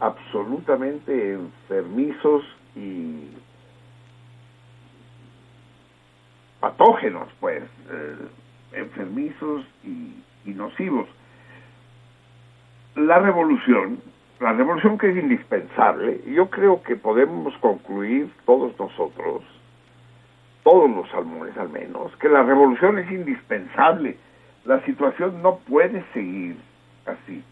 absolutamente 0.00 1.32
enfermizos 1.32 2.44
y 2.74 3.30
patógenos, 6.60 7.28
pues, 7.40 7.62
eh, 7.90 8.16
enfermizos 8.72 9.64
y, 9.84 10.22
y 10.44 10.50
nocivos. 10.50 11.08
La 12.94 13.18
revolución, 13.18 14.00
la 14.40 14.52
revolución 14.52 14.98
que 14.98 15.10
es 15.10 15.16
indispensable, 15.16 16.20
yo 16.26 16.50
creo 16.50 16.82
que 16.82 16.96
podemos 16.96 17.56
concluir 17.58 18.30
todos 18.44 18.78
nosotros, 18.78 19.42
todos 20.62 20.90
los 20.90 21.08
salmones 21.10 21.56
al 21.56 21.70
menos, 21.70 22.14
que 22.16 22.28
la 22.28 22.42
revolución 22.42 22.98
es 22.98 23.10
indispensable. 23.10 24.18
La 24.66 24.84
situación 24.84 25.42
no 25.42 25.58
puede 25.58 26.04
seguir 26.12 26.56
así. 27.06 27.42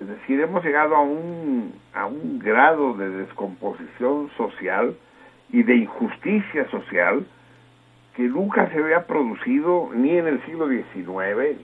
Es 0.00 0.08
decir, 0.08 0.40
hemos 0.40 0.64
llegado 0.64 0.96
a 0.96 1.02
un, 1.02 1.72
a 1.94 2.06
un 2.06 2.40
grado 2.40 2.94
de 2.94 3.08
descomposición 3.10 4.28
social 4.36 4.96
y 5.50 5.62
de 5.62 5.76
injusticia 5.76 6.68
social 6.70 7.24
que 8.14 8.24
nunca 8.24 8.68
se 8.70 8.78
había 8.82 9.06
producido 9.06 9.90
ni 9.94 10.18
en 10.18 10.26
el 10.26 10.44
siglo 10.46 10.68
XIX. 10.68 11.60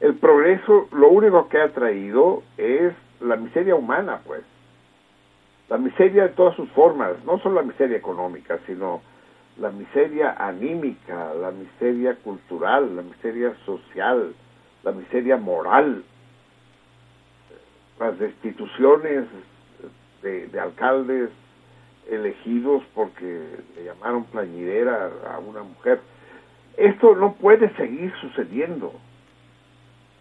El 0.00 0.14
progreso 0.16 0.88
lo 0.90 1.10
único 1.10 1.48
que 1.48 1.60
ha 1.60 1.68
traído 1.68 2.42
es 2.56 2.92
la 3.20 3.36
miseria 3.36 3.76
humana, 3.76 4.20
pues. 4.26 4.42
La 5.68 5.78
miseria 5.78 6.24
de 6.24 6.28
todas 6.30 6.56
sus 6.56 6.68
formas, 6.70 7.12
no 7.24 7.38
solo 7.38 7.60
la 7.60 7.66
miseria 7.66 7.96
económica, 7.96 8.58
sino 8.66 9.02
la 9.58 9.70
miseria 9.70 10.34
anímica, 10.38 11.34
la 11.34 11.50
miseria 11.50 12.16
cultural, 12.16 12.96
la 12.96 13.02
miseria 13.02 13.54
social, 13.66 14.34
la 14.82 14.92
miseria 14.92 15.36
moral, 15.36 16.04
las 17.98 18.18
destituciones 18.18 19.26
de, 20.22 20.46
de 20.48 20.60
alcaldes 20.60 21.30
elegidos 22.10 22.82
porque 22.94 23.46
le 23.76 23.84
llamaron 23.84 24.24
plañidera 24.24 25.10
a 25.32 25.38
una 25.38 25.62
mujer. 25.62 26.00
Esto 26.76 27.14
no 27.14 27.34
puede 27.34 27.74
seguir 27.76 28.12
sucediendo. 28.20 28.92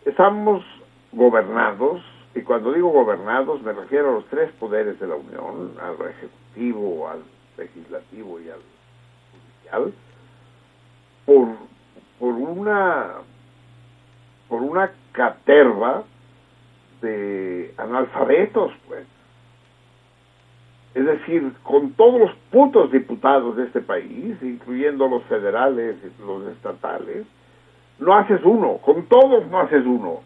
Estamos 0.05 0.63
gobernados, 1.11 2.01
y 2.35 2.41
cuando 2.41 2.73
digo 2.73 2.89
gobernados 2.89 3.61
me 3.61 3.73
refiero 3.73 4.09
a 4.09 4.13
los 4.13 4.25
tres 4.27 4.51
poderes 4.53 4.99
de 4.99 5.07
la 5.07 5.15
Unión, 5.15 5.73
al 5.81 5.95
Ejecutivo, 6.07 7.07
al 7.07 7.23
Legislativo 7.57 8.39
y 8.39 8.49
al 8.49 8.59
Por, 11.25 11.47
por 12.19 12.33
una 12.33 13.21
por 14.51 14.61
una 14.61 14.91
caterva 15.13 16.03
de 17.01 17.73
analfabetos, 17.77 18.73
pues. 18.87 19.07
Es 20.93 21.05
decir, 21.05 21.53
con 21.63 21.93
todos 21.93 22.19
los 22.19 22.35
putos 22.51 22.91
diputados 22.91 23.55
de 23.55 23.63
este 23.63 23.79
país, 23.79 24.35
incluyendo 24.41 25.07
los 25.07 25.23
federales 25.23 25.95
y 26.03 26.21
los 26.21 26.45
estatales, 26.47 27.25
no 27.99 28.13
haces 28.13 28.41
uno, 28.43 28.77
con 28.79 29.05
todos 29.05 29.47
no 29.47 29.61
haces 29.61 29.85
uno. 29.85 30.19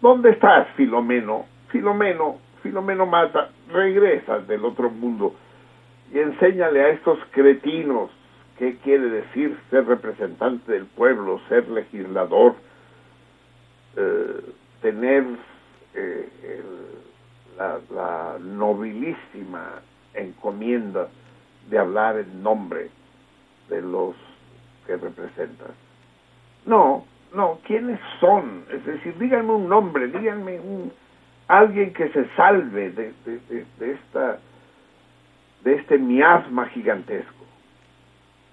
¿Dónde 0.00 0.30
estás, 0.30 0.68
Filomeno? 0.76 1.44
Filomeno, 1.68 2.38
Filomeno 2.62 3.04
Mata, 3.04 3.50
regresa 3.70 4.38
del 4.38 4.64
otro 4.64 4.88
mundo 4.88 5.34
y 6.12 6.18
enséñale 6.18 6.80
a 6.82 6.88
estos 6.90 7.18
cretinos 7.30 8.10
qué 8.58 8.76
quiere 8.78 9.08
decir 9.08 9.58
ser 9.70 9.86
representante 9.86 10.72
del 10.72 10.86
pueblo, 10.86 11.40
ser 11.48 11.68
legislador, 11.68 12.54
eh, 13.96 14.40
tener 14.80 15.24
eh, 15.94 16.28
el, 16.42 17.84
la, 17.90 18.36
nobilísima 18.40 19.80
encomienda 20.14 21.08
de 21.68 21.78
hablar 21.78 22.18
en 22.18 22.42
nombre 22.42 22.90
de 23.68 23.80
los 23.82 24.14
que 24.86 24.96
representas. 24.96 25.70
No, 26.66 27.04
no, 27.32 27.58
¿quiénes 27.66 27.98
son? 28.20 28.64
Es 28.70 28.84
decir, 28.84 29.16
díganme 29.18 29.52
un 29.52 29.68
nombre, 29.68 30.08
díganme 30.08 30.60
un 30.60 30.92
alguien 31.48 31.92
que 31.92 32.08
se 32.10 32.26
salve 32.36 32.90
de, 32.90 33.12
de, 33.26 33.66
de 33.78 33.92
esta 33.92 34.38
de 35.64 35.74
este 35.74 35.98
miasma 35.98 36.66
gigantesco. 36.68 37.44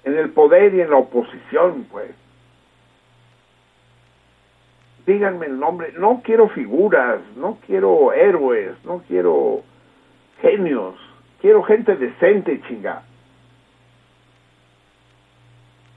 En 0.03 0.17
el 0.17 0.31
poder 0.31 0.73
y 0.73 0.81
en 0.81 0.89
la 0.89 0.97
oposición, 0.97 1.85
pues. 1.91 2.11
Díganme 5.05 5.47
el 5.47 5.59
nombre. 5.59 5.93
No 5.97 6.21
quiero 6.23 6.49
figuras, 6.49 7.19
no 7.35 7.57
quiero 7.67 8.13
héroes, 8.13 8.73
no 8.85 9.03
quiero 9.07 9.61
genios. 10.41 10.95
Quiero 11.41 11.63
gente 11.63 11.95
decente, 11.95 12.61
chinga. 12.67 13.03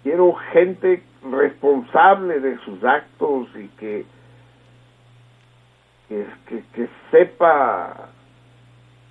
Quiero 0.02 0.34
gente 0.52 1.02
responsable 1.30 2.40
de 2.40 2.58
sus 2.58 2.82
actos 2.84 3.48
y 3.56 3.68
que, 3.68 4.04
que, 6.08 6.26
que, 6.46 6.62
que 6.74 6.88
sepa 7.10 8.10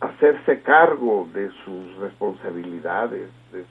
hacerse 0.03 0.61
cargo 0.61 1.27
de 1.33 1.49
sus 1.63 1.95
responsabilidades, 1.97 3.29
de 3.51 3.65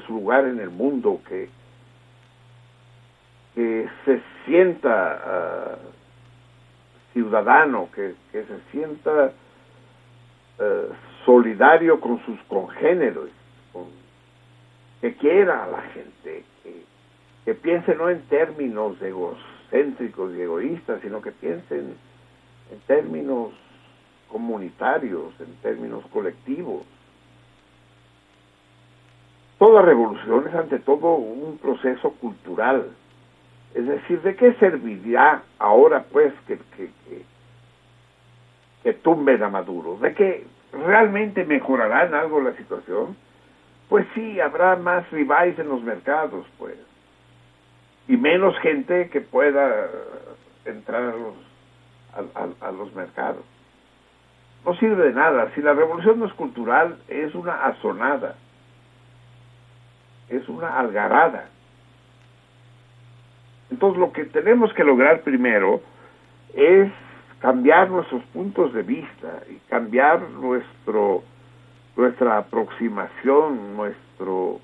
su, 0.00 0.12
lugar 0.12 0.46
en 0.46 0.60
el 0.60 0.70
mundo, 0.70 1.20
que, 1.26 1.48
que 3.54 3.88
se 4.04 4.22
sienta 4.44 5.78
uh, 5.78 7.12
ciudadano, 7.12 7.88
que, 7.94 8.14
que, 8.30 8.44
se 8.44 8.60
sienta 8.70 9.32
uh, 10.58 10.94
solidario 11.24 12.00
con 12.00 12.22
sus 12.24 12.38
congéneros, 12.42 13.30
con, 13.72 13.86
que 15.00 15.14
quiera 15.16 15.64
a 15.64 15.66
la 15.68 15.82
gente, 15.82 16.44
que, 16.62 16.84
que 17.44 17.54
piense 17.54 17.94
no 17.94 18.10
en 18.10 18.20
términos 18.28 19.00
egocéntricos 19.00 20.34
y 20.34 20.42
egoístas, 20.42 21.00
sino 21.02 21.22
que 21.22 21.32
piense 21.32 21.78
en, 21.78 21.96
en 22.70 22.80
términos 22.86 23.52
comunitarios, 24.32 25.38
en 25.40 25.54
términos 25.56 26.04
colectivos. 26.12 26.82
Toda 29.58 29.82
revolución 29.82 30.48
es 30.48 30.54
ante 30.54 30.78
todo 30.80 31.14
un 31.14 31.58
proceso 31.58 32.12
cultural. 32.14 32.88
Es 33.74 33.86
decir, 33.86 34.20
¿de 34.22 34.34
qué 34.34 34.54
servirá 34.54 35.42
ahora 35.58 36.04
pues 36.10 36.32
que, 36.46 36.58
que, 36.76 36.90
que, 38.82 38.92
tumben 38.94 39.42
a 39.42 39.50
Maduro? 39.50 39.98
¿De 39.98 40.14
qué 40.14 40.46
realmente 40.72 41.44
mejorará 41.44 42.06
en 42.06 42.14
algo 42.14 42.40
la 42.40 42.56
situación? 42.56 43.16
Pues 43.88 44.06
sí, 44.14 44.40
habrá 44.40 44.76
más 44.76 45.08
rivales 45.10 45.58
en 45.58 45.68
los 45.68 45.82
mercados, 45.82 46.46
pues. 46.58 46.76
Y 48.08 48.16
menos 48.16 48.58
gente 48.58 49.08
que 49.10 49.20
pueda 49.20 49.88
entrar 50.64 51.02
a 51.02 51.14
los, 51.16 52.56
a 52.60 52.72
los 52.72 52.92
mercados 52.94 53.44
no 54.64 54.74
sirve 54.76 55.08
de 55.08 55.12
nada. 55.12 55.50
Si 55.54 55.60
la 55.60 55.74
revolución 55.74 56.20
no 56.20 56.26
es 56.26 56.32
cultural, 56.34 56.98
es 57.08 57.34
una 57.34 57.64
azonada, 57.66 58.36
es 60.28 60.48
una 60.48 60.78
algarada. 60.78 61.48
Entonces 63.70 63.98
lo 63.98 64.12
que 64.12 64.24
tenemos 64.26 64.72
que 64.74 64.84
lograr 64.84 65.22
primero 65.22 65.80
es 66.54 66.92
cambiar 67.40 67.90
nuestros 67.90 68.22
puntos 68.26 68.72
de 68.72 68.82
vista 68.82 69.42
y 69.48 69.56
cambiar 69.68 70.20
nuestro 70.30 71.22
nuestra 71.94 72.38
aproximación, 72.38 73.76
nuestro 73.76 74.60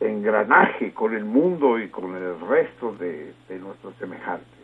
engranaje 0.00 0.94
con 0.94 1.14
el 1.14 1.24
mundo 1.24 1.78
y 1.78 1.88
con 1.88 2.16
el 2.16 2.40
resto 2.48 2.94
de, 2.98 3.34
de 3.46 3.58
nuestros 3.58 3.94
semejantes 3.96 4.57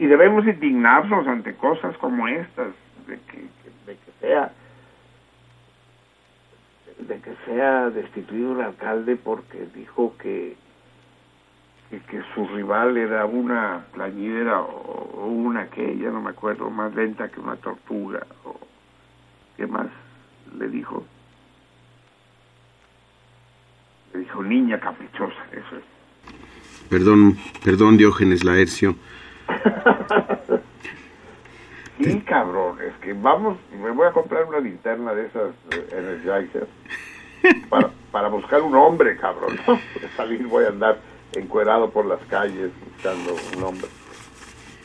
y 0.00 0.06
debemos 0.06 0.46
indignarnos 0.46 1.26
ante 1.26 1.54
cosas 1.54 1.94
como 1.98 2.26
estas 2.26 2.68
de 3.06 3.18
que, 3.20 3.36
de 3.86 3.98
que 3.98 4.12
sea 4.18 4.50
de 6.98 7.20
que 7.20 7.34
sea 7.44 7.90
destituido 7.90 8.54
el 8.54 8.62
alcalde 8.62 9.16
porque 9.16 9.68
dijo 9.74 10.14
que 10.18 10.56
que, 11.90 12.22
su 12.34 12.46
rival 12.46 12.96
era 12.96 13.26
una 13.26 13.84
plañidera 13.92 14.60
o, 14.60 15.10
o 15.22 15.26
una 15.26 15.68
que 15.68 15.98
ya 15.98 16.10
no 16.10 16.22
me 16.22 16.30
acuerdo, 16.30 16.70
más 16.70 16.94
lenta 16.94 17.28
que 17.28 17.40
una 17.40 17.56
tortuga. 17.56 18.24
O, 18.44 18.58
¿Qué 19.56 19.66
más 19.66 19.88
le 20.56 20.68
dijo? 20.68 21.04
Le 24.14 24.20
dijo 24.20 24.42
niña 24.44 24.78
caprichosa, 24.78 25.44
eso 25.50 25.76
es. 25.76 26.88
Perdón, 26.88 27.36
perdón 27.64 27.96
Diógenes 27.96 28.44
Laercio. 28.44 28.94
Sí, 31.98 32.22
cabrón, 32.22 32.78
es 32.80 32.96
que 32.98 33.12
vamos, 33.12 33.58
me 33.70 33.90
voy 33.90 34.06
a 34.06 34.12
comprar 34.12 34.46
una 34.46 34.58
linterna 34.60 35.12
de 35.14 35.26
esas 35.26 35.54
eh, 35.70 35.86
Energizer 35.92 36.66
para, 37.68 37.92
para 38.10 38.28
buscar 38.28 38.62
un 38.62 38.74
hombre, 38.74 39.16
cabrón. 39.18 39.58
¿no? 39.66 39.82
Salir, 40.16 40.46
voy 40.46 40.64
a 40.64 40.68
andar 40.68 40.98
encuerado 41.32 41.90
por 41.92 42.06
las 42.06 42.24
calles 42.26 42.72
buscando 42.80 43.34
un 43.34 43.62
hombre. 43.62 43.90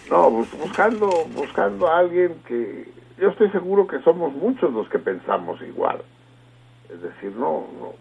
No, 0.07 0.29
bus- 0.29 0.51
buscando, 0.51 1.23
buscando 1.25 1.87
a 1.87 1.99
alguien 1.99 2.41
que 2.45 2.93
yo 3.17 3.29
estoy 3.29 3.49
seguro 3.51 3.87
que 3.87 3.99
somos 4.01 4.33
muchos 4.33 4.73
los 4.73 4.87
que 4.89 4.99
pensamos 4.99 5.61
igual. 5.61 6.03
Es 6.89 7.01
decir, 7.01 7.31
no, 7.31 7.65
no, 7.79 7.93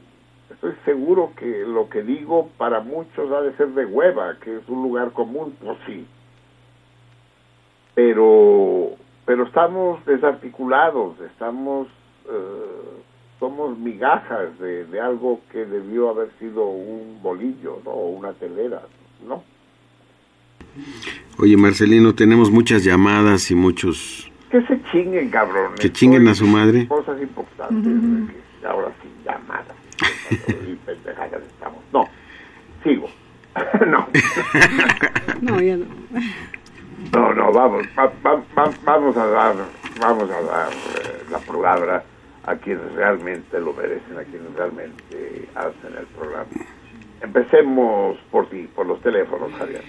estoy 0.51 0.75
seguro 0.85 1.33
que 1.37 1.47
lo 1.67 1.89
que 1.89 2.03
digo 2.03 2.51
para 2.59 2.81
muchos 2.81 3.31
ha 3.33 3.41
de 3.43 3.57
ser 3.57 3.69
de 3.69 3.87
hueva, 3.87 4.39
que 4.41 4.57
es 4.57 4.69
un 4.69 4.83
lugar 4.83 5.13
común, 5.13 5.57
pues 5.61 5.79
sí. 5.87 6.07
Pero, 7.95 8.91
pero 9.25 9.45
estamos 9.45 10.05
desarticulados, 10.05 11.21
estamos, 11.21 11.89
eh, 12.29 13.01
somos 13.39 13.79
migajas 13.79 14.59
de, 14.59 14.85
de 14.87 15.01
algo 15.01 15.41
que 15.53 15.65
debió 15.65 16.11
haber 16.11 16.31
sido 16.39 16.67
un 16.67 17.21
bolillo, 17.23 17.81
¿no? 17.85 17.91
O 17.91 18.11
una 18.11 18.33
telera, 18.33 18.83
¿no? 19.27 19.43
Oye 21.39 21.57
Marcelino, 21.57 22.15
tenemos 22.15 22.51
muchas 22.51 22.85
llamadas 22.85 23.51
y 23.51 23.55
muchos... 23.55 24.31
Que 24.51 24.63
se 24.63 24.81
chinguen, 24.91 25.31
cabrón. 25.31 25.75
Que 25.81 25.91
chinguen 25.91 26.29
a 26.29 26.35
su 26.35 26.47
madre. 26.47 26.87
Cosas 26.87 27.21
importantes, 27.21 27.85
de 27.85 28.33
que 28.33 28.67
ahora 28.67 28.93
sí, 29.03 29.09
llamadas. 29.25 29.77
y 30.49 30.75
pendejadas 30.77 31.43
estamos. 31.43 31.79
No, 31.93 32.09
sigo. 32.83 33.09
no. 33.87 34.09
No, 35.41 35.61
ya 35.61 35.77
no. 35.77 35.85
No, 37.13 37.33
no, 37.35 37.53
vamos, 37.53 37.87
va- 37.99 38.13
va- 38.25 38.43
va- 38.57 38.73
vamos 38.85 39.17
a 39.17 39.27
dar, 39.27 39.55
vamos 40.01 40.31
a 40.31 40.41
dar 40.43 40.73
eh, 40.73 41.23
la 41.31 41.39
palabra 41.39 42.05
a 42.47 42.57
quienes 42.57 42.93
realmente 42.95 43.59
lo 43.61 43.73
merecen, 43.73 44.19
a 44.19 44.23
quienes 44.25 44.53
realmente 44.57 45.49
hacen 45.55 45.97
el 45.99 46.07
programa. 46.07 46.47
Empecemos 47.23 48.19
por 48.31 48.49
ti, 48.51 48.69
por 48.75 48.87
los 48.87 49.01
teléfonos, 49.01 49.51
Javier. 49.59 49.83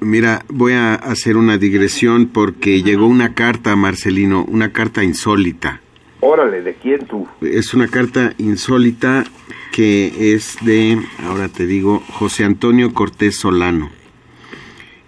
Mira, 0.00 0.42
voy 0.48 0.72
a 0.72 0.94
hacer 0.94 1.36
una 1.36 1.58
digresión 1.58 2.26
porque 2.26 2.82
llegó 2.82 3.06
una 3.06 3.34
carta, 3.34 3.76
Marcelino, 3.76 4.44
una 4.48 4.72
carta 4.72 5.04
insólita. 5.04 5.80
Órale, 6.20 6.62
¿de 6.62 6.74
quién 6.74 7.06
tú? 7.06 7.28
Es 7.40 7.72
una 7.74 7.86
carta 7.88 8.32
insólita 8.38 9.24
que 9.72 10.34
es 10.34 10.56
de, 10.62 10.98
ahora 11.24 11.48
te 11.48 11.66
digo, 11.66 12.00
José 12.00 12.44
Antonio 12.44 12.92
Cortés 12.94 13.36
Solano. 13.38 13.90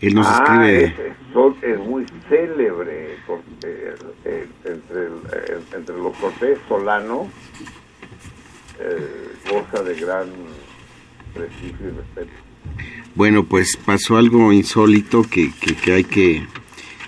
Él 0.00 0.14
nos 0.14 0.26
ah, 0.28 0.42
escribe... 0.44 0.84
ese 0.84 1.14
sol 1.34 1.54
es 1.60 1.78
muy 1.80 2.06
célebre 2.30 3.16
Cortés, 3.26 4.00
eh, 4.24 4.46
entre, 4.64 5.00
el- 5.06 5.22
eh, 5.32 5.60
entre 5.74 5.96
los 5.98 6.16
Cortés 6.16 6.58
Solano, 6.68 7.28
eh, 8.80 9.32
goza 9.50 9.82
de 9.82 9.94
gran 10.00 10.28
prestigio 11.34 11.88
y 11.88 11.90
respeto. 11.90 12.30
Bueno, 13.14 13.44
pues 13.44 13.76
pasó 13.76 14.16
algo 14.16 14.52
insólito 14.52 15.22
que, 15.22 15.52
que, 15.60 15.74
que 15.76 15.92
hay 15.92 16.04
que... 16.04 16.46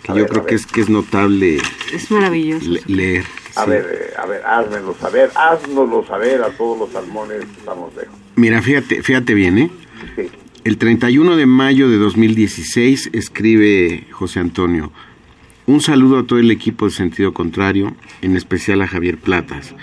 que 0.02 0.12
A 0.12 0.14
yo 0.14 0.22
ver, 0.22 0.28
creo 0.28 0.46
que 0.46 0.54
es, 0.56 0.66
que 0.66 0.80
es 0.82 0.88
notable 0.88 1.58
Es 1.92 2.10
maravilloso. 2.10 2.68
le- 2.68 2.82
leer. 2.86 3.24
A 3.56 3.64
sí. 3.64 3.70
ver, 3.70 3.86
eh, 3.90 4.14
a 4.18 4.26
ver, 4.26 4.42
házmelo 4.44 4.94
saber, 5.00 5.30
háznoslo 5.34 6.04
saber 6.06 6.42
a 6.42 6.50
todos 6.50 6.78
los 6.78 6.90
salmones 6.92 7.44
que 7.46 7.58
estamos 7.60 7.94
lejos. 7.96 8.14
Mira, 8.36 8.60
fíjate, 8.60 9.02
fíjate 9.02 9.32
bien, 9.34 9.58
¿eh? 9.58 9.70
Sí. 10.14 10.30
El 10.66 10.78
31 10.78 11.36
de 11.36 11.46
mayo 11.46 11.88
de 11.88 11.96
2016 11.96 13.10
escribe 13.12 14.08
José 14.10 14.40
Antonio, 14.40 14.90
un 15.66 15.80
saludo 15.80 16.18
a 16.18 16.26
todo 16.26 16.40
el 16.40 16.50
equipo 16.50 16.86
de 16.86 16.90
sentido 16.90 17.32
contrario, 17.32 17.94
en 18.20 18.34
especial 18.36 18.82
a 18.82 18.88
Javier 18.88 19.16
Platas. 19.16 19.76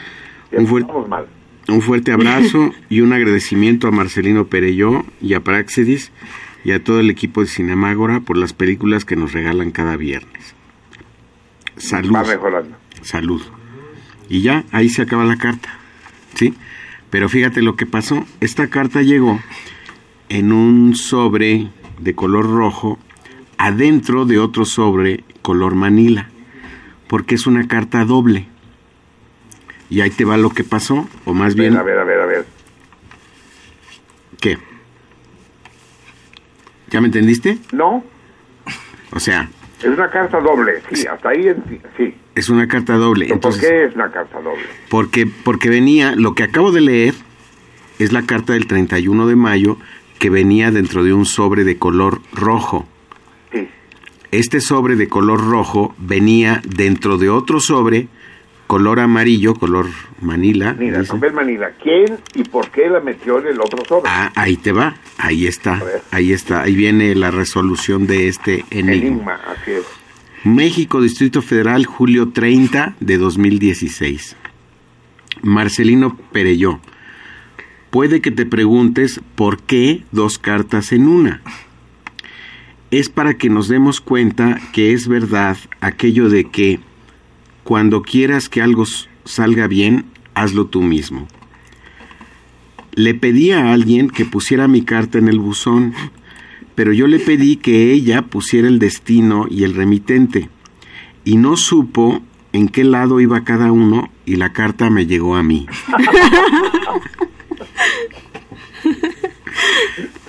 Un, 0.51 0.67
fuer- 0.67 0.81
Estamos 0.81 1.07
mal. 1.07 1.27
un 1.69 1.81
fuerte 1.81 2.11
abrazo 2.11 2.73
y 2.89 2.99
un 2.99 3.13
agradecimiento 3.13 3.87
a 3.87 3.91
Marcelino 3.91 4.47
Perelló 4.47 5.05
y 5.21 5.35
a 5.35 5.39
Praxedis 5.41 6.11
y 6.65 6.71
a 6.73 6.83
todo 6.83 6.99
el 6.99 7.09
equipo 7.09 7.39
de 7.39 7.47
Cinemágora 7.47 8.19
por 8.19 8.35
las 8.35 8.51
películas 8.51 9.05
que 9.05 9.15
nos 9.15 9.31
regalan 9.31 9.71
cada 9.71 9.95
viernes. 9.95 10.53
Salud. 11.77 12.13
Va 12.13 12.25
mejorando. 12.25 12.75
Salud. 13.03 13.41
Y 14.27 14.41
ya, 14.41 14.65
ahí 14.73 14.89
se 14.89 15.01
acaba 15.03 15.23
la 15.23 15.37
carta. 15.37 15.79
¿Sí? 16.35 16.53
Pero 17.09 17.29
fíjate 17.29 17.61
lo 17.61 17.77
que 17.77 17.85
pasó. 17.85 18.25
Esta 18.41 18.67
carta 18.67 19.01
llegó 19.01 19.39
en 20.29 20.51
un 20.51 20.95
sobre 20.95 21.69
de 21.99 22.15
color 22.15 22.49
rojo 22.49 22.99
adentro 23.57 24.25
de 24.25 24.39
otro 24.39 24.65
sobre 24.65 25.23
color 25.41 25.75
manila. 25.75 26.29
Porque 27.07 27.35
es 27.35 27.45
una 27.47 27.67
carta 27.67 28.03
doble. 28.05 28.47
Y 29.89 30.01
ahí 30.01 30.09
te 30.09 30.25
va 30.25 30.37
lo 30.37 30.49
que 30.49 30.63
pasó. 30.63 31.07
O 31.25 31.33
más 31.33 31.55
bien, 31.55 31.77
A 31.77 31.83
ver, 31.83 31.99
a 31.99 32.03
ver, 32.03 32.19
a 32.21 32.25
ver. 32.25 32.45
¿qué? 34.41 34.57
¿Ya 36.89 36.99
me 37.01 37.07
entendiste? 37.07 37.57
No, 37.71 38.03
O 39.11 39.19
sea, 39.19 39.49
es 39.79 39.85
una 39.89 40.09
carta 40.09 40.39
doble, 40.39 40.81
sí, 40.91 41.05
hasta 41.07 41.29
ahí 41.29 41.45
sí. 41.97 42.15
es 42.35 42.49
una 42.49 42.67
carta 42.67 42.95
doble. 42.95 43.25
¿Pero 43.25 43.35
Entonces, 43.35 43.61
¿Por 43.61 43.69
qué 43.71 43.85
es 43.85 43.95
una 43.95 44.11
carta 44.11 44.41
doble? 44.41 44.63
Porque, 44.89 45.25
porque 45.27 45.69
venía, 45.69 46.15
lo 46.15 46.35
que 46.35 46.43
acabo 46.43 46.71
de 46.71 46.81
leer 46.81 47.13
es 47.99 48.11
la 48.11 48.23
carta 48.23 48.53
del 48.53 48.67
31 48.67 49.27
de 49.27 49.35
mayo 49.35 49.77
que 50.23 50.29
venía 50.29 50.71
dentro 50.71 51.03
de 51.03 51.11
un 51.11 51.25
sobre 51.25 51.65
de 51.65 51.77
color 51.77 52.21
rojo. 52.31 52.87
Sí. 53.51 53.67
Este 54.31 54.61
sobre 54.61 54.95
de 54.95 55.09
color 55.09 55.45
rojo 55.45 55.93
venía 55.97 56.61
dentro 56.65 57.17
de 57.17 57.29
otro 57.29 57.59
sobre 57.59 58.07
color 58.65 59.01
amarillo, 59.01 59.53
color 59.53 59.87
manila. 60.21 60.77
Mira, 60.79 61.03
papel 61.03 61.33
manila, 61.33 61.71
¿quién 61.71 62.19
y 62.35 62.45
por 62.45 62.71
qué 62.71 62.87
la 62.87 63.01
metió 63.01 63.37
en 63.39 63.47
el 63.47 63.59
otro 63.59 63.83
sobre? 63.83 64.09
Ah, 64.09 64.31
ahí 64.35 64.55
te 64.55 64.71
va, 64.71 64.95
ahí 65.17 65.45
está, 65.45 65.83
ahí 66.11 66.31
está, 66.31 66.61
ahí 66.61 66.73
viene 66.73 67.15
la 67.15 67.29
resolución 67.29 68.07
de 68.07 68.29
este 68.29 68.63
enigma. 68.69 68.93
Enigma, 68.93 69.39
así 69.45 69.71
es. 69.71 69.83
México, 70.45 71.01
Distrito 71.01 71.41
Federal, 71.41 71.85
julio 71.85 72.29
30 72.29 72.95
de 73.01 73.17
2016. 73.17 74.37
Marcelino 75.41 76.15
Perelló. 76.31 76.79
Puede 77.93 78.21
que 78.21 78.31
te 78.31 78.47
preguntes 78.47 79.21
por 79.35 79.61
qué 79.61 80.03
dos 80.11 80.39
cartas 80.39 80.91
en 80.93 81.07
una. 81.07 81.43
Es 82.89 83.07
para 83.09 83.35
que 83.35 83.51
nos 83.51 83.67
demos 83.67 84.01
cuenta 84.01 84.59
que 84.71 84.93
es 84.93 85.07
verdad 85.07 85.57
aquello 85.79 86.27
de 86.27 86.45
que 86.45 86.79
cuando 87.63 88.01
quieras 88.01 88.49
que 88.49 88.63
algo 88.63 88.85
salga 89.25 89.67
bien, 89.67 90.05
hazlo 90.33 90.65
tú 90.65 90.81
mismo. 90.81 91.27
Le 92.95 93.13
pedí 93.13 93.51
a 93.51 93.71
alguien 93.73 94.09
que 94.09 94.25
pusiera 94.25 94.67
mi 94.67 94.81
carta 94.81 95.19
en 95.19 95.27
el 95.27 95.37
buzón, 95.37 95.93
pero 96.73 96.93
yo 96.93 97.05
le 97.05 97.19
pedí 97.19 97.57
que 97.57 97.91
ella 97.91 98.23
pusiera 98.23 98.67
el 98.69 98.79
destino 98.79 99.45
y 99.51 99.65
el 99.65 99.75
remitente, 99.75 100.49
y 101.25 101.37
no 101.37 101.57
supo 101.57 102.23
en 102.53 102.69
qué 102.69 102.85
lado 102.85 103.19
iba 103.19 103.43
cada 103.43 103.71
uno 103.71 104.09
y 104.25 104.37
la 104.37 104.51
carta 104.51 104.89
me 104.89 105.05
llegó 105.05 105.35
a 105.35 105.43
mí. 105.43 105.67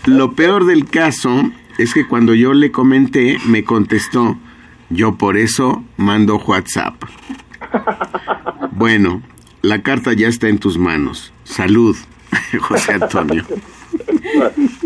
Lo 0.06 0.34
peor 0.34 0.66
del 0.66 0.88
caso 0.88 1.50
es 1.78 1.94
que 1.94 2.06
cuando 2.06 2.34
yo 2.34 2.52
le 2.54 2.70
comenté, 2.70 3.38
me 3.46 3.64
contestó, 3.64 4.36
yo 4.90 5.16
por 5.16 5.36
eso 5.36 5.82
mando 5.96 6.36
WhatsApp. 6.36 6.94
Bueno, 8.72 9.22
la 9.62 9.82
carta 9.82 10.12
ya 10.12 10.28
está 10.28 10.48
en 10.48 10.58
tus 10.58 10.78
manos. 10.78 11.32
Salud, 11.44 11.96
José 12.60 12.94
Antonio. 12.94 13.44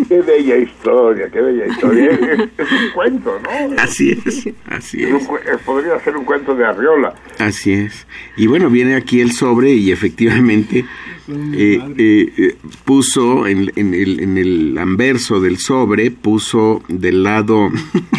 Qué 0.08 0.22
bella 0.22 0.56
historia, 0.56 1.28
qué 1.30 1.40
bella 1.40 1.66
historia. 1.66 2.10
Es, 2.10 2.20
es- 2.20 2.38
es 2.58 2.72
un 2.72 2.90
cuento, 2.94 3.38
¿no? 3.42 3.80
Así 3.80 4.10
es, 4.12 4.48
así 4.66 5.02
Es 5.02 5.10
un 5.10 5.16
es. 5.18 5.26
cu- 5.26 5.38
podría 5.66 5.98
ser 6.00 6.16
un 6.16 6.24
cuento 6.24 6.54
de 6.54 6.64
Arriola. 6.64 7.14
Así 7.38 7.72
es. 7.74 8.06
Y 8.36 8.46
bueno, 8.46 8.70
viene 8.70 8.94
aquí 8.94 9.20
el 9.20 9.32
sobre 9.32 9.72
y 9.74 9.92
efectivamente 9.92 10.86
eh, 11.28 11.80
eh, 11.98 12.32
eh, 12.38 12.56
puso 12.86 13.46
en, 13.46 13.70
en 13.76 13.92
el, 13.92 14.20
en 14.20 14.38
el 14.38 14.78
anverso 14.78 15.40
del 15.40 15.58
sobre, 15.58 16.10
puso 16.10 16.82
del 16.88 17.22
lado, 17.22 17.70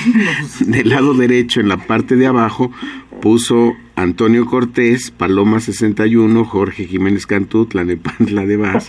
del 0.60 0.90
lado 0.90 1.16
derecho, 1.16 1.60
en 1.60 1.70
la 1.70 1.78
parte 1.78 2.16
de 2.16 2.28
abajo, 2.28 2.72
puso 3.20 3.74
Antonio 3.96 4.46
Cortés, 4.46 5.10
Paloma 5.12 5.60
61, 5.60 6.46
Jorge 6.46 6.86
Jiménez 6.86 7.26
Cantú, 7.26 7.66
Tlanepantla 7.66 8.46
de 8.46 8.58
Vaz. 8.58 8.88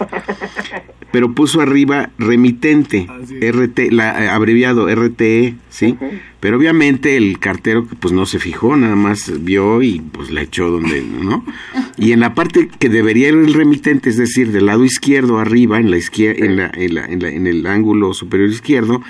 Pero 1.13 1.33
puso 1.33 1.61
arriba 1.61 2.11
remitente, 2.19 3.07
RT, 3.41 3.91
la, 3.93 4.25
eh, 4.25 4.29
abreviado 4.29 4.89
RTE, 4.95 5.55
¿sí? 5.69 5.97
Pero 6.41 6.57
obviamente 6.57 7.17
el 7.17 7.39
cartero 7.39 7.87
pues 8.01 8.13
no 8.15 8.25
se 8.27 8.39
fijó, 8.39 8.77
nada 8.77 8.97
más 8.97 9.31
vio 9.45 9.83
y 9.83 10.01
pues 10.01 10.31
le 10.31 10.43
echó 10.43 10.71
donde, 10.71 11.03
¿no? 11.03 11.45
Y 11.99 12.13
en 12.13 12.21
la 12.21 12.35
parte 12.35 12.69
que 12.79 12.89
debería 12.89 13.29
ir 13.29 13.35
el 13.35 13.53
remitente, 13.55 14.09
es 14.09 14.17
decir, 14.17 14.51
del 14.53 14.67
lado 14.67 14.85
izquierdo 14.85 15.39
arriba, 15.39 15.79
en 15.79 15.91
la 15.91 15.99
izquierda, 15.99 16.45
en, 16.47 16.57
la, 16.57 16.71
en, 16.75 16.95
la- 16.95 17.07
en 17.07 17.21
la- 17.23 17.31
en 17.31 17.47
el 17.47 17.67
ángulo 17.67 18.15
superior 18.15 18.49
izquierdo, 18.49 19.03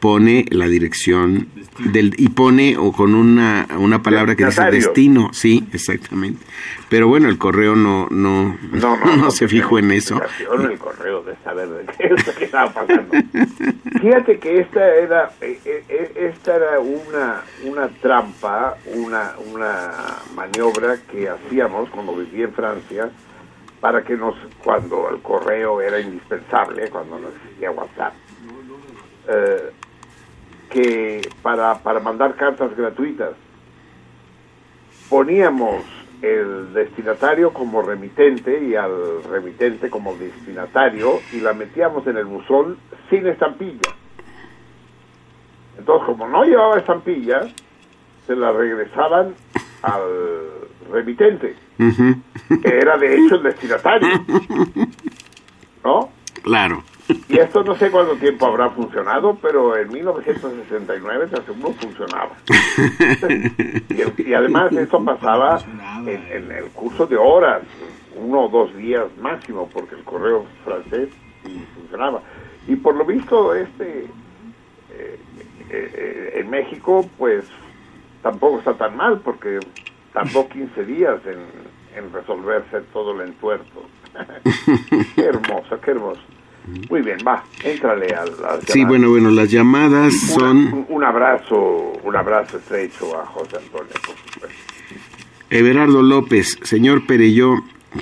pone 0.00 0.46
la 0.50 0.66
dirección 0.68 1.48
del 1.78 2.14
y 2.18 2.28
pone 2.28 2.76
o 2.76 2.92
con 2.92 3.14
una, 3.14 3.66
una 3.78 4.02
palabra 4.02 4.36
que 4.36 4.44
dice 4.44 4.70
destino, 4.70 5.30
sí, 5.32 5.66
exactamente. 5.72 6.44
Pero 6.88 7.08
bueno, 7.08 7.28
el 7.28 7.38
correo 7.38 7.76
no 7.76 8.08
no 8.10 8.56
No, 8.72 8.96
no, 8.96 9.16
no, 9.16 9.30
se 9.30 9.48
fijó 9.48 9.78
en 9.78 9.92
eso. 9.92 10.20
El 10.50 10.78
correo 10.78 11.22
de 11.22 11.36
saber 11.44 11.68
de 11.68 11.86
qué, 11.96 12.14
estaba 12.44 12.72
pasando. 12.72 13.14
Fíjate 14.00 14.38
que 14.38 14.60
esta 14.60 14.94
era 14.94 15.32
eh, 15.40 15.60
eh, 15.64 15.84
eh, 15.88 16.30
esta 16.32 16.56
era 16.56 16.80
una 16.80 17.42
una 17.64 17.88
trampa, 17.88 18.76
una 18.94 19.32
una 19.52 19.90
maniobra 20.34 20.98
que 21.10 21.28
hacíamos 21.28 21.90
cuando 21.90 22.14
vivía 22.14 22.44
en 22.44 22.52
Francia 22.52 23.10
para 23.80 24.02
que 24.02 24.16
nos 24.16 24.34
cuando 24.62 25.08
el 25.10 25.20
correo 25.22 25.80
era 25.80 26.00
indispensable, 26.00 26.88
cuando 26.90 27.18
no 27.18 27.28
existía 27.28 27.70
WhatsApp. 27.70 28.14
eh, 29.28 29.72
que 30.70 31.20
para, 31.42 31.78
para 31.78 32.00
mandar 32.00 32.34
cartas 32.36 32.76
gratuitas 32.76 33.30
poníamos 35.08 35.84
el 36.22 36.72
destinatario 36.74 37.52
como 37.52 37.82
remitente 37.82 38.64
y 38.64 38.74
al 38.74 39.22
remitente 39.24 39.88
como 39.88 40.16
destinatario 40.16 41.20
y 41.32 41.40
la 41.40 41.52
metíamos 41.52 42.06
en 42.06 42.16
el 42.16 42.24
buzón 42.24 42.78
sin 43.08 43.26
estampilla. 43.26 43.92
Entonces, 45.78 46.06
como 46.06 46.28
no 46.28 46.44
llevaba 46.44 46.78
estampilla, 46.78 47.42
se 48.26 48.34
la 48.34 48.52
regresaban 48.52 49.34
al 49.82 50.02
remitente, 50.90 51.54
que 51.76 52.68
era 52.68 52.98
de 52.98 53.14
hecho 53.14 53.36
el 53.36 53.42
destinatario. 53.44 54.08
¿No? 55.84 56.10
Claro. 56.42 56.82
Y 57.28 57.38
esto 57.38 57.64
no 57.64 57.74
sé 57.76 57.90
cuánto 57.90 58.16
tiempo 58.16 58.46
habrá 58.46 58.70
funcionado, 58.70 59.38
pero 59.40 59.76
en 59.76 59.90
1969 59.90 61.26
te 61.28 61.40
aseguro 61.40 61.72
funcionaba. 61.74 62.36
y, 64.18 64.34
además 64.34 64.72
eso 64.72 65.02
pasaba 65.04 65.58
en, 66.06 66.26
en 66.30 66.52
el 66.52 66.64
curso 66.66 67.06
de 67.06 67.16
horas, 67.16 67.62
uno 68.14 68.44
o 68.44 68.48
dos 68.48 68.76
días 68.76 69.06
máximo, 69.20 69.68
porque 69.72 69.94
el 69.94 70.04
correo 70.04 70.44
francés 70.64 71.08
funcionaba. 71.74 72.22
Y 72.66 72.76
por 72.76 72.94
lo 72.94 73.04
visto, 73.04 73.54
este 73.54 74.06
eh, 74.90 75.18
eh, 75.70 75.92
eh, 75.94 76.32
en 76.34 76.50
México, 76.50 77.08
pues 77.16 77.44
tampoco 78.22 78.58
está 78.58 78.74
tan 78.74 78.96
mal, 78.96 79.20
porque 79.20 79.60
tardó 80.12 80.48
15 80.48 80.84
días 80.84 81.20
en, 81.26 81.38
en 81.96 82.12
resolverse 82.12 82.80
todo 82.92 83.12
el 83.12 83.28
entuerto. 83.28 83.82
qué 85.14 85.24
hermoso, 85.24 85.80
qué 85.80 85.90
hermoso. 85.92 86.20
Muy 86.90 87.02
bien, 87.02 87.18
va, 87.26 87.44
éntrale 87.62 88.06
al, 88.14 88.30
al 88.48 88.62
Sí, 88.66 88.84
bueno, 88.84 89.10
bueno, 89.10 89.30
las 89.30 89.50
llamadas 89.50 90.12
Una- 90.14 90.34
son 90.34 90.56
un, 90.56 90.86
un 90.88 91.04
abrazo, 91.04 91.92
un 92.02 92.16
abrazo 92.16 92.58
estrecho 92.58 93.18
a 93.20 93.26
José 93.26 93.56
Antonio, 93.56 93.92
por 94.06 94.16
supuesto. 94.32 94.56
Everardo 95.50 96.02
López, 96.02 96.58
señor 96.62 97.06
Pereyó, 97.06 97.54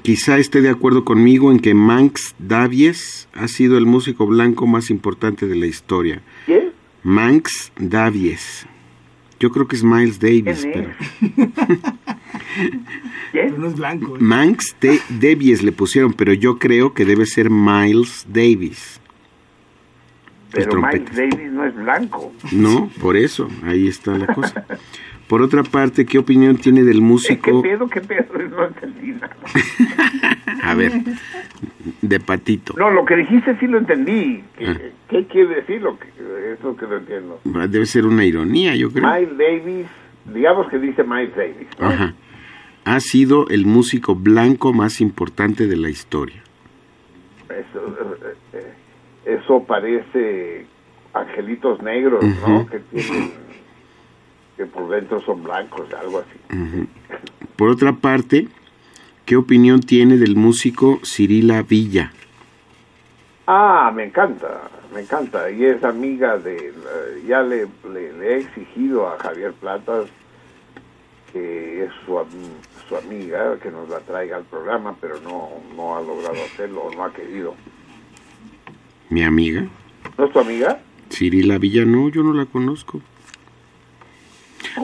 quizá 0.02 0.38
esté 0.38 0.60
de 0.62 0.70
acuerdo 0.70 1.04
conmigo 1.04 1.50
en 1.52 1.60
que 1.60 1.74
Manx 1.74 2.34
Davies 2.38 3.28
ha 3.34 3.46
sido 3.48 3.78
el 3.78 3.86
músico 3.86 4.26
blanco 4.26 4.66
más 4.66 4.90
importante 4.90 5.46
de 5.46 5.54
la 5.56 5.66
historia. 5.66 6.22
¿Quién? 6.46 6.72
Manx 7.04 7.72
Davies. 7.78 8.66
Yo 9.38 9.50
creo 9.50 9.68
que 9.68 9.76
es 9.76 9.84
Miles 9.84 10.18
Davis, 10.18 10.66
¿Quién 10.72 10.94
pero 11.52 11.56
Pero 13.32 13.58
no 13.58 13.66
es 13.68 13.74
blanco. 13.76 14.16
¿eh? 14.16 14.18
Manx 14.20 14.76
de 14.80 15.00
Davies 15.10 15.62
le 15.62 15.72
pusieron, 15.72 16.12
pero 16.12 16.32
yo 16.32 16.58
creo 16.58 16.94
que 16.94 17.04
debe 17.04 17.26
ser 17.26 17.50
Miles 17.50 18.26
Davis. 18.28 19.00
Pero 20.52 20.70
trompetista. 20.70 21.16
Davis 21.16 21.52
no 21.52 21.64
es 21.64 21.74
blanco. 21.74 22.32
No, 22.52 22.90
por 23.00 23.16
eso, 23.16 23.48
ahí 23.64 23.88
está 23.88 24.16
la 24.16 24.26
cosa. 24.32 24.64
Por 25.28 25.42
otra 25.42 25.62
parte, 25.64 26.06
¿qué 26.06 26.18
opinión 26.18 26.56
tiene 26.56 26.82
del 26.84 26.96
¿Qué 26.96 27.00
músico? 27.02 27.62
pedo, 27.62 27.88
qué 27.88 28.00
pedo? 28.00 28.26
No 28.56 28.64
entendí 28.66 29.08
nada. 29.12 29.36
A 30.62 30.74
ver, 30.74 30.92
de 32.00 32.20
patito. 32.20 32.74
No, 32.78 32.90
lo 32.90 33.04
que 33.04 33.16
dijiste 33.16 33.56
sí 33.58 33.66
lo 33.66 33.78
entendí. 33.78 34.42
¿Qué, 34.56 34.66
Ah. 34.66 34.76
qué 35.08 35.26
quiere 35.26 35.56
decir 35.56 35.82
lo 35.82 35.98
que, 35.98 36.08
eso 36.58 36.76
que 36.76 36.86
lo 36.86 36.98
entiendo? 36.98 37.40
Debe 37.68 37.86
ser 37.86 38.06
una 38.06 38.24
ironía, 38.24 38.74
yo 38.76 38.90
creo. 38.90 39.06
Miles 39.12 39.36
Davis, 39.36 39.86
digamos 40.32 40.68
que 40.70 40.78
dice 40.78 41.04
Miles 41.04 41.34
Davis. 41.36 41.66
¿no? 41.78 41.86
Ajá. 41.88 42.14
Ha 42.84 43.00
sido 43.00 43.48
el 43.48 43.66
músico 43.66 44.14
blanco 44.14 44.72
más 44.72 45.00
importante 45.00 45.66
de 45.66 45.76
la 45.76 45.90
historia. 45.90 46.42
Eso, 47.48 47.96
eh, 48.22 48.34
eh, 48.54 49.38
eso 49.42 49.64
parece 49.66 50.66
angelitos 51.12 51.82
negros, 51.82 52.24
¿no? 52.46 52.66
Que 52.68 52.78
tienen, 52.78 53.32
que 54.56 54.66
por 54.66 54.88
dentro 54.88 55.20
son 55.22 55.42
blancos, 55.42 55.92
algo 55.94 56.20
así. 56.20 56.88
Por 57.56 57.68
otra 57.68 57.92
parte, 57.92 58.48
¿qué 59.24 59.36
opinión 59.36 59.80
tiene 59.80 60.16
del 60.16 60.36
músico 60.36 61.00
Cirila 61.04 61.62
Villa? 61.62 62.12
Ah, 63.46 63.92
me 63.94 64.04
encanta, 64.04 64.70
me 64.92 65.00
encanta. 65.02 65.50
Y 65.50 65.64
es 65.64 65.84
amiga 65.84 66.38
de, 66.38 66.72
ya 67.26 67.42
le, 67.42 67.68
le, 67.92 68.12
le 68.12 68.34
he 68.34 68.38
exigido 68.40 69.08
a 69.08 69.18
Javier 69.18 69.52
Platas 69.52 70.08
que 71.32 71.84
es 71.84 71.90
su, 72.04 72.18
su 72.88 72.96
amiga, 72.96 73.58
que 73.58 73.70
nos 73.70 73.88
la 73.88 74.00
traiga 74.00 74.36
al 74.36 74.44
programa, 74.44 74.96
pero 75.00 75.20
no, 75.20 75.50
no 75.74 75.96
ha 75.96 76.00
logrado 76.00 76.36
hacerlo, 76.44 76.88
no 76.96 77.04
ha 77.04 77.12
querido. 77.12 77.54
Mi 79.10 79.22
amiga. 79.22 79.66
¿No 80.16 80.24
es 80.24 80.32
tu 80.32 80.40
amiga? 80.40 80.80
Cirila 81.10 81.58
Villa, 81.58 81.84
no, 81.84 82.08
yo 82.08 82.22
no 82.22 82.32
la 82.32 82.46
conozco. 82.46 83.00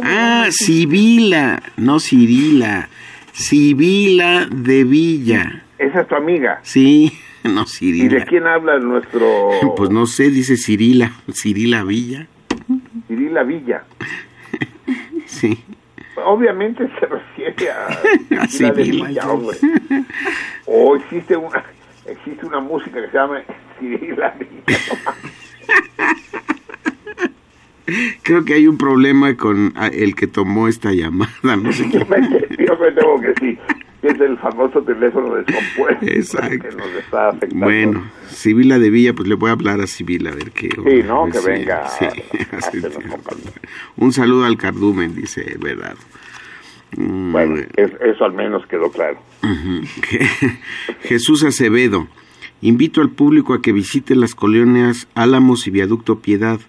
Ah, 0.02 0.47
Sibila, 0.51 1.62
no 1.77 1.98
Cirila. 2.01 2.89
Sibila 3.32 4.47
de 4.51 4.85
Villa. 4.85 5.62
Esa 5.78 6.01
es 6.02 6.09
tu 6.09 6.14
amiga. 6.14 6.60
Sí, 6.62 7.12
no 7.44 7.62
¿Y 7.62 7.64
de 7.64 7.66
Cirila. 7.66 8.24
quién 8.27 8.47
habla 8.47 8.78
nuestro 8.78 9.51
Pues 9.77 9.90
no 9.90 10.06
sé, 10.06 10.31
dice 10.31 10.56
Cirila. 10.56 11.12
Cirila 11.32 11.85
Villa. 11.85 12.27
Cirila 13.09 13.43
Villa? 13.43 13.85
Sí. 15.27 15.59
Obviamente 16.24 16.86
se 17.01 17.06
refiere 17.06 17.70
a 17.70 17.86
A 18.43 18.47
Cirila 18.47 18.73
de 18.74 18.85
Cirila. 18.85 19.09
Villa, 19.09 19.31
hombre. 19.31 19.56
O 20.66 20.97
existe 20.97 21.36
una, 21.36 21.64
existe 22.06 22.44
una 22.47 22.60
música 22.60 23.01
que 23.01 23.09
se 23.10 23.16
llama 23.16 23.43
Cirila 23.81 24.35
Villa. 24.39 24.78
Creo 28.22 28.44
que 28.44 28.54
hay 28.54 28.68
un 28.68 28.78
problema 28.78 29.36
con 29.36 29.72
ah, 29.76 29.88
el 29.88 30.14
que 30.14 30.26
tomó 30.26 30.68
esta 30.68 30.92
llamada, 30.92 31.56
no 31.56 31.72
sé 31.72 31.84
qué. 31.90 31.98
Yo 31.98 32.76
me, 32.78 32.92
temo 32.92 33.20
que 33.20 33.34
sí. 33.40 33.59
Es 34.02 34.18
el 34.20 34.36
famoso 34.38 34.82
teléfono 34.82 35.32
descompuesto 35.36 36.04
Exacto. 36.06 36.68
que 36.68 36.74
nos 36.76 36.88
está 36.98 37.28
afectando. 37.28 37.64
Bueno, 37.66 38.04
Sibila 38.28 38.80
de 38.80 38.90
Villa, 38.90 39.14
pues 39.14 39.28
le 39.28 39.36
voy 39.36 39.50
a 39.50 39.52
hablar 39.52 39.80
a 39.80 39.86
Sibila 39.86 40.30
a 40.30 40.34
ver 40.34 40.50
qué. 40.50 40.70
Sí, 40.70 41.02
¿no? 41.06 41.26
Que 41.30 41.38
venga. 41.40 41.88
sí. 41.88 42.06
Un 43.96 44.12
saludo 44.12 44.44
al 44.44 44.56
cardumen, 44.56 45.14
dice 45.14 45.56
verdad. 45.60 45.94
Mm, 46.96 47.30
Bueno, 47.32 47.56
es- 47.76 47.92
eso 48.00 48.24
al 48.24 48.32
menos 48.32 48.66
quedó 48.66 48.90
claro. 48.90 49.18
Jesús 51.02 51.44
Acevedo. 51.44 52.09
Invito 52.60 53.00
al 53.00 53.10
público 53.10 53.54
a 53.54 53.62
que 53.62 53.72
visite 53.72 54.14
las 54.14 54.34
colonias 54.34 55.09
Álamos 55.14 55.66
y 55.66 55.70
Viaducto 55.70 56.20
Piedad. 56.20 56.60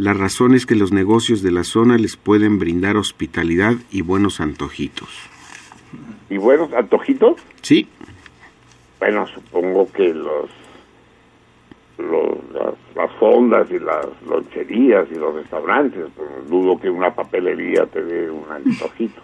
La 0.00 0.14
razón 0.14 0.54
es 0.54 0.64
que 0.64 0.76
los 0.76 0.92
negocios 0.92 1.42
de 1.42 1.50
la 1.50 1.62
zona 1.62 1.98
les 1.98 2.16
pueden 2.16 2.58
brindar 2.58 2.96
hospitalidad 2.96 3.74
y 3.90 4.00
buenos 4.00 4.40
antojitos. 4.40 5.10
¿Y 6.30 6.38
buenos 6.38 6.72
antojitos? 6.72 7.34
Sí, 7.60 7.86
Bueno, 8.98 9.26
supongo 9.26 9.92
que 9.92 10.14
los, 10.14 10.48
los 11.98 12.38
las, 12.54 12.74
las 12.96 13.12
fondas 13.18 13.70
y 13.70 13.78
las 13.78 14.06
loncherías 14.26 15.06
y 15.10 15.16
los 15.16 15.34
restaurantes, 15.34 16.06
pues, 16.16 16.48
dudo 16.48 16.80
que 16.80 16.88
una 16.88 17.14
papelería 17.14 17.84
te 17.84 18.02
dé 18.02 18.30
un 18.30 18.50
antojito. 18.50 19.20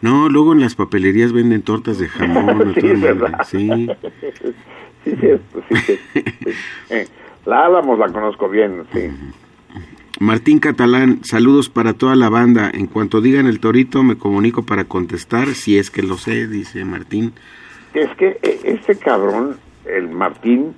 no, 0.00 0.30
luego 0.30 0.54
en 0.54 0.60
las 0.60 0.76
papelerías 0.76 1.34
venden 1.34 1.60
tortas 1.60 1.98
de 1.98 2.08
jamón. 2.08 2.72
Sí, 2.80 2.86
¿verdad? 2.94 3.40
sí. 3.44 3.68
Sí, 5.04 5.14
cierto, 5.20 5.62
sí, 5.68 5.76
sí. 5.86 5.98
Sí. 6.14 6.24
Eh, 6.90 7.06
la 7.44 7.66
Álamos 7.66 7.98
la 7.98 8.08
conozco 8.10 8.48
bien, 8.48 8.84
sí. 8.94 9.10
Martín 10.18 10.58
Catalán, 10.60 11.20
saludos 11.24 11.68
para 11.68 11.92
toda 11.92 12.16
la 12.16 12.28
banda. 12.28 12.70
En 12.72 12.86
cuanto 12.86 13.20
digan 13.20 13.46
el 13.46 13.60
torito, 13.60 14.02
me 14.02 14.16
comunico 14.16 14.64
para 14.64 14.84
contestar, 14.84 15.48
si 15.48 15.76
es 15.78 15.90
que 15.90 16.02
lo 16.02 16.16
sé, 16.16 16.46
dice 16.48 16.84
Martín. 16.84 17.32
Es 17.92 18.08
que 18.16 18.38
eh, 18.42 18.60
este 18.64 18.96
cabrón, 18.96 19.56
el 19.84 20.08
Martín, 20.08 20.74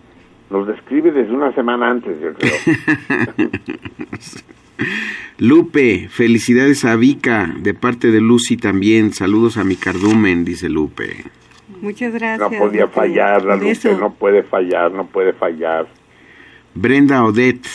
Nos 0.51 0.67
describe 0.67 1.13
desde 1.13 1.33
una 1.33 1.53
semana 1.55 1.91
antes, 1.91 2.17
yo 2.23 2.33
creo. 2.35 3.49
Lupe, 5.39 6.09
felicidades 6.11 6.85
a 6.85 6.97
Vika, 6.97 7.53
de 7.59 7.75
parte 7.75 8.11
de 8.11 8.21
Lucy 8.21 8.57
también. 8.57 9.13
Saludos 9.13 9.57
a 9.59 9.65
mi 9.65 9.77
cardumen, 9.77 10.45
dice 10.45 10.69
Lupe. 10.69 11.25
Muchas 11.83 12.13
No 12.13 12.19
gracias. 12.19 12.61
podía 12.61 12.83
Lupe. 12.83 12.95
fallar, 12.95 13.45
la 13.45 13.57
Lupe, 13.57 13.95
no 14.01 14.15
puede 14.15 14.43
fallar, 14.43 14.91
no 14.93 15.07
puede 15.07 15.33
fallar. 15.35 15.87
Brenda 16.75 17.23
Odette, 17.25 17.69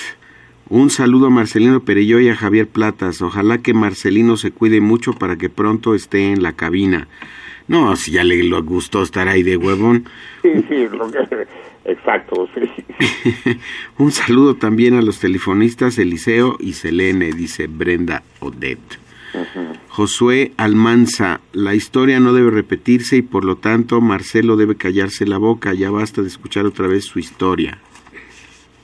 un 0.82 0.90
saludo 0.90 1.28
a 1.28 1.30
Marcelino 1.30 1.82
Perello 1.84 2.20
y 2.20 2.30
a 2.30 2.36
Javier 2.36 2.68
Platas. 2.68 3.22
Ojalá 3.22 3.60
que 3.60 3.76
Marcelino 3.76 4.38
se 4.38 4.50
cuide 4.50 4.82
mucho 4.82 5.14
para 5.14 5.38
que 5.38 5.48
pronto 5.50 5.94
esté 5.94 6.32
en 6.32 6.42
la 6.42 6.54
cabina. 6.54 7.08
No, 7.68 7.96
si 7.96 8.12
ya 8.12 8.24
le 8.24 8.42
gustó 8.62 9.04
estar 9.04 9.28
ahí 9.28 9.44
de 9.44 9.56
huevón. 9.56 10.06
Sí, 10.42 10.50
sí, 10.68 10.88
lo 10.92 11.12
que- 11.12 11.48
exacto, 11.86 12.50
sí. 12.56 13.58
un 14.00 14.12
saludo 14.12 14.56
también 14.56 14.96
a 14.96 15.04
los 15.04 15.20
telefonistas 15.20 16.00
Eliseo 16.00 16.58
y 16.60 16.74
Selene, 16.74 17.32
dice 17.34 17.68
Brenda 17.68 18.24
Odette. 18.40 19.00
Josué 19.90 20.54
Almanza, 20.58 21.42
la 21.54 21.76
historia 21.76 22.20
no 22.20 22.34
debe 22.34 22.50
repetirse 22.50 23.18
y 23.18 23.22
por 23.22 23.46
lo 23.46 23.58
tanto 23.58 24.02
Marcelo 24.02 24.58
debe 24.58 24.76
callarse 24.76 25.26
la 25.28 25.38
boca, 25.38 25.74
ya 25.74 25.92
basta 25.92 26.22
de 26.24 26.28
escuchar 26.30 26.66
otra 26.66 26.88
vez 26.88 27.06
su 27.06 27.20
historia. 27.20 27.78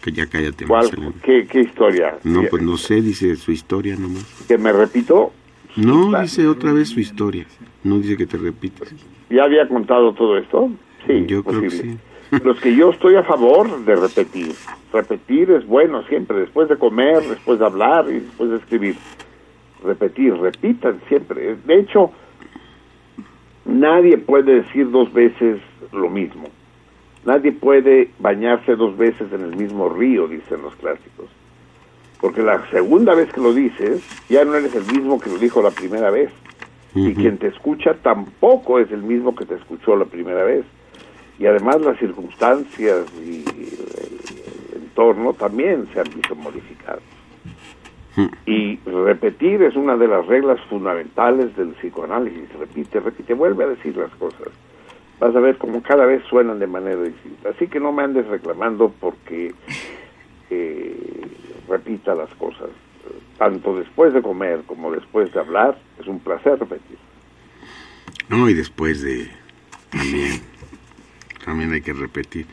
Que 0.02 0.12
ya 0.12 0.28
cállate, 0.28 0.66
¿Cuál? 0.66 0.90
¿Qué, 1.24 1.46
qué 1.46 1.62
historia? 1.62 2.18
No, 2.24 2.44
pues 2.50 2.64
no 2.64 2.78
sé, 2.78 3.02
dice 3.02 3.36
su 3.36 3.52
historia 3.52 3.96
nomás. 3.98 4.24
¿Que 4.48 4.58
me 4.58 4.72
repito? 4.72 5.34
No, 5.76 6.20
dice 6.22 6.48
otra 6.48 6.72
vez 6.74 6.90
su 6.90 7.00
historia. 7.00 7.46
No 7.84 8.00
dice 8.00 8.18
que 8.18 8.26
te 8.26 8.38
repites. 8.38 8.94
¿Ya 9.30 9.44
había 9.44 9.68
contado 9.68 10.14
todo 10.14 10.38
esto? 10.38 10.70
Sí, 11.06 11.26
Yo 11.28 11.44
creo 11.44 11.62
que 11.62 11.68
posible. 11.68 11.98
Los 12.44 12.60
que 12.60 12.76
yo 12.76 12.92
estoy 12.92 13.16
a 13.16 13.24
favor 13.24 13.84
de 13.86 13.96
repetir. 13.96 14.52
Repetir 14.94 15.50
es 15.52 15.66
bueno 15.66 16.04
siempre, 16.04 16.38
después 16.40 16.70
de 16.70 16.78
comer, 16.78 17.24
después 17.24 17.60
de 17.60 17.66
hablar 17.66 18.06
y 18.08 18.20
después 18.20 18.52
de 18.52 18.58
escribir. 18.58 18.96
Repetir, 19.84 20.36
repitan 20.36 21.02
siempre. 21.08 21.56
De 21.66 21.80
hecho, 21.80 22.12
nadie 23.66 24.18
puede 24.18 24.62
decir 24.62 24.92
dos 24.92 25.12
veces 25.12 25.60
lo 25.92 26.10
mismo. 26.10 26.50
Nadie 27.26 27.52
puede 27.52 28.12
bañarse 28.20 28.76
dos 28.76 28.98
veces 28.98 29.32
en 29.34 29.42
el 29.42 29.56
mismo 29.56 29.90
río, 29.90 30.28
dicen 30.28 30.62
los 30.62 30.76
clásicos. 30.76 31.30
Porque 32.22 32.42
la 32.42 32.70
segunda 32.70 33.14
vez 33.16 33.32
que 33.32 33.42
lo 33.42 33.54
dices, 33.54 34.04
ya 34.30 34.44
no 34.44 34.56
eres 34.56 34.76
el 34.76 34.86
mismo 34.86 35.20
que 35.20 35.30
lo 35.30 35.38
dijo 35.38 35.62
la 35.62 35.72
primera 35.72 36.10
vez. 36.12 36.32
Y 36.96 37.14
quien 37.14 37.38
te 37.38 37.48
escucha 37.48 37.94
tampoco 37.94 38.80
es 38.80 38.92
el 38.92 39.04
mismo 39.04 39.36
que 39.36 39.46
te 39.46 39.56
escuchó 39.56 39.96
la 39.96 40.06
primera 40.06 40.44
vez. 40.44 40.66
Y 41.38 41.46
además 41.46 41.82
las 41.82 41.98
circunstancias 42.00 43.06
y 43.24 43.46
el, 44.76 44.82
entorno 44.82 45.34
también 45.34 45.88
se 45.94 46.00
han 46.00 46.10
visto 46.14 46.36
modificados. 46.36 47.04
Y 48.46 48.78
repetir 48.80 49.62
es 49.62 49.78
una 49.78 49.96
de 49.96 50.08
las 50.08 50.26
reglas 50.26 50.60
fundamentales 50.70 51.56
del 51.56 51.70
psicoanálisis. 51.70 52.52
Repite, 52.60 53.00
repite, 53.00 53.34
vuelve 53.34 53.64
a 53.64 53.68
decir 53.68 53.96
las 53.96 54.14
cosas. 54.16 54.50
Vas 55.20 55.36
a 55.36 55.40
ver 55.40 55.58
como 55.58 55.82
cada 55.84 56.06
vez 56.06 56.24
suenan 56.30 56.60
de 56.60 56.68
manera 56.68 57.02
distinta. 57.02 57.50
Así 57.50 57.68
que 57.68 57.80
no 57.80 57.92
me 57.92 58.04
andes 58.04 58.26
reclamando 58.28 58.94
porque 59.00 59.54
eh, 60.50 61.22
repita 61.68 62.16
las 62.16 62.30
cosas. 62.36 62.70
Tanto 63.38 63.78
después 63.78 64.14
de 64.14 64.22
comer 64.22 64.64
como 64.66 64.92
después 64.92 65.32
de 65.34 65.40
hablar, 65.40 65.78
es 66.00 66.08
un 66.08 66.20
placer 66.20 66.58
repetir. 66.60 66.98
No, 68.30 68.50
y 68.50 68.54
después 68.54 69.02
de... 69.02 69.30
También. 69.90 70.42
También 71.44 71.74
hay 71.74 71.82
que 71.82 71.94
repetir. 71.94 72.46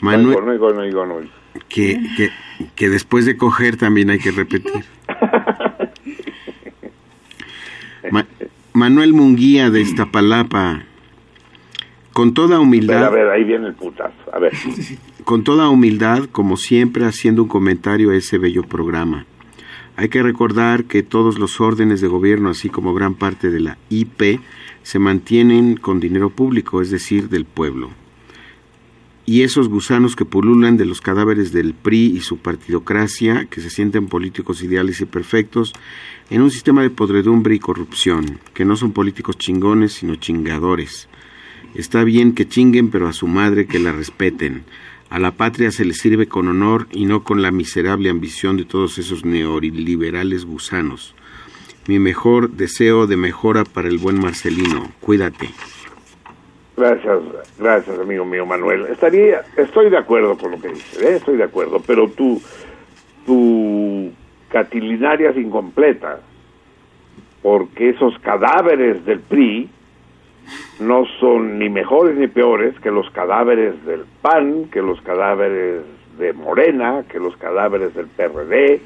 Manuel, 0.00 0.38
oigo, 0.48 0.66
oigo, 0.68 1.02
oigo. 1.02 1.30
que, 1.68 2.00
que, 2.16 2.30
que 2.74 2.88
después 2.88 3.26
de 3.26 3.36
coger 3.36 3.76
también 3.76 4.10
hay 4.10 4.18
que 4.18 4.30
repetir. 4.32 4.84
Ma- 8.10 8.26
Manuel 8.72 9.12
Munguía 9.12 9.70
de 9.70 9.82
Iztapalapa, 9.82 10.82
con 12.12 12.34
toda 12.34 12.60
humildad, 12.60 13.04
a 13.04 13.10
ver, 13.10 13.28
ahí 13.28 13.44
viene 13.44 13.68
el 13.68 13.74
putazo. 13.74 14.14
A 14.32 14.38
ver. 14.38 14.52
con 15.24 15.44
toda 15.44 15.68
humildad, 15.68 16.24
como 16.30 16.56
siempre, 16.56 17.04
haciendo 17.04 17.42
un 17.42 17.48
comentario 17.48 18.10
a 18.10 18.16
ese 18.16 18.38
bello 18.38 18.62
programa. 18.62 19.26
Hay 19.96 20.08
que 20.08 20.22
recordar 20.22 20.84
que 20.84 21.02
todos 21.02 21.38
los 21.38 21.60
órdenes 21.60 22.00
de 22.00 22.08
gobierno, 22.08 22.50
así 22.50 22.70
como 22.70 22.94
gran 22.94 23.14
parte 23.14 23.50
de 23.50 23.60
la 23.60 23.78
IP, 23.90 24.40
se 24.82 24.98
mantienen 24.98 25.76
con 25.76 26.00
dinero 26.00 26.30
público, 26.30 26.80
es 26.80 26.90
decir, 26.90 27.28
del 27.28 27.44
pueblo. 27.44 27.90
Y 29.24 29.42
esos 29.42 29.68
gusanos 29.68 30.16
que 30.16 30.24
pululan 30.24 30.76
de 30.76 30.84
los 30.84 31.00
cadáveres 31.00 31.52
del 31.52 31.74
PRI 31.74 32.16
y 32.16 32.20
su 32.20 32.38
partidocracia, 32.38 33.46
que 33.46 33.60
se 33.60 33.70
sienten 33.70 34.08
políticos 34.08 34.62
ideales 34.62 35.00
y 35.00 35.04
perfectos, 35.04 35.72
en 36.30 36.42
un 36.42 36.50
sistema 36.50 36.82
de 36.82 36.90
podredumbre 36.90 37.54
y 37.54 37.60
corrupción, 37.60 38.40
que 38.54 38.64
no 38.64 38.76
son 38.76 38.92
políticos 38.92 39.38
chingones, 39.38 39.92
sino 39.92 40.16
chingadores. 40.16 41.08
Está 41.74 42.04
bien 42.04 42.34
que 42.34 42.46
chinguen, 42.46 42.90
pero 42.90 43.08
a 43.08 43.12
su 43.12 43.26
madre 43.26 43.66
que 43.66 43.78
la 43.78 43.92
respeten. 43.92 44.64
A 45.08 45.18
la 45.18 45.32
patria 45.32 45.70
se 45.70 45.84
le 45.84 45.94
sirve 45.94 46.26
con 46.26 46.48
honor 46.48 46.86
y 46.90 47.04
no 47.04 47.22
con 47.22 47.42
la 47.42 47.50
miserable 47.50 48.10
ambición 48.10 48.56
de 48.56 48.64
todos 48.64 48.98
esos 48.98 49.24
neoliberales 49.24 50.44
gusanos. 50.44 51.14
Mi 51.86 51.98
mejor 51.98 52.50
deseo 52.50 53.06
de 53.06 53.16
mejora 53.16 53.64
para 53.64 53.88
el 53.88 53.98
buen 53.98 54.20
Marcelino. 54.20 54.92
Cuídate. 55.00 55.48
Gracias, 56.76 57.20
gracias, 57.58 57.98
amigo 57.98 58.24
mío 58.24 58.46
Manuel. 58.46 58.86
Estaría, 58.86 59.42
estoy 59.56 59.90
de 59.90 59.98
acuerdo 59.98 60.38
con 60.38 60.52
lo 60.52 60.60
que 60.60 60.68
dices, 60.68 61.02
¿eh? 61.02 61.16
estoy 61.16 61.36
de 61.36 61.44
acuerdo, 61.44 61.82
pero 61.86 62.08
tu, 62.08 62.40
tu 63.26 64.10
catilinaria 64.48 65.30
es 65.30 65.36
incompleta, 65.36 66.20
porque 67.42 67.90
esos 67.90 68.18
cadáveres 68.20 69.04
del 69.04 69.20
PRI 69.20 69.68
no 70.80 71.04
son 71.20 71.58
ni 71.58 71.68
mejores 71.68 72.16
ni 72.16 72.26
peores 72.26 72.78
que 72.80 72.90
los 72.90 73.08
cadáveres 73.10 73.84
del 73.84 74.04
PAN, 74.20 74.66
que 74.70 74.82
los 74.82 75.00
cadáveres 75.02 75.82
de 76.18 76.32
Morena, 76.32 77.04
que 77.08 77.18
los 77.18 77.36
cadáveres 77.36 77.94
del 77.94 78.06
PRD, 78.06 78.80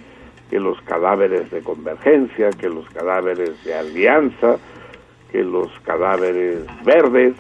que 0.50 0.60
los 0.60 0.80
cadáveres 0.82 1.50
de 1.50 1.62
Convergencia, 1.62 2.50
que 2.50 2.68
los 2.68 2.88
cadáveres 2.90 3.62
de 3.64 3.74
Alianza, 3.74 4.58
que 5.32 5.42
los 5.42 5.70
cadáveres 5.80 6.64
verdes. 6.84 7.34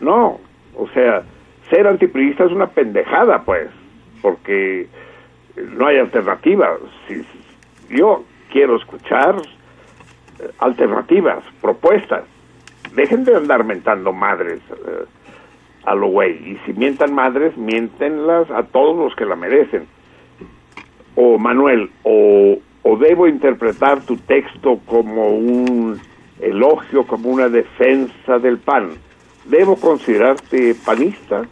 No, 0.00 0.38
o 0.76 0.88
sea, 0.88 1.22
ser 1.70 1.86
antipriista 1.86 2.44
es 2.44 2.52
una 2.52 2.66
pendejada, 2.66 3.42
pues, 3.44 3.68
porque 4.20 4.88
no 5.76 5.86
hay 5.86 5.98
alternativa. 5.98 6.76
Si, 7.06 7.24
yo 7.88 8.24
quiero 8.50 8.76
escuchar 8.76 9.36
eh, 10.38 10.50
alternativas, 10.58 11.42
propuestas. 11.60 12.24
Dejen 12.94 13.24
de 13.24 13.36
andar 13.36 13.64
mentando 13.64 14.12
madres 14.12 14.60
eh, 14.70 15.04
a 15.84 15.94
lo 15.94 16.08
güey. 16.08 16.32
Y 16.52 16.58
si 16.64 16.72
mientan 16.72 17.14
madres, 17.14 17.56
miéntenlas 17.56 18.50
a 18.50 18.62
todos 18.64 18.96
los 18.96 19.14
que 19.16 19.24
la 19.24 19.36
merecen. 19.36 19.86
O 21.14 21.38
Manuel, 21.38 21.90
o, 22.02 22.58
o 22.82 22.96
debo 22.96 23.28
interpretar 23.28 24.00
tu 24.02 24.16
texto 24.16 24.80
como 24.86 25.30
un 25.30 26.00
elogio, 26.40 27.06
como 27.06 27.30
una 27.30 27.48
defensa 27.48 28.38
del 28.38 28.58
PAN. 28.58 28.90
¿Debo 29.44 29.76
considerarte 29.76 30.74
panista? 30.84 31.42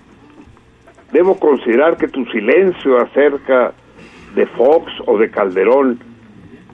¿Debo 1.12 1.38
considerar 1.38 1.96
que 1.96 2.08
tu 2.08 2.24
silencio 2.26 2.98
acerca 2.98 3.72
de 4.34 4.46
Fox 4.46 4.92
o 5.06 5.18
de 5.18 5.30
Calderón 5.30 5.98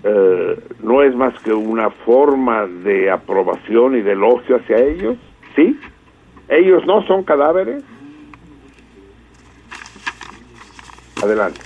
eh, 0.04 0.60
no 0.82 1.02
es 1.02 1.14
más 1.14 1.38
que 1.40 1.52
una 1.52 1.90
forma 1.90 2.66
de 2.66 3.10
aprobación 3.10 3.96
y 3.96 4.02
de 4.02 4.12
elogio 4.12 4.56
hacia 4.56 4.78
ellos? 4.78 5.16
¿Sí? 5.54 5.78
¿Ellos 6.48 6.84
no 6.86 7.04
son 7.06 7.24
cadáveres? 7.24 7.82
Adelante. 11.22 11.60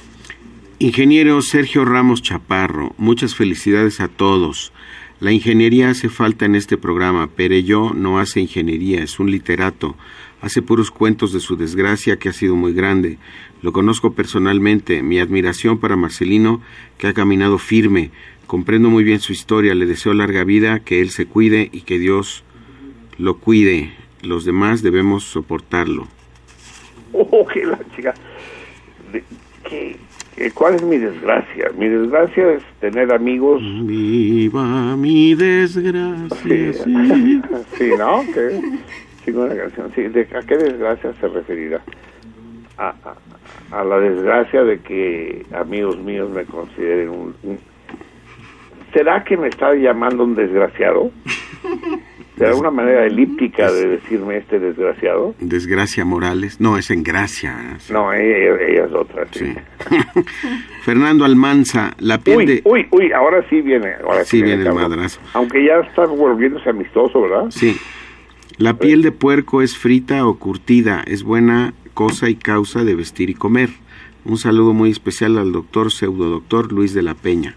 Ingeniero 0.79 1.43
Sergio 1.43 1.85
Ramos 1.85 2.23
Chaparro, 2.23 2.95
muchas 2.97 3.35
felicidades 3.35 4.01
a 4.01 4.09
todos. 4.09 4.73
La 5.21 5.33
ingeniería 5.33 5.91
hace 5.91 6.09
falta 6.09 6.47
en 6.47 6.55
este 6.55 6.79
programa. 6.79 7.27
Perello 7.27 7.93
no 7.93 8.19
hace 8.19 8.41
ingeniería, 8.41 9.03
es 9.03 9.21
un 9.21 9.31
literato. 9.31 9.95
Hace 10.41 10.63
puros 10.63 10.91
cuentos 10.91 11.35
de 11.35 11.41
su 11.41 11.57
desgracia 11.57 12.19
que 12.19 12.31
ha 12.31 12.33
sido 12.33 12.57
muy 12.57 12.73
grande. 12.73 13.19
Lo 13.63 13.73
conozco 13.73 14.13
personalmente. 14.13 15.03
Mi 15.03 15.19
admiración 15.21 15.79
para 15.79 15.97
Marcelino, 15.97 16.61
que 16.99 17.09
ha 17.09 17.13
caminado 17.15 17.59
firme. 17.59 18.11
Comprendo 18.47 18.89
muy 18.91 19.05
bien 19.05 19.21
su 19.21 19.33
historia. 19.33 19.75
Le 19.75 19.87
deseo 19.87 20.15
larga 20.15 20.45
vida, 20.45 20.81
que 20.81 21.01
él 21.01 21.11
se 21.11 21.27
cuide 21.27 21.69
y 21.73 21.83
que 21.83 21.99
Dios 21.99 22.43
lo 23.19 23.37
cuide. 23.39 23.93
Los 24.23 24.45
demás 24.45 24.83
debemos 24.83 25.25
soportarlo. 25.25 26.07
Oh, 27.13 27.45
que 27.45 27.67
la 27.67 27.79
chica. 27.97 28.15
¿qué- 29.69 29.97
qué- 30.37 30.51
¿Cuál 30.53 30.77
es 30.77 30.83
mi 30.83 30.97
desgracia? 30.97 31.71
Mi 31.77 31.89
desgracia 31.89 32.53
es 32.53 32.63
tener 32.81 33.13
amigos. 33.13 33.61
Viva 33.85 34.97
mi 34.97 35.35
desgracia. 35.35 36.73
sí. 36.73 37.43
Sí, 37.77 37.91
¿no? 37.99 38.23
¿Qué? 38.33 38.61
Sí, 39.25 39.33
una 39.33 39.55
canción. 39.57 39.93
Sí, 39.95 40.03
¿de 40.03 40.21
a 40.23 40.41
qué 40.47 40.57
desgracia 40.57 41.13
se 41.21 41.29
referirá? 41.29 41.83
A, 42.79 42.89
a- 42.91 43.17
a 43.73 43.85
la 43.85 43.99
desgracia 43.99 44.63
de 44.65 44.81
que 44.81 45.45
amigos 45.55 45.99
míos 45.99 46.29
me 46.31 46.45
consideren 46.45 47.11
un, 47.11 47.35
un- 47.43 47.59
¿Será 48.93 49.23
que 49.23 49.37
me 49.37 49.47
está 49.49 49.73
llamando 49.75 50.25
un 50.25 50.35
desgraciado? 50.35 51.13
¿Será 52.37 52.57
una 52.57 52.71
manera 52.71 53.05
elíptica 53.07 53.71
de 53.71 53.87
decirme 53.87 54.39
este 54.39 54.59
desgraciado? 54.59 55.35
Desgracia 55.39 56.05
Morales. 56.05 56.61
No, 56.61 56.77
es 56.79 56.91
en 56.91 57.03
Gracia. 57.05 57.55
No, 57.93 58.13
ella, 58.13 58.57
ella 58.67 58.87
es 58.87 58.93
otra, 58.93 59.27
sí. 59.31 59.55
Fernando 60.83 61.25
Almanza, 61.25 61.93
la 61.99 62.19
piel 62.19 62.37
Uy, 62.39 62.47
de... 62.47 62.63
uy, 62.65 62.89
uy, 62.91 63.13
ahora 63.13 63.45
sí 63.49 63.61
viene. 63.61 63.93
Ahora 64.03 64.25
Sí 64.25 64.43
viene 64.43 64.63
el 64.65 64.73
madrazo. 64.73 65.21
Aunque 65.35 65.65
ya 65.65 65.81
está 65.81 66.07
volviéndose 66.07 66.71
amistoso, 66.71 67.21
¿verdad? 67.23 67.47
Sí. 67.51 67.77
La 68.57 68.75
piel 68.75 69.03
de 69.03 69.13
puerco 69.13 69.63
es 69.63 69.77
frita 69.77 70.27
o 70.27 70.39
curtida. 70.39 71.03
Es 71.07 71.23
buena 71.23 71.75
cosa 71.95 72.29
y 72.29 72.35
causa 72.37 72.85
de 72.85 72.95
vestir 72.95 73.31
y 73.31 73.35
comer. 73.35 73.71
Un 74.25 74.37
saludo 74.37 74.73
muy 74.75 74.91
especial 74.91 75.39
al 75.39 75.53
doctor 75.53 75.91
pseudodoctor 75.93 76.73
Luis 76.73 76.93
de 76.95 77.03
la 77.03 77.15
Peña. 77.15 77.55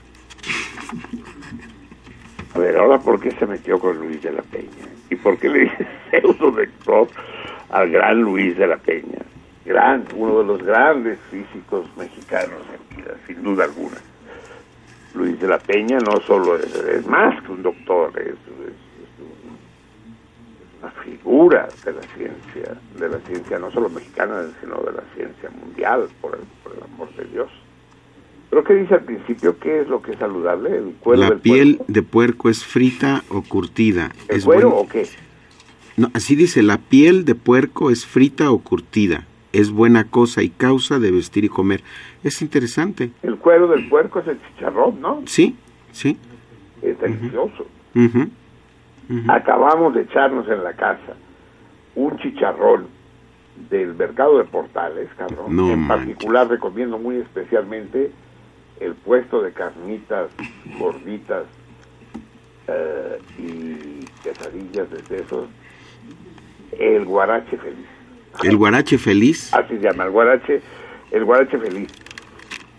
A 2.56 2.60
ver, 2.60 2.78
ahora, 2.78 3.00
¿por 3.00 3.20
qué 3.20 3.32
se 3.32 3.46
metió 3.48 3.80
con 3.80 3.98
Luis 3.98 4.22
de 4.22 4.32
la 4.32 4.42
Peña? 4.44 4.88
¿Y 5.10 5.16
por 5.16 5.38
qué 5.38 5.50
le 5.50 5.60
dice 5.62 5.88
pseudo 6.12 7.08
al 7.70 7.90
gran 7.90 8.22
Luis 8.22 8.58
de 8.58 8.68
la 8.68 8.78
Peña? 8.78 9.20
Gran, 9.66 10.04
uno 10.16 10.40
de 10.40 10.46
los 10.46 10.64
grandes 10.64 11.18
físicos 11.32 11.86
mexicanos 11.98 12.62
en 12.92 12.98
vida, 12.98 13.16
sin 13.26 13.42
duda 13.44 13.64
alguna. 13.66 13.98
Luis 15.16 15.40
de 15.40 15.48
la 15.48 15.58
Peña 15.60 16.00
no 16.00 16.20
solo 16.28 16.58
es, 16.58 17.06
más 17.08 17.42
que 17.44 17.52
un 17.52 17.64
doctor, 17.64 18.12
es, 18.20 18.28
es- 18.34 18.83
una 20.84 20.92
figura 21.04 21.70
de 21.86 21.94
la 21.94 22.02
ciencia, 22.16 22.78
de 23.00 23.10
la 23.10 23.20
ciencia 23.20 23.58
no 23.60 23.72
solo 23.72 23.90
mexicana, 23.90 24.44
sino 24.62 24.76
de 24.82 24.92
la 24.92 25.04
ciencia 25.16 25.50
mundial, 25.64 26.08
por 26.22 26.36
el, 26.36 26.42
por 26.64 26.76
el 26.76 26.84
amor 26.84 27.10
de 27.16 27.24
Dios. 27.26 27.50
Pero 28.50 28.64
¿qué 28.64 28.74
dice 28.76 28.96
al 28.96 29.04
principio? 29.04 29.58
¿Qué 29.60 29.82
es 29.82 29.88
lo 29.88 30.02
que 30.02 30.12
es 30.12 30.20
saludable? 30.20 30.76
¿El 30.78 30.94
cuero 31.00 31.22
La 31.22 31.30
del 31.30 31.40
piel 31.40 31.80
de 31.88 32.02
puerco 32.04 32.50
es 32.50 32.64
frita 32.66 33.24
o 33.30 33.42
curtida. 33.42 34.12
¿El 34.28 34.38
es 34.38 34.46
cuero 34.46 34.72
buen- 34.72 34.86
o 34.86 34.90
qué? 34.90 35.08
No, 35.96 36.10
así 36.14 36.36
dice, 36.36 36.62
la 36.64 36.78
piel 36.80 37.24
de 37.26 37.36
puerco 37.36 37.90
es 37.90 38.06
frita 38.06 38.52
o 38.52 38.60
curtida. 38.60 39.26
Es 39.54 39.70
buena 39.72 40.06
cosa 40.10 40.42
y 40.44 40.50
causa 40.50 41.00
de 41.00 41.12
vestir 41.12 41.46
y 41.46 41.50
comer. 41.50 41.84
Es 42.24 42.42
interesante. 42.42 43.12
El 43.22 43.38
cuero 43.38 43.68
del 43.68 43.88
puerco 43.88 44.20
es 44.20 44.28
el 44.28 44.40
chicharrón, 44.42 45.00
¿no? 45.00 45.22
Sí, 45.26 45.56
sí. 45.92 46.18
Es 46.82 47.00
delicioso. 47.00 47.66
Acabamos 49.28 49.94
de 49.94 50.02
echarnos 50.02 50.48
en 50.48 50.64
la 50.64 50.74
casa 50.74 51.16
un 51.96 52.18
chicharrón 52.18 52.88
del 53.70 53.94
mercado 53.94 54.38
de 54.38 54.46
Portales, 54.46 55.10
cabrón. 55.18 55.56
No 55.56 55.72
en 55.72 55.80
manches. 55.80 56.08
particular 56.08 56.48
recomiendo 56.48 56.98
muy 56.98 57.18
especialmente 57.18 58.12
el 58.80 58.96
puesto 58.96 59.42
de 59.42 59.52
carnitas 59.52 60.30
gorditas 60.80 61.44
eh, 62.68 63.20
y 63.38 64.06
quesadillas 64.24 64.90
de 64.90 65.04
sesos, 65.04 65.48
el 66.80 67.06
guarache 67.06 67.58
feliz. 67.58 67.88
El 68.44 68.58
guarache 68.58 68.98
feliz. 68.98 69.54
Así 69.54 69.76
se 69.78 69.82
llama, 69.82 70.06
el 70.06 70.12
guarache, 70.12 70.62
el 71.12 71.24
guarache 71.26 71.58
feliz. 71.58 71.90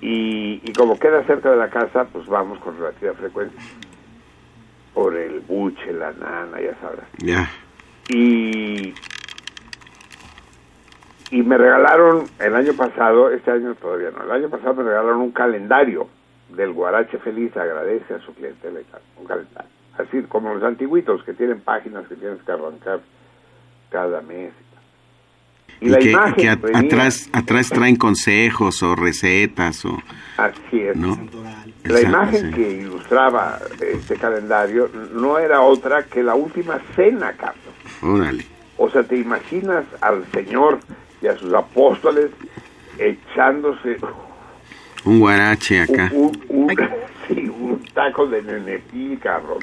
Y, 0.01 0.60
y 0.64 0.72
como 0.72 0.98
queda 0.98 1.24
cerca 1.24 1.51
de 1.51 1.56
la 1.56 1.70
casa, 1.70 2.06
pues 2.12 2.26
vamos 2.26 2.59
con 2.59 2.76
relativa 2.76 3.14
frecuencia. 3.14 3.60
Por 4.95 5.16
el 5.16 5.41
buche, 5.41 5.93
la 5.93 6.12
nana, 6.12 6.61
ya 6.61 6.75
sabrás. 6.81 7.07
Ya. 7.19 7.51
Y, 8.09 8.95
y 11.31 11.43
me 11.43 11.59
regalaron 11.59 12.27
el 12.39 12.55
año 12.55 12.75
pasado, 12.75 13.31
este 13.31 13.51
año 13.51 13.75
todavía 13.75 14.11
no, 14.11 14.23
el 14.23 14.31
año 14.31 14.49
pasado 14.49 14.75
me 14.75 14.85
regalaron 14.85 15.21
un 15.21 15.33
calendario 15.33 16.09
del 16.51 16.73
Guarache 16.73 17.19
Feliz, 17.19 17.57
agradece 17.57 18.15
a 18.15 18.21
su 18.21 18.35
clientela 18.35 18.81
y 18.81 18.85
tal, 18.85 19.01
un 19.19 19.27
calendario. 19.27 19.71
Así 19.99 20.23
como 20.23 20.55
los 20.55 20.62
antiguitos 20.62 21.23
que 21.25 21.33
tienen 21.33 21.61
páginas 21.61 22.07
que 22.09 22.16
tienes 22.16 22.43
que 22.43 22.53
arrancar 22.53 23.01
cada 23.91 24.21
mes. 24.23 24.53
Y, 25.85 25.89
Y, 25.89 25.90
la 25.90 25.98
que, 25.98 26.11
imagen 26.11 26.35
que 26.35 26.48
a- 26.48 26.56
venía- 26.56 26.78
atrás, 26.81 27.28
atrás 27.32 27.69
traen 27.69 27.97
consejos 27.97 28.82
o 28.82 28.97
recetas 28.97 29.85
o... 29.85 29.98
Así 30.39 30.81
es. 30.81 30.97
¿No? 30.97 31.16
La 31.85 32.01
imagen 32.01 32.48
sí. 32.48 32.55
que 32.55 32.70
ilustraba 32.81 33.59
este 33.81 34.16
calendario 34.16 34.89
no 35.12 35.39
era 35.39 35.61
otra 35.61 36.05
que 36.05 36.23
la 36.23 36.35
última 36.35 36.81
cena, 36.97 37.35
Carlos. 37.35 37.74
Órale. 38.02 38.47
O 38.78 38.89
sea, 38.90 39.02
te 39.05 39.16
imaginas 39.19 39.85
al 40.01 40.24
Señor 40.32 40.81
y 41.20 41.27
a 41.27 41.36
sus 41.36 41.52
apóstoles 41.52 42.31
echándose 42.98 43.98
Un 45.05 45.20
guarache 45.20 45.82
acá. 45.82 46.11
un, 46.15 46.32
un, 46.48 46.74
sí, 47.28 47.47
un 47.48 47.85
taco 47.93 48.27
de 48.27 48.43
nenepil, 48.43 49.19
cabrón. 49.20 49.59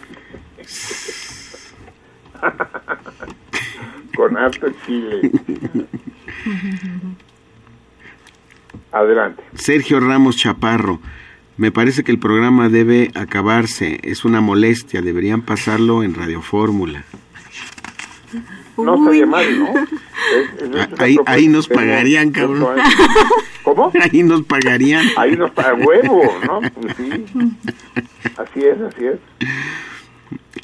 Con 4.15 4.38
harto 4.38 4.68
chile. 4.85 5.31
Adelante. 8.91 9.43
Sergio 9.55 9.99
Ramos 9.99 10.38
Chaparro. 10.38 10.99
Me 11.57 11.72
parece 11.72 12.03
que 12.03 12.11
el 12.11 12.19
programa 12.19 12.69
debe 12.69 13.11
acabarse. 13.15 13.99
Es 14.03 14.26
una 14.26 14.41
molestia. 14.41 15.01
Deberían 15.01 15.41
pasarlo 15.41 16.03
en 16.03 16.13
Radio 16.15 16.41
Fórmula. 16.41 17.03
No 18.77 18.95
estaría 18.95 19.26
mal, 19.26 19.59
¿no? 19.59 19.68
Es- 19.68 20.61
es- 20.61 20.76
es 20.76 20.88
Ah, 20.99 21.03
Ahí, 21.03 21.18
ahí 21.26 21.47
nos 21.47 21.68
pagarían, 21.68 22.31
cabrón. 22.31 22.77
¿Cómo? 23.63 23.91
Ahí 24.01 24.23
nos 24.23 24.43
pagarían. 24.43 25.05
Ahí 25.18 25.35
nos 25.35 25.51
paga 25.51 25.73
huevo, 25.76 26.22
¿no? 26.47 26.61
Sí. 26.97 27.26
Así 28.38 28.59
es, 28.65 28.81
así 28.81 29.05
es. 29.05 29.19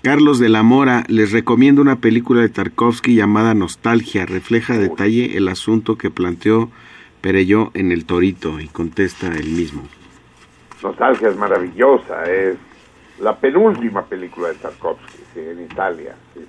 Carlos 0.08 0.40
de 0.40 0.48
la 0.48 0.64
Mora, 0.64 1.04
les 1.10 1.34
recomiendo 1.34 1.82
una 1.82 1.98
película 1.98 2.40
de 2.40 2.48
Tarkovsky 2.48 3.14
llamada 3.16 3.54
Nostalgia. 3.54 4.26
Refleja 4.26 4.76
a 4.76 4.78
detalle 4.78 5.36
el 5.36 5.50
asunto 5.50 5.98
que 5.98 6.10
planteó 6.10 6.70
Perelló 7.20 7.72
en 7.74 7.92
El 7.92 8.06
Torito 8.06 8.62
y 8.62 8.70
contesta 8.70 9.28
el 9.28 9.50
mismo. 9.50 9.84
Nostalgia 10.82 11.28
es 11.28 11.36
maravillosa, 11.36 12.24
es 12.24 12.56
la 13.20 13.36
penúltima 13.38 14.06
película 14.06 14.48
de 14.48 14.54
Tarkovsky, 14.54 15.18
sí, 15.34 15.42
en 15.42 15.64
Italia. 15.66 16.16
sí. 16.34 16.40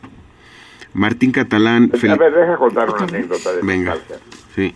Martín 0.94 1.32
Catalán. 1.32 1.90
A 1.92 1.96
fel- 1.96 2.16
ver, 2.16 2.32
deja 2.32 2.56
contar 2.58 2.88
una 2.88 3.06
anécdota 3.06 3.52
de 3.56 3.62
Venga. 3.62 3.94
Nostalgia. 3.96 4.18
Sí. 4.54 4.72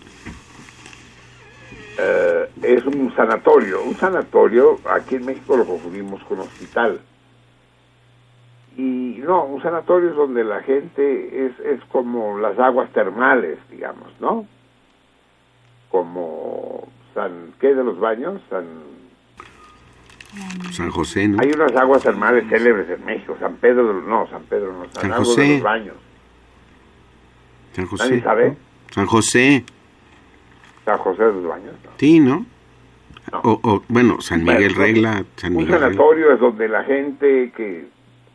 Eh, 1.99 2.49
es 2.63 2.83
un 2.85 3.15
sanatorio. 3.15 3.81
Un 3.81 3.95
sanatorio, 3.95 4.77
aquí 4.93 5.15
en 5.15 5.25
México 5.27 5.55
lo 5.55 5.63
confundimos 5.63 6.21
con 6.25 6.39
hospital. 6.41 6.99
Y 8.77 9.19
no, 9.23 9.45
un 9.45 9.61
sanatorio 9.61 10.09
es 10.09 10.15
donde 10.15 10.43
la 10.43 10.61
gente 10.63 11.45
es, 11.45 11.59
es 11.59 11.79
como 11.91 12.39
las 12.39 12.57
aguas 12.57 12.91
termales, 12.91 13.59
digamos, 13.69 14.09
¿no? 14.19 14.47
Como 15.89 16.87
San, 17.13 17.53
¿qué 17.59 17.75
de 17.75 17.83
los 17.83 17.99
baños? 17.99 18.41
San, 18.49 18.65
San 20.71 20.89
José, 20.89 21.27
¿no? 21.27 21.37
hay 21.39 21.51
unas 21.55 21.75
aguas 21.75 22.01
termales 22.01 22.47
célebres 22.49 22.89
en 22.89 23.05
México, 23.05 23.37
San 23.39 23.55
Pedro, 23.57 23.87
de 23.87 23.93
los- 23.93 24.05
no, 24.05 24.27
San 24.27 24.41
Pedro 24.43 24.73
no, 24.73 24.85
San, 24.91 25.03
San 25.03 25.11
José. 25.11 25.41
de 25.41 25.53
los 25.53 25.61
baños. 25.63 25.95
San 27.73 27.85
José. 27.85 28.09
¿Nadie 28.09 28.21
sabe? 28.23 28.49
¿no? 28.49 28.55
San 28.91 29.05
José. 29.05 29.63
San 30.85 30.97
José 30.97 31.23
de 31.23 31.33
los 31.33 31.45
baños. 31.47 31.75
¿no? 31.83 31.91
Sí, 31.97 32.19
¿no? 32.19 32.45
O, 33.43 33.59
o, 33.63 33.83
bueno, 33.87 34.19
San 34.21 34.43
Miguel 34.43 34.75
Regla. 34.75 35.23
San 35.37 35.51
Un 35.51 35.57
Miguel 35.59 35.73
Regla. 35.73 35.87
sanatorio 35.89 36.33
es 36.33 36.39
donde 36.39 36.67
la 36.67 36.83
gente 36.83 37.51
que, 37.55 37.87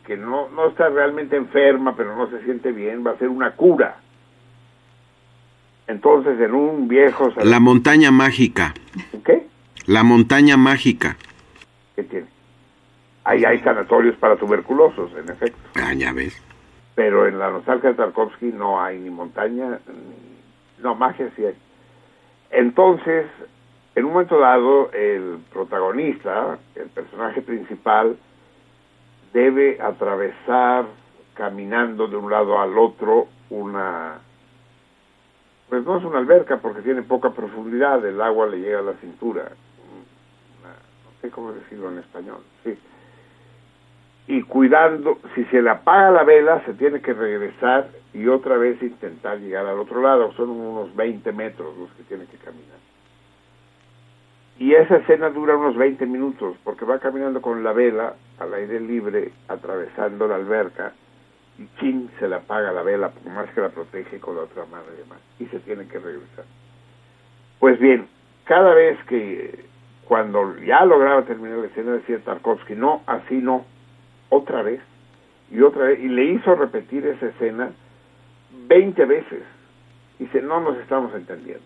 que 0.08 0.16
no, 0.16 0.48
no 0.48 0.68
está 0.68 0.88
realmente 0.88 1.36
enferma, 1.36 1.94
pero 1.94 2.16
no 2.16 2.30
se 2.30 2.42
siente 2.42 2.72
bien, 2.72 3.06
va 3.06 3.10
a 3.10 3.18
ser 3.18 3.28
una 3.28 3.50
cura. 3.50 3.98
Entonces, 5.86 6.40
en 6.40 6.54
un 6.54 6.88
viejo... 6.88 7.30
La 7.44 7.60
montaña 7.60 8.10
mágica. 8.10 8.72
¿Qué? 9.22 9.46
La 9.84 10.04
montaña 10.04 10.56
mágica. 10.56 11.18
¿Qué 11.94 12.04
tiene? 12.04 12.26
Ahí 13.24 13.44
hay 13.44 13.60
sanatorios 13.60 14.16
para 14.16 14.36
tuberculosos, 14.36 15.12
en 15.12 15.28
efecto. 15.28 15.58
Ah, 15.74 15.92
ya 15.92 16.14
ves. 16.14 16.42
Pero 16.94 17.28
en 17.28 17.38
la 17.38 17.50
nostalgia 17.50 17.90
de 17.90 17.96
Tarkovsky 17.96 18.46
no 18.46 18.82
hay 18.82 18.98
ni 18.98 19.10
montaña, 19.10 19.78
ni... 19.88 20.82
No, 20.82 20.94
magia 20.94 21.28
sí 21.36 21.44
hay. 21.44 21.54
Entonces, 22.50 23.26
en 23.94 24.06
un 24.06 24.12
momento 24.12 24.38
dado, 24.38 24.90
el 24.92 25.36
protagonista, 25.52 26.58
el 26.76 26.88
personaje 26.88 27.42
principal, 27.42 28.16
debe 29.38 29.78
atravesar 29.80 30.86
caminando 31.34 32.08
de 32.08 32.16
un 32.16 32.30
lado 32.30 32.58
al 32.58 32.76
otro 32.76 33.28
una... 33.50 34.18
Pues 35.68 35.84
no 35.84 35.98
es 35.98 36.04
una 36.04 36.18
alberca 36.18 36.56
porque 36.56 36.82
tiene 36.82 37.02
poca 37.02 37.30
profundidad, 37.30 38.04
el 38.04 38.20
agua 38.20 38.46
le 38.46 38.58
llega 38.58 38.80
a 38.80 38.82
la 38.82 38.94
cintura. 38.94 39.44
No 39.44 41.20
sé 41.20 41.30
cómo 41.30 41.52
decirlo 41.52 41.90
en 41.90 41.98
español. 41.98 42.40
Y 44.26 44.42
cuidando, 44.42 45.18
si 45.34 45.44
se 45.44 45.62
le 45.62 45.70
apaga 45.70 46.10
la 46.10 46.24
vela, 46.24 46.62
se 46.64 46.74
tiene 46.74 47.00
que 47.00 47.12
regresar 47.12 47.88
y 48.12 48.26
otra 48.26 48.56
vez 48.56 48.82
intentar 48.82 49.38
llegar 49.38 49.66
al 49.66 49.78
otro 49.78 50.02
lado. 50.02 50.32
Son 50.32 50.50
unos 50.50 50.94
20 50.96 51.32
metros 51.32 51.76
los 51.78 51.90
que 51.92 52.02
tiene 52.04 52.26
que 52.26 52.38
caminar. 52.38 52.78
Y 54.58 54.74
esa 54.74 54.96
escena 54.96 55.30
dura 55.30 55.56
unos 55.56 55.76
20 55.76 56.04
minutos, 56.06 56.56
porque 56.64 56.84
va 56.84 56.98
caminando 56.98 57.40
con 57.40 57.62
la 57.62 57.72
vela 57.72 58.14
al 58.38 58.54
aire 58.54 58.80
libre, 58.80 59.32
atravesando 59.48 60.28
la 60.28 60.36
alberca, 60.36 60.92
y 61.58 61.66
chin, 61.80 62.10
se 62.18 62.28
le 62.28 62.36
apaga 62.36 62.72
la 62.72 62.82
vela, 62.82 63.10
por 63.10 63.32
más 63.32 63.50
que 63.50 63.60
la 63.60 63.70
protege 63.70 64.20
con 64.20 64.36
la 64.36 64.42
otra 64.42 64.64
mano 64.66 64.84
y 64.94 64.98
demás, 64.98 65.18
y 65.38 65.46
se 65.46 65.58
tiene 65.60 65.86
que 65.88 65.98
regresar. 65.98 66.44
Pues 67.58 67.78
bien, 67.80 68.06
cada 68.44 68.72
vez 68.74 68.98
que, 69.04 69.64
cuando 70.04 70.56
ya 70.58 70.84
lograba 70.84 71.22
terminar 71.22 71.58
la 71.58 71.66
escena, 71.66 71.92
decía 71.92 72.18
Tarkovsky, 72.24 72.74
no, 72.74 73.02
así 73.06 73.38
no, 73.38 73.64
otra 74.28 74.62
vez, 74.62 74.80
y 75.50 75.60
otra 75.62 75.84
vez, 75.84 75.98
y 76.00 76.08
le 76.08 76.24
hizo 76.24 76.54
repetir 76.54 77.06
esa 77.06 77.26
escena 77.26 77.70
20 78.68 79.04
veces. 79.04 79.42
Dice, 80.18 80.42
no 80.42 80.60
nos 80.60 80.76
estamos 80.78 81.14
entendiendo. 81.14 81.64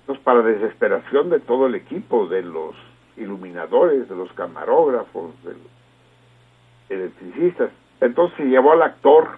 Entonces, 0.00 0.24
para 0.24 0.42
desesperación 0.42 1.30
de 1.30 1.40
todo 1.40 1.66
el 1.66 1.74
equipo, 1.74 2.26
de 2.26 2.42
los 2.42 2.74
iluminadores, 3.16 4.08
de 4.08 4.16
los 4.16 4.32
camarógrafos, 4.32 5.30
de 5.44 5.52
los 5.52 5.72
electricistas, 6.88 7.70
entonces 8.00 8.36
se 8.36 8.44
llevó 8.44 8.72
al 8.72 8.82
actor 8.82 9.28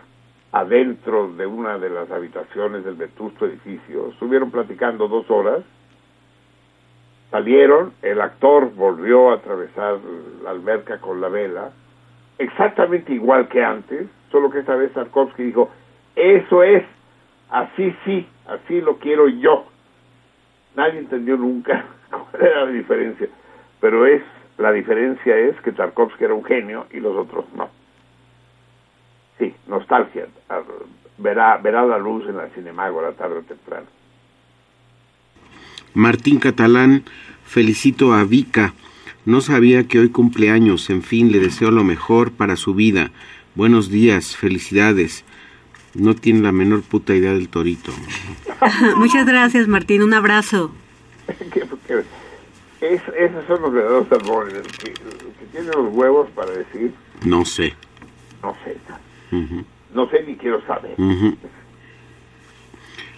adentro 0.52 1.32
de 1.32 1.46
una 1.46 1.78
de 1.78 1.90
las 1.90 2.10
habitaciones 2.10 2.84
del 2.84 2.94
vetusto 2.94 3.46
edificio, 3.46 4.10
estuvieron 4.10 4.50
platicando 4.50 5.08
dos 5.08 5.28
horas, 5.30 5.62
salieron, 7.30 7.92
el 8.02 8.20
actor 8.20 8.72
volvió 8.74 9.30
a 9.30 9.34
atravesar 9.34 9.98
la 10.42 10.50
alberca 10.50 11.00
con 11.00 11.20
la 11.20 11.28
vela, 11.28 11.72
exactamente 12.38 13.12
igual 13.12 13.48
que 13.48 13.64
antes, 13.64 14.06
solo 14.30 14.50
que 14.50 14.60
esta 14.60 14.76
vez 14.76 14.92
Tarkovsky 14.92 15.42
dijo, 15.42 15.70
eso 16.14 16.62
es, 16.62 16.84
así 17.50 17.94
sí, 18.04 18.26
así 18.46 18.80
lo 18.80 18.98
quiero 18.98 19.28
yo. 19.28 19.64
Nadie 20.76 21.00
entendió 21.00 21.36
nunca 21.36 21.84
cuál 22.10 22.42
era 22.42 22.64
la 22.64 22.70
diferencia, 22.70 23.28
pero 23.84 24.06
es 24.06 24.22
la 24.56 24.72
diferencia 24.72 25.36
es 25.36 25.60
que 25.60 25.70
Tarkovsky 25.70 26.24
era 26.24 26.32
un 26.32 26.42
genio 26.42 26.86
y 26.90 27.00
los 27.00 27.14
otros 27.14 27.44
no. 27.54 27.68
Sí, 29.38 29.54
nostalgia, 29.66 30.26
verá, 31.18 31.58
verá 31.58 31.84
la 31.84 31.98
luz 31.98 32.26
en 32.26 32.38
la 32.38 32.48
Cinemágora 32.48 33.12
tarde 33.12 33.40
o 33.40 33.42
temprano. 33.42 33.84
Martín 35.92 36.38
Catalán, 36.38 37.04
felicito 37.44 38.14
a 38.14 38.24
Vika. 38.24 38.72
No 39.26 39.42
sabía 39.42 39.86
que 39.86 39.98
hoy 39.98 40.08
cumpleaños. 40.08 40.88
En 40.88 41.02
fin, 41.02 41.30
le 41.30 41.38
deseo 41.38 41.70
lo 41.70 41.84
mejor 41.84 42.32
para 42.32 42.56
su 42.56 42.72
vida. 42.74 43.10
Buenos 43.54 43.90
días, 43.90 44.34
felicidades. 44.34 45.26
No 45.92 46.14
tiene 46.14 46.40
la 46.40 46.52
menor 46.52 46.80
puta 46.84 47.14
idea 47.14 47.34
del 47.34 47.50
torito. 47.50 47.92
Muchas 48.96 49.26
gracias, 49.26 49.68
Martín. 49.68 50.02
Un 50.02 50.14
abrazo. 50.14 50.72
Es- 52.84 53.02
esos 53.16 53.44
son 53.46 53.62
los 53.62 53.72
verdaderos 53.72 54.08
salmones, 54.08 54.62
que, 54.78 54.92
que 54.92 55.46
tiene 55.52 55.68
los 55.74 55.94
huevos 55.94 56.28
para 56.34 56.50
decir, 56.50 56.92
No 57.24 57.44
sé. 57.44 57.74
no 58.42 58.54
sé, 58.64 58.76
no 59.94 60.08
sé 60.10 60.22
ni 60.26 60.36
quiero 60.36 60.60
saber. 60.66 60.94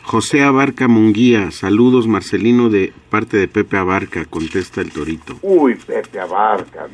José 0.03 0.45
Abarca 0.45 0.87
Munguía, 0.87 1.51
saludos 1.51 2.07
Marcelino 2.07 2.69
de 2.71 2.93
parte 3.11 3.37
de 3.39 3.49
Pepe 3.49 3.77
Abarca, 3.77 4.25
contesta 4.25 4.81
el 4.81 4.93
torito. 4.93 5.37
Uy, 5.43 5.75
Pepe 5.75 6.21
Abarca, 6.21 6.87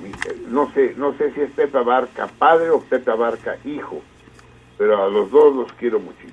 no 0.49 0.73
sé, 0.73 0.94
no 0.97 1.12
sé 1.18 1.31
si 1.34 1.41
es 1.42 1.51
Pepe 1.51 1.76
Abarca 1.76 2.26
padre 2.26 2.70
o 2.70 2.81
Pepe 2.81 3.10
Abarca 3.10 3.59
hijo, 3.67 4.01
pero 4.78 5.05
a 5.05 5.09
los 5.10 5.31
dos 5.31 5.55
los 5.55 5.73
quiero 5.75 6.01
muchísimo. 6.01 6.33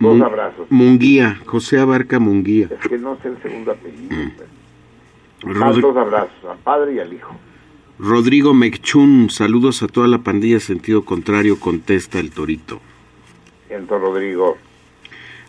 Dos 0.00 0.12
Mun- 0.16 0.22
abrazos. 0.22 0.66
Munguía, 0.70 1.40
José 1.46 1.80
Abarca 1.80 2.20
Munguía. 2.20 2.68
Es 2.70 2.88
que 2.88 2.96
no 2.98 3.16
sé 3.20 3.28
el 3.28 3.42
segundo 3.42 3.72
apellido. 3.72 4.08
pero- 4.36 4.54
Dos 5.44 5.96
abrazos, 5.96 6.44
al 6.50 6.58
padre 6.58 6.94
y 6.94 6.98
al 7.00 7.12
hijo. 7.12 7.34
Rodrigo 7.98 8.54
Mechun, 8.54 9.30
saludos 9.30 9.82
a 9.82 9.86
toda 9.88 10.08
la 10.08 10.18
pandilla 10.18 10.58
sentido 10.60 11.04
contrario, 11.04 11.60
contesta 11.60 12.18
el 12.18 12.30
torito. 12.30 12.80
Siento, 13.68 13.98
Rodrigo. 13.98 14.56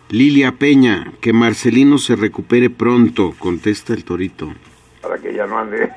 Lilia 0.10 0.52
Peña, 0.52 1.12
que 1.22 1.34
Marcelino 1.34 1.98
se 1.98 2.16
recupere 2.16 2.70
pronto, 2.70 3.34
contesta 3.40 3.94
el 3.94 4.04
torito. 4.04 4.54
para 5.02 5.18
que 5.18 5.34
ya 5.34 5.48
no 5.48 5.58
ande, 5.60 5.90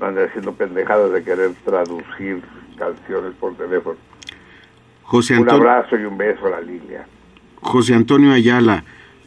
no 0.00 0.06
ande 0.06 0.24
haciendo 0.24 0.52
pendejadas 0.54 1.12
de 1.12 1.22
querer 1.22 1.52
traducir 1.64 2.42
canciones 2.76 3.32
por 3.38 3.56
teléfono. 3.56 3.96
José 5.02 5.34
Un 5.34 5.40
Antonio, 5.40 5.70
abrazo 5.70 5.96
y 5.96 6.04
un 6.04 6.16
beso 6.18 6.46
a 6.46 6.50
la 6.50 6.60
Lilia. 6.60 7.06
José 7.60 7.94
Antonio 7.94 8.32
Ayala, 8.32 8.84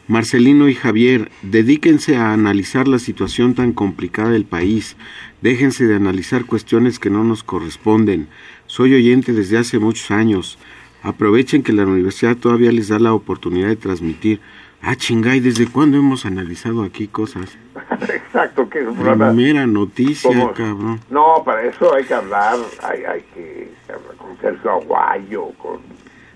Marcelino 0.08 0.68
y 0.68 0.74
Javier, 0.74 1.30
dedíquense 1.42 2.16
a 2.16 2.32
analizar 2.32 2.88
la 2.88 2.98
situación 2.98 3.54
tan 3.54 3.72
complicada 3.72 4.30
del 4.30 4.46
país. 4.46 4.96
Déjense 5.42 5.84
de 5.86 5.94
analizar 5.96 6.46
cuestiones 6.46 6.98
que 6.98 7.10
no 7.10 7.24
nos 7.24 7.44
corresponden. 7.44 8.28
Soy 8.66 8.94
oyente 8.94 9.32
desde 9.32 9.58
hace 9.58 9.78
muchos 9.78 10.10
años. 10.10 10.58
Aprovechen 11.02 11.62
que 11.62 11.72
la 11.74 11.84
universidad 11.86 12.36
todavía 12.36 12.72
les 12.72 12.88
da 12.88 12.98
la 12.98 13.12
oportunidad 13.12 13.68
de 13.68 13.76
transmitir. 13.76 14.40
Ah, 14.80 14.96
chingay, 14.96 15.40
¿desde 15.40 15.66
cuándo 15.66 15.98
hemos 15.98 16.24
analizado 16.24 16.82
aquí 16.84 17.06
cosas? 17.08 17.58
Exacto, 18.00 18.68
que 18.70 18.80
es 18.80 18.86
un 18.88 18.94
programa. 18.94 19.32
Primera 19.32 19.66
noticia, 19.66 20.30
cabrón. 20.54 21.00
No, 21.10 21.42
para 21.44 21.64
eso 21.68 21.94
hay 21.94 22.04
que 22.04 22.14
hablar, 22.14 22.56
hay, 22.82 23.02
hay 23.04 23.22
que 23.34 23.70
hablar 23.92 24.16
con 24.16 24.36
Sergio 24.40 24.70
Aguayo, 24.72 25.48
con... 25.58 25.80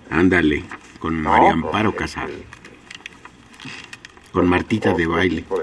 Ándale, 0.09 0.63
con 0.99 1.23
No, 1.23 1.29
María 1.31 1.51
Amparo 1.53 1.91
gente- 1.91 1.97
Casado. 1.97 2.33
Con 4.33 4.47
Martita 4.49 4.93
de 4.93 5.05
baile. 5.07 5.43
con, 5.47 5.59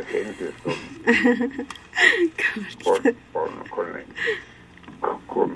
con, 2.85 3.03
con, 3.33 3.51
con, 3.71 3.87
con- 5.01 5.21
con 5.27 5.51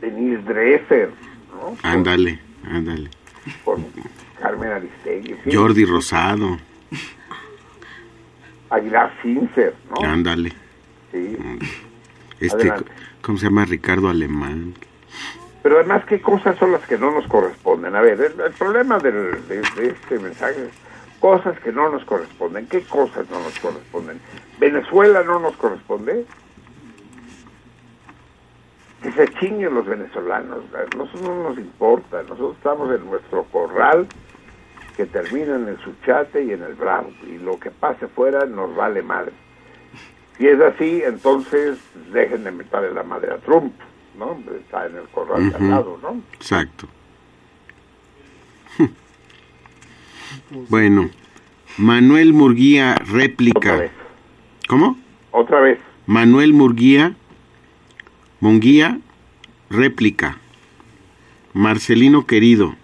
Denise 0.00 0.42
Dresser, 0.42 1.10
¿no? 1.52 1.76
Ándale, 1.82 2.40
ándale. 2.68 3.08
Con 3.64 3.86
Carmen 4.40 4.72
Aristegui, 4.72 5.36
Jordi 5.52 5.84
Rosado. 5.84 6.58
Aguilar 8.70 9.12
Sincer, 9.22 9.74
¿no? 9.90 10.04
Ándale. 10.06 10.52
Sí. 11.12 11.36
Este, 12.40 12.56
Adelante. 12.70 12.90
¿cómo 13.22 13.38
se 13.38 13.44
llama? 13.46 13.64
Ricardo 13.64 14.08
Alemán. 14.08 14.74
Pero 15.62 15.78
además, 15.78 16.04
¿qué 16.06 16.20
cosas 16.20 16.58
son 16.58 16.72
las 16.72 16.84
que 16.86 16.98
no 16.98 17.12
nos 17.12 17.26
corresponden? 17.28 17.94
A 17.94 18.00
ver, 18.00 18.20
el, 18.20 18.40
el 18.40 18.52
problema 18.52 18.98
del- 18.98 19.46
de, 19.48 19.60
de 19.76 19.86
este 19.88 20.18
mensaje 20.18 20.68
cosas 21.26 21.58
que 21.58 21.72
no 21.72 21.90
nos 21.90 22.04
corresponden. 22.04 22.68
¿Qué 22.68 22.82
cosas 22.82 23.28
no 23.28 23.40
nos 23.40 23.58
corresponden? 23.58 24.20
¿Venezuela 24.60 25.24
no 25.24 25.40
nos 25.40 25.56
corresponde? 25.56 26.24
Que 29.02 29.10
se 29.10 29.26
chinguen 29.40 29.74
los 29.74 29.86
venezolanos. 29.86 30.60
A 30.72 30.96
nosotros 30.96 31.22
no 31.22 31.42
nos 31.48 31.58
importa. 31.58 32.22
Nosotros 32.22 32.56
estamos 32.56 32.94
en 32.94 33.04
nuestro 33.06 33.42
corral 33.46 34.06
que 34.96 35.06
termina 35.06 35.56
en 35.56 35.66
el 35.66 35.78
Suchate 35.80 36.44
y 36.44 36.52
en 36.52 36.62
el 36.62 36.74
Bravo. 36.74 37.10
Y 37.26 37.38
lo 37.38 37.58
que 37.58 37.72
pase 37.72 38.06
fuera 38.06 38.46
nos 38.46 38.76
vale 38.76 39.02
madre. 39.02 39.32
Si 40.38 40.46
es 40.46 40.60
así, 40.60 41.02
entonces 41.04 41.76
dejen 42.12 42.44
de 42.44 42.52
meterle 42.52 42.92
la 42.94 43.02
madre 43.02 43.32
a 43.32 43.38
Trump, 43.38 43.74
¿no? 44.16 44.38
Está 44.60 44.86
en 44.86 44.94
el 44.94 45.08
corral 45.08 45.50
de 45.50 45.56
al 45.56 45.70
lado, 45.70 45.98
¿no? 46.00 46.20
Exacto. 46.34 46.86
Bueno, 50.68 51.10
Manuel 51.78 52.32
Murguía, 52.32 52.94
réplica. 52.94 53.58
Otra 53.58 53.76
vez. 53.76 53.90
¿Cómo? 54.68 54.98
Otra 55.30 55.60
vez. 55.60 55.78
Manuel 56.06 56.52
Murguía, 56.52 57.14
Munguía, 58.40 58.98
réplica. 59.70 60.38
Marcelino 61.52 62.26
querido, 62.26 62.74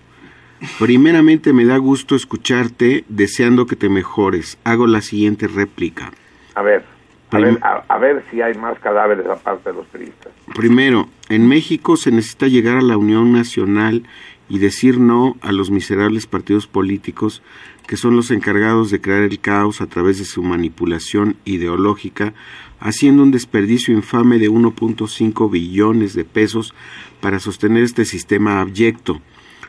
primeramente 0.79 1.53
me 1.53 1.65
da 1.65 1.77
gusto 1.77 2.17
escucharte 2.17 3.05
deseando 3.09 3.67
que 3.67 3.77
te 3.77 3.89
mejores. 3.89 4.59
Hago 4.65 4.87
la 4.87 5.03
siguiente 5.03 5.47
réplica. 5.47 6.11
A 6.55 6.63
ver, 6.63 6.85
a 7.31 7.39
ver, 7.39 7.59
a, 7.63 7.85
a 7.89 7.99
ver 7.99 8.25
si 8.31 8.41
hay 8.41 8.55
más 8.55 8.79
cadáveres 8.79 9.27
aparte 9.27 9.71
de 9.71 9.77
los 9.77 9.87
periodistas. 9.87 10.33
Primero, 10.55 11.09
en 11.29 11.49
México 11.49 11.97
se 11.97 12.11
necesita 12.11 12.47
llegar 12.47 12.79
a 12.79 12.83
la 12.83 12.97
unión 12.97 13.33
nacional 13.33 14.05
y 14.49 14.59
decir 14.59 14.99
no 14.99 15.37
a 15.41 15.53
los 15.53 15.71
miserables 15.71 16.27
partidos 16.27 16.67
políticos 16.67 17.43
que 17.87 17.97
son 17.97 18.17
los 18.17 18.31
encargados 18.31 18.91
de 18.91 19.01
crear 19.01 19.23
el 19.23 19.41
caos 19.41 19.81
a 19.81 19.87
través 19.87 20.19
de 20.19 20.25
su 20.25 20.43
manipulación 20.43 21.37
ideológica, 21.45 22.35
haciendo 22.81 23.23
un 23.23 23.31
desperdicio 23.31 23.95
infame 23.95 24.39
de 24.39 24.51
1.5 24.51 25.51
billones 25.51 26.15
de 26.15 26.25
pesos 26.25 26.75
para 27.21 27.41
sostener 27.41 27.83
este 27.83 28.05
sistema 28.05 28.61
abyecto, 28.61 29.21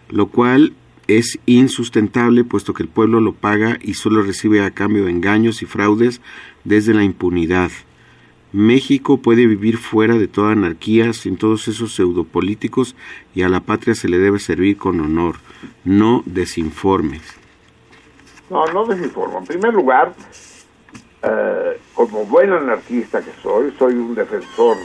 lo 0.10 0.28
cual 0.28 0.74
es 1.08 1.40
insustentable 1.46 2.44
puesto 2.44 2.74
que 2.74 2.84
el 2.84 2.90
pueblo 2.90 3.20
lo 3.20 3.34
paga 3.34 3.78
y 3.82 3.96
solo 3.96 4.22
recibe 4.22 4.64
a 4.64 4.72
cambio 4.72 5.08
engaños 5.08 5.62
y 5.62 5.66
fraudes 5.66 6.22
desde 6.64 6.94
la 6.94 7.04
impunidad. 7.04 7.72
México 8.54 9.18
puede 9.18 9.48
vivir 9.48 9.78
fuera 9.78 10.14
de 10.14 10.28
toda 10.28 10.52
anarquía 10.52 11.12
sin 11.14 11.38
todos 11.38 11.68
esos 11.68 11.96
pseudopolíticos 11.96 12.96
y 13.34 13.42
a 13.42 13.50
la 13.50 13.62
patria 13.62 13.96
se 13.96 14.08
le 14.08 14.20
debe 14.20 14.38
servir 14.38 14.78
con 14.78 15.02
honor, 15.02 15.38
no 15.84 16.22
desinformes. 16.28 17.24
No, 18.52 18.68
no 18.68 18.86
desinformo. 18.86 19.40
En 19.40 19.46
primer 19.46 19.74
lugar, 19.74 20.14
eh, 21.24 21.80
como 21.96 22.26
buen 22.26 22.54
anarquista 22.54 23.24
que 23.24 23.32
soy, 23.42 23.74
soy 23.80 23.96
un 23.96 24.14
defensor 24.14 24.78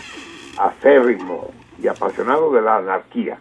acérrimo 0.56 1.50
y 1.82 1.88
apasionado 1.88 2.50
de 2.50 2.62
la 2.62 2.78
anarquía. 2.78 3.38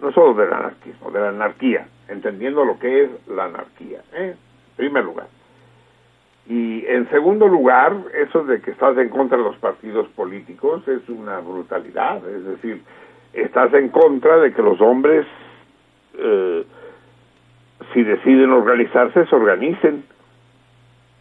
No 0.00 0.12
solo 0.12 0.34
del 0.34 0.52
anarquismo, 0.52 1.12
de 1.12 1.20
la 1.20 1.28
anarquía, 1.28 1.86
entendiendo 2.08 2.64
lo 2.64 2.76
que 2.76 3.04
es 3.04 3.10
la 3.28 3.44
anarquía, 3.44 4.02
¿eh? 4.14 4.34
en 4.34 4.76
primer 4.76 5.04
lugar. 5.04 5.28
Y 6.48 6.86
en 6.86 7.08
segundo 7.10 7.46
lugar, 7.46 7.94
eso 8.14 8.42
de 8.44 8.62
que 8.62 8.70
estás 8.70 8.96
en 8.96 9.10
contra 9.10 9.36
de 9.36 9.44
los 9.44 9.56
partidos 9.56 10.08
políticos 10.08 10.86
es 10.88 11.06
una 11.10 11.40
brutalidad, 11.40 12.26
es 12.26 12.44
decir, 12.44 12.82
estás 13.34 13.72
en 13.74 13.90
contra 13.90 14.38
de 14.38 14.54
que 14.54 14.62
los 14.62 14.80
hombres, 14.80 15.26
eh, 16.14 16.64
si 17.92 18.02
deciden 18.02 18.50
organizarse, 18.50 19.26
se 19.26 19.36
organicen. 19.36 20.04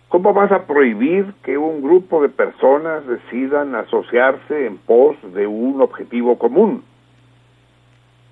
¿Cómo 0.08 0.34
vas 0.34 0.52
a 0.54 0.66
prohibir 0.66 1.34
que 1.44 1.58
un 1.58 1.82
grupo 1.82 2.22
de 2.22 2.30
personas 2.30 3.06
decidan 3.06 3.76
asociarse 3.76 4.66
en 4.66 4.78
pos 4.78 5.18
de 5.34 5.46
un 5.46 5.82
objetivo 5.82 6.40
común? 6.40 6.86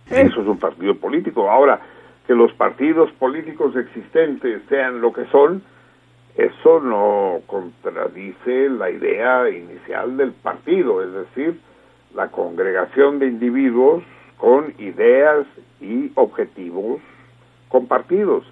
Eso 0.10 0.42
es 0.42 0.48
un 0.48 0.60
partido 0.60 0.96
político. 0.96 1.52
Ahora, 1.52 1.82
que 2.26 2.34
los 2.34 2.54
partidos 2.54 3.12
políticos 3.14 3.76
existentes 3.76 4.62
sean 4.70 5.02
lo 5.02 5.12
que 5.12 5.26
son, 5.26 5.62
eso 6.38 6.82
no 6.82 7.42
contradice 7.48 8.70
la 8.70 8.90
idea 8.90 9.50
inicial 9.50 10.18
del 10.18 10.34
partido, 10.34 11.02
es 11.02 11.14
decir, 11.14 11.60
la 12.14 12.30
congregación 12.30 13.20
de 13.20 13.28
individuos 13.28 14.04
con 14.38 14.74
ideas 14.78 15.48
y 15.80 16.12
objetivos 16.16 17.00
compartidos. 17.70 18.46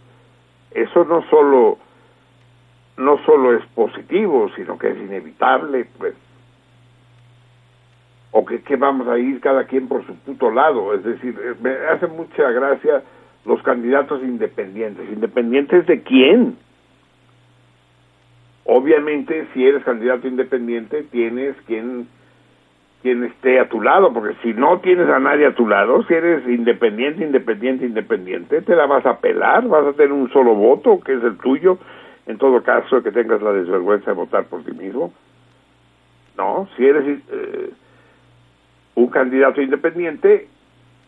Eso 0.71 1.03
no 1.03 1.23
solo 1.29 1.77
no 2.95 3.17
solo 3.25 3.57
es 3.57 3.65
positivo, 3.73 4.49
sino 4.55 4.77
que 4.77 4.89
es 4.89 4.97
inevitable, 4.97 5.87
pues. 5.97 6.13
O 8.31 8.45
que, 8.45 8.61
que 8.61 8.75
vamos 8.75 9.07
a 9.07 9.17
ir 9.17 9.39
cada 9.41 9.65
quien 9.65 9.87
por 9.87 10.05
su 10.05 10.15
puto 10.15 10.51
lado. 10.51 10.93
Es 10.93 11.03
decir, 11.03 11.35
me 11.61 11.71
hace 11.91 12.07
mucha 12.07 12.49
gracia 12.51 13.03
los 13.45 13.61
candidatos 13.63 14.21
independientes. 14.21 15.07
¿Independientes 15.11 15.85
de 15.85 16.01
quién? 16.01 16.57
Obviamente, 18.65 19.47
si 19.53 19.65
eres 19.65 19.83
candidato 19.83 20.27
independiente, 20.27 21.03
tienes 21.11 21.55
quien, 21.67 22.07
quien 23.01 23.25
esté 23.25 23.59
a 23.59 23.67
tu 23.67 23.81
lado, 23.81 24.13
porque 24.13 24.35
si 24.41 24.53
no 24.53 24.79
tienes 24.79 25.09
a 25.09 25.19
nadie 25.19 25.47
a 25.47 25.55
tu 25.55 25.67
lado, 25.67 26.03
si 26.03 26.13
eres 26.13 26.47
independiente, 26.47 27.25
independiente, 27.25 27.85
independiente, 27.85 28.61
te 28.61 28.75
la 28.75 28.85
vas 28.85 29.05
a 29.05 29.19
pelar, 29.19 29.67
vas 29.67 29.85
a 29.85 29.93
tener 29.93 30.13
un 30.13 30.31
solo 30.31 30.55
voto, 30.55 31.01
que 31.01 31.13
es 31.13 31.23
el 31.23 31.37
tuyo, 31.37 31.77
en 32.25 32.37
todo 32.37 32.63
caso 32.63 33.03
que 33.03 33.11
tengas 33.11 33.41
la 33.41 33.51
desvergüenza 33.51 34.11
de 34.11 34.15
votar 34.15 34.45
por 34.45 34.63
ti 34.63 34.71
mismo. 34.71 35.11
No, 36.37 36.69
si 36.77 36.85
eres 36.85 37.19
eh, 37.31 37.69
un 38.95 39.07
candidato 39.07 39.61
independiente, 39.61 40.47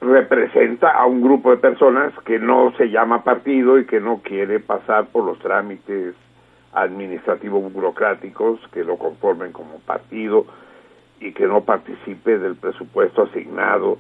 representa 0.01 0.92
a 0.92 1.06
un 1.06 1.22
grupo 1.22 1.51
de 1.51 1.58
personas 1.58 2.14
que 2.25 2.38
no 2.38 2.74
se 2.77 2.90
llama 2.90 3.24
partido 3.24 3.80
y 3.80 3.85
que 3.85 4.01
no 4.01 4.19
quiere 4.22 4.59
pasar 4.59 5.06
por 5.06 5.24
los 5.24 5.40
trámites 5.40 6.16
administrativos 6.75 7.71
burocráticos 7.71 8.59
que 8.71 8.83
lo 8.83 8.97
conformen 8.97 9.51
como 9.51 9.79
partido 9.79 10.45
y 11.19 11.31
que 11.31 11.47
no 11.47 11.61
participe 11.61 12.37
del 12.37 12.55
presupuesto 12.55 13.23
asignado 13.23 13.97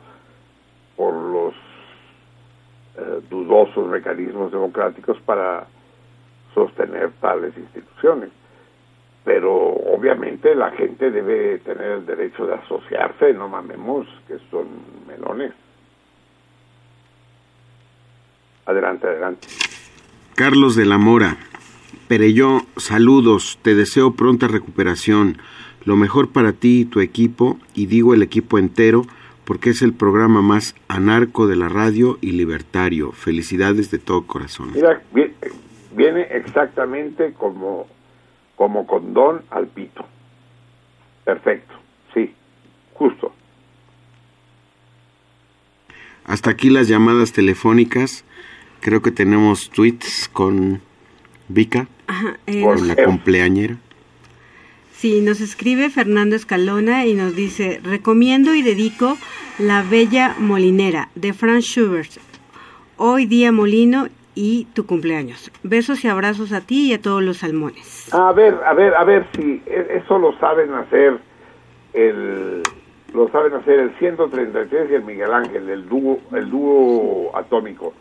por 0.95 1.13
los 1.13 1.53
eh, 2.97 3.21
dudosos 3.29 3.87
mecanismos 3.87 4.51
democráticos 4.51 5.17
para 5.25 5.67
sostener 6.53 7.11
tales 7.21 7.57
instituciones. 7.57 8.29
Pero 9.23 9.53
obviamente 9.53 10.53
la 10.53 10.71
gente 10.71 11.09
debe 11.09 11.57
tener 11.59 11.91
el 11.91 12.05
derecho 12.05 12.45
de 12.45 12.55
asociarse, 12.55 13.33
no 13.33 13.49
mamemos 13.49 14.07
que 14.27 14.37
son 14.51 14.67
melones. 15.07 15.53
Adelante, 18.65 19.07
adelante. 19.07 19.47
Carlos 20.35 20.75
de 20.75 20.85
la 20.85 20.97
Mora, 20.97 21.37
Pereyó, 22.07 22.61
saludos, 22.77 23.57
te 23.63 23.73
deseo 23.73 24.13
pronta 24.13 24.47
recuperación, 24.47 25.39
lo 25.85 25.95
mejor 25.95 26.29
para 26.29 26.53
ti 26.53 26.81
y 26.81 26.85
tu 26.85 26.99
equipo, 26.99 27.59
y 27.73 27.87
digo 27.87 28.13
el 28.13 28.21
equipo 28.21 28.59
entero, 28.59 29.05
porque 29.43 29.71
es 29.71 29.81
el 29.81 29.93
programa 29.93 30.41
más 30.41 30.75
anarco 30.87 31.47
de 31.47 31.55
la 31.55 31.69
radio 31.69 32.17
y 32.21 32.31
libertario. 32.31 33.11
Felicidades 33.11 33.91
de 33.91 33.99
todo 33.99 34.25
corazón. 34.27 34.71
Mira, 34.73 35.01
vi- 35.13 35.31
viene 35.95 36.21
exactamente 36.31 37.33
como, 37.33 37.87
como 38.55 38.85
condón 38.85 39.41
al 39.49 39.67
pito. 39.67 40.05
Perfecto, 41.23 41.73
sí, 42.13 42.33
justo. 42.93 43.33
Hasta 46.23 46.49
aquí 46.51 46.69
las 46.69 46.87
llamadas 46.87 47.33
telefónicas. 47.33 48.25
Creo 48.81 49.01
que 49.01 49.11
tenemos 49.11 49.69
tweets 49.69 50.29
con 50.31 50.81
Vika, 51.47 51.87
Ajá, 52.07 52.37
eh, 52.47 52.61
Por- 52.63 52.81
la 52.85 52.93
Eh. 52.93 53.03
cumpleañera. 53.05 53.75
Sí, 54.93 55.21
nos 55.21 55.41
escribe 55.41 55.89
Fernando 55.89 56.35
Escalona 56.35 57.05
y 57.05 57.13
nos 57.13 57.35
dice, 57.35 57.79
recomiendo 57.83 58.55
y 58.55 58.61
dedico 58.61 59.17
La 59.59 59.83
Bella 59.83 60.35
Molinera 60.39 61.09
de 61.15 61.33
Franz 61.33 61.65
Schubert. 61.65 62.11
Hoy 62.97 63.25
día 63.25 63.51
Molino 63.51 64.07
y 64.35 64.65
tu 64.73 64.85
cumpleaños. 64.85 65.51
Besos 65.63 66.03
y 66.05 66.07
abrazos 66.07 66.51
a 66.53 66.61
ti 66.61 66.87
y 66.89 66.93
a 66.93 67.01
todos 67.01 67.21
los 67.23 67.37
salmones. 67.37 68.13
A 68.13 68.31
ver, 68.31 68.55
a 68.65 68.73
ver, 68.73 68.95
a 68.95 69.03
ver 69.03 69.27
si 69.35 69.61
e- 69.65 70.01
eso 70.03 70.17
lo 70.17 70.37
saben 70.39 70.73
hacer 70.73 71.19
el 71.93 72.61
lo 73.13 73.29
saben 73.29 73.53
hacer 73.53 73.79
el 73.79 73.97
133 73.97 74.91
y 74.91 74.95
el 74.95 75.03
Miguel 75.03 75.31
Ángel, 75.33 75.69
el 75.69 75.87
dúo 75.87 76.19
el 76.33 76.49
dúo 76.49 77.31
atómico. 77.35 77.93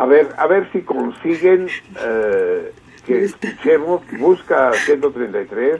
A 0.00 0.06
ver, 0.06 0.28
a 0.38 0.46
ver 0.46 0.66
si 0.72 0.80
consiguen 0.80 1.68
eh, 2.02 2.72
que 3.04 3.22
escuchemos, 3.24 4.00
busca 4.18 4.72
133 4.72 5.78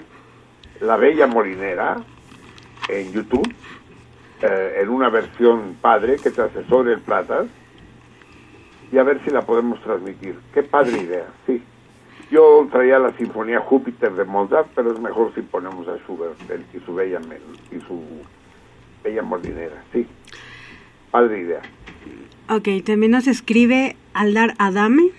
La 0.83 0.97
Bella 0.99 1.27
Molinera 1.27 1.97
en 2.91 3.13
YouTube 3.13 3.51
eh, 4.43 4.81
en 4.83 4.91
una 4.91 5.09
versión 5.09 5.75
padre 5.81 6.17
que 6.17 6.31
te 6.31 6.43
asesore 6.43 6.93
el 6.93 7.01
Platas 7.01 7.47
y 8.93 8.99
a 8.99 9.05
ver 9.05 9.23
si 9.25 9.31
la 9.31 9.41
podemos 9.41 9.81
transmitir. 9.83 10.39
Qué 10.53 10.65
padre 10.65 10.99
idea, 10.99 11.27
sí. 11.47 11.63
Yo 12.31 12.69
traía 12.71 12.99
la 12.99 13.17
Sinfonía 13.17 13.61
Júpiter 13.61 14.13
de 14.13 14.25
Mozart, 14.25 14.69
pero 14.75 14.93
es 14.93 15.01
mejor 15.01 15.33
si 15.35 15.41
ponemos 15.41 15.89
a 15.89 15.97
Schubert 15.97 16.39
el- 16.51 16.67
y 16.75 16.85
su 16.85 16.95
bella 16.95 17.21
y 17.71 17.81
su 17.87 18.03
bella 19.03 19.23
molinera, 19.23 19.83
sí. 19.95 20.07
Padre 21.11 21.39
idea. 21.41 21.63
Ok, 22.51 22.69
también 22.85 23.13
nos 23.13 23.27
escribe 23.27 23.97
Aldar 24.15 24.55
Adame 24.59 25.11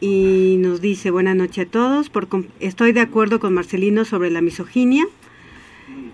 y 0.00 0.56
nos 0.60 0.80
dice 0.80 1.10
buenas 1.10 1.36
noches 1.36 1.66
a 1.66 1.70
todos. 1.70 2.10
Por 2.10 2.28
com- 2.28 2.46
estoy 2.60 2.92
de 2.92 3.00
acuerdo 3.00 3.40
con 3.40 3.54
Marcelino 3.54 4.04
sobre 4.04 4.30
la 4.30 4.40
misoginia. 4.40 5.04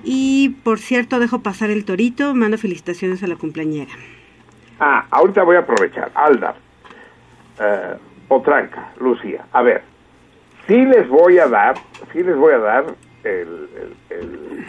Y 0.05 0.51
por 0.63 0.79
cierto, 0.79 1.19
dejo 1.19 1.41
pasar 1.41 1.71
el 1.71 1.85
torito. 1.85 2.35
Mando 2.35 2.59
felicitaciones 2.59 3.23
a 3.23 3.27
la 3.27 3.37
cumpleañera. 3.37 3.93
Ah, 4.79 5.07
ahorita 5.11 5.43
voy 5.43 5.57
a 5.57 5.61
aprovechar. 5.61 6.11
Aldar, 6.15 6.57
eh, 7.61 7.95
Potranca, 8.29 8.93
Lucía. 9.01 9.47
A 9.53 9.63
ver, 9.63 9.83
sí 10.67 10.75
les 10.77 11.09
voy 11.09 11.39
a 11.39 11.47
dar, 11.49 11.75
sí 12.13 12.23
les 12.23 12.37
voy 12.37 12.53
a 12.55 12.59
dar 12.59 12.95
el, 13.25 13.69
el- 14.11 14.19
el- 14.19 14.65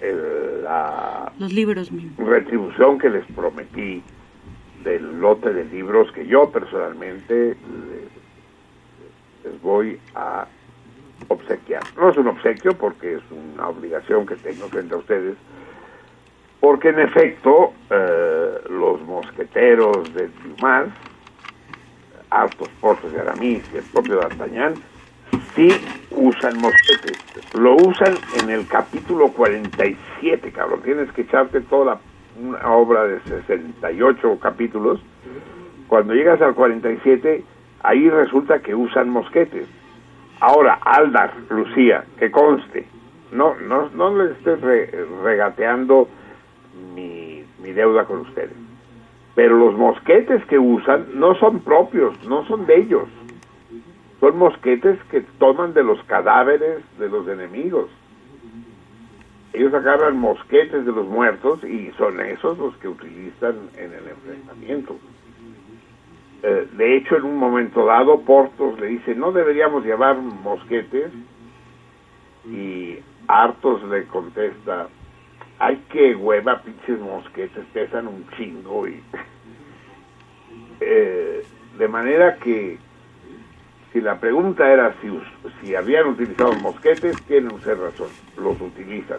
el- 0.00 0.62
la 0.64 1.32
Los 1.38 1.52
libros 1.52 1.90
mismos. 1.92 2.26
retribución 2.28 2.98
que 2.98 3.10
les 3.10 3.24
prometí 3.26 4.02
del 4.88 5.20
lote 5.20 5.52
de 5.52 5.64
libros 5.66 6.10
que 6.12 6.26
yo 6.26 6.50
personalmente 6.50 7.56
les, 9.44 9.62
voy 9.62 10.00
a 10.14 10.46
obsequiar. 11.28 11.82
No 11.96 12.10
es 12.10 12.16
un 12.16 12.28
obsequio 12.28 12.72
porque 12.74 13.14
es 13.14 13.22
una 13.30 13.68
obligación 13.68 14.24
que 14.24 14.36
tengo 14.36 14.68
frente 14.68 14.94
a 14.94 14.98
ustedes, 14.98 15.36
porque 16.60 16.88
en 16.88 17.00
efecto 17.00 17.72
eh, 17.90 18.60
los 18.70 19.00
mosqueteros 19.02 20.12
de 20.14 20.28
Dumas, 20.28 20.88
Artos, 22.30 22.68
Portos 22.80 23.12
y 23.14 23.18
Aramis 23.18 23.62
y 23.72 23.78
el 23.78 23.84
propio 23.84 24.16
D'Artagnan 24.16 24.74
sí 25.54 25.68
usan 26.10 26.58
mosquetes. 26.60 27.18
Lo 27.54 27.76
usan 27.76 28.16
en 28.40 28.50
el 28.50 28.66
capítulo 28.66 29.28
47, 29.32 30.52
cabrón. 30.52 30.82
Tienes 30.82 31.10
que 31.12 31.22
echarte 31.22 31.60
toda 31.62 31.84
la, 31.94 32.00
una 32.40 32.70
obra 32.72 33.04
de 33.04 33.20
68 33.20 34.38
capítulos. 34.40 35.00
Cuando 35.88 36.14
llegas 36.14 36.40
al 36.42 36.54
47, 36.54 37.44
ahí 37.82 38.08
resulta 38.10 38.60
que 38.60 38.74
usan 38.74 39.08
mosquetes. 39.08 39.66
Ahora, 40.40 40.74
Aldar, 40.82 41.32
Lucía, 41.50 42.04
que 42.18 42.30
conste, 42.30 42.86
no, 43.32 43.54
no, 43.66 43.88
no 43.90 44.16
les 44.22 44.36
estoy 44.38 44.54
re- 44.56 45.06
regateando 45.24 46.08
mi, 46.94 47.42
mi 47.62 47.72
deuda 47.72 48.04
con 48.04 48.20
ustedes. 48.20 48.52
Pero 49.34 49.56
los 49.56 49.74
mosquetes 49.76 50.44
que 50.46 50.58
usan 50.58 51.06
no 51.14 51.34
son 51.36 51.60
propios, 51.60 52.22
no 52.28 52.44
son 52.46 52.66
de 52.66 52.76
ellos. 52.76 53.08
son 54.20 54.36
mosquetes 54.38 54.98
que 55.10 55.20
toman 55.38 55.74
de 55.74 55.82
los 55.84 56.02
cadáveres 56.04 56.82
de 56.98 57.08
los 57.08 57.26
enemigos. 57.28 57.88
Ellos 59.52 59.72
agarran 59.72 60.18
mosquetes 60.18 60.84
de 60.84 60.92
los 60.92 61.06
muertos 61.06 61.62
y 61.64 61.90
son 61.96 62.20
esos 62.20 62.58
los 62.58 62.76
que 62.76 62.88
utilizan 62.88 63.70
en 63.76 63.92
el 63.92 64.08
enfrentamiento. 64.08 64.96
Eh, 66.42 66.68
de 66.72 66.96
hecho, 66.96 67.16
en 67.16 67.24
un 67.24 67.36
momento 67.36 67.84
dado, 67.86 68.20
Portos 68.20 68.78
le 68.78 68.88
dice, 68.88 69.14
no 69.14 69.32
deberíamos 69.32 69.84
llevar 69.84 70.18
mosquetes. 70.18 71.10
Y 72.46 72.98
Hartos 73.26 73.82
le 73.84 74.04
contesta, 74.06 74.88
hay 75.58 75.76
que 75.90 76.14
hueva, 76.14 76.62
pinches 76.62 76.98
mosquetes, 77.00 77.64
pesan 77.72 78.06
un 78.06 78.26
chingo. 78.36 78.86
Y, 78.86 79.02
Eh, 80.80 81.44
de 81.76 81.88
manera 81.88 82.36
que, 82.36 82.78
si 83.92 84.00
la 84.00 84.20
pregunta 84.20 84.70
era 84.72 84.94
si, 85.00 85.08
si 85.60 85.74
habían 85.74 86.06
utilizado 86.08 86.54
mosquetes, 86.54 87.16
tienen 87.26 87.52
usted 87.52 87.76
razón, 87.78 88.10
los 88.36 88.60
utilizan. 88.60 89.18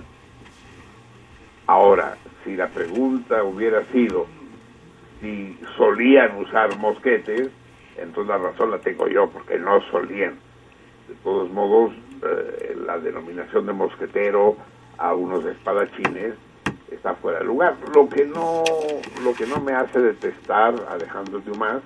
Ahora, 1.70 2.18
si 2.44 2.56
la 2.56 2.68
pregunta 2.68 3.44
hubiera 3.44 3.84
sido 3.92 4.26
si 5.22 5.56
solían 5.78 6.36
usar 6.38 6.76
mosquetes, 6.80 7.52
entonces 7.96 8.28
la 8.28 8.40
razón 8.40 8.72
la 8.72 8.80
tengo 8.80 9.08
yo, 9.08 9.30
porque 9.30 9.60
no 9.60 9.80
solían. 9.92 10.40
De 11.08 11.14
todos 11.24 11.48
modos, 11.52 11.92
eh, 12.24 12.76
la 12.88 12.98
denominación 12.98 13.68
de 13.68 13.74
mosquetero 13.74 14.58
a 14.98 15.14
unos 15.14 15.46
espadachines 15.46 16.34
está 16.90 17.14
fuera 17.14 17.38
de 17.38 17.46
lugar. 17.46 17.76
Lo 17.94 18.10
que 18.10 18.26
no, 18.26 18.64
lo 19.24 19.36
que 19.36 19.46
no 19.46 19.60
me 19.60 19.74
hace 19.74 20.00
detestar 20.00 20.74
Alejandro 20.90 21.40
Dumas, 21.40 21.84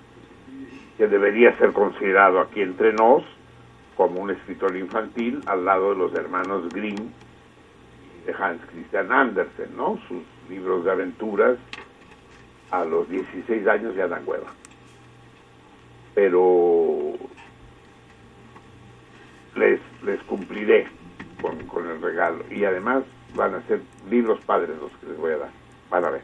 que 0.98 1.08
debería 1.08 1.58
ser 1.58 1.74
considerado 1.74 2.40
aquí 2.40 2.62
entre 2.62 2.94
nos 2.94 3.22
como 3.98 4.22
un 4.22 4.32
escritor 4.32 4.78
infantil 4.78 5.42
al 5.46 5.66
lado 5.66 5.90
de 5.90 5.98
los 5.98 6.16
hermanos 6.16 6.70
Grimm 6.70 7.12
de 8.26 8.34
Hans 8.34 8.62
Christian 8.72 9.12
Andersen, 9.12 9.76
¿no? 9.76 10.00
Sus 10.08 10.24
libros 10.50 10.86
de 10.86 10.92
aventuras 10.92 11.58
a 12.72 12.86
los 12.86 13.10
16 13.10 13.68
años 13.68 13.96
ya 13.96 14.08
dan 14.08 14.24
hueva. 14.26 14.52
Pero 16.16 17.14
les, 19.56 19.80
les 20.04 20.22
cumpliré 20.24 20.88
con, 21.42 21.58
con 21.68 21.90
el 21.90 22.02
regalo. 22.02 22.44
Y 22.50 22.66
además 22.66 23.04
van 23.36 23.56
a 23.56 23.62
ser 23.68 23.82
libros 24.10 24.40
padres 24.46 24.78
los 24.80 24.92
que 24.98 25.08
les 25.08 25.18
voy 25.18 25.34
a 25.34 25.38
dar. 25.38 25.52
Van 25.90 26.06
a 26.06 26.10
ver. 26.10 26.22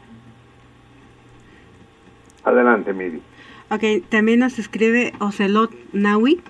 Adelante, 2.44 2.92
Miri. 2.92 3.22
Ok, 3.70 4.08
también 4.08 4.40
nos 4.40 4.58
escribe 4.58 5.12
Ocelot 5.20 5.72
Nawi 5.92 6.40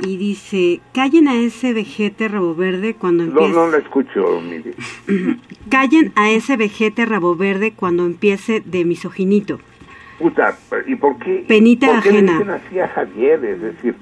y 0.00 0.16
dice, 0.16 0.80
callen 0.94 1.28
a 1.28 1.36
ese 1.36 1.72
vejete 1.72 2.28
rabo 2.28 2.54
verde 2.54 2.94
cuando 2.94 3.24
No, 3.24 3.30
empiece... 3.32 3.52
no 3.54 3.66
la 3.68 3.78
escucho, 3.78 4.40
Miri. 4.40 4.72
Callen 5.70 6.12
a 6.16 6.30
ese 6.30 6.56
vejete 6.56 7.04
rabo 7.06 7.36
verde 7.36 7.72
cuando 7.74 8.04
empiece 8.06 8.60
de 8.64 8.84
misoginito. 8.84 9.60
Puta, 10.18 10.56
¿y 10.86 10.94
por 10.96 11.18
qué? 11.18 11.44
Penita 11.46 11.86
¿por 11.88 12.02
qué 12.02 12.10
le 12.12 12.18
ajena. 12.18 12.32
dicen 12.38 12.50
así 12.50 12.78
a 12.80 12.88
Javier? 12.88 13.44
Es 13.44 13.60
decir, 13.60 13.94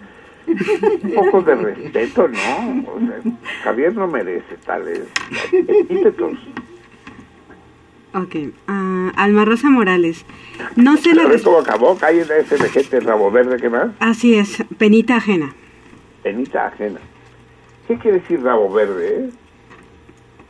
un 0.47 1.15
poco 1.15 1.43
de 1.43 1.55
respeto, 1.55 2.29
¿no? 2.29 2.93
O 2.93 2.99
sea, 3.01 3.33
Javier 3.65 3.95
no 3.95 4.07
merece 4.09 4.57
tales 4.65 5.01
epítetos. 5.53 6.39
Ok, 8.13 8.35
ah, 8.67 9.13
Alma 9.17 9.45
Rosa 9.45 9.71
Morales. 9.71 10.25
No 10.75 10.97
sé 10.97 11.15
la... 11.15 11.23
¿Sabes 11.23 11.37
res- 11.39 11.43
cómo 11.45 11.59
acabó? 11.59 11.97
Calle 11.97 12.25
de 12.25 12.41
ese 12.41 12.57
vejete 12.57 13.01
rabo 13.01 13.31
verde, 13.31 13.57
¿qué 13.61 13.69
más? 13.69 13.91
Así 14.01 14.35
es, 14.35 14.65
penita 14.79 15.17
ajena. 15.17 15.55
Penita 16.23 16.67
ajena. 16.67 17.01
¿Qué 17.89 17.99
quiere 17.99 18.21
decir 18.21 18.43
rabo 18.43 18.73
verde, 18.73 19.17
eh? 19.27 19.31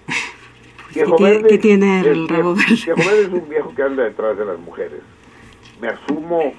Viejo 0.94 1.16
¿qué- 1.16 1.24
verde 1.24 1.48
qué 1.48 1.58
tiene 1.58 2.00
el 2.00 2.28
rabo 2.28 2.54
verde? 2.54 2.74
Viejo 2.74 2.96
verde 2.98 3.22
es 3.22 3.28
un 3.28 3.48
viejo 3.48 3.74
que 3.74 3.82
anda 3.82 4.02
detrás 4.04 4.36
de 4.36 4.44
las 4.44 4.58
mujeres. 4.58 5.00
Me 5.80 5.88
asumo, 5.88 6.52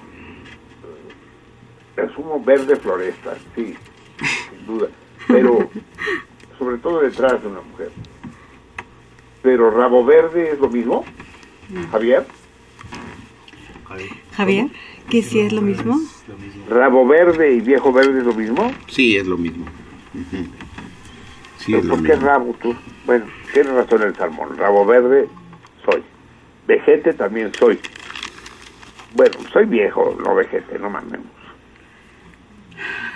me 1.96 2.02
asumo 2.02 2.42
verde 2.42 2.76
floresta, 2.76 3.36
sí, 3.54 3.76
sin 4.50 4.66
duda. 4.66 4.88
Pero 5.28 5.68
sobre 6.58 6.78
todo 6.78 7.00
detrás 7.00 7.40
de 7.42 7.48
una 7.48 7.60
mujer. 7.60 7.90
Pero 9.42 9.70
rabo 9.70 10.04
verde 10.04 10.52
es 10.52 10.58
lo 10.58 10.68
mismo, 10.68 11.04
Javier. 11.90 12.26
Javier, 14.36 14.66
que 15.10 15.22
sí 15.22 15.40
es 15.40 15.52
lo 15.52 15.60
mismo. 15.62 16.00
Rabo 16.68 17.06
verde 17.06 17.52
y 17.54 17.60
viejo 17.60 17.92
verde 17.92 18.18
es 18.20 18.24
lo 18.26 18.34
mismo. 18.34 18.72
Sí, 18.88 19.16
es 19.16 19.26
lo 19.26 19.36
mismo. 19.36 19.66
Sí, 21.58 21.72
¿Pero 21.72 21.78
es 21.78 21.84
lo 21.84 21.94
¿Por 21.96 22.02
qué 22.04 22.12
mismo. 22.14 22.26
rabo 22.28 22.56
tú? 22.60 22.74
Bueno, 23.06 23.26
tienes 23.52 23.72
razón 23.72 24.02
el 24.02 24.14
salmón. 24.16 24.56
Rabo 24.56 24.84
verde 24.86 25.28
soy. 25.84 26.02
Vejete 26.66 27.12
también 27.14 27.52
soy. 27.58 27.78
Bueno, 29.14 29.34
soy 29.52 29.66
viejo, 29.66 30.16
no 30.24 30.34
vejete, 30.34 30.78
no 30.78 30.88
mamemos. 30.88 31.26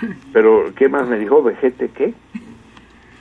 Pero, 0.33 0.71
¿qué 0.75 0.87
más 0.89 1.07
me 1.07 1.17
dijo? 1.17 1.41
¿Vejete 1.41 1.89
qué? 1.89 2.13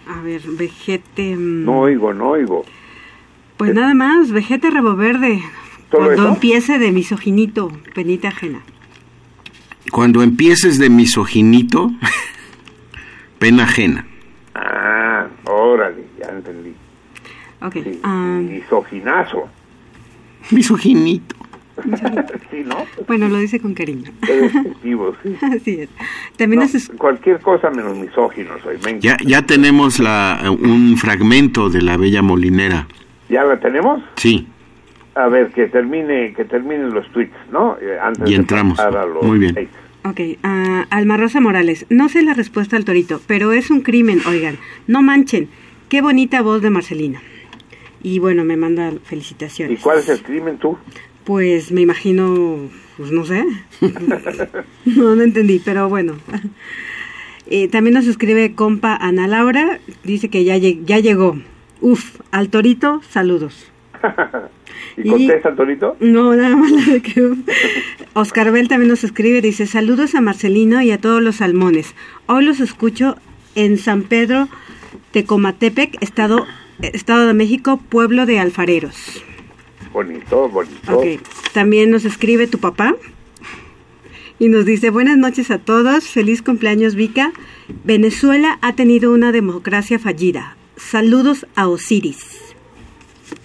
A 0.09 0.21
ver, 0.21 0.43
vejete... 0.47 1.35
mm, 1.37 1.65
No 1.65 1.81
oigo, 1.81 2.13
no 2.13 2.31
oigo. 2.31 2.65
Pues 3.57 3.75
nada 3.75 3.95
más, 3.95 4.31
vejete 4.31 4.71
rabo 4.71 4.95
verde. 4.95 5.43
¿Solo 5.91 6.05
Cuando 6.07 6.23
eso? 6.25 6.33
empiece 6.35 6.79
de 6.79 6.93
misoginito, 6.93 7.71
penita 7.95 8.29
ajena. 8.29 8.61
Cuando 9.93 10.23
empieces 10.23 10.79
de 10.79 10.91
misoginito, 10.91 11.93
pena 13.39 13.65
ajena. 13.65 14.07
Ah, 14.55 15.27
órale, 15.45 16.05
ya 16.19 16.29
entendí. 16.31 16.73
Ok, 17.63 17.75
Sí, 17.75 18.01
ah, 18.03 18.41
misoginazo. 18.43 19.49
Misoginito. 20.51 21.35
sí, 22.51 22.63
¿no? 22.65 22.87
bueno, 23.07 23.29
lo 23.29 23.37
dice 23.39 23.61
con 23.61 23.75
cariño. 23.75 24.11
Sí. 24.83 24.91
Así 25.43 25.81
es. 25.83 25.89
También 26.37 26.61
No, 26.61 26.67
es- 26.67 26.91
Cualquier 26.97 27.41
cosa 27.41 27.71
menos 27.71 27.97
misógino 27.99 28.51
soy. 28.63 28.79
Me 28.85 28.99
Ya, 29.01 29.17
ya 29.25 29.43
tenemos 29.43 29.99
la, 29.99 30.43
un 30.59 30.97
fragmento 30.97 31.69
de 31.69 31.83
la 31.83 31.97
Bella 31.99 32.23
Molinera. 32.23 32.87
¿Ya 33.29 33.45
la 33.45 33.61
tenemos? 33.61 34.01
Sí, 34.17 34.47
A 35.17 35.29
ver, 35.29 35.51
que 35.51 35.67
termine, 35.67 36.35
que 36.35 36.45
terminen 36.45 36.91
los 36.93 37.11
tweets, 37.11 37.33
¿no? 37.51 37.77
Eh, 37.81 37.99
antes 38.01 38.29
Y 38.29 38.33
de 38.35 38.37
entramos. 38.39 38.77
pasar 38.77 38.97
a 38.97 39.07
los 39.07 39.25
Muy 39.25 39.39
bien. 39.39 39.69
Ok, 40.05 40.21
ah, 40.43 40.87
Alma 40.91 41.17
Rosa 41.17 41.41
Morales. 41.41 41.87
No 41.89 42.09
sé 42.09 42.23
la 42.23 42.35
respuesta 42.35 42.77
al 42.77 42.85
torito, 42.85 43.21
pero 43.27 43.53
es 43.53 43.71
un 43.71 43.81
crimen, 43.81 44.21
oigan. 44.29 44.59
No 44.87 45.03
manchen. 45.03 45.49
Qué 45.89 46.01
bonita 46.03 46.43
voz 46.43 46.61
de 46.63 46.71
Marcelina. 46.71 47.21
Y 48.03 48.19
bueno, 48.19 48.45
me 48.45 48.57
manda 48.57 48.93
¿Y 48.93 48.99
felicitaciones. 49.05 49.81
cuál 49.81 49.99
es 50.01 50.09
el 50.11 50.23
crimen 50.23 50.59
tú? 50.59 50.77
Pues 51.25 51.73
me 51.73 51.81
imagino, 51.81 52.69
pues 52.99 53.11
no 53.11 53.25
sé. 53.25 53.45
no, 54.85 55.17
no 55.17 55.23
entendí, 55.23 55.61
pero 55.65 55.89
bueno. 55.89 56.15
Eh, 57.49 57.69
también 57.69 57.95
nos 57.95 58.07
escribe 58.07 58.55
compa 58.55 58.95
Ana 58.97 59.27
Laura, 59.27 59.79
dice 60.05 60.29
que 60.29 60.45
ya, 60.45 60.57
lleg- 60.59 60.85
ya 60.85 60.99
llegó. 60.99 61.39
Uf, 61.81 62.21
al 62.33 62.49
torito, 62.51 63.01
saludos. 63.09 63.73
¿Y 64.97 65.09
contesta 65.09 65.55
Torito? 65.55 65.97
No, 66.01 66.35
nada 66.35 66.57
más 66.57 66.73
que... 67.03 67.35
Oscar 68.15 68.51
Bell 68.51 68.69
también 68.69 68.89
nos 68.89 69.05
escribe, 69.05 69.41
dice, 69.43 69.67
saludos 69.67 70.15
a 70.15 70.21
Marcelino 70.21 70.81
y 70.83 70.91
a 70.91 71.01
todos 71.01 71.23
los 71.23 71.37
salmones. 71.37 71.95
Hoy 72.27 72.45
los 72.45 72.61
escucho 72.61 73.17
en 73.55 73.79
San 73.79 74.03
Pedro, 74.03 74.49
Tecomatepec, 75.13 76.03
Estado, 76.03 76.47
Estado 76.81 77.27
de 77.27 77.35
México, 77.35 77.81
pueblo 77.89 78.27
de 78.27 78.39
alfareros. 78.39 79.23
Bonito, 79.93 80.49
bonito. 80.49 80.99
Ok, 80.99 81.21
también 81.53 81.91
nos 81.91 82.05
escribe 82.05 82.47
tu 82.47 82.59
papá 82.59 82.95
y 84.39 84.49
nos 84.49 84.67
dice, 84.67 84.91
buenas 84.91 85.17
noches 85.17 85.51
a 85.51 85.59
todos, 85.59 86.09
feliz 86.09 86.43
cumpleaños 86.43 86.95
Vika. 86.95 87.33
Venezuela 87.85 88.59
ha 88.61 88.75
tenido 88.75 89.13
una 89.13 89.33
democracia 89.33 89.99
fallida. 89.99 90.57
Saludos 90.77 91.47
a 91.55 91.69
Osiris. 91.69 92.46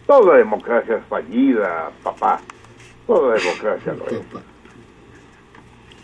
Toda 0.07 0.37
democracia 0.37 0.97
es 0.97 1.05
fallida, 1.07 1.91
papá. 2.03 2.41
Toda 3.07 3.35
democracia 3.35 3.93
lo 3.93 4.07
es. 4.07 4.21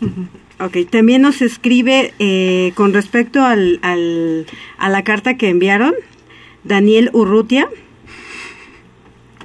Ok, 0.60 0.76
también 0.90 1.22
nos 1.22 1.40
escribe 1.40 2.12
eh, 2.18 2.72
con 2.74 2.92
respecto 2.92 3.44
al, 3.44 3.78
al- 3.82 4.44
a 4.78 4.88
la 4.88 5.04
carta 5.04 5.36
que 5.36 5.50
enviaron, 5.50 5.94
Daniel 6.64 7.10
Urrutia. 7.12 7.68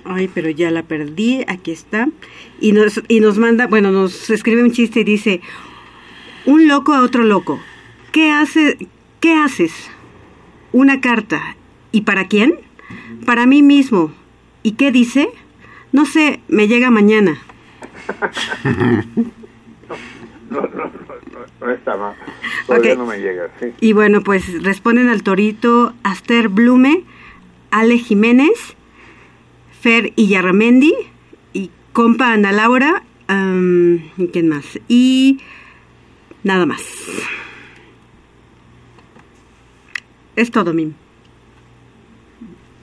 Ay, 0.05 0.27
pero 0.33 0.49
ya 0.49 0.71
la 0.71 0.81
perdí, 0.81 1.43
aquí 1.47 1.69
está. 1.69 2.07
Y 2.59 2.71
nos, 2.71 2.99
y 3.07 3.19
nos 3.19 3.37
manda, 3.37 3.67
bueno, 3.67 3.91
nos 3.91 4.31
escribe 4.31 4.63
un 4.63 4.71
chiste 4.71 5.01
y 5.01 5.03
dice, 5.03 5.41
un 6.47 6.67
loco 6.67 6.93
a 6.93 7.03
otro 7.03 7.23
loco, 7.23 7.59
¿qué, 8.11 8.31
hace, 8.31 8.77
¿qué 9.19 9.35
haces? 9.35 9.71
Una 10.71 10.99
carta. 10.99 11.55
¿Y 11.91 12.01
para 12.01 12.27
quién? 12.27 12.55
Para 13.23 13.45
mí 13.45 13.61
mismo. 13.61 14.11
¿Y 14.63 14.71
qué 14.73 14.91
dice? 14.91 15.29
No 15.91 16.05
sé, 16.05 16.39
me 16.47 16.67
llega 16.67 16.89
mañana. 16.89 17.37
no, 18.63 20.61
no, 20.61 20.61
no, 20.61 20.91
no 21.61 21.71
está 21.71 21.97
mal. 21.97 22.15
Todavía 22.65 22.95
no 22.95 23.05
me 23.05 23.19
llega, 23.19 23.49
sí. 23.59 23.73
Y 23.81 23.93
bueno, 23.93 24.21
pues 24.21 24.63
responden 24.63 25.09
al 25.09 25.23
torito 25.23 25.93
Aster 26.03 26.47
Blume, 26.47 27.03
Ale 27.71 27.97
Jiménez, 27.97 28.75
Fer 29.81 30.13
Illarramendi 30.15 30.93
y 31.51 31.69
compa 31.91 32.33
Ana 32.33 32.51
Laura. 32.51 33.03
¿y 33.29 34.27
¿Quién 34.27 34.47
más? 34.47 34.79
Y 34.87 35.39
nada 36.43 36.65
más. 36.65 36.83
Es 40.35 40.51
todo, 40.51 40.73
Mim. 40.73 40.93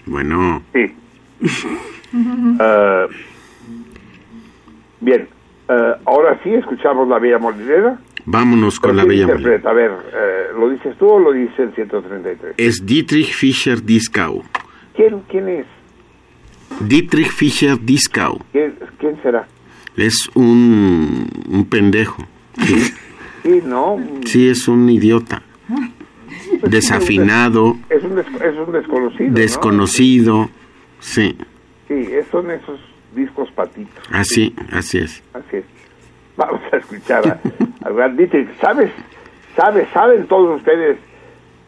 Bueno, 0.07 0.62
Sí. 0.73 0.92
Eh, 2.12 3.07
bien, 5.01 5.28
eh, 5.69 5.93
ahora 6.05 6.41
sí 6.43 6.52
escuchamos 6.52 7.07
la 7.09 7.20
Bella 7.20 7.39
Molinera. 7.39 7.99
vámonos 8.27 8.81
con 8.81 8.91
¿Pero 8.91 9.02
la 9.02 9.09
bella 9.09 9.23
interpreta? 9.23 9.70
A 9.70 9.73
ver, 9.73 9.91
eh, 10.12 10.47
¿lo 10.59 10.70
dices 10.70 10.97
tú 10.99 11.07
o 11.09 11.20
lo 11.20 11.33
dice 11.33 11.62
el 11.62 11.73
133? 11.75 12.55
Es 12.57 12.85
Dietrich 12.85 13.33
Fischer 13.33 13.81
Dieskau. 13.85 14.43
¿Quién, 14.97 15.20
quién 15.28 15.49
es? 15.49 15.67
Dietrich 16.81 17.28
Fischer 17.31 17.78
Dieskau. 17.81 18.41
¿Quién, 18.51 18.75
quién 18.99 19.23
será? 19.23 19.47
Es 19.97 20.28
un, 20.35 21.28
un 21.49 21.65
pendejo. 21.67 22.25
Sí, 22.59 22.93
Sí, 23.44 23.60
no. 23.65 23.99
sí, 24.27 24.49
es 24.49 24.67
un 24.69 24.91
idiota. 24.91 25.43
Desafinado, 26.62 27.77
Es 27.89 28.02
un, 28.02 28.17
des- 28.17 28.27
es 28.27 28.57
un 28.67 28.73
desconocido. 29.35 30.33
¿no? 30.33 30.51
Sí, 31.01 31.37
Sí, 31.89 32.09
son 32.31 32.51
esos 32.53 32.79
discos 33.17 33.51
patitos. 33.53 34.05
así, 34.12 34.55
así 34.70 34.99
es. 34.99 35.23
Así 35.35 35.57
es. 35.57 35.65
Vamos 36.37 36.61
a 36.73 36.77
escuchar 36.77 37.41
a, 37.85 37.91
gran 37.91 38.17
Dietrich. 38.17 38.49
¿Sabes, 38.61 38.93
sabes, 39.57 39.89
saben 39.93 40.27
todos 40.29 40.59
ustedes 40.59 40.99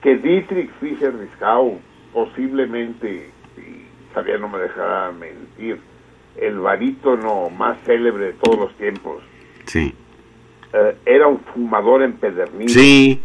que 0.01 0.17
Dietrich 0.17 0.71
Fischer 0.81 1.19
Dieskau 1.19 1.79
posiblemente, 2.13 3.31
y 3.57 3.85
Javier 4.15 4.41
no 4.41 4.49
me 4.49 4.59
dejará 4.59 5.11
mentir, 5.13 5.81
el 6.41 6.59
barítono 6.61 7.51
más 7.51 7.79
célebre 7.85 8.27
de 8.27 8.33
todos 8.35 8.59
los 8.59 8.75
tiempos, 8.77 9.23
Sí, 9.67 9.95
eh, 10.73 10.97
era 11.05 11.27
un 11.27 11.39
fumador 11.41 12.03
empedernido 12.03 12.69
sí, 12.69 13.21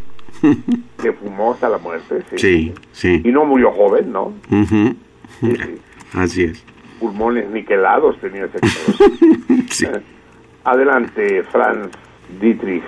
que 1.00 1.12
fumó 1.12 1.52
hasta 1.52 1.68
la 1.68 1.78
muerte, 1.78 2.22
sí. 2.30 2.38
sí, 2.38 2.74
sí. 2.92 3.22
Y 3.24 3.28
no 3.30 3.44
murió 3.44 3.70
joven, 3.72 4.12
¿no? 4.12 4.34
Sí, 4.48 4.66
sí. 5.50 5.78
Así 6.14 6.44
es. 6.44 6.64
Pulmones 7.00 7.48
niquelados 7.50 8.18
tenía 8.20 8.46
ese. 8.46 8.58
Sí. 9.70 9.86
Adelante, 10.64 11.42
Franz 11.44 11.90
Dietrich. 12.40 12.82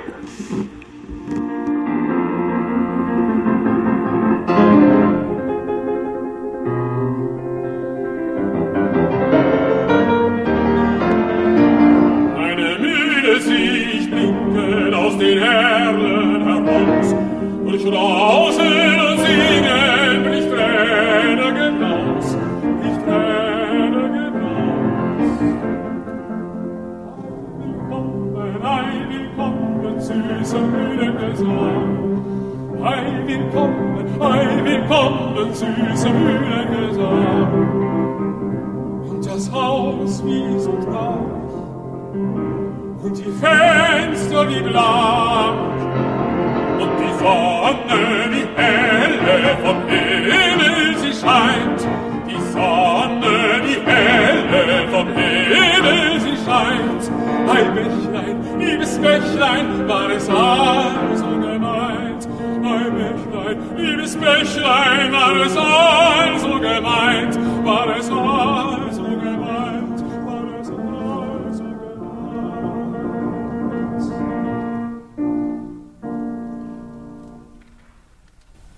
Liebes 64.30 64.54
Bächlein, 64.54 65.12
war 65.12 65.36
es 65.44 65.56
also 65.56 66.58
gemeint. 66.58 67.36
War 67.64 67.96
es 67.98 68.10
also 68.10 69.04
gemeint. 69.04 70.00
War 70.26 70.60
es 70.60 70.68
also 70.68 70.76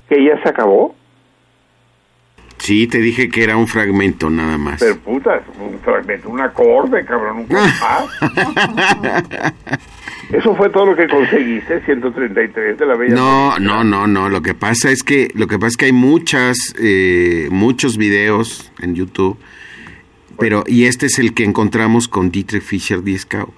¿Que 0.09 0.25
ya 0.25 0.43
se 0.43 0.49
acabó? 0.49 0.95
Sí, 2.59 2.87
te 2.87 2.99
dije 2.99 3.29
que 3.29 3.43
era 3.43 3.57
un 3.57 3.67
fragmento 3.67 4.31
nada 4.31 4.57
más. 4.57 4.79
Pero 4.79 4.97
puta, 4.99 5.43
un 5.59 5.81
fragmento, 5.81 6.29
un 6.29 6.41
acorde, 6.41 7.05
cabrón, 7.05 7.39
un 7.39 7.47
compás. 7.47 8.07
Eso 10.33 10.55
fue 10.57 10.70
todo 10.70 10.86
lo 10.86 10.97
que 10.97 11.07
conseguiste, 11.07 11.83
133 11.85 12.78
de 12.78 12.86
la 12.86 12.97
Bella 12.97 13.15
No, 13.15 13.59
no, 13.59 13.85
no, 13.85 14.07
no. 14.07 14.28
Lo 14.28 14.41
que 14.41 14.55
pasa 14.55 14.91
es 14.91 15.02
que 15.02 15.28
lo 15.35 15.47
que 15.47 15.59
pasa 15.59 15.69
es 15.69 15.77
que 15.77 15.85
hay 15.86 15.93
muchas, 15.93 16.57
eh, 16.81 17.49
muchos 17.51 17.99
videos 17.99 18.73
en 18.81 18.94
YouTube, 18.94 19.39
pero 20.39 20.65
y 20.67 20.86
este 20.86 21.07
es 21.07 21.19
el 21.19 21.35
que 21.35 21.44
encontramos 21.44 22.09
con 22.09 22.31
Dietrich 22.31 22.62
Fischer 22.62 23.02
Dieskau, 23.02 23.52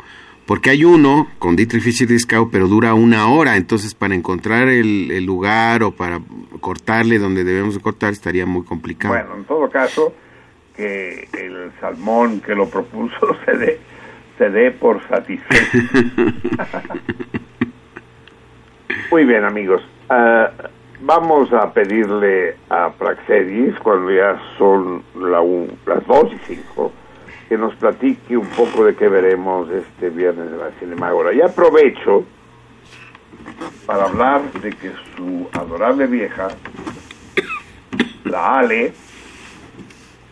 porque 0.46 0.70
hay 0.70 0.84
uno 0.84 1.28
con 1.38 1.54
Dietrich 1.54 1.82
Fischer 1.82 2.08
Dieskau, 2.08 2.50
pero 2.50 2.66
dura 2.66 2.94
una 2.94 3.28
hora, 3.28 3.56
entonces 3.56 3.94
para 3.94 4.14
encontrar 4.14 4.68
el, 4.68 5.10
el 5.12 5.24
lugar 5.24 5.84
o 5.84 5.92
para 5.92 6.20
cortarle 6.60 7.18
donde 7.18 7.44
debemos 7.44 7.74
de 7.74 7.80
cortar 7.80 8.12
estaría 8.12 8.46
muy 8.46 8.64
complicado. 8.64 9.14
Bueno, 9.14 9.36
en 9.36 9.44
todo 9.44 9.70
caso, 9.70 10.12
que 10.76 11.28
el 11.38 11.72
salmón 11.80 12.40
que 12.40 12.54
lo 12.54 12.68
propuso 12.68 13.36
se 13.44 13.56
dé, 13.56 13.80
se 14.38 14.50
dé 14.50 14.70
por 14.72 15.06
satisfecho. 15.08 15.78
Muy 19.10 19.24
bien, 19.24 19.44
amigos. 19.44 19.82
Ah, 20.08 20.50
vamos 21.00 21.52
a 21.52 21.72
pedirle 21.72 22.56
a 22.68 22.90
Praxedis, 22.90 23.74
cuando 23.80 24.10
ya 24.12 24.38
son 24.58 25.02
la 25.16 25.40
un- 25.40 25.78
las 25.86 26.06
2 26.06 26.32
y 26.32 26.38
5, 26.54 26.92
que 27.48 27.56
nos 27.58 27.74
platique 27.76 28.36
un 28.36 28.46
poco 28.48 28.84
de 28.84 28.94
qué 28.96 29.08
veremos 29.08 29.68
este 29.70 30.10
viernes 30.10 30.50
de 30.50 30.56
la 30.56 30.70
Cinemágora. 30.80 31.32
Y 31.32 31.40
aprovecho 31.40 32.24
para 33.86 34.04
hablar 34.04 34.42
de 34.62 34.70
que 34.70 34.90
su 35.16 35.48
adorable 35.52 36.06
vieja, 36.06 36.48
la 38.24 38.58
Ale, 38.58 38.92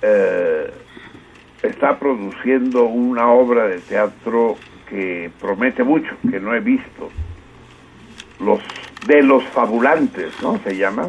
eh, 0.00 0.70
está 1.62 1.98
produciendo 1.98 2.84
una 2.84 3.28
obra 3.28 3.66
de 3.66 3.78
teatro 3.78 4.56
que 4.88 5.30
promete 5.40 5.84
mucho, 5.84 6.14
que 6.30 6.40
no 6.40 6.54
he 6.54 6.60
visto. 6.60 7.10
Los 8.40 8.60
de 9.06 9.22
los 9.22 9.42
fabulantes, 9.44 10.32
¿no? 10.42 10.58
Se 10.64 10.76
llama. 10.76 11.08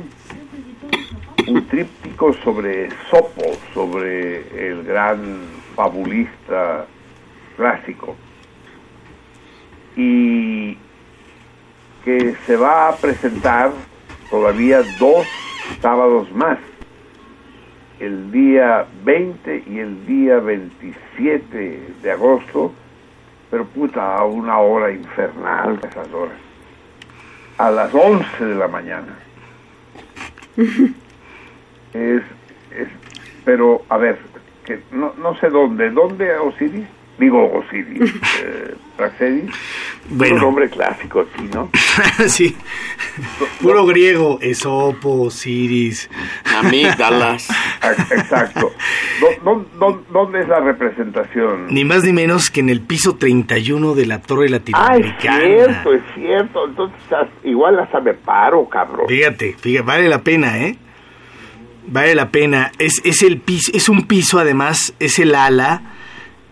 Un 1.47 1.67
tríptico 1.67 2.33
sobre 2.43 2.89
Sopo, 3.09 3.43
sobre 3.73 4.69
el 4.69 4.83
gran 4.83 5.41
fabulista 5.75 6.85
clásico. 7.57 8.15
Y 9.95 10.77
que 12.05 12.35
se 12.45 12.55
va 12.55 12.89
a 12.89 12.95
presentar 12.95 13.71
todavía 14.29 14.81
dos 14.99 15.27
sábados 15.81 16.31
más 16.31 16.57
el 17.99 18.31
día 18.31 18.85
20 19.03 19.63
y 19.67 19.79
el 19.79 20.05
día 20.05 20.39
27 20.39 21.93
de 22.01 22.11
agosto, 22.11 22.73
pero 23.49 23.65
puta, 23.65 24.17
a 24.17 24.25
una 24.25 24.57
hora 24.59 24.91
infernal 24.91 25.79
esas 25.83 26.11
horas. 26.11 26.37
A 27.57 27.69
las 27.69 27.93
11 27.93 28.45
de 28.45 28.55
la 28.55 28.67
mañana. 28.67 29.17
Es, 31.93 32.23
es, 32.71 32.87
pero, 33.45 33.83
a 33.87 33.97
ver, 33.97 34.17
que 34.65 34.79
no, 34.91 35.13
no 35.21 35.37
sé 35.37 35.49
dónde. 35.51 35.91
¿Dónde, 35.91 36.35
Osiris? 36.37 36.87
Digo 37.19 37.51
Osiris, 37.53 38.11
eh, 38.43 38.75
Praxedis, 38.97 39.51
Bueno. 40.09 40.35
un 40.35 40.41
nombre 40.41 40.69
clásico 40.69 41.21
aquí, 41.21 41.49
¿no? 41.53 41.69
sí. 42.27 42.55
Puro 43.61 43.85
griego, 43.85 44.39
Esopo, 44.41 45.29
Siris. 45.31 46.09
Amígdalas. 46.55 47.47
Exacto. 48.11 48.71
¿Dó- 49.19 49.43
dó- 49.43 49.65
dó- 49.79 50.03
¿Dónde 50.11 50.41
es 50.41 50.47
la 50.47 50.59
representación? 50.59 51.67
Ni 51.73 51.85
más 51.85 52.03
ni 52.03 52.13
menos 52.13 52.49
que 52.49 52.59
en 52.59 52.69
el 52.69 52.81
piso 52.81 53.15
31 53.15 53.95
de 53.95 54.05
la 54.05 54.21
Torre 54.21 54.43
Ah, 54.43 54.45
es 54.45 54.51
Latinoamericana. 54.51 55.39
cierto, 55.39 55.93
es 55.93 56.01
cierto. 56.15 56.67
Entonces, 56.67 56.99
igual 57.43 57.79
hasta 57.79 57.99
me 57.99 58.13
paro, 58.13 58.67
cabrón. 58.69 59.07
Fíjate, 59.07 59.55
fíjate, 59.59 59.85
vale 59.85 60.07
la 60.09 60.21
pena, 60.21 60.59
¿eh? 60.59 60.77
Vale 61.87 62.15
la 62.15 62.29
pena. 62.29 62.71
Es, 62.79 63.01
es 63.03 63.23
el 63.23 63.39
piso, 63.39 63.71
es 63.73 63.89
un 63.89 64.07
piso, 64.07 64.39
además, 64.39 64.93
es 64.99 65.19
el 65.19 65.35
ala 65.35 65.81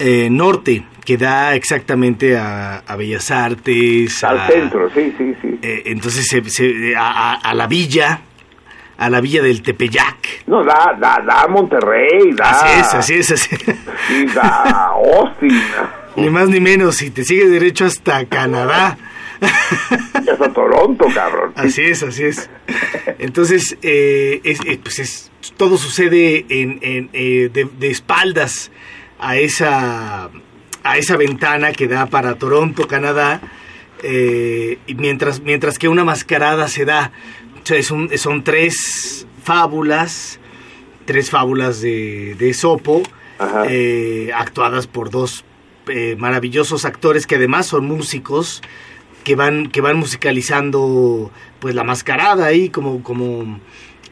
eh, 0.02 0.30
norte 0.30 0.84
que 1.06 1.18
da 1.18 1.56
exactamente 1.56 2.38
a, 2.38 2.78
a 2.80 2.96
Bellas 2.96 3.32
Artes. 3.32 4.24
Al 4.24 4.40
a- 4.40 4.48
centro, 4.48 4.90
sí, 4.94 5.14
sí, 5.18 5.34
sí. 5.42 5.60
eh, 5.62 5.84
entonces 5.86 6.28
se- 6.28 6.48
se- 6.50 6.96
a, 6.96 7.34
a- 7.36 7.54
la 7.54 7.68
villa, 7.68 8.22
a 8.98 9.10
la 9.10 9.20
villa 9.22 9.42
del 9.42 9.62
Tepeyac. 9.62 10.44
No, 10.48 10.64
da, 10.64 10.96
da, 11.00 11.22
da 11.26 11.42
a 11.44 11.48
Monterrey, 11.48 12.32
da. 12.36 12.50
Así 12.52 12.80
es, 12.80 12.94
así 12.94 13.14
es, 13.16 13.32
así. 13.32 13.56
Sí, 14.08 14.26
da 14.36 14.88
Austin, 14.94 15.62
Ni 16.18 16.30
más 16.30 16.50
ni 16.50 16.60
menos, 16.60 16.98
si 16.98 17.10
te 17.10 17.24
sigues 17.24 17.50
derecho 17.50 17.86
hasta 17.86 18.26
Canadá. 18.26 18.98
y 20.24 20.30
hasta 20.30 20.54
Toronto, 20.54 21.08
cabrón. 21.14 21.52
Así 21.56 21.82
es, 21.82 22.04
así 22.04 22.26
es. 22.26 22.48
Entonces, 23.18 23.76
eh, 23.82 24.40
es, 24.44 24.60
eh, 24.66 24.80
pues 24.82 25.00
es- 25.00 25.32
todo 25.58 25.78
sucede 25.78 26.46
en, 26.50 26.78
en, 26.84 27.10
eh, 27.14 27.50
de, 27.52 27.68
de 27.80 27.90
espaldas 27.90 28.72
a 29.22 29.38
esa, 29.38 30.30
a 30.84 30.98
esa 30.98 31.16
ventana 31.16 31.72
que 31.72 31.88
da 31.88 32.08
para 32.08 32.36
Toronto, 32.36 32.88
Canadá, 32.88 33.40
eh, 34.04 34.80
y 34.88 34.96
mientras, 34.96 35.40
mientras 35.42 35.78
que 35.78 35.88
una 35.88 36.04
mascarada 36.04 36.68
se 36.68 36.86
da. 36.86 37.12
O 37.64 37.66
sea, 37.66 37.78
es 37.78 37.92
un- 37.92 38.10
son 38.18 38.44
tres 38.44 39.28
fábulas, 39.44 40.40
tres 41.06 41.30
fábulas 41.30 41.82
de, 41.82 42.36
de 42.36 42.50
Esopo, 42.50 43.04
Ajá. 43.38 43.64
eh, 43.70 44.32
actuadas 44.36 44.88
por 44.88 45.10
dos 45.12 45.46
eh, 45.88 46.16
maravillosos 46.18 46.86
actores 46.86 47.26
que 47.28 47.36
además 47.36 47.66
son 47.68 47.86
músicos 47.86 48.62
que 49.24 49.36
van 49.36 49.68
que 49.70 49.82
van 49.82 49.98
musicalizando 49.98 51.32
pues 51.60 51.74
la 51.76 51.84
mascarada 51.84 52.46
ahí 52.46 52.70
como 52.70 53.02
como 53.04 53.60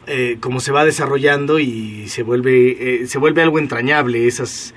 eh, 0.08 0.36
como 0.40 0.58
se 0.60 0.72
va 0.72 0.84
desarrollando 0.84 1.58
y 1.60 2.08
se 2.08 2.22
vuelve 2.24 3.02
eh, 3.02 3.06
se 3.06 3.18
vuelve 3.18 3.42
algo 3.42 3.58
entrañable 3.60 4.26
esas 4.26 4.74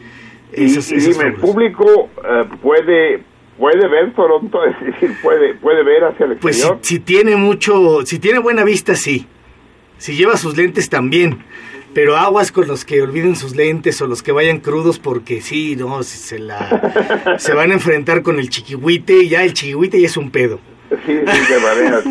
Y, 0.56 0.66
esas, 0.66 0.92
y 0.92 0.96
esas 0.96 1.18
dime, 1.18 1.30
¿el 1.30 1.36
público 1.36 2.10
eh, 2.24 2.46
puede 2.62 3.24
puede 3.58 3.88
ver 3.88 4.14
Toronto? 4.14 4.60
Es 4.66 4.80
decir, 4.86 5.16
puede, 5.22 5.54
puede 5.56 5.84
ver 5.84 6.04
hacia 6.06 6.26
el 6.26 6.38
pues 6.38 6.56
si, 6.58 6.62
exterior. 6.62 6.80
si 6.84 7.00
tiene 7.00 7.36
mucho 7.36 8.06
si 8.06 8.20
tiene 8.20 8.40
buena 8.40 8.64
vista 8.64 8.96
sí 8.96 9.28
si 9.98 10.16
lleva 10.16 10.38
sus 10.38 10.58
lentes 10.58 10.90
también 10.90 11.40
pero 11.94 12.18
aguas 12.18 12.52
con 12.52 12.68
los 12.68 12.86
que 12.86 13.02
olviden 13.02 13.36
sus 13.36 13.56
lentes 13.56 14.02
o 14.02 14.08
los 14.08 14.24
que 14.24 14.32
vayan 14.32 14.60
crudos 14.60 14.98
porque 15.00 15.42
sí 15.42 15.76
no 15.76 16.02
se, 16.04 16.40
la 16.40 17.36
se 17.38 17.54
van 17.54 17.72
a 17.72 17.76
enfrentar 17.76 18.24
con 18.24 18.40
el 18.40 18.50
chiquihuite 18.50 19.24
y 19.24 19.30
ya 19.30 19.44
el 19.44 19.54
chiquihuite 19.54 20.00
ya 20.00 20.08
es 20.08 20.18
un 20.18 20.32
pedo 20.32 20.60
Sí, 21.08 21.20
sí, 21.26 21.54
de 21.54 21.60
manera. 21.60 22.02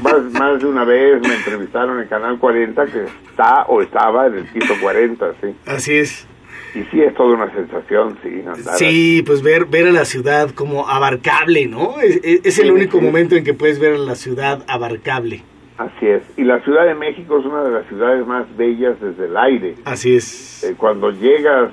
Más, 0.00 0.22
más 0.32 0.60
de 0.60 0.66
una 0.66 0.84
vez 0.84 1.20
me 1.20 1.34
entrevistaron 1.34 2.00
en 2.00 2.06
Canal 2.06 2.38
40 2.38 2.86
que 2.86 3.02
está 3.30 3.64
o 3.64 3.82
estaba 3.82 4.28
en 4.28 4.36
el 4.36 4.44
piso 4.44 4.74
40, 4.80 5.34
sí. 5.40 5.48
así 5.66 5.96
es 5.96 6.27
Y 6.74 6.82
sí, 6.90 7.00
es 7.02 7.14
toda 7.14 7.34
una 7.34 7.52
sensación, 7.54 8.18
sí. 8.22 8.40
andar 8.40 8.74
Sí, 8.76 9.22
pues 9.26 9.42
ver, 9.42 9.64
ver 9.66 9.88
a 9.88 9.92
la 9.92 10.04
ciudad 10.04 10.50
como 10.50 10.88
abarcable, 10.88 11.66
¿no? 11.66 11.98
Es, 12.00 12.16
es- 12.22 12.40
es 12.44 12.58
el 12.58 12.66
Sí, 12.66 12.70
único 12.72 12.98
sí. 12.98 13.04
momento 13.04 13.34
en 13.36 13.44
que 13.44 13.54
puedes 13.54 13.78
ver 13.80 13.94
a 13.94 13.98
la 13.98 14.14
ciudad 14.14 14.64
abarcable. 14.68 15.42
Así 15.78 16.06
es. 16.08 16.22
Y 16.36 16.42
la 16.42 16.60
Ciudad 16.64 16.84
de 16.86 16.94
México 16.94 17.38
es 17.38 17.46
una 17.46 17.62
de 17.62 17.70
las 17.70 17.86
ciudades 17.86 18.26
más 18.26 18.44
bellas 18.56 19.00
desde 19.00 19.26
el 19.26 19.36
aire. 19.36 19.76
Así 19.84 20.16
es. 20.16 20.64
Eh, 20.64 20.74
cuando 20.76 21.10
llegas, 21.12 21.70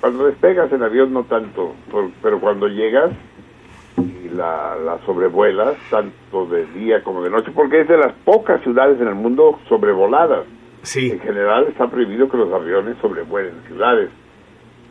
cuando 0.00 0.26
despegas 0.26 0.72
en 0.72 0.82
avión 0.82 1.12
no 1.12 1.22
tanto, 1.24 1.72
por- 1.90 2.10
pero 2.20 2.40
cuando 2.40 2.66
llegas 2.66 3.12
y 3.96 4.28
la, 4.30 4.74
la 4.84 4.98
sobrevuelas, 5.06 5.76
tanto 5.88 6.46
de 6.46 6.66
día 6.74 7.02
como 7.04 7.22
de 7.22 7.30
noche, 7.30 7.52
porque 7.54 7.82
es 7.82 7.88
de 7.88 7.96
las 7.96 8.12
pocas 8.24 8.60
ciudades 8.62 9.00
en 9.00 9.06
el 9.08 9.14
mundo 9.14 9.60
sobrevoladas. 9.68 10.44
Sí, 10.82 11.12
En 11.12 11.20
general 11.20 11.66
está 11.68 11.88
prohibido 11.88 12.28
que 12.28 12.36
los 12.36 12.52
aviones 12.52 12.96
sobrevuelen 13.00 13.54
ciudades, 13.68 14.10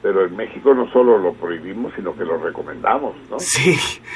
pero 0.03 0.25
en 0.25 0.35
México 0.35 0.73
no 0.75 0.87
solo 0.91 1.17
lo 1.17 1.33
prohibimos, 1.33 1.93
sino 1.95 2.13
que 2.15 2.25
lo 2.25 2.37
recomendamos, 2.37 3.15
¿no? 3.31 3.39
sí, 3.39 3.75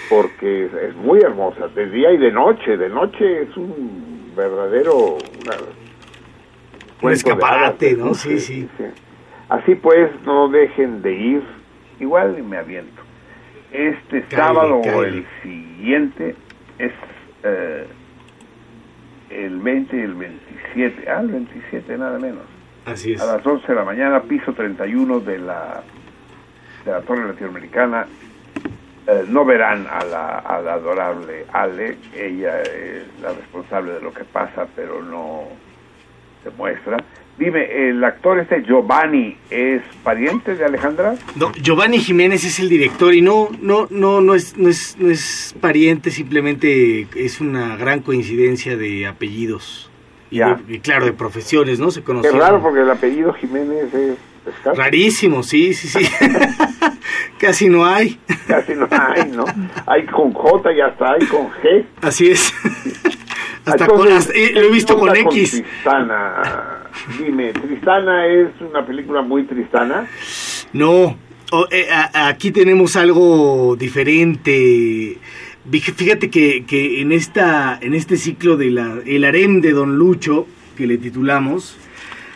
Porque 0.10 0.66
es, 0.66 0.74
es 0.74 0.96
muy 0.98 1.20
hermosa, 1.22 1.70
de 1.70 1.90
día 1.90 2.12
y 2.12 2.18
de 2.18 2.32
noche. 2.32 2.76
De 2.78 2.90
noche 2.90 3.44
es 3.44 3.58
un 3.58 4.34
verdadero... 4.36 4.96
una- 5.16 5.58
un 7.02 7.12
escaparate, 7.12 7.96
¿no? 7.96 8.14
Sí, 8.14 8.38
sí. 8.40 8.68
Así 9.50 9.76
pues, 9.76 10.10
no 10.26 10.50
dejen 10.50 11.02
de 11.02 11.14
ir. 11.14 11.44
Igual 12.00 12.44
me 12.44 12.58
aviento. 12.58 13.02
Este 13.72 14.26
sábado 14.30 14.78
o 14.78 15.04
el 15.04 15.26
siguiente 15.44 16.36
es 16.80 16.92
eh, 17.44 17.86
el 19.30 19.60
20 19.60 19.96
y 19.96 20.00
el 20.02 20.14
27. 20.16 21.10
Ah, 21.10 21.22
el 21.22 21.28
27, 21.30 21.98
nada 21.98 22.18
menos. 22.20 22.44
Así 22.88 23.14
es. 23.14 23.22
A 23.22 23.38
las 23.38 23.46
11 23.46 23.68
de 23.68 23.76
la 23.76 23.84
mañana, 23.84 24.22
piso 24.22 24.54
31 24.54 25.20
de 25.20 25.40
la, 25.40 25.84
de 26.86 26.92
la 26.92 27.02
Torre 27.02 27.28
Latinoamericana. 27.28 28.08
Eh, 29.08 29.26
no 29.28 29.46
verán 29.46 29.88
a 29.90 30.04
la, 30.06 30.40
a 30.40 30.62
la 30.62 30.74
adorable 30.74 31.46
Ale, 31.54 31.98
ella 32.16 32.62
es 32.62 33.04
la 33.22 33.34
responsable 33.34 33.94
de 33.94 34.02
lo 34.02 34.14
que 34.14 34.24
pasa, 34.24 34.68
pero 34.76 35.02
no 35.02 35.44
se 36.44 36.50
muestra. 36.52 36.98
Dime, 37.38 37.90
¿el 37.90 38.04
actor 38.04 38.40
este 38.40 38.64
Giovanni 38.64 39.38
es 39.50 39.82
pariente 40.04 40.56
de 40.56 40.66
Alejandra? 40.66 41.16
No, 41.36 41.52
Giovanni 41.54 42.00
Jiménez 42.00 42.44
es 42.44 42.60
el 42.60 42.68
director 42.68 43.14
y 43.14 43.22
no, 43.22 43.50
no, 43.62 43.88
no, 43.92 44.22
no 44.22 44.34
es, 44.34 44.58
no 44.58 44.70
es, 44.70 44.98
no 44.98 45.12
es 45.12 45.56
pariente, 45.62 46.10
simplemente 46.10 47.08
es 47.16 47.40
una 47.40 47.78
gran 47.78 48.00
coincidencia 48.00 48.76
de 48.76 49.06
apellidos. 49.06 49.92
Y, 50.30 50.38
Ya. 50.38 50.56
de- 50.56 50.76
y 50.76 50.80
claro, 50.80 51.06
de 51.06 51.14
profesiones, 51.14 51.80
¿no? 51.80 51.90
Se 51.92 52.02
Qué 52.02 52.06
conocieron. 52.06 52.40
raro 52.40 52.62
porque 52.62 52.82
el 52.82 52.92
apellido 52.92 53.34
Jiménez 53.34 53.94
es 53.94 54.18
escaso. 54.46 54.76
Rarísimo, 54.76 55.44
sí, 55.44 55.74
sí, 55.74 55.88
sí. 55.88 56.00
Casi 57.40 57.70
no 57.70 57.86
hay. 57.86 58.20
Casi 58.48 58.74
no 58.76 58.88
hay, 58.92 59.30
¿no? 59.32 59.46
Hay 59.86 60.06
con 60.08 60.34
J 60.34 60.74
y 60.74 60.82
hasta 60.82 61.14
hay 61.14 61.26
con 61.28 61.48
G. 61.62 61.86
Así 62.02 62.30
es. 62.32 62.54
Hasta 63.66 63.84
Entonces, 63.84 64.08
con, 64.08 64.18
hasta- 64.18 64.34
eh, 64.34 64.52
lo 64.54 64.62
he 64.62 64.72
visto 64.72 64.94
¿qué 64.96 65.00
con 65.02 65.16
X. 65.18 65.52
Tristana? 65.52 66.84
Dime, 67.20 67.52
¿Tristana 67.52 68.26
es 68.26 68.48
una 68.62 68.86
película 68.86 69.22
muy 69.22 69.44
tristana? 69.44 70.08
No, 70.72 71.18
o- 71.52 71.68
eh, 71.70 71.88
a- 71.92 72.30
aquí 72.30 72.52
tenemos 72.52 72.96
algo 72.96 73.76
diferente. 73.78 75.18
Fí- 75.72 75.82
Fíjate 75.82 76.30
que, 76.30 76.64
que 76.66 77.02
en 77.02 77.12
esta 77.12 77.78
en 77.82 77.94
este 77.94 78.18
ciclo 78.18 78.58
de 78.58 78.68
el 79.06 79.24
harem 79.26 79.62
de 79.62 79.72
Don 79.72 79.98
Lucho 79.98 80.48
que 80.78 80.88
le 80.88 80.98
titulamos 80.98 81.78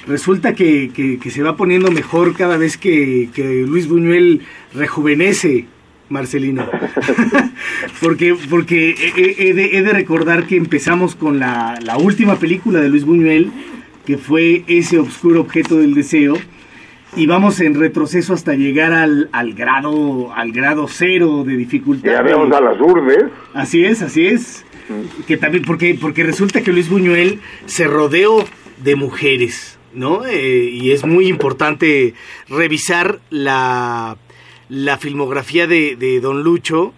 resulta 0.08 0.54
que, 0.56 0.92
que- 0.94 1.20
se 1.32 1.44
va 1.44 1.56
poniendo 1.56 1.92
mejor 1.92 2.34
cada 2.36 2.58
vez 2.58 2.78
que, 2.78 3.30
Luis 3.68 3.88
Buñuel 3.88 4.42
rejuvenece. 4.74 5.66
Marcelino, 6.10 6.66
porque 8.02 8.36
porque 8.50 8.90
he, 9.16 9.48
he 9.48 9.54
de, 9.54 9.78
he 9.78 9.82
de 9.82 9.94
recordar 9.94 10.46
que 10.46 10.58
empezamos 10.58 11.16
con 11.16 11.40
la, 11.40 11.80
la 11.82 11.98
última 11.98 12.38
película 12.38 12.82
de 12.82 12.90
Luis 12.90 13.06
Buñuel, 13.06 13.50
que 14.06 14.18
fue 14.18 14.66
ese 14.68 15.00
obscuro 15.00 15.40
objeto 15.40 15.78
del 15.78 15.94
deseo, 15.94 16.38
y 17.16 17.26
vamos 17.26 17.60
en 17.60 17.80
retroceso 17.80 18.34
hasta 18.34 18.56
llegar 18.56 18.94
al, 18.94 19.30
al 19.32 19.54
grado 19.54 20.34
al 20.34 20.52
grado 20.52 20.88
cero 20.88 21.44
de 21.46 21.58
dificultad. 21.58 22.12
Ya 22.12 22.22
vemos 22.22 22.52
a 22.54 22.62
las 22.62 22.80
urdes. 22.80 23.26
Así 23.54 23.84
es, 23.84 24.02
así 24.02 24.28
es. 24.28 24.66
Que 25.28 25.38
también 25.38 25.64
porque 25.66 25.98
porque 26.00 26.24
resulta 26.24 26.62
que 26.62 26.72
Luis 26.72 26.90
Buñuel 26.90 27.40
se 27.66 27.88
rodeó 27.88 28.46
de 28.84 28.96
mujeres, 28.96 29.78
¿no? 29.94 30.26
Eh, 30.26 30.70
y 30.72 30.92
es 30.92 31.06
muy 31.06 31.28
importante 31.28 32.14
revisar 32.50 33.20
la 33.30 34.18
la 34.70 34.98
filmografía 34.98 35.68
de, 35.68 35.98
de 35.98 36.22
Don 36.22 36.44
Lucho 36.44 36.94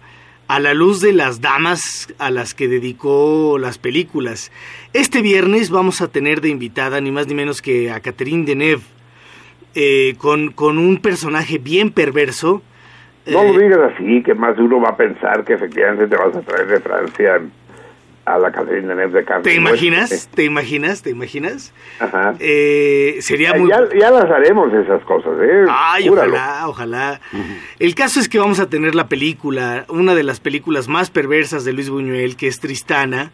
a 0.46 0.60
la 0.60 0.74
luz 0.74 1.00
de 1.00 1.12
las 1.12 1.40
damas 1.40 2.08
a 2.18 2.30
las 2.30 2.54
que 2.54 2.68
dedicó 2.68 3.58
las 3.58 3.78
películas. 3.78 4.52
Este 4.92 5.22
viernes 5.22 5.70
vamos 5.70 6.00
a 6.00 6.08
tener 6.08 6.40
de 6.40 6.50
invitada 6.50 7.00
ni 7.00 7.10
más 7.10 7.26
ni 7.26 7.34
menos 7.34 7.62
que 7.62 7.90
a 7.90 8.00
Catherine 8.00 8.44
Deneuve, 8.44 8.82
eh, 9.74 10.14
con, 10.18 10.52
con 10.52 10.78
un 10.78 10.98
personaje 10.98 11.58
bien 11.58 11.90
perverso. 11.90 12.62
No 13.26 13.42
Eh, 13.42 13.52
lo 13.52 13.58
digas 13.58 13.92
así, 13.94 14.22
que 14.22 14.34
más 14.34 14.58
uno 14.58 14.80
va 14.80 14.90
a 14.90 14.96
pensar 14.96 15.44
que 15.44 15.54
efectivamente 15.54 16.06
te 16.06 16.16
vas 16.16 16.34
a 16.36 16.40
traer 16.42 16.66
de 16.66 16.80
Francia 16.80 17.40
a 18.26 18.38
la 18.38 18.50
Catherine 18.52 18.88
Deneuve 18.88 19.18
de 19.20 19.24
carne. 19.26 19.42
¿Te 19.42 19.54
imaginas? 19.54 20.28
¿Te 20.34 20.44
imaginas? 20.44 21.02
¿Te 21.02 21.10
imaginas? 21.10 21.74
Ajá. 22.00 22.34
Eh, 22.38 23.16
sería 23.20 23.52
muy... 23.52 23.68
ya, 23.68 23.80
ya 23.98 24.10
las 24.10 24.30
haremos 24.30 24.72
esas 24.72 25.02
cosas, 25.04 25.32
¿eh? 25.42 25.64
Ay, 25.68 26.08
Júralo. 26.08 26.32
ojalá, 26.34 26.68
ojalá. 26.68 27.20
El 27.78 27.94
caso 27.94 28.20
es 28.20 28.28
que 28.30 28.38
vamos 28.38 28.60
a 28.60 28.68
tener 28.70 28.94
la 28.94 29.08
película, 29.08 29.84
una 29.88 30.14
de 30.14 30.22
las 30.22 30.40
películas 30.40 30.88
más 30.88 31.10
perversas 31.10 31.64
de 31.66 31.74
Luis 31.74 31.90
Buñuel, 31.90 32.36
que 32.36 32.46
es 32.46 32.60
Tristana. 32.60 33.30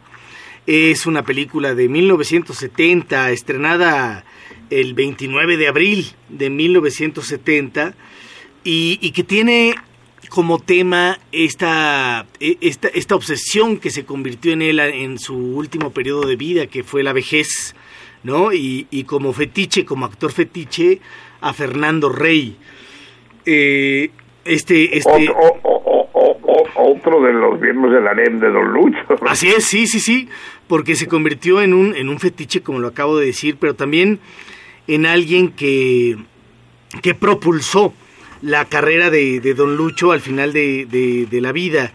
Es 0.66 1.06
una 1.06 1.22
película 1.22 1.74
de 1.74 1.88
1970, 1.88 3.30
estrenada 3.30 4.24
el 4.70 4.94
29 4.94 5.56
de 5.56 5.68
abril 5.68 6.06
de 6.28 6.50
1970, 6.50 7.94
y, 8.64 8.98
y 9.00 9.10
que 9.12 9.24
tiene 9.24 9.74
como 10.28 10.58
tema 10.60 11.18
esta, 11.32 12.26
e- 12.40 12.56
esta, 12.60 12.88
esta 12.88 13.14
obsesión 13.16 13.78
que 13.78 13.90
se 13.90 14.04
convirtió 14.04 14.52
en 14.52 14.62
él 14.62 14.78
en 14.80 15.18
su 15.18 15.34
último 15.36 15.90
periodo 15.92 16.26
de 16.26 16.36
vida, 16.36 16.66
que 16.66 16.84
fue 16.84 17.02
la 17.02 17.12
vejez, 17.12 17.74
¿no? 18.22 18.52
Y, 18.52 18.86
y 18.90 19.04
como 19.04 19.32
fetiche, 19.32 19.84
como 19.84 20.04
actor 20.06 20.30
fetiche, 20.30 21.00
a 21.40 21.52
Fernando 21.52 22.10
Rey. 22.10 22.56
Eh, 23.46 24.10
este, 24.44 24.96
este... 24.98 25.30
O- 25.30 25.58
o- 25.62 26.08
o- 26.12 26.50
otro 26.82 27.22
de 27.22 27.32
los 27.32 27.60
miembros 27.60 27.92
del 27.92 28.06
harem 28.06 28.40
de 28.40 28.48
Don 28.50 28.72
Lucho. 28.72 28.98
Así 29.26 29.48
es, 29.48 29.64
sí, 29.64 29.86
sí, 29.86 30.00
sí, 30.00 30.28
porque 30.66 30.94
se 30.96 31.06
convirtió 31.08 31.60
en 31.62 31.72
un, 31.74 31.94
en 31.94 32.08
un 32.08 32.18
fetiche, 32.20 32.62
como 32.62 32.78
lo 32.78 32.88
acabo 32.88 33.18
de 33.18 33.26
decir, 33.26 33.56
pero 33.58 33.74
también 33.74 34.18
en 34.94 35.06
alguien 35.06 35.50
que, 35.52 36.16
que 37.02 37.14
propulsó 37.14 37.92
la 38.42 38.64
carrera 38.66 39.10
de, 39.10 39.40
de 39.40 39.54
Don 39.54 39.76
Lucho 39.76 40.12
al 40.12 40.20
final 40.20 40.52
de, 40.52 40.86
de- 40.86 41.26
de 41.26 41.40
la 41.40 41.52
vida. 41.52 41.92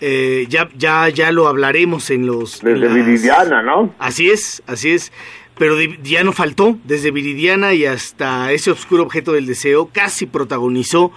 Eh, 0.00 0.46
ya, 0.48 0.68
ya, 0.76 1.08
ya 1.08 1.32
lo 1.32 1.48
hablaremos 1.48 2.10
en 2.10 2.26
los... 2.26 2.60
Desde 2.60 2.78
las- 2.86 2.94
Viridiana, 2.94 3.62
¿no? 3.62 3.94
Así 3.98 4.30
es, 4.30 4.62
así 4.66 4.90
es. 4.90 5.12
Pero 5.56 5.74
ya 6.04 6.22
no 6.22 6.32
faltó, 6.32 6.78
desde 6.84 7.10
Viridiana 7.10 7.74
y 7.74 7.84
hasta 7.84 8.52
ese 8.52 8.70
oscuro 8.70 9.02
objeto 9.02 9.32
del 9.32 9.46
deseo, 9.46 9.90
casi 9.92 10.26
protagonizó 10.26 11.10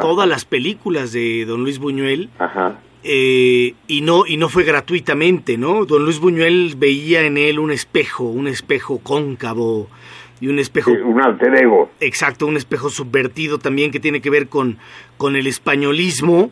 todas 0.00 0.28
las 0.28 0.44
películas 0.44 1.10
de 1.10 1.44
Don 1.44 1.64
Luis 1.64 1.80
Buñuel. 1.80 2.30
Ajá. 2.38 2.78
Eh, 3.02 3.74
y 3.88 4.02
no 4.02 4.26
y 4.26 4.36
no 4.36 4.48
fue 4.48 4.62
gratuitamente, 4.62 5.56
¿no? 5.58 5.86
Don 5.86 6.04
Luis 6.04 6.20
Buñuel 6.20 6.74
veía 6.76 7.22
en 7.22 7.36
él 7.36 7.58
un 7.58 7.72
espejo, 7.72 8.24
un 8.24 8.46
espejo 8.46 8.98
cóncavo 9.00 9.88
y 10.40 10.48
un 10.48 10.58
espejo 10.58 10.90
Sí, 10.92 10.96
un 11.02 11.20
alter 11.20 11.54
ego. 11.54 11.90
Exacto, 12.00 12.46
un 12.46 12.56
espejo 12.56 12.88
subvertido 12.90 13.58
también 13.58 13.90
que 13.90 14.00
tiene 14.00 14.20
que 14.20 14.30
ver 14.30 14.48
con, 14.48 14.78
con 15.18 15.36
el 15.36 15.46
españolismo, 15.46 16.50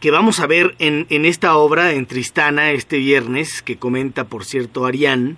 que 0.00 0.10
vamos 0.10 0.40
a 0.40 0.46
ver 0.46 0.74
en, 0.78 1.06
en 1.10 1.24
esta 1.24 1.56
obra, 1.56 1.92
en 1.92 2.06
Tristana, 2.06 2.72
este 2.72 2.98
viernes, 2.98 3.62
que 3.62 3.76
comenta, 3.76 4.24
por 4.24 4.44
cierto, 4.44 4.86
Arián. 4.86 5.36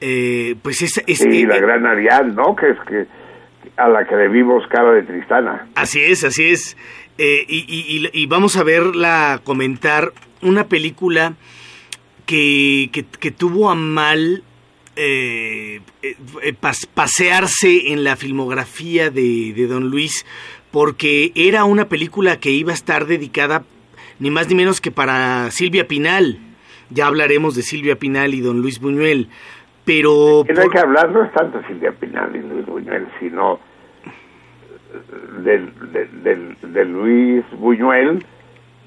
Eh, 0.00 0.54
pues 0.62 0.82
es, 0.82 1.02
es- 1.06 1.18
Sí, 1.18 1.42
eh, 1.42 1.46
la 1.46 1.58
gran 1.58 1.84
Arián, 1.86 2.34
¿no? 2.34 2.54
Que 2.54 2.70
es 2.70 2.78
que 2.88 3.06
a 3.76 3.88
la 3.88 4.06
que 4.06 4.14
debimos 4.16 4.66
cara 4.68 4.92
de 4.92 5.02
Tristana. 5.02 5.66
Así 5.74 6.00
es, 6.00 6.24
así 6.24 6.46
es. 6.50 6.76
Eh, 7.18 7.44
y, 7.48 7.58
y- 7.68 8.06
y- 8.06 8.22
y 8.22 8.26
vamos 8.26 8.56
a 8.56 8.62
verla 8.62 9.40
comentar 9.42 10.12
una 10.42 10.66
película 10.68 11.34
que, 12.26 12.90
que- 12.92 13.04
que 13.04 13.30
tuvo 13.30 13.70
a 13.70 13.74
mal 13.74 14.42
eh, 14.98 15.80
eh, 16.02 16.16
eh, 16.42 16.54
pas- 16.60 16.86
pasearse 16.92 17.92
en 17.92 18.02
la 18.04 18.16
filmografía 18.16 19.10
de, 19.10 19.52
de 19.54 19.66
Don 19.66 19.88
Luis 19.90 20.26
porque 20.70 21.32
era 21.34 21.64
una 21.64 21.88
película 21.88 22.38
que 22.40 22.50
iba 22.50 22.72
a 22.72 22.74
estar 22.74 23.06
dedicada 23.06 23.62
ni 24.18 24.30
más 24.30 24.48
ni 24.48 24.54
menos 24.56 24.80
que 24.80 24.90
para 24.90 25.50
Silvia 25.52 25.86
Pinal. 25.88 26.38
Ya 26.90 27.06
hablaremos 27.06 27.54
de 27.54 27.62
Silvia 27.62 27.96
Pinal 27.96 28.34
y 28.34 28.40
Don 28.40 28.60
Luis 28.60 28.80
Buñuel. 28.80 29.28
Pero... 29.84 30.42
Que 30.46 30.52
no 30.52 30.62
hay 30.62 30.68
que 30.68 30.78
hablar, 30.78 31.10
no 31.10 31.22
es 31.24 31.32
tanto 31.32 31.60
Silvia 31.66 31.92
Pinal 31.92 32.34
y 32.34 32.40
Luis 32.40 32.66
Buñuel, 32.66 33.06
sino 33.20 33.60
del- 35.44 35.72
de 36.62 36.84
Luis 36.84 37.44
Buñuel 37.58 38.24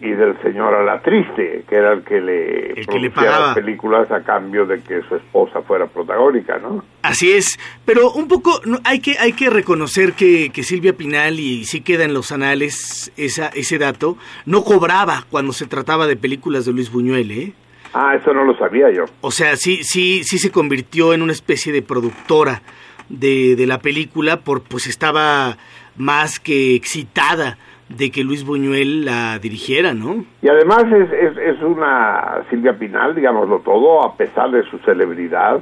y 0.02 0.12
del 0.12 0.36
señor 0.42 0.74
Alatriste, 0.74 1.64
que 1.70 1.76
era 1.76 1.94
el 1.94 2.04
que 2.04 2.20
le 2.20 2.72
El 2.72 2.88
que 2.88 3.00
le 3.00 3.12
pagaba. 3.12 3.48
las 3.48 3.56
películas 3.56 4.12
a 4.12 4.24
cambio 4.24 4.66
de 4.66 4.82
que 4.82 5.02
su 5.08 5.16
esposa 5.16 5.62
fuera 5.62 5.86
protagónica, 5.86 6.58
¿no? 6.58 6.84
Así 7.04 7.32
es, 7.32 7.60
pero 7.86 8.12
un 8.12 8.28
poco 8.28 8.62
no, 8.66 8.80
hay 8.84 9.00
que 9.00 9.18
hay 9.20 9.34
que 9.34 9.52
reconocer 9.52 10.14
que, 10.14 10.50
que 10.50 10.64
Silvia 10.64 10.94
Pinal 10.94 11.40
y 11.40 11.66
sí 11.66 11.82
queda 11.82 12.04
en 12.04 12.16
los 12.16 12.32
anales 12.32 13.12
esa, 13.16 13.50
ese 13.50 13.78
dato 13.78 14.18
no 14.46 14.64
cobraba 14.64 15.26
cuando 15.30 15.54
se 15.54 15.68
trataba 15.68 16.08
de 16.08 16.16
películas 16.16 16.66
de 16.66 16.74
Luis 16.74 16.92
Buñuel, 16.92 17.32
¿eh? 17.32 17.54
Ah, 17.94 18.16
eso 18.16 18.34
no 18.34 18.44
lo 18.44 18.58
sabía 18.58 18.90
yo. 18.92 19.06
O 19.22 19.30
sea, 19.32 19.56
sí 19.56 19.84
sí 19.84 20.24
sí 20.24 20.40
se 20.40 20.50
convirtió 20.50 21.14
en 21.14 21.22
una 21.22 21.34
especie 21.34 21.72
de 21.72 21.84
productora 21.84 22.64
de, 23.10 23.56
de 23.56 23.68
la 23.68 23.80
película 23.80 24.40
por 24.40 24.64
pues 24.64 24.88
estaba 24.88 25.58
más 25.96 26.40
que 26.40 26.74
excitada 26.74 27.58
de 27.98 28.12
que 28.12 28.24
Luis 28.24 28.44
Buñuel 28.44 29.06
la 29.06 29.40
dirigiera, 29.40 29.94
¿no? 29.94 30.26
Y 30.42 30.50
además 30.50 30.84
es, 30.86 31.12
es, 31.12 31.38
es 31.38 31.62
una 31.62 32.44
Silvia 32.50 32.78
Pinal, 32.78 33.16
digámoslo 33.16 33.60
todo, 33.60 34.04
a 34.06 34.16
pesar 34.16 34.52
de 34.52 34.64
su 34.70 34.78
celebridad 34.80 35.62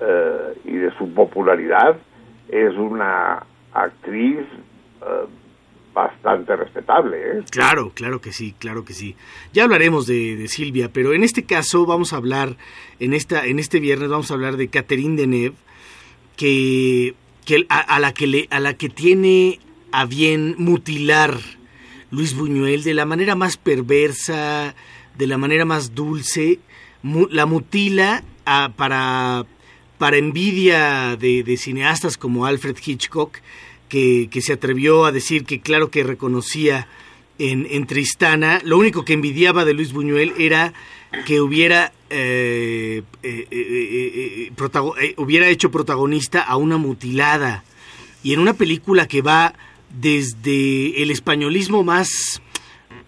eh, 0.00 0.58
y 0.64 0.72
de 0.72 0.90
su 0.96 1.12
popularidad, 1.12 1.96
es 2.48 2.74
una 2.76 3.44
actriz 3.72 4.40
eh, 4.40 5.26
bastante 5.92 6.56
respetable. 6.56 7.16
¿eh? 7.16 7.42
Claro, 7.50 7.92
claro 7.94 8.20
que 8.20 8.32
sí, 8.32 8.54
claro 8.58 8.84
que 8.84 8.92
sí. 8.92 9.16
Ya 9.52 9.64
hablaremos 9.64 10.06
de, 10.06 10.36
de 10.36 10.48
Silvia, 10.48 10.90
pero 10.92 11.14
en 11.14 11.22
este 11.22 11.44
caso 11.44 11.86
vamos 11.86 12.12
a 12.12 12.16
hablar, 12.16 12.56
en 13.00 13.14
esta, 13.14 13.46
en 13.46 13.58
este 13.58 13.80
viernes 13.80 14.08
vamos 14.08 14.30
a 14.30 14.34
hablar 14.34 14.56
de 14.56 14.68
Catherine 14.68 15.16
Deneuve, 15.16 15.56
que, 16.36 17.14
que 17.44 17.64
a, 17.68 17.78
a 17.78 18.00
la 18.00 18.12
que 18.12 18.26
le, 18.26 18.48
a 18.50 18.60
la 18.60 18.74
que 18.74 18.88
tiene 18.88 19.60
a 20.00 20.04
bien 20.06 20.54
mutilar 20.58 21.38
Luis 22.10 22.34
Buñuel 22.34 22.82
de 22.82 22.94
la 22.94 23.04
manera 23.06 23.34
más 23.34 23.56
perversa, 23.56 24.74
de 25.16 25.26
la 25.26 25.38
manera 25.38 25.64
más 25.64 25.94
dulce, 25.94 26.58
mu- 27.02 27.28
la 27.30 27.46
mutila 27.46 28.22
ah, 28.46 28.72
para, 28.76 29.46
para 29.98 30.16
envidia 30.16 31.16
de, 31.16 31.56
cineastas 31.56 32.16
como 32.18 32.46
Alfred 32.46 32.76
Hitchcock, 32.84 33.38
que, 33.88 34.28
que 34.30 34.40
se 34.42 34.52
atrevió 34.54 35.04
a 35.04 35.12
decir 35.12 35.44
que 35.44 35.60
claro 35.60 35.90
que 35.90 36.02
reconocía 36.02 36.88
en, 37.38 37.66
en 37.70 37.86
Tristana, 37.86 38.60
lo 38.64 38.78
único 38.78 39.04
que 39.04 39.12
envidiaba 39.12 39.64
de 39.64 39.74
Luis 39.74 39.92
Buñuel 39.92 40.32
era 40.38 40.72
que 41.26 41.40
hubiera, 41.40 41.92
eh, 42.10 43.02
eh, 43.22 43.46
eh, 43.50 45.14
hubiera 45.16 45.48
hecho 45.48 45.70
protagonista 45.70 46.42
a 46.42 46.56
una 46.56 46.76
mutilada. 46.76 47.64
Y 48.22 48.32
en 48.34 48.40
una 48.40 48.54
película 48.54 49.06
que 49.06 49.20
va 49.22 49.54
desde 50.00 51.02
el 51.02 51.10
españolismo 51.10 51.82
más 51.82 52.40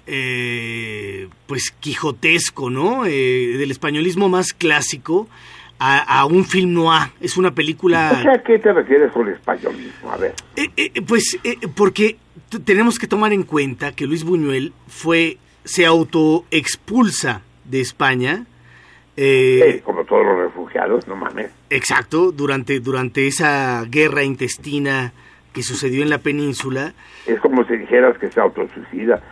eh, 0.07 1.29
pues 1.47 1.73
quijotesco, 1.81 2.71
¿no? 2.71 3.07
Eh, 3.07 3.57
del 3.59 3.71
españolismo 3.71 4.29
más 4.29 4.53
clásico 4.53 5.29
a, 5.79 5.99
a 5.99 6.25
un 6.27 6.45
film 6.45 6.73
noir. 6.75 7.11
Es 7.21 7.37
una 7.37 7.55
película... 7.55 8.11
¿A 8.11 8.43
qué 8.43 8.59
te 8.59 8.73
refieres 8.73 9.13
con 9.13 9.27
el 9.29 9.35
españolismo? 9.35 10.11
A 10.11 10.17
ver. 10.17 10.35
Eh, 10.57 10.69
eh, 10.77 11.03
pues 11.03 11.39
eh, 11.45 11.59
porque 11.75 12.17
tenemos 12.65 12.99
que 12.99 13.07
tomar 13.07 13.33
en 13.33 13.43
cuenta 13.43 13.93
que 13.93 14.07
Luis 14.07 14.25
Buñuel 14.25 14.73
fue 14.87 15.39
se 15.65 15.85
autoexpulsa 15.85 17.43
de 17.65 17.81
España. 17.81 18.47
eh, 19.17 19.73
Sí, 19.75 19.81
como 19.81 20.05
todos 20.05 20.25
los 20.25 20.39
refugiados, 20.39 21.09
no 21.09 21.17
mames. 21.17 21.51
Exacto, 21.71 22.31
durante, 22.31 22.79
durante 22.79 23.27
esa 23.27 23.85
guerra 23.91 24.23
intestina 24.23 25.13
que 25.57 25.63
sucedió 25.63 26.03
en 26.03 26.11
la 26.11 26.19
península. 26.19 26.93
Es 27.27 27.41
como 27.41 27.65
si 27.67 27.79
dijeras 27.79 28.19
que 28.19 28.31
se 28.31 28.39
autosuicida. 28.39 29.23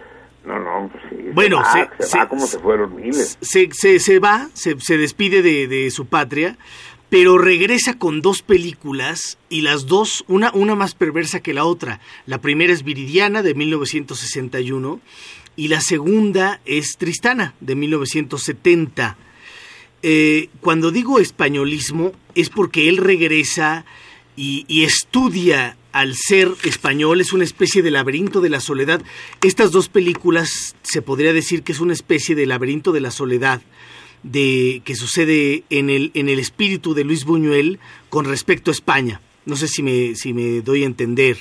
No, 0.47 0.59
no, 0.59 0.89
pues 0.91 1.05
sí. 1.11 1.17
Bueno, 1.35 1.63
se, 1.71 1.81
va, 1.85 1.91
se- 1.99 2.07
se 2.07 2.17
va 2.19 2.23
se- 2.25 2.29
como 2.31 2.47
se 2.47 2.59
fueron 2.61 2.97
miles. 2.97 3.37
Se, 3.43 3.69
se, 3.73 4.01
se 4.01 4.19
va, 4.21 4.49
se, 4.55 4.81
se 4.81 4.97
despide 4.97 5.43
de, 5.43 5.69
de 5.69 5.91
su 5.91 6.07
patria, 6.07 6.57
pero 7.11 7.37
regresa 7.37 7.99
con 7.99 8.23
dos 8.23 8.41
películas 8.41 9.37
y 9.51 9.61
las 9.61 9.87
dos, 9.87 10.25
una, 10.27 10.51
una 10.55 10.75
más 10.75 10.95
perversa 10.95 11.41
que 11.41 11.53
la 11.53 11.65
otra. 11.67 12.01
La 12.25 12.39
primera 12.41 12.73
es 12.73 12.85
Viridiana 12.85 13.43
de 13.43 13.55
1961 13.55 15.01
y 15.57 15.69
la 15.69 15.81
segunda 15.83 16.61
es 16.65 16.97
Tristana 16.99 17.53
de 17.61 17.75
1970. 17.77 19.17
Eh, 20.03 20.49
cuando 20.61 20.91
digo 20.91 21.19
españolismo 21.19 22.13
es 22.35 22.51
porque 22.51 22.89
él 22.89 22.99
regresa 22.99 23.85
y, 24.37 24.65
y 24.69 24.85
estudia 24.85 25.77
al 25.95 26.15
ser 26.15 26.49
español, 26.65 27.21
es 27.21 27.33
una 27.33 27.45
especie 27.45 27.81
de 27.81 27.93
laberinto 27.93 28.41
de 28.41 28.51
la 28.51 28.59
soledad. 28.59 29.01
Estas 29.43 29.71
dos 29.71 29.89
películas 29.89 30.77
se 30.83 31.03
podría 31.03 31.33
decir 31.33 31.63
que 31.63 31.71
es 31.71 31.81
una 31.81 31.93
especie 31.93 32.35
de 32.35 32.47
laberinto 32.47 32.91
de 32.91 33.01
la 33.01 33.13
soledad 33.13 33.63
de 34.25 34.83
que 34.85 34.97
sucede 34.97 35.63
en 35.71 35.91
el, 35.91 36.11
en 36.15 36.29
el 36.29 36.41
espíritu 36.41 36.95
de 36.95 37.05
Luis 37.05 37.25
Buñuel 37.25 37.79
con 38.11 38.25
respecto 38.25 38.73
a 38.73 38.73
España. 38.73 39.21
No 39.47 39.55
sé 39.55 39.69
si 39.69 39.85
me, 39.85 40.17
si 40.17 40.35
me 40.35 40.63
doy 40.63 40.83
a 40.83 40.87
entender. 40.87 41.37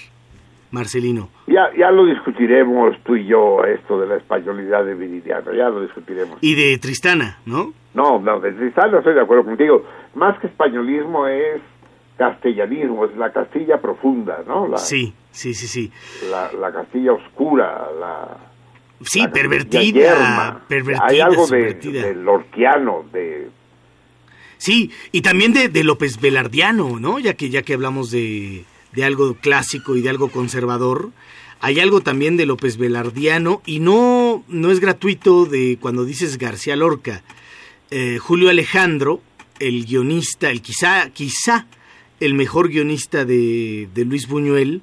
Marcelino. 0.69 1.29
Ya, 1.45 1.69
ya 1.77 1.91
lo 1.91 2.03
discutiremos 2.03 2.97
tú 3.03 3.15
y 3.15 3.27
yo, 3.27 3.63
esto 3.63 3.99
de 3.99 4.07
la 4.07 4.15
españolidad 4.15 4.83
de 4.83 4.95
Viridiano, 4.95 5.53
ya 5.53 5.69
lo 5.69 5.83
discutiremos. 5.83 6.39
Y 6.41 6.55
de 6.55 6.79
Tristana, 6.79 7.37
¿no? 7.45 7.73
No, 7.93 8.19
no, 8.19 8.39
de 8.39 8.53
Tristán 8.53 8.89
no 8.89 8.97
estoy 8.97 9.13
de 9.13 9.21
acuerdo 9.21 9.45
contigo. 9.45 9.85
Más 10.15 10.39
que 10.39 10.47
españolismo 10.47 11.27
es 11.27 11.61
castellanismo, 12.17 13.05
es 13.05 13.15
la 13.17 13.31
Castilla 13.31 13.81
profunda, 13.81 14.43
¿no? 14.47 14.67
La, 14.67 14.77
Sí, 14.77 15.13
sí, 15.31 15.53
sí, 15.53 15.67
sí. 15.67 15.91
la, 16.29 16.51
la 16.53 16.71
Castilla 16.71 17.13
oscura, 17.13 17.87
la... 17.99 18.37
Sí, 19.05 19.19
la 19.21 19.31
pervertida, 19.31 19.81
yerma. 19.81 20.61
pervertida, 20.67 21.05
Hay 21.07 21.19
algo 21.19 21.45
de 21.47 22.15
lorquiano, 22.15 23.05
de... 23.11 23.49
Sí, 24.57 24.91
y 25.11 25.21
también 25.21 25.51
de, 25.51 25.67
de 25.67 25.83
López 25.83 26.21
Velardiano, 26.21 26.97
¿no? 26.99 27.19
Ya 27.19 27.33
que, 27.33 27.49
ya 27.49 27.63
que 27.63 27.73
hablamos 27.73 28.11
de, 28.11 28.63
de 28.93 29.03
algo 29.03 29.35
clásico 29.35 29.97
y 29.97 30.01
de 30.01 30.09
algo 30.09 30.29
conservador, 30.29 31.09
hay 31.59 31.79
algo 31.81 31.99
también 32.01 32.37
de 32.37 32.45
López 32.45 32.77
Velardiano 32.77 33.61
y 33.65 33.79
no, 33.79 34.43
no 34.47 34.71
es 34.71 34.79
gratuito 34.79 35.45
de 35.45 35.77
cuando 35.81 36.05
dices 36.05 36.37
García 36.37 36.75
Lorca. 36.77 37.23
Eh, 37.91 38.19
Julio 38.19 38.49
Alejandro, 38.49 39.21
el 39.59 39.85
guionista, 39.85 40.49
el 40.49 40.61
quizá, 40.61 41.09
quizá 41.11 41.67
el 42.25 42.33
mejor 42.35 42.69
guionista 42.69 43.25
de, 43.25 43.89
de 43.93 44.05
Luis 44.05 44.27
Buñuel, 44.27 44.81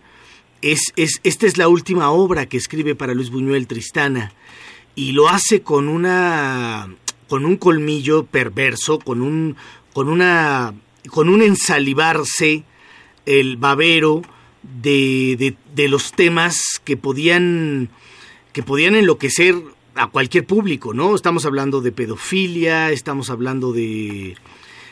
es, 0.62 0.92
es, 0.96 1.20
esta 1.24 1.46
es 1.46 1.56
la 1.56 1.68
última 1.68 2.10
obra 2.10 2.46
que 2.46 2.58
escribe 2.58 2.94
para 2.94 3.14
Luis 3.14 3.30
Buñuel, 3.30 3.66
Tristana, 3.66 4.32
y 4.94 5.12
lo 5.12 5.28
hace 5.28 5.62
con 5.62 5.88
una 5.88 6.94
con 7.28 7.46
un 7.46 7.56
colmillo 7.56 8.24
perverso, 8.24 8.98
con 8.98 9.22
un 9.22 9.56
con 9.92 10.08
una 10.08 10.74
con 11.08 11.28
un 11.28 11.42
ensalivarse 11.42 12.64
el 13.24 13.56
babero 13.56 14.22
de, 14.62 15.36
de, 15.38 15.56
de 15.74 15.88
los 15.88 16.12
temas 16.12 16.80
que 16.84 16.96
podían 16.96 17.88
que 18.52 18.62
podían 18.62 18.96
enloquecer 18.96 19.54
a 19.94 20.08
cualquier 20.08 20.44
público, 20.44 20.92
¿no? 20.92 21.14
Estamos 21.14 21.46
hablando 21.46 21.80
de 21.80 21.92
pedofilia, 21.92 22.90
estamos 22.90 23.30
hablando 23.30 23.72
de 23.72 24.36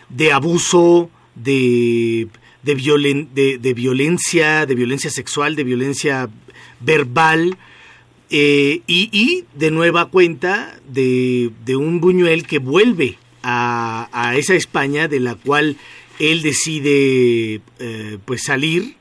de 0.08 0.32
abuso, 0.32 1.10
de 1.42 2.28
de, 2.62 2.76
violen- 2.76 3.28
de, 3.34 3.58
de 3.58 3.73
violencia, 3.75 4.67
de 4.67 4.75
violencia 4.75 5.10
sexual, 5.10 5.57
de 5.57 5.65
violencia 5.65 6.28
verbal, 6.81 7.57
eh, 8.31 8.83
y, 8.86 9.08
y 9.12 9.44
de 9.55 9.70
nueva 9.70 10.07
cuenta 10.10 10.76
de, 10.86 11.50
de 11.65 11.76
un 11.76 12.00
Buñuel 12.00 12.47
que 12.47 12.58
vuelve 12.58 13.17
a, 13.42 14.08
a 14.12 14.36
esa 14.36 14.55
España 14.55 15.08
de 15.08 15.20
la 15.20 15.34
cual 15.36 15.76
él 16.18 16.42
decide 16.42 17.60
eh, 17.78 18.18
pues 18.25 18.42
salir 18.44 18.97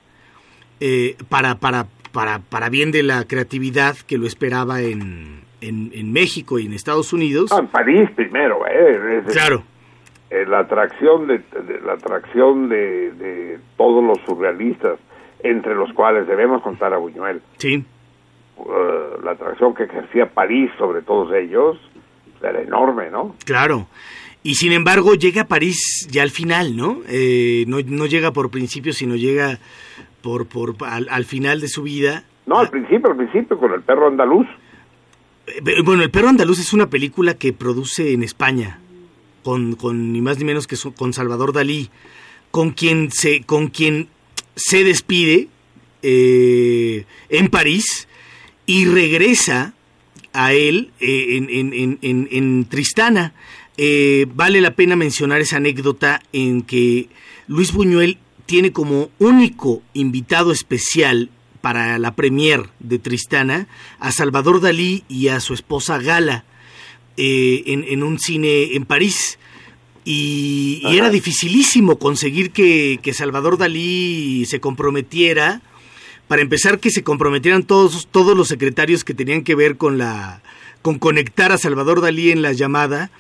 eh, 0.80 1.16
para, 1.28 1.60
para, 1.60 1.88
para, 2.12 2.40
para 2.40 2.70
bien 2.70 2.92
de 2.92 3.04
la 3.04 3.26
creatividad 3.26 3.98
que 3.98 4.18
lo 4.18 4.28
esperaba 4.28 4.82
en, 4.82 5.42
en, 5.62 5.92
en 5.94 6.14
México 6.14 6.60
y 6.60 6.68
en 6.68 6.74
Estados 6.74 7.12
Unidos. 7.12 7.52
Ah, 7.52 7.60
en 7.60 7.68
París 7.68 8.10
primero, 8.16 8.60
¿eh? 8.68 9.24
Claro. 9.34 9.64
Eh, 10.30 10.46
la 10.48 10.60
atracción 10.60 11.28
de, 11.28 11.38
de- 11.40 11.82
la 11.86 11.94
atracción 11.94 12.70
de, 12.70 13.12
de 13.12 13.60
todos 13.78 14.04
los 14.04 14.18
surrealistas 14.26 15.00
entre 15.44 15.76
los 15.76 15.92
cuales 15.94 16.28
debemos 16.28 16.62
contar 16.62 16.94
a 16.94 16.98
Buñuel 16.98 17.42
Sí. 17.58 17.76
Eh, 18.60 18.64
la 19.24 19.32
atracción 19.32 19.74
que 19.76 19.84
ejercía 19.84 20.26
París 20.34 20.72
sobre 20.78 21.02
todos 21.04 21.34
ellos 21.34 21.78
era 22.42 22.62
enorme 22.62 23.10
no 23.12 23.36
Claro. 23.46 23.88
Y 24.44 24.56
sin 24.56 24.72
embargo 24.72 25.14
llega 25.16 25.42
a 25.42 25.48
París 25.48 26.08
ya 26.10 26.24
al 26.24 26.30
final, 26.30 26.76
¿no? 26.78 27.00
Eh, 27.10 27.66
no, 27.68 27.78
no 27.86 28.06
llega 28.06 28.32
por 28.32 28.50
principio, 28.50 28.94
sino 28.94 29.16
llega 29.16 29.60
por, 30.22 30.48
por 30.48 30.76
al, 30.86 31.08
al 31.10 31.26
final 31.26 31.60
de 31.62 31.68
su 31.68 31.84
vida. 31.84 32.24
no 32.46 32.58
al 32.60 32.70
principio 32.70 33.10
al 33.12 33.18
principio 33.18 33.58
con 33.58 33.74
el 33.74 33.82
perro 33.82 34.08
andaluz 34.08 34.48
Eh, 35.48 35.82
Bueno, 35.84 36.02
El 36.04 36.12
perro 36.12 36.30
andaluz 36.30 36.60
es 36.60 36.74
una 36.74 36.88
película 36.90 37.34
que 37.36 37.54
produce 37.54 38.14
en 38.14 38.24
España, 38.24 38.80
con, 39.48 39.76
con 39.76 40.12
ni 40.12 40.20
más 40.20 40.38
ni 40.40 40.44
menos 40.44 40.68
que 40.68 40.76
con 40.94 41.14
Salvador 41.14 41.54
Dalí, 41.54 41.90
con 42.52 42.72
quien 42.72 43.12
se, 43.14 43.44
con 43.44 43.68
quien 43.70 44.10
se 44.58 44.84
despide 44.84 45.48
eh, 46.02 47.06
en 47.30 47.48
París 47.48 48.10
y 48.66 48.84
regresa 48.88 49.74
a 50.34 50.52
él 50.52 50.92
eh, 51.00 51.38
en, 51.38 51.50
en- 51.50 51.74
en- 51.74 52.00
en- 52.02 52.28
en 52.30 52.66
Tristana. 52.66 53.34
Eh, 53.78 54.26
vale 54.36 54.60
la 54.60 54.76
pena 54.76 54.98
mencionar 54.98 55.40
esa 55.40 55.58
anécdota 55.58 56.22
en 56.34 56.62
que 56.62 57.08
Luis 57.48 57.72
Buñuel 57.72 58.18
tiene 58.48 58.74
como 58.74 59.12
único 59.18 59.82
invitado 59.94 60.52
especial 60.52 61.30
para 61.62 61.98
la 62.00 62.16
premier 62.18 62.70
de 62.80 63.00
Tristana 63.00 63.70
a 64.00 64.12
Salvador 64.12 64.60
Dalí 64.60 65.06
y 65.08 65.30
a 65.30 65.40
su 65.40 65.54
esposa 65.54 66.00
Gala 66.00 66.44
eh, 67.18 67.64
en, 67.66 67.84
en 67.84 68.04
un 68.04 68.20
cine 68.20 68.76
en 68.76 68.86
París. 68.86 69.38
Y, 70.06 70.82
y 70.84 70.98
era 70.98 71.10
dificilísimo 71.10 72.00
conseguir 72.00 72.52
que, 72.52 73.00
que 73.02 73.14
Salvador 73.14 73.58
Dalí 73.58 74.46
se 74.46 74.62
comprometiera. 74.62 75.62
Para 76.30 76.42
empezar, 76.42 76.80
que 76.80 76.92
se 76.92 77.04
comprometieran 77.04 77.64
todos, 77.64 78.08
todos 78.10 78.36
los 78.38 78.48
secretarios 78.48 79.04
que 79.04 79.14
tenían 79.14 79.44
que 79.44 79.56
ver 79.56 79.78
con 79.78 79.98
la 79.98 80.42
con 80.82 81.00
conectar 81.00 81.52
a 81.52 81.58
Salvador 81.58 82.00
Dalí 82.00 82.32
en 82.32 82.42
la 82.42 82.54
llamada 82.54 83.12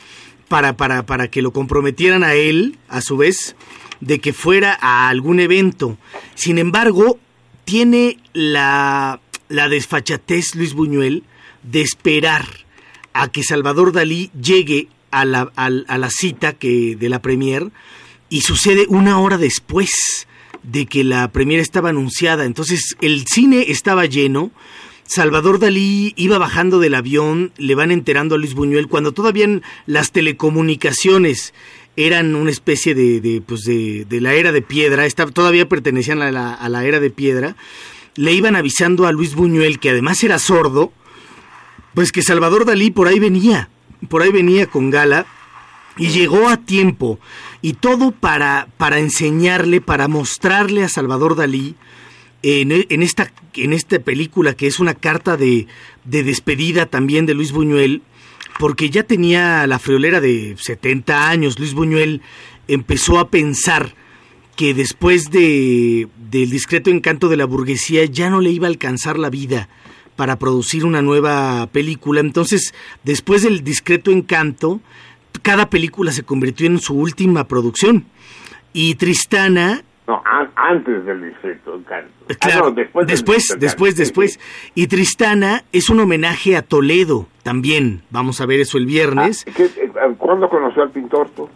para, 0.47 0.77
para, 0.77 1.05
para 1.05 1.27
que 1.27 1.41
lo 1.41 1.51
comprometieran 1.51 2.23
a 2.23 2.35
él, 2.35 2.77
a 2.87 3.01
su 3.01 3.17
vez, 3.17 3.57
de 3.99 4.19
que 4.19 4.31
fuera 4.31 4.77
a 4.79 5.09
algún 5.09 5.41
evento. 5.41 5.97
Sin 6.35 6.57
embargo, 6.59 7.19
tiene 7.65 8.17
la, 8.31 9.19
la 9.49 9.67
desfachatez 9.67 10.55
Luis 10.55 10.73
Buñuel 10.73 11.23
de 11.63 11.81
esperar 11.81 12.45
a 13.19 13.27
que 13.29 13.43
Salvador 13.43 13.91
Dalí 13.91 14.29
llegue 14.41 14.87
a 15.11 15.25
la, 15.25 15.51
a 15.55 15.97
la 15.97 16.09
cita 16.09 16.53
que, 16.53 16.95
de 16.95 17.09
la 17.09 17.21
premier 17.21 17.71
y 18.29 18.41
sucede 18.41 18.85
una 18.89 19.19
hora 19.19 19.37
después 19.37 20.27
de 20.63 20.85
que 20.85 21.03
la 21.03 21.31
premier 21.31 21.59
estaba 21.59 21.89
anunciada. 21.89 22.45
Entonces 22.45 22.95
el 23.01 23.25
cine 23.25 23.65
estaba 23.69 24.05
lleno. 24.05 24.51
Salvador 25.05 25.59
Dalí 25.59 26.13
iba 26.17 26.37
bajando 26.37 26.79
del 26.79 26.93
avión, 26.93 27.53
le 27.57 27.75
van 27.75 27.91
enterando 27.91 28.35
a 28.35 28.37
Luis 28.37 28.53
Buñuel 28.53 28.87
cuando 28.87 29.13
todavía 29.13 29.47
las 29.85 30.11
telecomunicaciones 30.11 31.53
eran 31.95 32.35
una 32.35 32.51
especie 32.51 32.93
de, 32.93 33.21
de, 33.21 33.41
pues 33.41 33.61
de, 33.61 34.05
de 34.05 34.21
la 34.21 34.33
era 34.33 34.51
de 34.51 34.61
piedra, 34.61 35.05
esta- 35.05 35.25
todavía 35.25 35.67
pertenecían 35.69 36.21
a 36.21 36.31
la, 36.31 36.53
a 36.53 36.69
la 36.69 36.85
era 36.85 36.99
de 36.99 37.09
piedra, 37.09 37.55
le 38.15 38.33
iban 38.33 38.55
avisando 38.55 39.07
a 39.07 39.11
Luis 39.13 39.33
Buñuel, 39.33 39.79
que 39.79 39.89
además 39.91 40.23
era 40.23 40.37
sordo, 40.39 40.91
pues 41.97 42.11
que 42.11 42.21
Salvador 42.21 42.63
Dalí 42.63 42.91
por 42.91 43.07
ahí 43.07 43.17
venía, 43.17 43.69
por 44.07 44.21
ahí 44.21 44.31
venía 44.31 44.67
con 44.67 44.91
Gala 44.91 45.25
y 45.97 46.09
llegó 46.09 46.47
a 46.47 46.57
tiempo. 46.57 47.19
Y 47.63 47.73
todo 47.73 48.11
para, 48.11 48.67
para 48.77 48.99
enseñarle, 48.99 49.81
para 49.81 50.07
mostrarle 50.07 50.83
a 50.83 50.89
Salvador 50.89 51.35
Dalí 51.35 51.73
en, 52.43 52.71
en 52.71 53.01
esta, 53.01 53.33
en 53.55 53.73
esta 53.73 53.97
película 53.97 54.53
que 54.53 54.67
es 54.67 54.79
una 54.79 54.93
carta 54.93 55.37
de, 55.37 55.65
de 56.03 56.21
despedida 56.21 56.85
también 56.85 57.25
de 57.25 57.33
Luis 57.33 57.51
Buñuel, 57.51 58.03
porque 58.59 58.91
ya 58.91 59.01
tenía 59.01 59.65
la 59.65 59.79
friolera 59.79 60.21
de 60.21 60.55
70 60.55 61.29
años, 61.31 61.57
Luis 61.57 61.73
Buñuel 61.73 62.21
empezó 62.67 63.17
a 63.17 63.31
pensar 63.31 63.95
que 64.55 64.75
después 64.75 65.31
de, 65.31 66.07
del 66.29 66.51
discreto 66.51 66.91
encanto 66.91 67.27
de 67.27 67.37
la 67.37 67.45
burguesía 67.45 68.05
ya 68.05 68.29
no 68.29 68.39
le 68.39 68.51
iba 68.51 68.67
a 68.67 68.69
alcanzar 68.69 69.17
la 69.17 69.31
vida 69.31 69.67
para 70.17 70.35
producir 70.37 70.83
una 70.83 71.01
nueva 71.01 71.67
película. 71.71 72.19
Entonces, 72.19 72.73
después 73.05 73.43
del 73.43 73.63
discreto 73.63 74.11
encanto, 74.11 74.81
cada 75.41 75.69
película 75.69 76.11
se 76.11 76.23
convirtió 76.23 76.67
en 76.67 76.79
su 76.79 76.95
última 76.95 77.47
producción. 77.47 78.05
Y 78.73 78.95
Tristana 78.95 79.83
no 80.07 80.21
an- 80.25 80.49
antes 80.55 81.05
del 81.05 81.21
distrito 81.29 81.75
encanto 81.75 82.11
Ah, 82.29 82.33
Claro, 82.39 82.69
no, 82.69 82.71
después 82.75 83.07
después, 83.07 83.55
después, 83.59 83.95
después. 83.95 84.39
Y 84.75 84.87
Tristana 84.87 85.63
es 85.71 85.89
un 85.89 85.99
homenaje 86.01 86.57
a 86.57 86.61
Toledo 86.61 87.27
también. 87.43 88.01
Vamos 88.09 88.41
a 88.41 88.45
ver 88.45 88.59
eso 88.59 88.77
el 88.77 88.85
viernes. 88.85 89.45
¿Qué- 89.55 89.63
eh, 89.65 89.91
¿Cuándo 90.17 90.49
conoció 90.49 90.83
al 90.83 90.91
pintor 90.91 91.29
tú? 91.35 91.47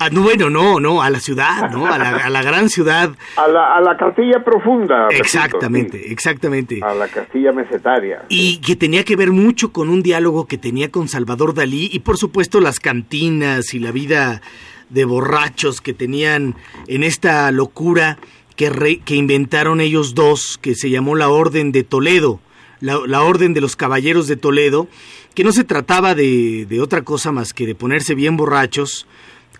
Ah, 0.00 0.10
no, 0.10 0.22
bueno, 0.22 0.48
no, 0.48 0.78
no, 0.78 1.02
a 1.02 1.10
la 1.10 1.18
ciudad, 1.20 1.70
¿no? 1.70 1.86
A 1.86 1.98
la, 1.98 2.10
a 2.18 2.30
la 2.30 2.42
gran 2.42 2.68
ciudad. 2.68 3.10
A 3.36 3.48
la, 3.48 3.74
a 3.76 3.80
la 3.80 3.96
Castilla 3.96 4.44
profunda. 4.44 5.08
Exactamente, 5.10 5.98
sí. 5.98 6.12
exactamente. 6.12 6.80
A 6.82 6.94
la 6.94 7.08
Castilla 7.08 7.52
mesetaria. 7.52 8.24
Y 8.28 8.58
que 8.58 8.76
tenía 8.76 9.04
que 9.04 9.16
ver 9.16 9.30
mucho 9.32 9.72
con 9.72 9.88
un 9.88 10.02
diálogo 10.02 10.46
que 10.46 10.58
tenía 10.58 10.90
con 10.90 11.08
Salvador 11.08 11.54
Dalí 11.54 11.88
y 11.92 11.98
por 12.00 12.16
supuesto 12.16 12.60
las 12.60 12.78
cantinas 12.80 13.74
y 13.74 13.78
la 13.80 13.90
vida 13.92 14.40
de 14.90 15.04
borrachos 15.04 15.80
que 15.80 15.92
tenían 15.94 16.54
en 16.86 17.02
esta 17.04 17.50
locura 17.52 18.18
que, 18.56 18.70
re- 18.70 18.98
que 19.00 19.14
inventaron 19.16 19.80
ellos 19.80 20.14
dos, 20.14 20.58
que 20.62 20.74
se 20.74 20.90
llamó 20.90 21.14
la 21.16 21.28
Orden 21.28 21.72
de 21.72 21.84
Toledo, 21.84 22.40
la, 22.80 22.98
la 23.06 23.22
Orden 23.22 23.52
de 23.54 23.60
los 23.60 23.76
Caballeros 23.76 24.26
de 24.28 24.36
Toledo, 24.36 24.88
que 25.34 25.44
no 25.44 25.52
se 25.52 25.64
trataba 25.64 26.14
de, 26.14 26.66
de 26.66 26.80
otra 26.80 27.02
cosa 27.02 27.30
más 27.32 27.52
que 27.52 27.66
de 27.66 27.74
ponerse 27.74 28.14
bien 28.14 28.36
borrachos 28.36 29.06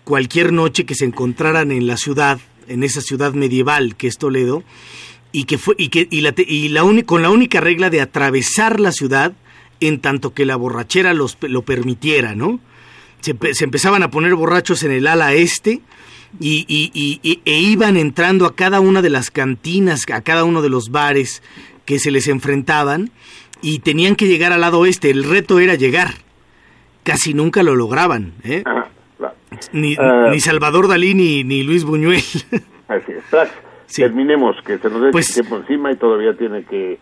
cualquier 0.09 0.51
noche 0.51 0.85
que 0.87 0.95
se 0.95 1.05
encontraran 1.05 1.71
en 1.71 1.85
la 1.85 1.95
ciudad, 1.95 2.39
en 2.67 2.81
esa 2.83 2.99
ciudad 2.99 3.33
medieval 3.33 3.95
que 3.95 4.07
es 4.07 4.17
Toledo, 4.17 4.63
y 5.31 5.43
que 5.43 5.59
fue 5.59 5.75
y 5.77 5.89
que 5.89 6.07
y 6.09 6.21
la 6.21 6.33
y 6.35 6.69
la 6.69 6.81
con 7.05 7.21
la 7.21 7.29
única 7.29 7.59
regla 7.61 7.91
de 7.91 8.01
atravesar 8.01 8.79
la 8.79 8.91
ciudad 8.91 9.33
en 9.79 9.99
tanto 9.99 10.33
que 10.33 10.47
la 10.47 10.55
borrachera 10.55 11.13
los, 11.13 11.37
lo 11.41 11.61
permitiera, 11.61 12.33
¿no? 12.33 12.59
Se, 13.21 13.35
empe- 13.35 13.53
se 13.53 13.65
empezaban 13.65 14.01
a 14.01 14.09
poner 14.09 14.33
borrachos 14.33 14.81
en 14.81 14.91
el 14.91 15.05
ala 15.05 15.33
este 15.35 15.81
y- 16.39 16.65
y- 16.67 17.41
e 17.45 17.59
iban 17.59 17.95
entrando 17.95 18.47
a 18.47 18.55
cada 18.55 18.79
una 18.79 19.03
de 19.03 19.11
las 19.11 19.29
cantinas, 19.29 20.05
a 20.11 20.21
cada 20.21 20.43
uno 20.43 20.63
de 20.63 20.69
los 20.69 20.89
bares 20.89 21.43
que 21.85 21.99
se 21.99 22.09
les 22.09 22.27
enfrentaban 22.27 23.11
y 23.61 23.77
tenían 23.79 24.15
que 24.15 24.25
llegar 24.27 24.53
al 24.53 24.61
lado 24.61 24.79
oeste. 24.79 25.11
El 25.11 25.23
reto 25.23 25.59
era 25.59 25.75
llegar. 25.75 26.15
Casi 27.03 27.33
nunca 27.35 27.61
lo 27.61 27.75
lograban, 27.75 28.33
¿eh? 28.43 28.63
Ni, 29.73 29.95
Ah. 29.99 30.29
ni 30.31 30.39
Salvador 30.39 30.87
Dalí 30.87 31.13
ni, 31.13 31.43
ni 31.43 31.63
Luis 31.63 31.83
Buñuel. 31.83 32.21
Así 32.87 33.11
es. 33.11 33.23
Prax, 33.29 33.51
terminemos, 33.95 34.55
que 34.65 34.77
se 34.77 34.89
nos 34.89 35.01
dé 35.01 35.11
Pues- 35.11 35.33
tiempo 35.33 35.57
encima 35.57 35.91
y 35.91 35.95
todavía 35.97 36.33
tiene 36.37 36.63
que... 36.63 36.97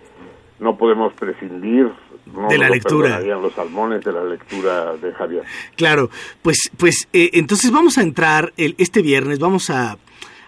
No 0.59 0.75
podemos 0.77 1.13
prescindir 1.13 1.87
no 2.33 2.47
De 2.49 2.57
la 2.57 2.67
lo 2.67 2.73
lectura. 2.73 3.19
los 3.19 3.53
salmones 3.53 4.03
de 4.03 4.11
la 4.11 4.23
lectura 4.23 4.95
de 4.97 5.13
Javier. 5.13 5.43
Claro, 5.75 6.09
pues, 6.41 6.71
pues 6.77 7.07
eh, 7.13 7.29
entonces 7.33 7.69
vamos 7.71 7.97
a 7.97 8.01
entrar 8.01 8.53
el, 8.57 8.73
este 8.79 9.01
viernes, 9.03 9.37
vamos 9.39 9.69
a 9.69 9.97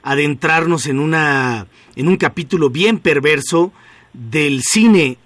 adentrarnos 0.01 0.87
en 0.87 0.99
una 0.99 1.67
en 1.95 2.07
un 2.07 2.17
capítulo 2.17 2.69
bien 2.69 2.97
perverso 2.99 3.71
del 4.13 4.61
cine 4.63 5.17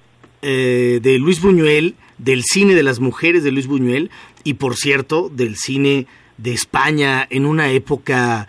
eh, 0.42 1.00
de 1.02 1.18
Luis 1.18 1.42
Buñuel, 1.42 1.96
del 2.18 2.44
cine 2.44 2.76
de 2.76 2.84
las 2.84 3.00
mujeres 3.00 3.44
de 3.44 3.52
Luis 3.52 3.68
Buñuel 3.68 4.12
y 4.44 4.56
por 4.56 4.76
cierto 4.76 5.30
del 5.30 5.56
cine 5.56 6.08
de 6.38 6.54
España 6.54 7.28
en 7.30 7.46
una 7.46 7.70
época 7.70 8.48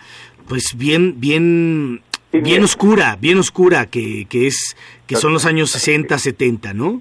pues 0.49 0.75
bien 0.77 1.15
bien 1.21 2.03
bien 2.33 2.65
oscura, 2.65 3.17
bien 3.21 3.39
oscura 3.39 3.87
que, 3.87 4.27
que 4.29 4.47
es 4.47 4.77
que 5.07 5.17
son 5.17 5.33
los 5.33 5.45
años 5.47 5.71
60, 5.71 6.19
70, 6.19 6.75
¿no? 6.75 7.01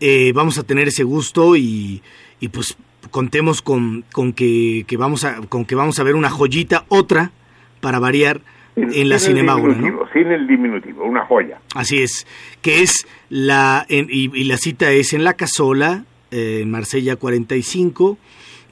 Eh, 0.00 0.32
vamos 0.34 0.58
a 0.58 0.62
tener 0.62 0.88
ese 0.88 1.02
gusto 1.04 1.56
y, 1.56 2.02
y 2.40 2.48
pues 2.48 2.76
contemos 3.10 3.62
con, 3.62 4.04
con 4.12 4.32
que, 4.32 4.84
que 4.86 4.96
vamos 4.96 5.24
a 5.24 5.40
con 5.48 5.64
que 5.64 5.74
vamos 5.74 5.98
a 5.98 6.02
ver 6.04 6.14
una 6.14 6.30
joyita 6.30 6.84
otra 6.88 7.32
para 7.80 7.98
variar 7.98 8.40
en 8.76 9.08
la 9.08 9.18
Sin 9.18 9.36
Sin 10.12 10.32
el 10.32 10.46
diminutivo, 10.48 11.04
una 11.04 11.24
joya. 11.26 11.60
Así 11.74 12.02
es, 12.02 12.26
que 12.60 12.82
es 12.82 13.06
la 13.30 13.86
en- 13.88 14.08
y, 14.10 14.30
y 14.38 14.44
la 14.44 14.56
cita 14.56 14.90
es 14.92 15.12
en 15.12 15.22
la 15.24 15.34
Casola, 15.34 16.04
eh, 16.30 16.60
en 16.62 16.70
Marsella 16.70 17.16
45 17.16 18.18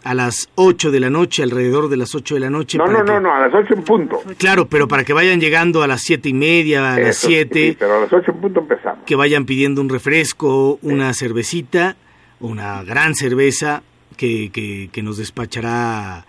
a 0.04 0.14
las 0.14 0.48
8 0.56 0.90
de 0.90 1.00
la 1.00 1.10
noche, 1.10 1.42
alrededor 1.42 1.88
de 1.88 1.96
las 1.96 2.14
8 2.14 2.34
de 2.34 2.40
la 2.40 2.50
noche. 2.50 2.78
No, 2.78 2.86
no, 2.86 3.04
que- 3.04 3.20
no, 3.20 3.34
a 3.34 3.40
las 3.48 3.54
ocho 3.54 3.74
en 3.74 3.82
punto. 3.82 4.20
Claro, 4.38 4.66
pero 4.68 4.88
para 4.88 5.04
que 5.04 5.12
vayan 5.12 5.40
llegando 5.40 5.82
a 5.82 5.86
las 5.86 6.02
siete 6.02 6.28
y 6.28 6.34
media, 6.34 6.94
a 6.94 6.98
las 6.98 7.08
Eso 7.10 7.26
sí, 7.28 7.34
7, 7.34 7.68
sí, 7.70 7.76
pero 7.78 7.96
a 7.96 8.00
las 8.00 8.12
ocho 8.12 8.30
en 8.32 8.40
punto 8.40 8.60
empezamos. 8.60 9.04
que 9.06 9.14
vayan 9.16 9.44
pidiendo 9.46 9.80
un 9.80 9.88
refresco, 9.88 10.78
una 10.82 11.12
cervecita, 11.14 11.96
una 12.40 12.82
gran 12.82 13.14
cerveza 13.14 13.82
que, 14.16 14.50
que, 14.52 14.88
que 14.92 15.02
nos 15.02 15.16
despachará 15.18 16.26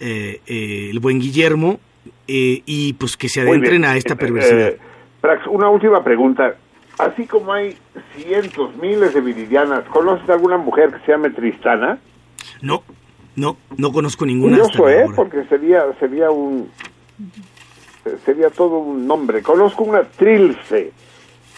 eh, 0.00 0.40
eh, 0.46 0.88
el 0.90 0.98
buen 1.00 1.18
Guillermo 1.18 1.80
eh, 2.28 2.62
y 2.66 2.92
pues 2.94 3.16
que 3.16 3.28
se 3.28 3.40
adentren 3.40 3.84
a 3.84 3.96
esta 3.96 4.14
Eh, 4.14 4.16
perversidad. 4.16 4.68
eh, 4.68 4.78
Prax, 5.20 5.46
una 5.48 5.68
última 5.70 6.04
pregunta. 6.04 6.56
Así 6.98 7.26
como 7.26 7.52
hay 7.52 7.76
cientos, 8.16 8.74
miles 8.76 9.12
de 9.12 9.20
viridianas, 9.20 9.84
¿conoces 9.90 10.28
alguna 10.30 10.56
mujer 10.56 10.90
que 10.92 11.04
se 11.04 11.12
llame 11.12 11.30
Tristana? 11.30 11.98
No, 12.62 12.82
no, 13.36 13.56
no 13.76 13.92
conozco 13.92 14.26
ninguna. 14.26 14.58
Curioso, 14.58 14.88
¿eh? 14.88 15.02
ahora. 15.02 15.16
Porque 15.16 15.44
sería, 15.44 15.84
sería 16.00 16.30
un... 16.30 16.68
Sería 18.24 18.50
todo 18.50 18.78
un 18.78 19.06
nombre. 19.06 19.42
Conozco 19.42 19.84
una 19.84 20.02
Trilce. 20.04 20.92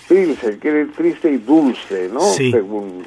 Trilce, 0.07 0.51
que 0.53 0.59
quiere 0.59 0.87
triste 0.87 1.31
y 1.31 1.37
dulce, 1.39 2.09
¿no? 2.13 2.21
Sí. 2.21 2.51
Según 2.51 3.05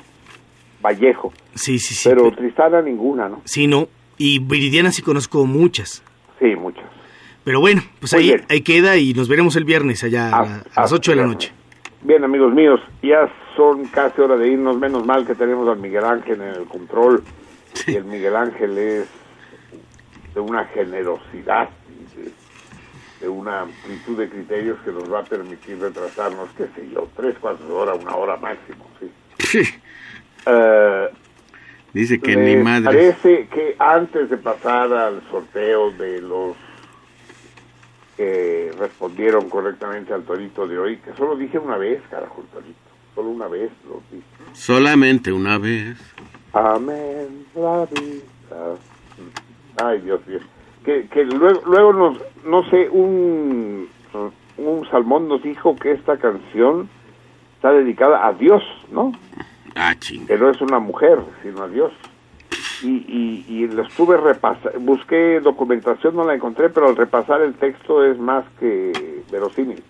Vallejo. 0.81 1.33
Sí, 1.55 1.79
sí, 1.79 1.95
sí. 1.95 2.07
Pero 2.09 2.25
pero- 2.25 2.35
Tristana 2.37 2.81
ninguna, 2.81 3.27
¿no? 3.29 3.41
sí, 3.45 3.67
no. 3.67 3.87
Y 4.17 4.37
Viridiana 4.37 4.91
sí 4.91 5.01
conozco 5.01 5.45
muchas. 5.47 6.03
Sí, 6.39 6.55
muchas. 6.55 6.85
Pero 7.43 7.59
bueno, 7.59 7.81
pues 7.99 8.13
ahí, 8.13 8.35
ahí 8.49 8.61
queda 8.61 8.97
y 8.97 9.15
nos 9.15 9.27
veremos 9.27 9.55
el 9.55 9.63
viernes 9.65 10.03
allá 10.03 10.29
a 10.29 10.63
las 10.81 10.91
8 10.91 11.11
de 11.11 11.17
la 11.17 11.25
noche. 11.25 11.51
Bien, 12.03 12.23
amigos 12.23 12.53
míos, 12.53 12.79
ya 13.01 13.27
son 13.55 13.85
casi 13.87 14.21
hora 14.21 14.37
de 14.37 14.47
irnos. 14.49 14.77
Menos 14.77 15.03
mal 15.07 15.25
que 15.25 15.33
tenemos 15.33 15.67
al 15.67 15.79
Miguel 15.79 16.03
Ángel 16.05 16.39
en 16.39 16.49
el 16.49 16.65
control. 16.65 17.23
Y 17.87 17.95
el 17.95 18.03
Miguel 18.05 18.35
Ángel 18.35 18.77
es 18.77 19.07
de 20.33 20.39
una 20.39 20.65
generosidad, 20.65 21.69
y 21.89 22.19
de, 22.19 22.31
de 23.21 23.29
una 23.29 23.61
amplitud 23.61 24.17
de 24.17 24.29
criterios 24.29 24.79
que 24.85 24.91
nos 24.91 25.11
va 25.11 25.19
a 25.19 25.23
permitir 25.23 25.79
retrasarnos, 25.79 26.49
qué 26.57 26.67
sé 26.75 26.89
yo, 26.93 27.09
tres 27.15 27.37
cuartos 27.39 27.67
de 27.67 27.73
hora, 27.73 27.93
una 27.95 28.15
hora 28.15 28.37
máximo. 28.37 28.87
¿sí? 28.99 29.61
Eh, 30.45 31.09
Dice 31.93 32.19
que 32.21 32.35
¿les 32.35 32.57
ni 32.57 32.63
madre. 32.63 32.85
parece 32.85 33.47
que 33.47 33.75
antes 33.77 34.29
de 34.29 34.37
pasar 34.37 34.93
al 34.93 35.21
sorteo 35.29 35.91
de 35.91 36.21
los 36.21 36.55
que 38.15 38.71
respondieron 38.79 39.49
correctamente 39.49 40.13
al 40.13 40.23
torito 40.23 40.67
de 40.67 40.79
hoy, 40.79 40.97
que 40.97 41.13
solo 41.15 41.35
dije 41.35 41.59
una 41.59 41.77
vez, 41.77 42.01
carajo, 42.09 42.41
el 42.41 42.47
torito, 42.47 42.79
solo 43.13 43.29
una 43.29 43.47
vez 43.47 43.71
lo 43.87 44.01
dije. 44.09 44.23
Solamente 44.53 45.31
una 45.33 45.57
vez. 45.57 45.97
Amén, 46.53 47.45
la 47.55 47.85
vida. 47.85 48.75
Ay, 49.83 49.99
Dios 50.01 50.25
mío. 50.27 50.39
Que, 50.83 51.07
que 51.07 51.23
luego, 51.25 51.61
luego 51.65 51.93
nos, 51.93 52.17
no 52.43 52.69
sé, 52.69 52.89
un, 52.89 53.87
un 54.57 54.89
salmón 54.89 55.27
nos 55.27 55.43
dijo 55.43 55.75
que 55.75 55.91
esta 55.91 56.17
canción 56.17 56.89
está 57.55 57.71
dedicada 57.71 58.25
a 58.27 58.33
Dios, 58.33 58.63
¿no? 58.91 59.11
Ah, 59.75 59.95
ching. 59.97 60.25
Que 60.27 60.37
no 60.37 60.49
es 60.49 60.59
una 60.61 60.79
mujer, 60.79 61.19
sino 61.43 61.63
a 61.63 61.67
Dios. 61.67 61.93
Y, 62.83 62.89
y, 62.89 63.45
y 63.47 63.67
lo 63.67 63.83
estuve 63.83 64.17
repasando, 64.17 64.79
busqué 64.79 65.39
documentación, 65.39 66.15
no 66.15 66.25
la 66.25 66.33
encontré, 66.33 66.69
pero 66.69 66.87
al 66.87 66.95
repasar 66.95 67.41
el 67.41 67.53
texto 67.53 68.03
es 68.03 68.17
más 68.17 68.43
que 68.59 69.23
verosímil. 69.31 69.83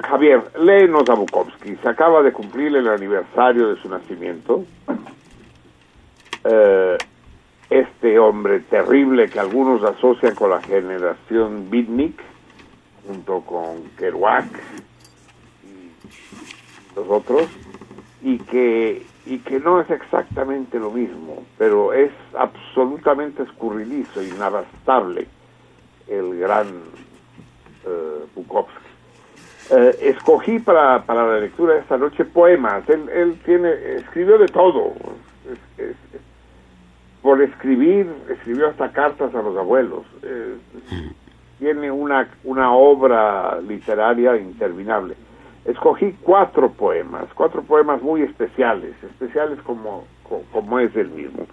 Javier, 0.00 0.42
léenos 0.58 1.08
a 1.08 1.14
Bukowski. 1.14 1.76
Se 1.76 1.88
acaba 1.88 2.22
de 2.22 2.32
cumplir 2.32 2.74
el 2.76 2.88
aniversario 2.88 3.68
de 3.74 3.80
su 3.80 3.88
nacimiento. 3.88 4.64
Eh, 6.44 6.98
este 7.70 8.18
hombre 8.18 8.60
terrible 8.60 9.28
que 9.28 9.40
algunos 9.40 9.82
asocian 9.82 10.34
con 10.34 10.50
la 10.50 10.60
generación 10.60 11.70
Beatnik, 11.70 12.20
junto 13.06 13.40
con 13.40 13.82
Kerouac 13.96 14.46
y 15.64 16.94
los 16.96 17.08
otros, 17.08 17.48
y 18.22 18.38
que, 18.38 19.06
y 19.24 19.38
que 19.38 19.58
no 19.60 19.80
es 19.80 19.90
exactamente 19.90 20.78
lo 20.78 20.90
mismo, 20.90 21.44
pero 21.56 21.92
es 21.92 22.12
absolutamente 22.34 23.42
escurridizo, 23.42 24.22
inabastable 24.22 25.26
el 26.08 26.38
gran 26.38 26.68
eh, 27.86 28.24
Bukowski. 28.34 28.81
Eh, 29.70 29.98
escogí 30.02 30.58
para, 30.58 31.02
para 31.04 31.26
la 31.26 31.38
lectura 31.40 31.74
de 31.74 31.80
esta 31.80 31.96
noche 31.96 32.24
poemas. 32.24 32.86
Él, 32.88 33.08
él 33.08 33.38
tiene, 33.44 33.70
escribió 33.98 34.38
de 34.38 34.48
todo. 34.48 34.92
Por 37.22 37.40
escribir, 37.40 38.06
escribió 38.28 38.68
hasta 38.68 38.90
cartas 38.92 39.34
a 39.34 39.42
los 39.42 39.56
abuelos. 39.56 40.04
Tiene 41.58 41.90
una, 41.90 42.28
una 42.44 42.72
obra 42.72 43.60
literaria 43.60 44.36
interminable. 44.36 45.14
Escogí 45.64 46.16
cuatro 46.22 46.72
poemas, 46.72 47.26
cuatro 47.34 47.62
poemas 47.62 48.02
muy 48.02 48.22
especiales, 48.22 48.92
especiales 49.04 49.60
como, 49.62 50.04
co- 50.28 50.42
como 50.50 50.80
es 50.80 50.94
el 50.96 51.08
mismo. 51.10 51.46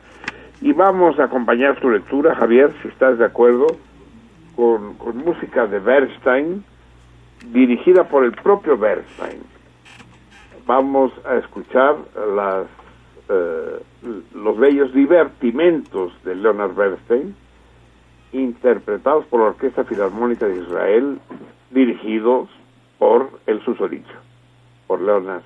Y 0.61 0.73
vamos 0.73 1.19
a 1.19 1.25
acompañar 1.25 1.79
su 1.79 1.91
lectura, 1.91 2.33
Javier, 2.33 2.73
si 2.81 2.87
estás 2.87 3.19
de 3.19 3.25
acuerdo, 3.25 3.77
con, 4.55 4.95
con 4.95 5.17
música 5.17 5.67
de 5.67 5.77
Bernstein, 5.79 6.65
dirigida 7.47 8.03
por 8.07 8.23
el 8.23 8.31
propio 8.33 8.77
Bernstein. 8.77 9.41
Vamos 10.65 11.11
a 11.25 11.35
escuchar 11.37 11.95
las, 12.35 12.67
eh, 13.29 13.81
los 14.35 14.57
bellos 14.57 14.93
divertimentos 14.93 16.13
de 16.23 16.35
Leonard 16.35 16.75
Bernstein, 16.75 17.35
interpretados 18.31 19.25
por 19.25 19.39
la 19.39 19.47
Orquesta 19.47 19.83
Filarmónica 19.83 20.45
de 20.45 20.61
Israel, 20.61 21.19
dirigidos 21.71 22.49
por 22.99 23.29
el 23.47 23.63
susodicho, 23.63 24.13
por 24.85 25.01
Leonard 25.01 25.41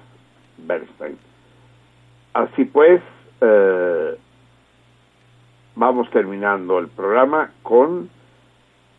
Bernstein. 0.57 1.17
Así 2.33 2.65
pues, 2.65 3.01
eh, 3.41 4.17
vamos 5.75 6.09
terminando 6.09 6.79
el 6.79 6.87
programa 6.87 7.51
con 7.61 8.09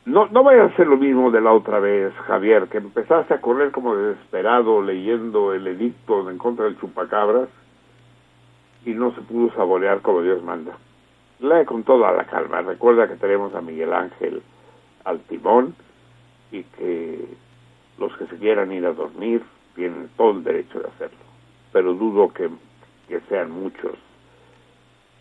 no, 0.06 0.26
no 0.26 0.42
vaya 0.42 0.64
a 0.64 0.76
ser 0.76 0.86
lo 0.86 0.96
mismo 0.96 1.30
de 1.30 1.40
la 1.40 1.52
otra 1.52 1.80
vez, 1.80 2.12
Javier, 2.26 2.68
que 2.68 2.78
empezaste 2.78 3.34
a 3.34 3.40
correr 3.40 3.70
como 3.70 3.96
desesperado 3.96 4.82
leyendo 4.82 5.54
el 5.54 5.66
edicto 5.66 6.28
en 6.28 6.36
contra 6.36 6.66
del 6.66 6.78
chupacabras 6.78 7.48
y 8.84 8.92
no 8.92 9.14
se 9.14 9.22
pudo 9.22 9.50
saborear 9.54 10.02
como 10.02 10.20
Dios 10.20 10.42
manda. 10.42 10.76
Lee 11.40 11.64
con 11.64 11.84
toda 11.84 12.12
la 12.12 12.24
calma. 12.24 12.60
Recuerda 12.60 13.08
que 13.08 13.16
tenemos 13.16 13.54
a 13.54 13.62
Miguel 13.62 13.94
Ángel 13.94 14.42
al 15.04 15.20
timón 15.20 15.74
y 16.52 16.62
que 16.64 17.26
Los 17.98 18.14
que 18.16 18.26
se 18.26 18.36
quieran 18.36 18.72
ir 18.72 18.84
a 18.86 18.92
dormir 18.92 19.42
tienen 19.74 20.10
todo 20.16 20.32
el 20.32 20.44
derecho 20.44 20.80
de 20.80 20.88
hacerlo, 20.88 21.24
pero 21.72 21.94
dudo 21.94 22.32
que, 22.32 22.50
que 23.08 23.20
sean 23.28 23.50
muchos 23.50 23.92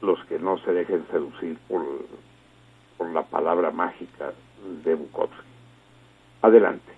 los 0.01 0.23
que 0.25 0.39
no 0.39 0.57
se 0.59 0.73
dejen 0.73 1.05
seducir 1.11 1.57
por, 1.67 1.83
por 2.97 3.09
la 3.11 3.23
palabra 3.23 3.71
mágica 3.71 4.33
de 4.83 4.95
Bukowski. 4.95 5.37
Adelante. 6.41 6.91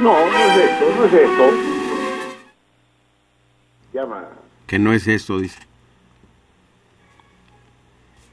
No, 0.00 0.26
no 0.26 0.38
es 0.38 0.56
esto, 0.58 0.94
no 0.96 1.04
es 1.04 1.12
esto. 1.12 1.50
Llama, 3.92 4.28
Que 4.66 4.78
no 4.78 4.92
es 4.92 5.06
esto, 5.06 5.38
dice. 5.38 5.60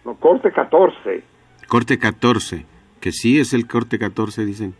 no, 0.03 0.15
corte 0.15 0.51
14. 0.51 1.23
Corte 1.67 1.99
14. 1.99 2.65
Que 2.99 3.11
sí 3.11 3.39
es 3.39 3.53
el 3.53 3.67
corte 3.67 3.99
14, 3.99 4.45
dicen. 4.45 4.73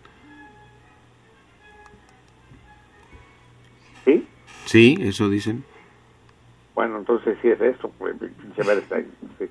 ¿Sí? 4.05 4.27
Sí, 4.65 4.97
eso 5.01 5.29
dicen. 5.29 5.63
Bueno, 6.79 6.97
entonces 6.99 7.37
sí 7.41 7.49
es 7.49 7.59
esto, 7.59 7.91
pues, 7.97 8.15
pinche. 8.15 9.49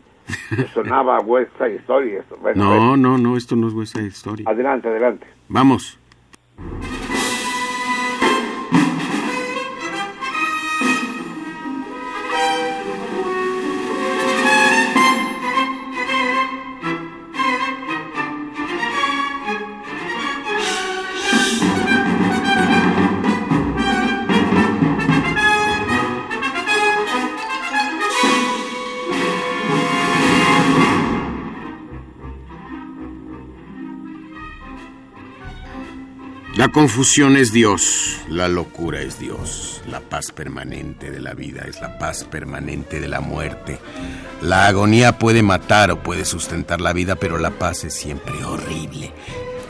Me 0.56 0.66
sonaba 0.68 1.20
West 1.20 1.50
Side 1.58 1.76
Story 1.76 2.14
esto. 2.14 2.38
Bueno, 2.40 2.64
No, 2.64 2.70
bueno. 2.70 2.96
no, 2.96 3.18
no, 3.18 3.36
esto 3.36 3.54
no 3.54 3.68
es 3.68 3.74
West 3.74 3.94
Side 3.94 4.06
Story. 4.06 4.44
Adelante, 4.46 4.88
adelante. 4.88 5.26
Vamos. 5.46 5.98
Confusión 36.78 37.36
es 37.36 37.50
Dios, 37.50 38.20
la 38.28 38.46
locura 38.46 39.00
es 39.00 39.18
Dios, 39.18 39.82
la 39.90 39.98
paz 39.98 40.30
permanente 40.30 41.10
de 41.10 41.18
la 41.18 41.34
vida 41.34 41.64
es 41.66 41.80
la 41.80 41.98
paz 41.98 42.22
permanente 42.22 43.00
de 43.00 43.08
la 43.08 43.20
muerte. 43.20 43.80
La 44.42 44.68
agonía 44.68 45.18
puede 45.18 45.42
matar 45.42 45.90
o 45.90 46.04
puede 46.04 46.24
sustentar 46.24 46.80
la 46.80 46.92
vida, 46.92 47.16
pero 47.16 47.36
la 47.36 47.50
paz 47.50 47.82
es 47.82 47.94
siempre 47.94 48.44
horrible. 48.44 49.12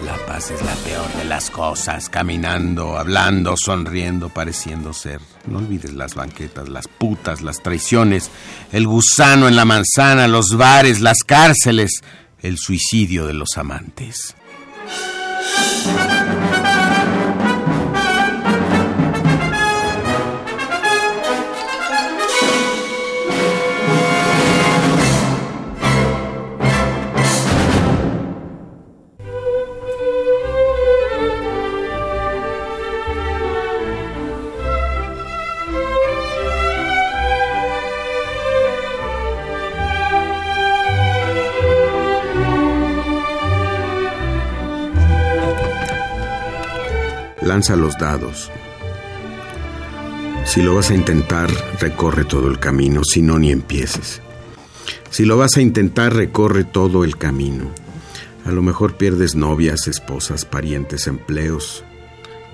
La 0.05 0.19
paz 0.27 0.51
es 0.51 0.61
la 0.61 0.75
peor 0.75 1.11
de 1.15 1.25
las 1.25 1.49
cosas, 1.51 2.11
caminando, 2.11 2.99
hablando, 2.99 3.57
sonriendo, 3.57 4.29
pareciendo 4.29 4.93
ser. 4.93 5.23
No 5.47 5.61
olvides 5.61 5.95
las 5.95 6.15
banquetas, 6.15 6.69
las 6.69 6.89
putas, 6.89 7.41
las 7.41 7.63
traiciones, 7.63 8.31
el 8.71 8.87
gusano 8.87 9.49
en 9.49 9.57
la 9.57 9.65
manzana, 9.65 10.29
los 10.29 10.59
bares, 10.59 11.01
las 11.01 11.23
cárceles, 11.25 12.03
el 12.43 12.59
suicidio 12.59 13.27
de 13.27 13.33
los 13.33 13.57
amantes. 13.57 14.35
Lanza 47.49 47.77
los 47.77 47.97
dados. 47.97 48.51
Si 50.45 50.61
lo 50.61 50.75
vas 50.75 50.91
a 50.91 50.95
intentar, 50.95 51.49
recorre 51.81 52.27
todo 52.27 52.47
el 52.47 52.59
camino, 52.59 53.01
si 53.05 53.23
no, 53.23 53.39
ni 53.39 53.51
empieces. 53.51 54.21
Si 55.09 55.25
lo 55.25 55.39
vas 55.39 55.57
a 55.57 55.63
intentar, 55.63 56.13
recorre 56.15 56.65
todo 56.65 57.05
el 57.05 57.17
camino. 57.17 57.71
A 58.45 58.51
lo 58.51 58.61
mejor 58.61 58.99
pierdes 58.99 59.35
novias, 59.35 59.89
esposas, 59.89 60.45
parientes, 60.45 61.07
empleos 61.07 61.85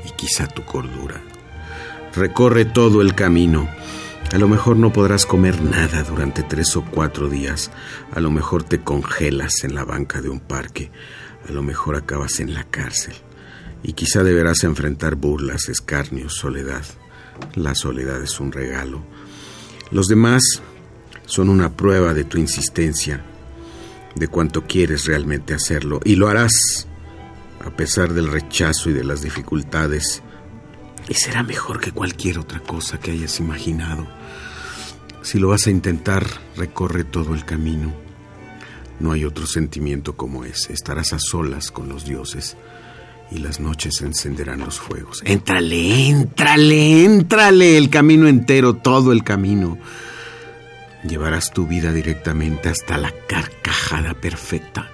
y 0.06 0.12
quizá 0.12 0.46
tu 0.46 0.64
cordura. 0.64 1.20
Recorre 2.14 2.64
todo 2.64 3.02
el 3.02 3.16
camino. 3.16 3.68
A 4.32 4.38
lo 4.38 4.46
mejor 4.46 4.76
no 4.76 4.92
podrás 4.92 5.26
comer 5.26 5.60
nada 5.60 6.04
durante 6.04 6.44
tres 6.44 6.76
o 6.76 6.84
cuatro 6.84 7.28
días. 7.28 7.72
A 8.12 8.20
lo 8.20 8.30
mejor 8.30 8.62
te 8.62 8.78
congelas 8.78 9.64
en 9.64 9.74
la 9.74 9.84
banca 9.84 10.22
de 10.22 10.28
un 10.28 10.38
parque. 10.38 10.92
A 11.48 11.50
lo 11.50 11.64
mejor 11.64 11.96
acabas 11.96 12.38
en 12.38 12.54
la 12.54 12.62
cárcel. 12.62 13.14
Y 13.84 13.92
quizá 13.92 14.24
deberás 14.24 14.64
enfrentar 14.64 15.14
burlas, 15.14 15.68
escarnios, 15.68 16.34
soledad. 16.34 16.84
La 17.54 17.74
soledad 17.74 18.22
es 18.22 18.40
un 18.40 18.50
regalo. 18.50 19.04
Los 19.90 20.08
demás 20.08 20.42
son 21.26 21.50
una 21.50 21.76
prueba 21.76 22.14
de 22.14 22.24
tu 22.24 22.38
insistencia, 22.38 23.22
de 24.14 24.26
cuánto 24.28 24.66
quieres 24.66 25.04
realmente 25.04 25.52
hacerlo. 25.52 26.00
Y 26.02 26.16
lo 26.16 26.28
harás 26.28 26.88
a 27.62 27.76
pesar 27.76 28.14
del 28.14 28.28
rechazo 28.28 28.88
y 28.88 28.94
de 28.94 29.04
las 29.04 29.20
dificultades. 29.20 30.22
Y 31.06 31.14
será 31.14 31.42
mejor 31.42 31.78
que 31.78 31.92
cualquier 31.92 32.38
otra 32.38 32.60
cosa 32.60 32.98
que 32.98 33.10
hayas 33.10 33.38
imaginado. 33.38 34.06
Si 35.20 35.38
lo 35.38 35.48
vas 35.48 35.66
a 35.66 35.70
intentar, 35.70 36.26
recorre 36.56 37.04
todo 37.04 37.34
el 37.34 37.44
camino. 37.44 37.92
No 38.98 39.12
hay 39.12 39.26
otro 39.26 39.46
sentimiento 39.46 40.16
como 40.16 40.46
ese. 40.46 40.72
Estarás 40.72 41.12
a 41.12 41.18
solas 41.18 41.70
con 41.70 41.90
los 41.90 42.06
dioses 42.06 42.56
y 43.30 43.38
las 43.38 43.60
noches 43.60 44.00
encenderán 44.02 44.60
los 44.60 44.78
fuegos. 44.78 45.22
Éntrale, 45.24 46.08
éntrale, 46.08 47.04
éntrale 47.04 47.76
el 47.76 47.90
camino 47.90 48.28
entero, 48.28 48.74
todo 48.74 49.12
el 49.12 49.24
camino. 49.24 49.78
Llevarás 51.06 51.50
tu 51.50 51.66
vida 51.66 51.92
directamente 51.92 52.68
hasta 52.68 52.96
la 52.96 53.12
carcajada 53.26 54.14
perfecta. 54.14 54.90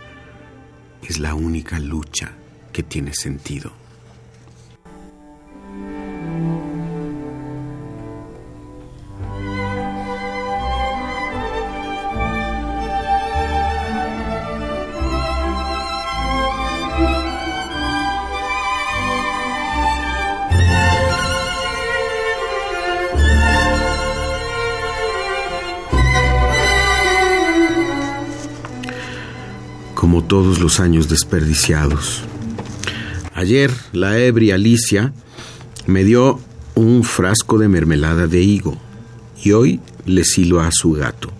Es 1.02 1.18
la 1.18 1.34
única 1.34 1.78
lucha 1.78 2.32
que 2.72 2.82
tiene 2.82 3.14
sentido. 3.14 3.79
Todos 30.22 30.60
los 30.60 30.80
años 30.80 31.08
desperdiciados. 31.08 32.22
Ayer 33.34 33.70
la 33.92 34.18
ebria 34.18 34.56
Alicia 34.56 35.12
me 35.86 36.04
dio 36.04 36.40
un 36.74 37.04
frasco 37.04 37.58
de 37.58 37.68
mermelada 37.68 38.26
de 38.26 38.40
higo 38.40 38.76
y 39.42 39.52
hoy 39.52 39.80
le 40.06 40.24
silo 40.24 40.60
a 40.60 40.70
su 40.72 40.92
gato, 40.92 41.30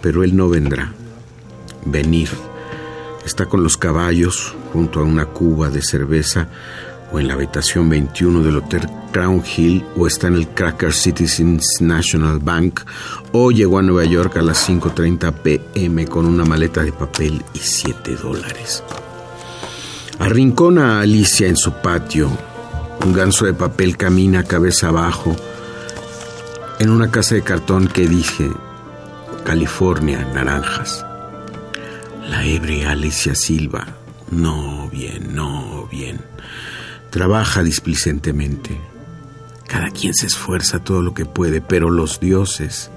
pero 0.00 0.24
él 0.24 0.36
no 0.36 0.48
vendrá. 0.48 0.92
Venir. 1.84 2.28
Está 3.24 3.46
con 3.46 3.62
los 3.62 3.76
caballos 3.76 4.54
junto 4.72 5.00
a 5.00 5.04
una 5.04 5.26
cuba 5.26 5.70
de 5.70 5.82
cerveza 5.82 6.48
o 7.12 7.18
en 7.18 7.28
la 7.28 7.34
habitación 7.34 7.88
21 7.88 8.42
del 8.42 8.56
Hotel 8.56 8.88
Crown 9.12 9.42
Hill 9.56 9.84
o 9.96 10.06
está 10.06 10.28
en 10.28 10.34
el 10.34 10.48
Cracker 10.48 10.92
Citizens 10.92 11.80
National 11.80 12.38
Bank 12.38 12.80
o 13.32 13.50
llegó 13.50 13.78
a 13.78 13.82
Nueva 13.82 14.04
York 14.04 14.36
a 14.36 14.42
las 14.42 14.68
5.30 14.68 15.32
pm 15.32 16.06
con 16.06 16.26
una 16.26 16.44
maleta 16.44 16.82
de 16.82 16.92
papel 16.92 17.42
y 17.54 17.58
7 17.58 18.16
dólares. 18.16 18.82
Arrincona 20.18 20.98
a 20.98 21.00
Alicia 21.00 21.48
en 21.48 21.56
su 21.56 21.72
patio. 21.72 22.30
Un 23.04 23.12
ganso 23.12 23.46
de 23.46 23.54
papel 23.54 23.96
camina 23.96 24.44
cabeza 24.44 24.88
abajo 24.88 25.34
en 26.78 26.90
una 26.90 27.10
casa 27.10 27.34
de 27.34 27.42
cartón 27.42 27.88
que 27.88 28.06
dice 28.06 28.50
California, 29.44 30.26
naranjas. 30.34 31.04
La 32.28 32.44
ebria 32.44 32.92
Alicia 32.92 33.34
Silva. 33.34 33.86
No 34.30 34.88
bien, 34.88 35.34
no 35.34 35.88
bien. 35.90 36.20
Trabaja 37.10 37.62
displicentemente. 37.62 38.80
Cada 39.66 39.90
quien 39.90 40.14
se 40.14 40.26
esfuerza 40.26 40.78
todo 40.78 41.02
lo 41.02 41.12
que 41.12 41.26
puede, 41.26 41.60
pero 41.60 41.90
los 41.90 42.20
dioses. 42.20 42.90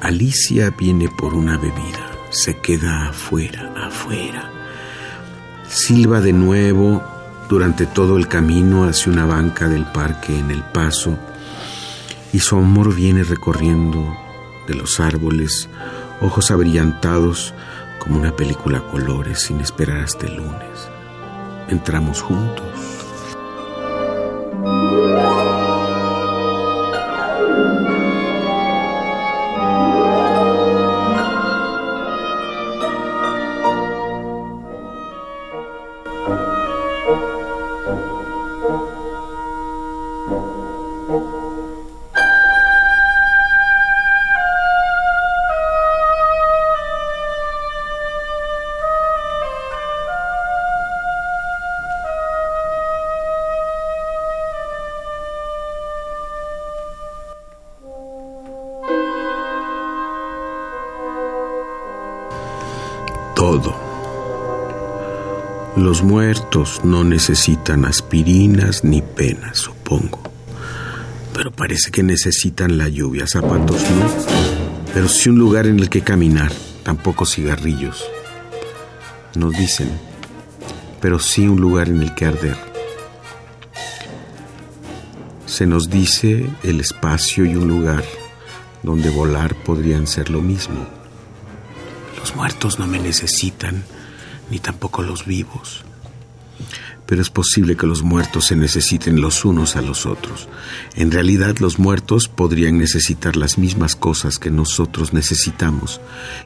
Alicia 0.00 0.70
viene 0.70 1.08
por 1.08 1.34
una 1.34 1.56
bebida. 1.56 2.10
se 2.30 2.60
queda 2.60 3.10
afuera, 3.10 3.72
afuera. 3.76 4.50
Silba 5.68 6.20
de 6.20 6.32
nuevo 6.32 7.00
durante 7.48 7.86
todo 7.86 8.16
el 8.16 8.26
camino 8.26 8.84
hacia 8.84 9.12
una 9.12 9.24
banca 9.24 9.68
del 9.68 9.84
parque 9.84 10.36
en 10.36 10.50
el 10.50 10.64
paso 10.64 11.16
y 12.32 12.40
su 12.40 12.56
amor 12.56 12.92
viene 12.92 13.22
recorriendo 13.22 14.16
de 14.66 14.74
los 14.74 14.98
árboles, 14.98 15.68
ojos 16.20 16.50
abrillantados 16.50 17.54
como 18.00 18.18
una 18.18 18.34
película 18.34 18.78
a 18.78 18.90
colores 18.90 19.40
sin 19.40 19.60
esperar 19.60 19.98
hasta 19.98 20.26
el 20.26 20.38
lunes. 20.38 20.63
Entramos 21.68 22.20
juntos. 22.22 22.73
Todo. 63.34 63.74
Los 65.76 66.02
muertos 66.02 66.82
no 66.84 67.02
necesitan 67.02 67.84
aspirinas 67.84 68.84
ni 68.84 69.02
penas, 69.02 69.58
supongo. 69.58 70.20
Pero 71.32 71.50
parece 71.50 71.90
que 71.90 72.04
necesitan 72.04 72.78
la 72.78 72.88
lluvia. 72.88 73.26
Zapatos 73.26 73.82
no. 73.90 74.08
Pero 74.94 75.08
sí 75.08 75.30
un 75.30 75.38
lugar 75.38 75.66
en 75.66 75.80
el 75.80 75.90
que 75.90 76.02
caminar. 76.02 76.52
Tampoco 76.84 77.26
cigarrillos. 77.26 78.04
Nos 79.34 79.52
dicen. 79.52 79.90
Pero 81.00 81.18
sí 81.18 81.48
un 81.48 81.60
lugar 81.60 81.88
en 81.88 82.02
el 82.02 82.14
que 82.14 82.26
arder. 82.26 82.56
Se 85.46 85.66
nos 85.66 85.90
dice 85.90 86.48
el 86.62 86.80
espacio 86.80 87.44
y 87.44 87.56
un 87.56 87.66
lugar 87.66 88.04
donde 88.84 89.10
volar 89.10 89.56
podrían 89.56 90.06
ser 90.06 90.30
lo 90.30 90.40
mismo. 90.40 91.03
Muertos 92.34 92.80
no 92.80 92.86
me 92.88 92.98
necesitan, 92.98 93.84
ni 94.50 94.58
tampoco 94.58 95.02
los 95.02 95.24
vivos. 95.24 95.84
Pero 97.06 97.20
es 97.20 97.28
posible 97.28 97.76
que 97.76 97.86
los 97.86 98.02
muertos 98.02 98.46
se 98.46 98.56
necesiten 98.56 99.20
los 99.20 99.44
unos 99.44 99.76
a 99.76 99.82
los 99.82 100.06
otros. 100.06 100.48
En 100.96 101.12
realidad 101.12 101.58
los 101.58 101.78
muertos 101.78 102.28
podrían 102.28 102.78
necesitar 102.78 103.36
las 103.36 103.58
mismas 103.58 103.94
cosas 103.94 104.38
que 104.38 104.50
nosotros 104.50 105.12
necesitamos. 105.12 106.00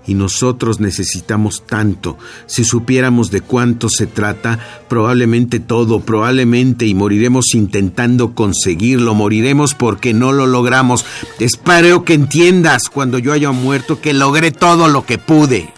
Y 0.06 0.14
nosotros 0.14 0.80
necesitamos 0.80 1.64
tanto. 1.64 2.18
Si 2.46 2.64
supiéramos 2.64 3.30
de 3.30 3.40
cuánto 3.40 3.88
se 3.88 4.08
trata, 4.08 4.58
probablemente 4.88 5.60
todo, 5.60 6.00
probablemente, 6.00 6.86
y 6.86 6.94
moriremos 6.94 7.54
intentando 7.54 8.34
conseguirlo, 8.34 9.14
moriremos 9.14 9.74
porque 9.74 10.12
no 10.12 10.32
lo 10.32 10.48
logramos. 10.48 11.06
Espero 11.38 12.04
que 12.04 12.14
entiendas 12.14 12.90
cuando 12.90 13.18
yo 13.18 13.32
haya 13.32 13.52
muerto 13.52 14.00
que 14.00 14.12
logré 14.12 14.50
todo 14.50 14.88
lo 14.88 15.06
que 15.06 15.18
pude. 15.18 15.72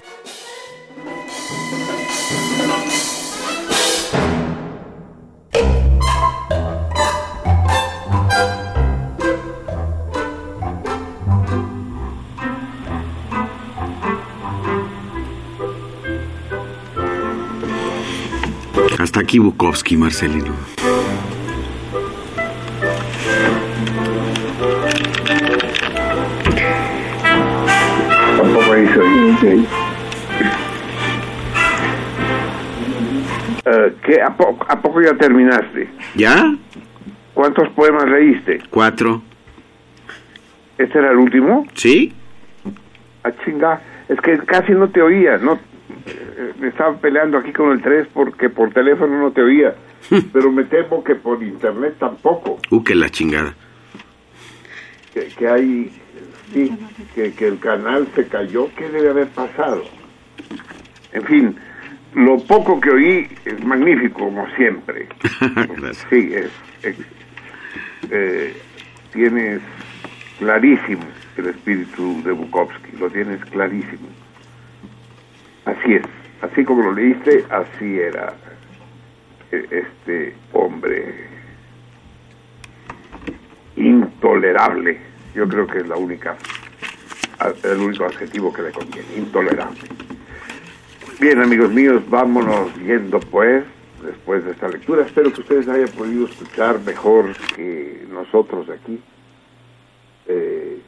Aquí 19.30 19.38
Bukowski, 19.38 19.96
Marcelino. 19.96 20.52
Tampoco 28.36 28.76
hizo. 28.76 29.02
Eh, 33.66 33.94
¿qué, 34.04 34.20
a, 34.20 34.36
poco, 34.36 34.66
¿A 34.68 34.82
poco 34.82 35.00
ya 35.00 35.14
terminaste? 35.14 35.88
¿Ya? 36.16 36.52
¿Cuántos 37.32 37.68
poemas 37.68 38.06
leíste? 38.06 38.58
Cuatro. 38.68 39.22
¿Este 40.76 40.98
era 40.98 41.12
el 41.12 41.18
último? 41.18 41.68
¿Sí? 41.74 42.12
A 43.22 43.30
chinga. 43.44 43.80
Es 44.08 44.20
que 44.22 44.38
casi 44.38 44.72
no 44.72 44.88
te 44.88 45.00
oía, 45.00 45.38
no 45.38 45.69
me 46.58 46.68
estaba 46.68 46.96
peleando 46.98 47.38
aquí 47.38 47.52
con 47.52 47.72
el 47.72 47.82
3 47.82 48.08
porque 48.12 48.48
por 48.48 48.72
teléfono 48.72 49.18
no 49.18 49.30
te 49.32 49.42
oía, 49.42 49.74
pero 50.32 50.50
me 50.52 50.64
temo 50.64 51.02
que 51.04 51.14
por 51.16 51.42
internet 51.42 51.96
tampoco, 51.98 52.58
Uh, 52.70 52.82
que 52.82 52.94
la 52.94 53.08
chingada. 53.08 53.54
que, 55.14 55.26
que 55.36 55.48
hay, 55.48 55.92
sí, 56.52 56.72
que, 57.14 57.32
que 57.32 57.46
el 57.48 57.58
canal 57.58 58.08
se 58.14 58.26
cayó, 58.28 58.68
¿qué 58.76 58.88
debe 58.88 59.10
haber 59.10 59.28
pasado? 59.28 59.82
En 61.12 61.24
fin, 61.24 61.56
lo 62.14 62.38
poco 62.38 62.80
que 62.80 62.90
oí 62.90 63.28
es 63.44 63.64
magnífico, 63.64 64.20
como 64.20 64.46
siempre. 64.56 65.08
Gracias. 65.76 66.06
Sí, 66.10 66.30
es, 66.32 66.50
es- 66.82 67.06
eh, 68.12 68.56
tienes 69.12 69.60
clarísimo 70.38 71.02
el 71.36 71.46
espíritu 71.48 72.22
de 72.24 72.32
Bukowski, 72.32 72.96
lo 72.98 73.10
tienes 73.10 73.44
clarísimo. 73.46 74.08
Así 75.66 75.94
es, 75.94 76.02
así 76.42 76.64
como 76.64 76.82
lo 76.82 76.92
leíste, 76.92 77.44
así 77.50 77.98
era 77.98 78.34
eh, 79.52 79.66
este 79.70 80.34
hombre 80.52 81.28
intolerable. 83.76 84.98
Yo 85.34 85.48
creo 85.48 85.66
que 85.66 85.78
es 85.78 85.88
la 85.88 85.96
única, 85.96 86.36
el 87.62 87.78
único 87.78 88.04
adjetivo 88.04 88.52
que 88.52 88.62
le 88.62 88.72
conviene, 88.72 89.08
intolerable. 89.16 89.80
Bien, 91.20 91.40
amigos 91.40 91.70
míos, 91.72 92.02
vámonos 92.08 92.74
yendo 92.76 93.20
pues, 93.20 93.64
después 94.02 94.44
de 94.44 94.52
esta 94.52 94.68
lectura. 94.68 95.04
Espero 95.04 95.32
que 95.32 95.42
ustedes 95.42 95.68
hayan 95.68 95.88
podido 95.88 96.26
escuchar 96.26 96.80
mejor 96.80 97.36
que 97.54 98.06
nosotros 98.10 98.68
aquí. 98.70 99.00
Eh, 100.26 100.80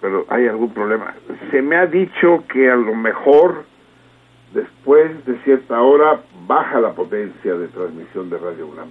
pero 0.00 0.24
hay 0.28 0.46
algún 0.46 0.72
problema. 0.72 1.14
Se 1.50 1.60
me 1.60 1.76
ha 1.76 1.86
dicho 1.86 2.44
que 2.48 2.70
a 2.70 2.76
lo 2.76 2.94
mejor 2.94 3.64
después 4.52 5.24
de 5.26 5.38
cierta 5.44 5.80
hora 5.80 6.22
baja 6.46 6.80
la 6.80 6.92
potencia 6.92 7.54
de 7.54 7.68
transmisión 7.68 8.30
de 8.30 8.38
Radio 8.38 8.66
UNAM. 8.66 8.88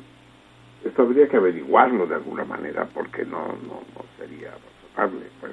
Esto 0.86 1.02
habría 1.02 1.28
que 1.28 1.38
averiguarlo 1.38 2.08
de 2.08 2.16
alguna 2.16 2.46
manera 2.46 2.88
porque 2.94 3.26
no, 3.26 3.48
no, 3.48 3.82
no 3.96 4.06
sería 4.18 4.52
razonable. 4.52 5.26
Pues. 5.42 5.52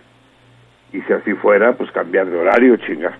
Y 0.92 1.00
si 1.02 1.12
así 1.12 1.32
fuera, 1.34 1.76
pues 1.76 1.90
cambiar 1.90 2.30
de 2.30 2.38
horario, 2.38 2.76
chinga. 2.76 3.18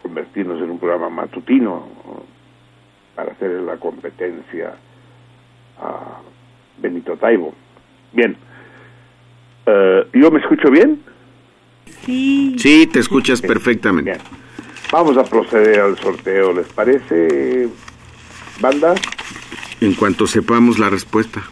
Convertirnos 0.00 0.62
en 0.62 0.70
un 0.70 0.78
programa 0.78 1.08
matutino 1.08 1.88
¿no? 2.04 2.22
para 3.16 3.32
hacer 3.32 3.50
la 3.62 3.76
competencia 3.78 4.74
a 5.80 6.20
Benito 6.78 7.16
Taibo. 7.16 7.52
Bien. 8.12 8.36
Eh, 9.66 10.06
¿Yo 10.12 10.30
me 10.30 10.38
escucho 10.38 10.70
bien? 10.70 11.02
Sí. 12.02 12.54
Sí, 12.58 12.86
te 12.86 13.00
escuchas 13.00 13.42
perfectamente. 13.42 14.12
Bien. 14.12 14.45
Vamos 14.92 15.16
a 15.16 15.24
proceder 15.24 15.80
al 15.80 15.98
sorteo, 15.98 16.52
¿les 16.52 16.66
parece, 16.68 17.68
banda? 18.60 18.94
En 19.80 19.94
cuanto 19.94 20.26
sepamos 20.26 20.78
la 20.78 20.88
respuesta. 20.88 21.42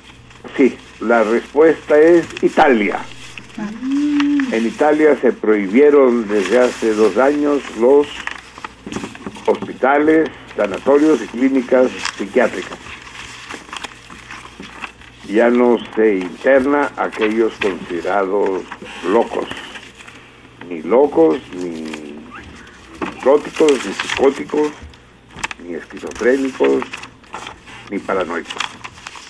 Sí, 0.57 0.77
la 1.01 1.25
respuesta 1.25 1.99
es 1.99 2.27
Italia. 2.43 3.01
En 4.53 4.67
Italia 4.67 5.17
se 5.21 5.33
prohibieron 5.33 6.29
desde 6.29 6.61
hace 6.61 6.95
dos 6.95 7.17
años 7.19 7.63
los 7.79 8.07
hospitales, 9.47 10.31
sanatorios 10.57 11.21
y 11.23 11.27
clínicas 11.27 11.91
psiquiátricas. 12.17 12.79
Ya 15.29 15.51
no 15.51 15.79
se 15.97 16.19
interna 16.19 16.93
a 16.97 17.05
aquellos 17.05 17.53
considerados 17.55 18.63
locos, 19.09 19.47
ni 20.69 20.83
locos, 20.83 21.41
ni 21.57 22.04
psicóticos, 23.25 23.73
ni 23.87 23.93
psicóticos, 23.95 24.69
ni 25.67 25.75
esquizofrénicos, 25.75 26.85
ni 27.91 27.99
paranoicos. 27.99 28.53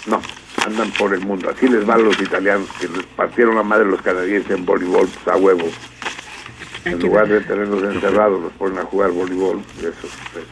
No, 0.06 0.20
andan 0.66 0.90
por 0.92 1.14
el 1.14 1.20
mundo. 1.20 1.48
Así 1.48 1.68
les 1.68 1.88
va 1.88 1.94
a 1.94 1.98
los 1.98 2.20
italianos 2.20 2.68
que 2.80 2.88
les 2.88 3.04
partieron 3.16 3.54
la 3.54 3.62
madre 3.62 3.86
los 3.86 4.02
canadienses 4.02 4.50
en 4.50 4.66
voleibol 4.66 5.06
pues, 5.08 5.34
a 5.34 5.38
huevo. 5.38 5.68
En 6.84 6.98
lugar 7.00 7.28
de 7.28 7.40
tenerlos 7.40 7.82
encerrados, 7.94 8.42
los 8.42 8.52
ponen 8.54 8.78
a 8.78 8.82
jugar 8.82 9.10
voleibol. 9.12 9.60
Eso, 9.78 10.08
pues, 10.32 10.44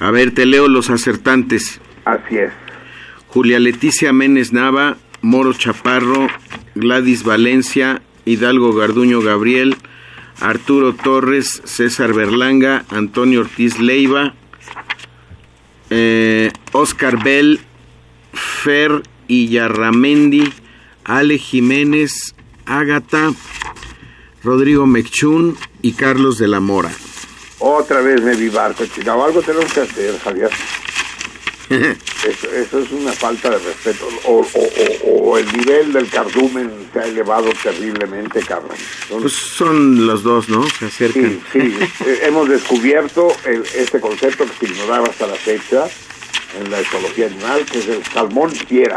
A 0.00 0.10
ver, 0.10 0.32
te 0.34 0.44
leo 0.46 0.68
los 0.68 0.90
acertantes. 0.90 1.80
así 2.04 2.36
es. 2.38 2.52
Julia 3.28 3.58
Leticia 3.58 4.12
Menes 4.12 4.52
Nava, 4.52 4.96
Moro 5.22 5.54
Chaparro, 5.54 6.28
Gladys 6.76 7.24
Valencia, 7.24 8.00
Hidalgo 8.26 8.74
Garduño 8.74 9.20
Gabriel, 9.22 9.76
Arturo 10.40 10.94
Torres, 10.94 11.62
César 11.64 12.12
Berlanga, 12.12 12.84
Antonio 12.90 13.40
Ortiz 13.40 13.78
Leiva, 13.78 14.34
eh, 15.90 16.50
Oscar 16.72 17.22
Bell, 17.22 17.60
Fer 18.32 19.02
Illarramendi, 19.28 20.52
Ale 21.04 21.38
Jiménez, 21.38 22.34
Ágata, 22.66 23.32
Rodrigo 24.42 24.86
Mechún 24.86 25.56
y 25.82 25.92
Carlos 25.92 26.38
de 26.38 26.48
la 26.48 26.60
Mora. 26.60 26.90
Otra 27.58 28.00
vez 28.00 28.22
me 28.22 28.34
vi 28.34 28.48
barco, 28.48 28.84
chingado. 28.86 29.24
Algo 29.24 29.40
tenemos 29.40 29.72
que 29.72 29.80
hacer, 29.80 30.18
Javier. 30.20 30.50
Eso, 31.70 32.50
eso 32.52 32.78
es 32.80 32.90
una 32.92 33.12
falta 33.12 33.50
de 33.50 33.58
respeto. 33.58 34.06
O, 34.26 34.40
o- 34.40 34.44
o- 34.44 35.30
o 35.30 35.38
el 35.38 35.46
nivel 35.56 35.92
del 35.92 36.08
cardumen 36.10 36.70
se 36.92 36.98
ha 37.00 37.04
elevado 37.06 37.50
terriblemente. 37.62 38.40
Son- 39.08 39.20
Pues 39.22 39.32
son 39.32 40.06
los 40.06 40.22
dos, 40.22 40.48
¿no? 40.48 40.62
Se 40.68 40.86
acercan. 40.86 41.40
sí, 41.52 41.60
sí. 41.60 41.76
Eh, 42.06 42.20
hemos 42.24 42.48
descubierto 42.48 43.28
el- 43.46 43.64
este 43.74 43.98
concepto 44.00 44.44
que 44.44 44.66
se 44.66 44.72
ignoraba 44.72 45.06
hasta 45.08 45.26
la 45.26 45.34
fecha 45.36 45.86
en 46.60 46.70
la 46.70 46.80
ecología 46.80 47.26
animal, 47.26 47.64
que 47.64 47.78
es 47.78 47.88
el 47.88 48.04
salmón 48.04 48.50
fiera. 48.52 48.96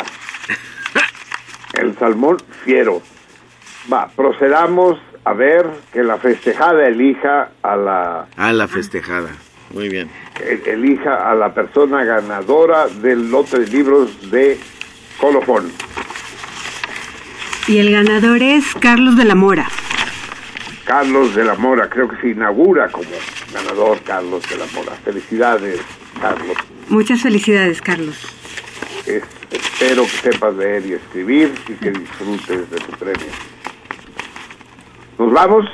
El 1.74 1.98
salmón 1.98 2.38
fiero. 2.66 3.02
Va, 3.92 4.10
procedamos 4.16 4.98
a 5.24 5.34
ver 5.34 5.66
que 5.94 6.04
la 6.04 6.18
festejada 6.18 6.88
elija 6.88 7.52
a 7.62 7.76
la 7.76 8.28
A 8.36 8.54
la 8.54 8.68
festejada. 8.68 9.30
Muy 9.74 9.90
bien. 9.90 10.10
el- 10.44 10.66
elija 10.68 11.30
a 11.30 11.36
la 11.36 11.54
persona 11.54 12.04
ganadora 12.04 12.88
del 12.88 13.30
lote 13.32 13.60
de 13.60 13.68
libros 13.68 14.32
de 14.32 14.58
colofón. 15.20 15.72
Y 17.68 17.80
el 17.80 17.92
ganador 17.92 18.42
es 18.42 18.74
Carlos 18.76 19.18
de 19.18 19.26
la 19.26 19.36
Mora. 19.36 19.68
Carlos 20.86 21.36
de 21.36 21.44
la 21.44 21.56
Mora, 21.56 21.90
creo 21.90 22.08
que 22.08 22.16
se 22.22 22.30
inaugura 22.30 22.90
como 22.90 23.10
ganador 23.54 24.00
Carlos 24.04 24.42
de 24.50 24.58
la 24.58 24.66
Mora. 24.74 24.94
Felicidades, 25.04 25.82
Carlos. 26.22 26.56
Muchas 26.88 27.22
felicidades, 27.22 27.82
Carlos. 27.82 28.16
Es- 29.06 29.24
espero 29.52 30.04
que 30.04 30.32
sepas 30.32 30.56
leer 30.56 30.86
y 30.86 30.94
escribir 30.94 31.54
y 31.68 31.74
que 31.74 31.92
disfrutes 31.92 32.70
de 32.72 32.78
tu 32.78 32.92
premio. 32.94 33.28
¿Nos 35.18 35.34
vamos? 35.34 35.66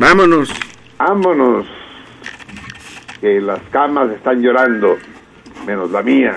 Vámonos. 0.00 0.52
Vámonos. 0.98 1.66
Que 3.20 3.40
las 3.40 3.60
camas 3.70 4.10
están 4.10 4.42
llorando, 4.42 4.98
menos 5.66 5.90
la 5.90 6.02
mía, 6.02 6.36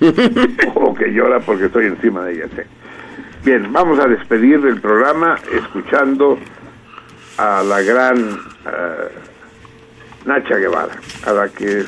o 0.74 0.94
que 0.94 1.12
llora 1.12 1.40
porque 1.40 1.66
estoy 1.66 1.86
encima 1.86 2.24
de 2.24 2.32
ella. 2.34 2.46
sí. 2.56 2.62
Bien, 3.44 3.72
vamos 3.72 3.98
a 3.98 4.06
despedir 4.06 4.64
el 4.66 4.80
programa 4.80 5.38
escuchando 5.50 6.38
a 7.38 7.62
la 7.62 7.80
gran 7.80 8.18
eh, 8.18 9.08
Nacha 10.26 10.56
Guevara, 10.56 10.92
a 11.26 11.32
la 11.32 11.48
que 11.48 11.84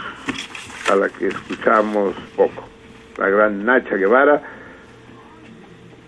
a 0.91 0.97
la 0.97 1.09
que 1.11 1.29
escuchamos 1.29 2.15
poco, 2.37 2.67
la 3.19 3.29
gran 3.29 3.65
Nacha 3.67 3.97
Guevara, 3.97 4.43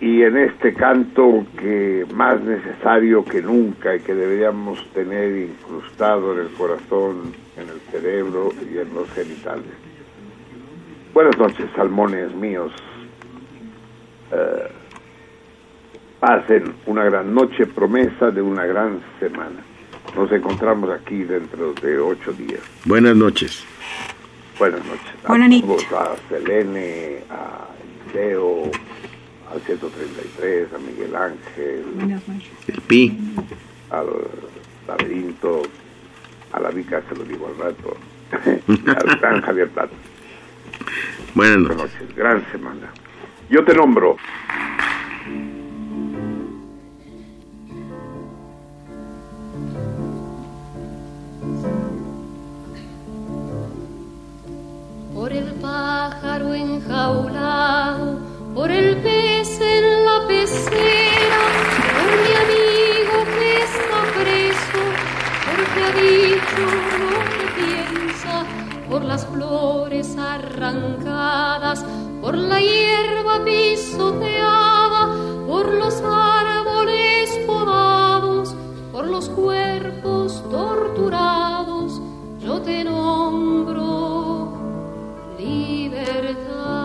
y 0.05 0.23
en 0.23 0.37
este 0.37 0.75
canto 0.75 1.47
que 1.59 2.05
más 2.13 2.39
necesario 2.43 3.25
que 3.25 3.41
nunca 3.41 3.97
y 3.97 4.01
que 4.01 4.15
deberíamos 4.15 4.87
tener 4.93 5.49
incrustado 5.49 6.35
en 6.35 6.41
el 6.41 6.53
corazón, 6.53 7.33
en 7.57 7.71
el 7.71 7.81
cerebro 7.91 8.53
y 8.71 8.77
en 8.77 8.93
los 8.93 9.11
genitales. 9.13 9.73
Buenas 11.15 11.39
noches, 11.39 11.71
salmones 11.75 12.35
míos. 12.35 12.71
Eh, 14.31 14.69
pasen 16.21 16.75
una 16.85 17.05
gran 17.05 17.35
noche, 17.35 17.65
promesa 17.65 18.31
de 18.31 18.43
una 18.43 18.67
gran 18.67 19.01
semana. 19.19 19.65
Nos 20.15 20.31
encontramos 20.31 20.91
aquí 20.91 21.25
dentro 21.25 21.73
de 21.81 21.99
ocho 21.99 22.31
días. 22.35 22.61
Buenas 22.85 23.17
noches. 23.17 23.65
Buenas 24.59 24.85
noches. 24.85 25.15
Buenas 25.27 25.47
a 25.47 25.49
noches. 25.49 25.89
todos, 25.89 25.93
a 25.95 26.17
Selene, 26.29 27.21
a 27.31 27.69
Leo, 28.13 28.71
al 29.55 29.61
133, 29.61 30.69
a 30.73 30.79
Miguel 30.79 31.15
Ángel, 31.17 31.85
El 32.67 32.81
pi. 32.83 33.17
al 33.91 34.07
laberinto, 34.89 35.63
a 36.53 36.61
la 36.61 36.71
Vica, 36.71 37.03
se 37.09 37.15
lo 37.15 37.25
digo 37.25 37.47
al 37.47 37.57
rato, 37.59 37.97
al 38.89 39.19
gran 39.21 39.41
Javier 39.43 39.69
Plata. 39.71 39.95
Buenas 41.35 41.57
Buenas 41.63 41.77
noches. 41.79 42.01
noches, 42.01 42.17
gran 42.17 42.45
semana. 42.53 42.93
Yo 43.49 43.65
te 43.65 43.75
nombro. 43.75 44.17
por 55.15 55.33
el 55.33 55.53
pájaro 55.55 56.55
enjaulado, 56.55 58.19
por 58.55 58.71
el 58.71 58.97
pez 58.99 59.34
torturados, 80.51 82.01
yo 82.41 82.61
te 82.61 82.85
nombro 82.85 84.49
libertad. 85.39 86.84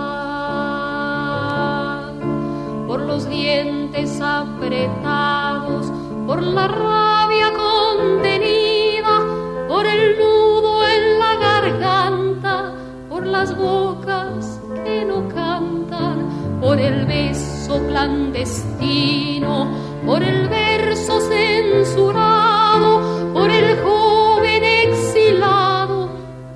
Los 3.20 3.30
dientes 3.30 4.22
apretados, 4.22 5.92
por 6.26 6.42
la 6.42 6.70
rabia 6.70 7.52
contenida, 7.52 9.20
por 9.68 9.86
el 9.86 10.18
nudo 10.18 10.88
en 10.88 11.20
la 11.20 11.36
garganta, 11.36 12.72
por 13.10 13.28
las 13.28 13.58
bocas 13.58 14.62
que 14.86 15.04
no 15.04 15.28
cantan, 15.28 16.60
por 16.62 16.80
el 16.80 17.06
beso 17.08 17.82
clandestino, 17.88 19.68
por 20.06 20.24
el 20.24 20.48
verso 20.48 21.20
censurado, 21.20 23.02
por 23.34 23.50
el 23.50 23.82
joven 23.82 24.64
exilado, 24.64 26.08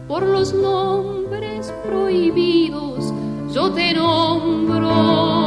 por 0.08 0.24
los 0.24 0.54
nombres 0.54 1.74
prohibidos, 1.86 3.14
yo 3.54 3.70
te 3.72 3.94
nombro 3.94 5.43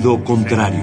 Sentido 0.00 0.24
contrario. 0.24 0.80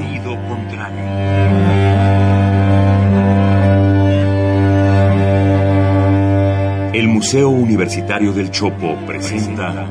El 6.93 7.07
Museo 7.07 7.49
Universitario 7.49 8.31
del 8.31 8.51
Chopo 8.51 8.95
presenta 9.07 9.87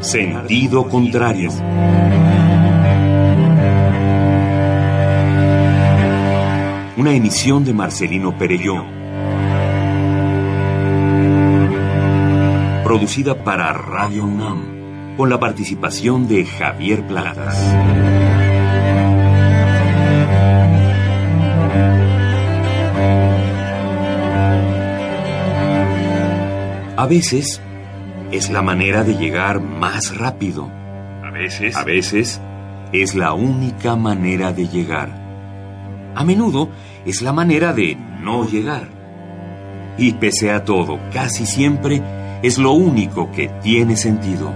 Sentido 0.00 0.88
contrario. 0.88 1.50
Una 6.96 7.12
emisión 7.12 7.64
de 7.64 7.74
Marcelino 7.74 8.38
Perelló. 8.38 8.93
Producida 12.94 13.42
para 13.42 13.72
Radio 13.72 14.24
UNAM, 14.24 15.16
con 15.16 15.28
la 15.28 15.40
participación 15.40 16.28
de 16.28 16.44
Javier 16.46 17.04
Platas. 17.04 17.58
A 26.96 27.06
veces 27.08 27.60
es 28.30 28.50
la 28.50 28.62
manera 28.62 29.02
de 29.02 29.16
llegar 29.16 29.60
más 29.60 30.16
rápido. 30.16 30.70
A 31.24 31.32
veces. 31.32 31.74
A 31.74 31.82
veces 31.82 32.40
es 32.92 33.16
la 33.16 33.32
única 33.32 33.96
manera 33.96 34.52
de 34.52 34.68
llegar. 34.68 35.10
A 36.14 36.22
menudo 36.22 36.68
es 37.04 37.22
la 37.22 37.32
manera 37.32 37.72
de 37.72 37.96
no 37.96 38.48
llegar. 38.48 38.86
Y 39.98 40.12
pese 40.12 40.52
a 40.52 40.64
todo, 40.64 41.00
casi 41.12 41.44
siempre 41.44 42.00
es 42.44 42.58
lo 42.58 42.72
único 42.72 43.32
que 43.32 43.48
tiene 43.62 43.96
sentido. 43.96 44.52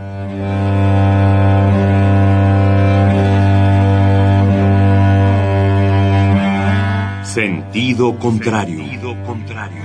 Sentido 7.24 8.18
contrario. 8.18 8.80
Sentido 8.80 9.16
contrario. 9.24 9.82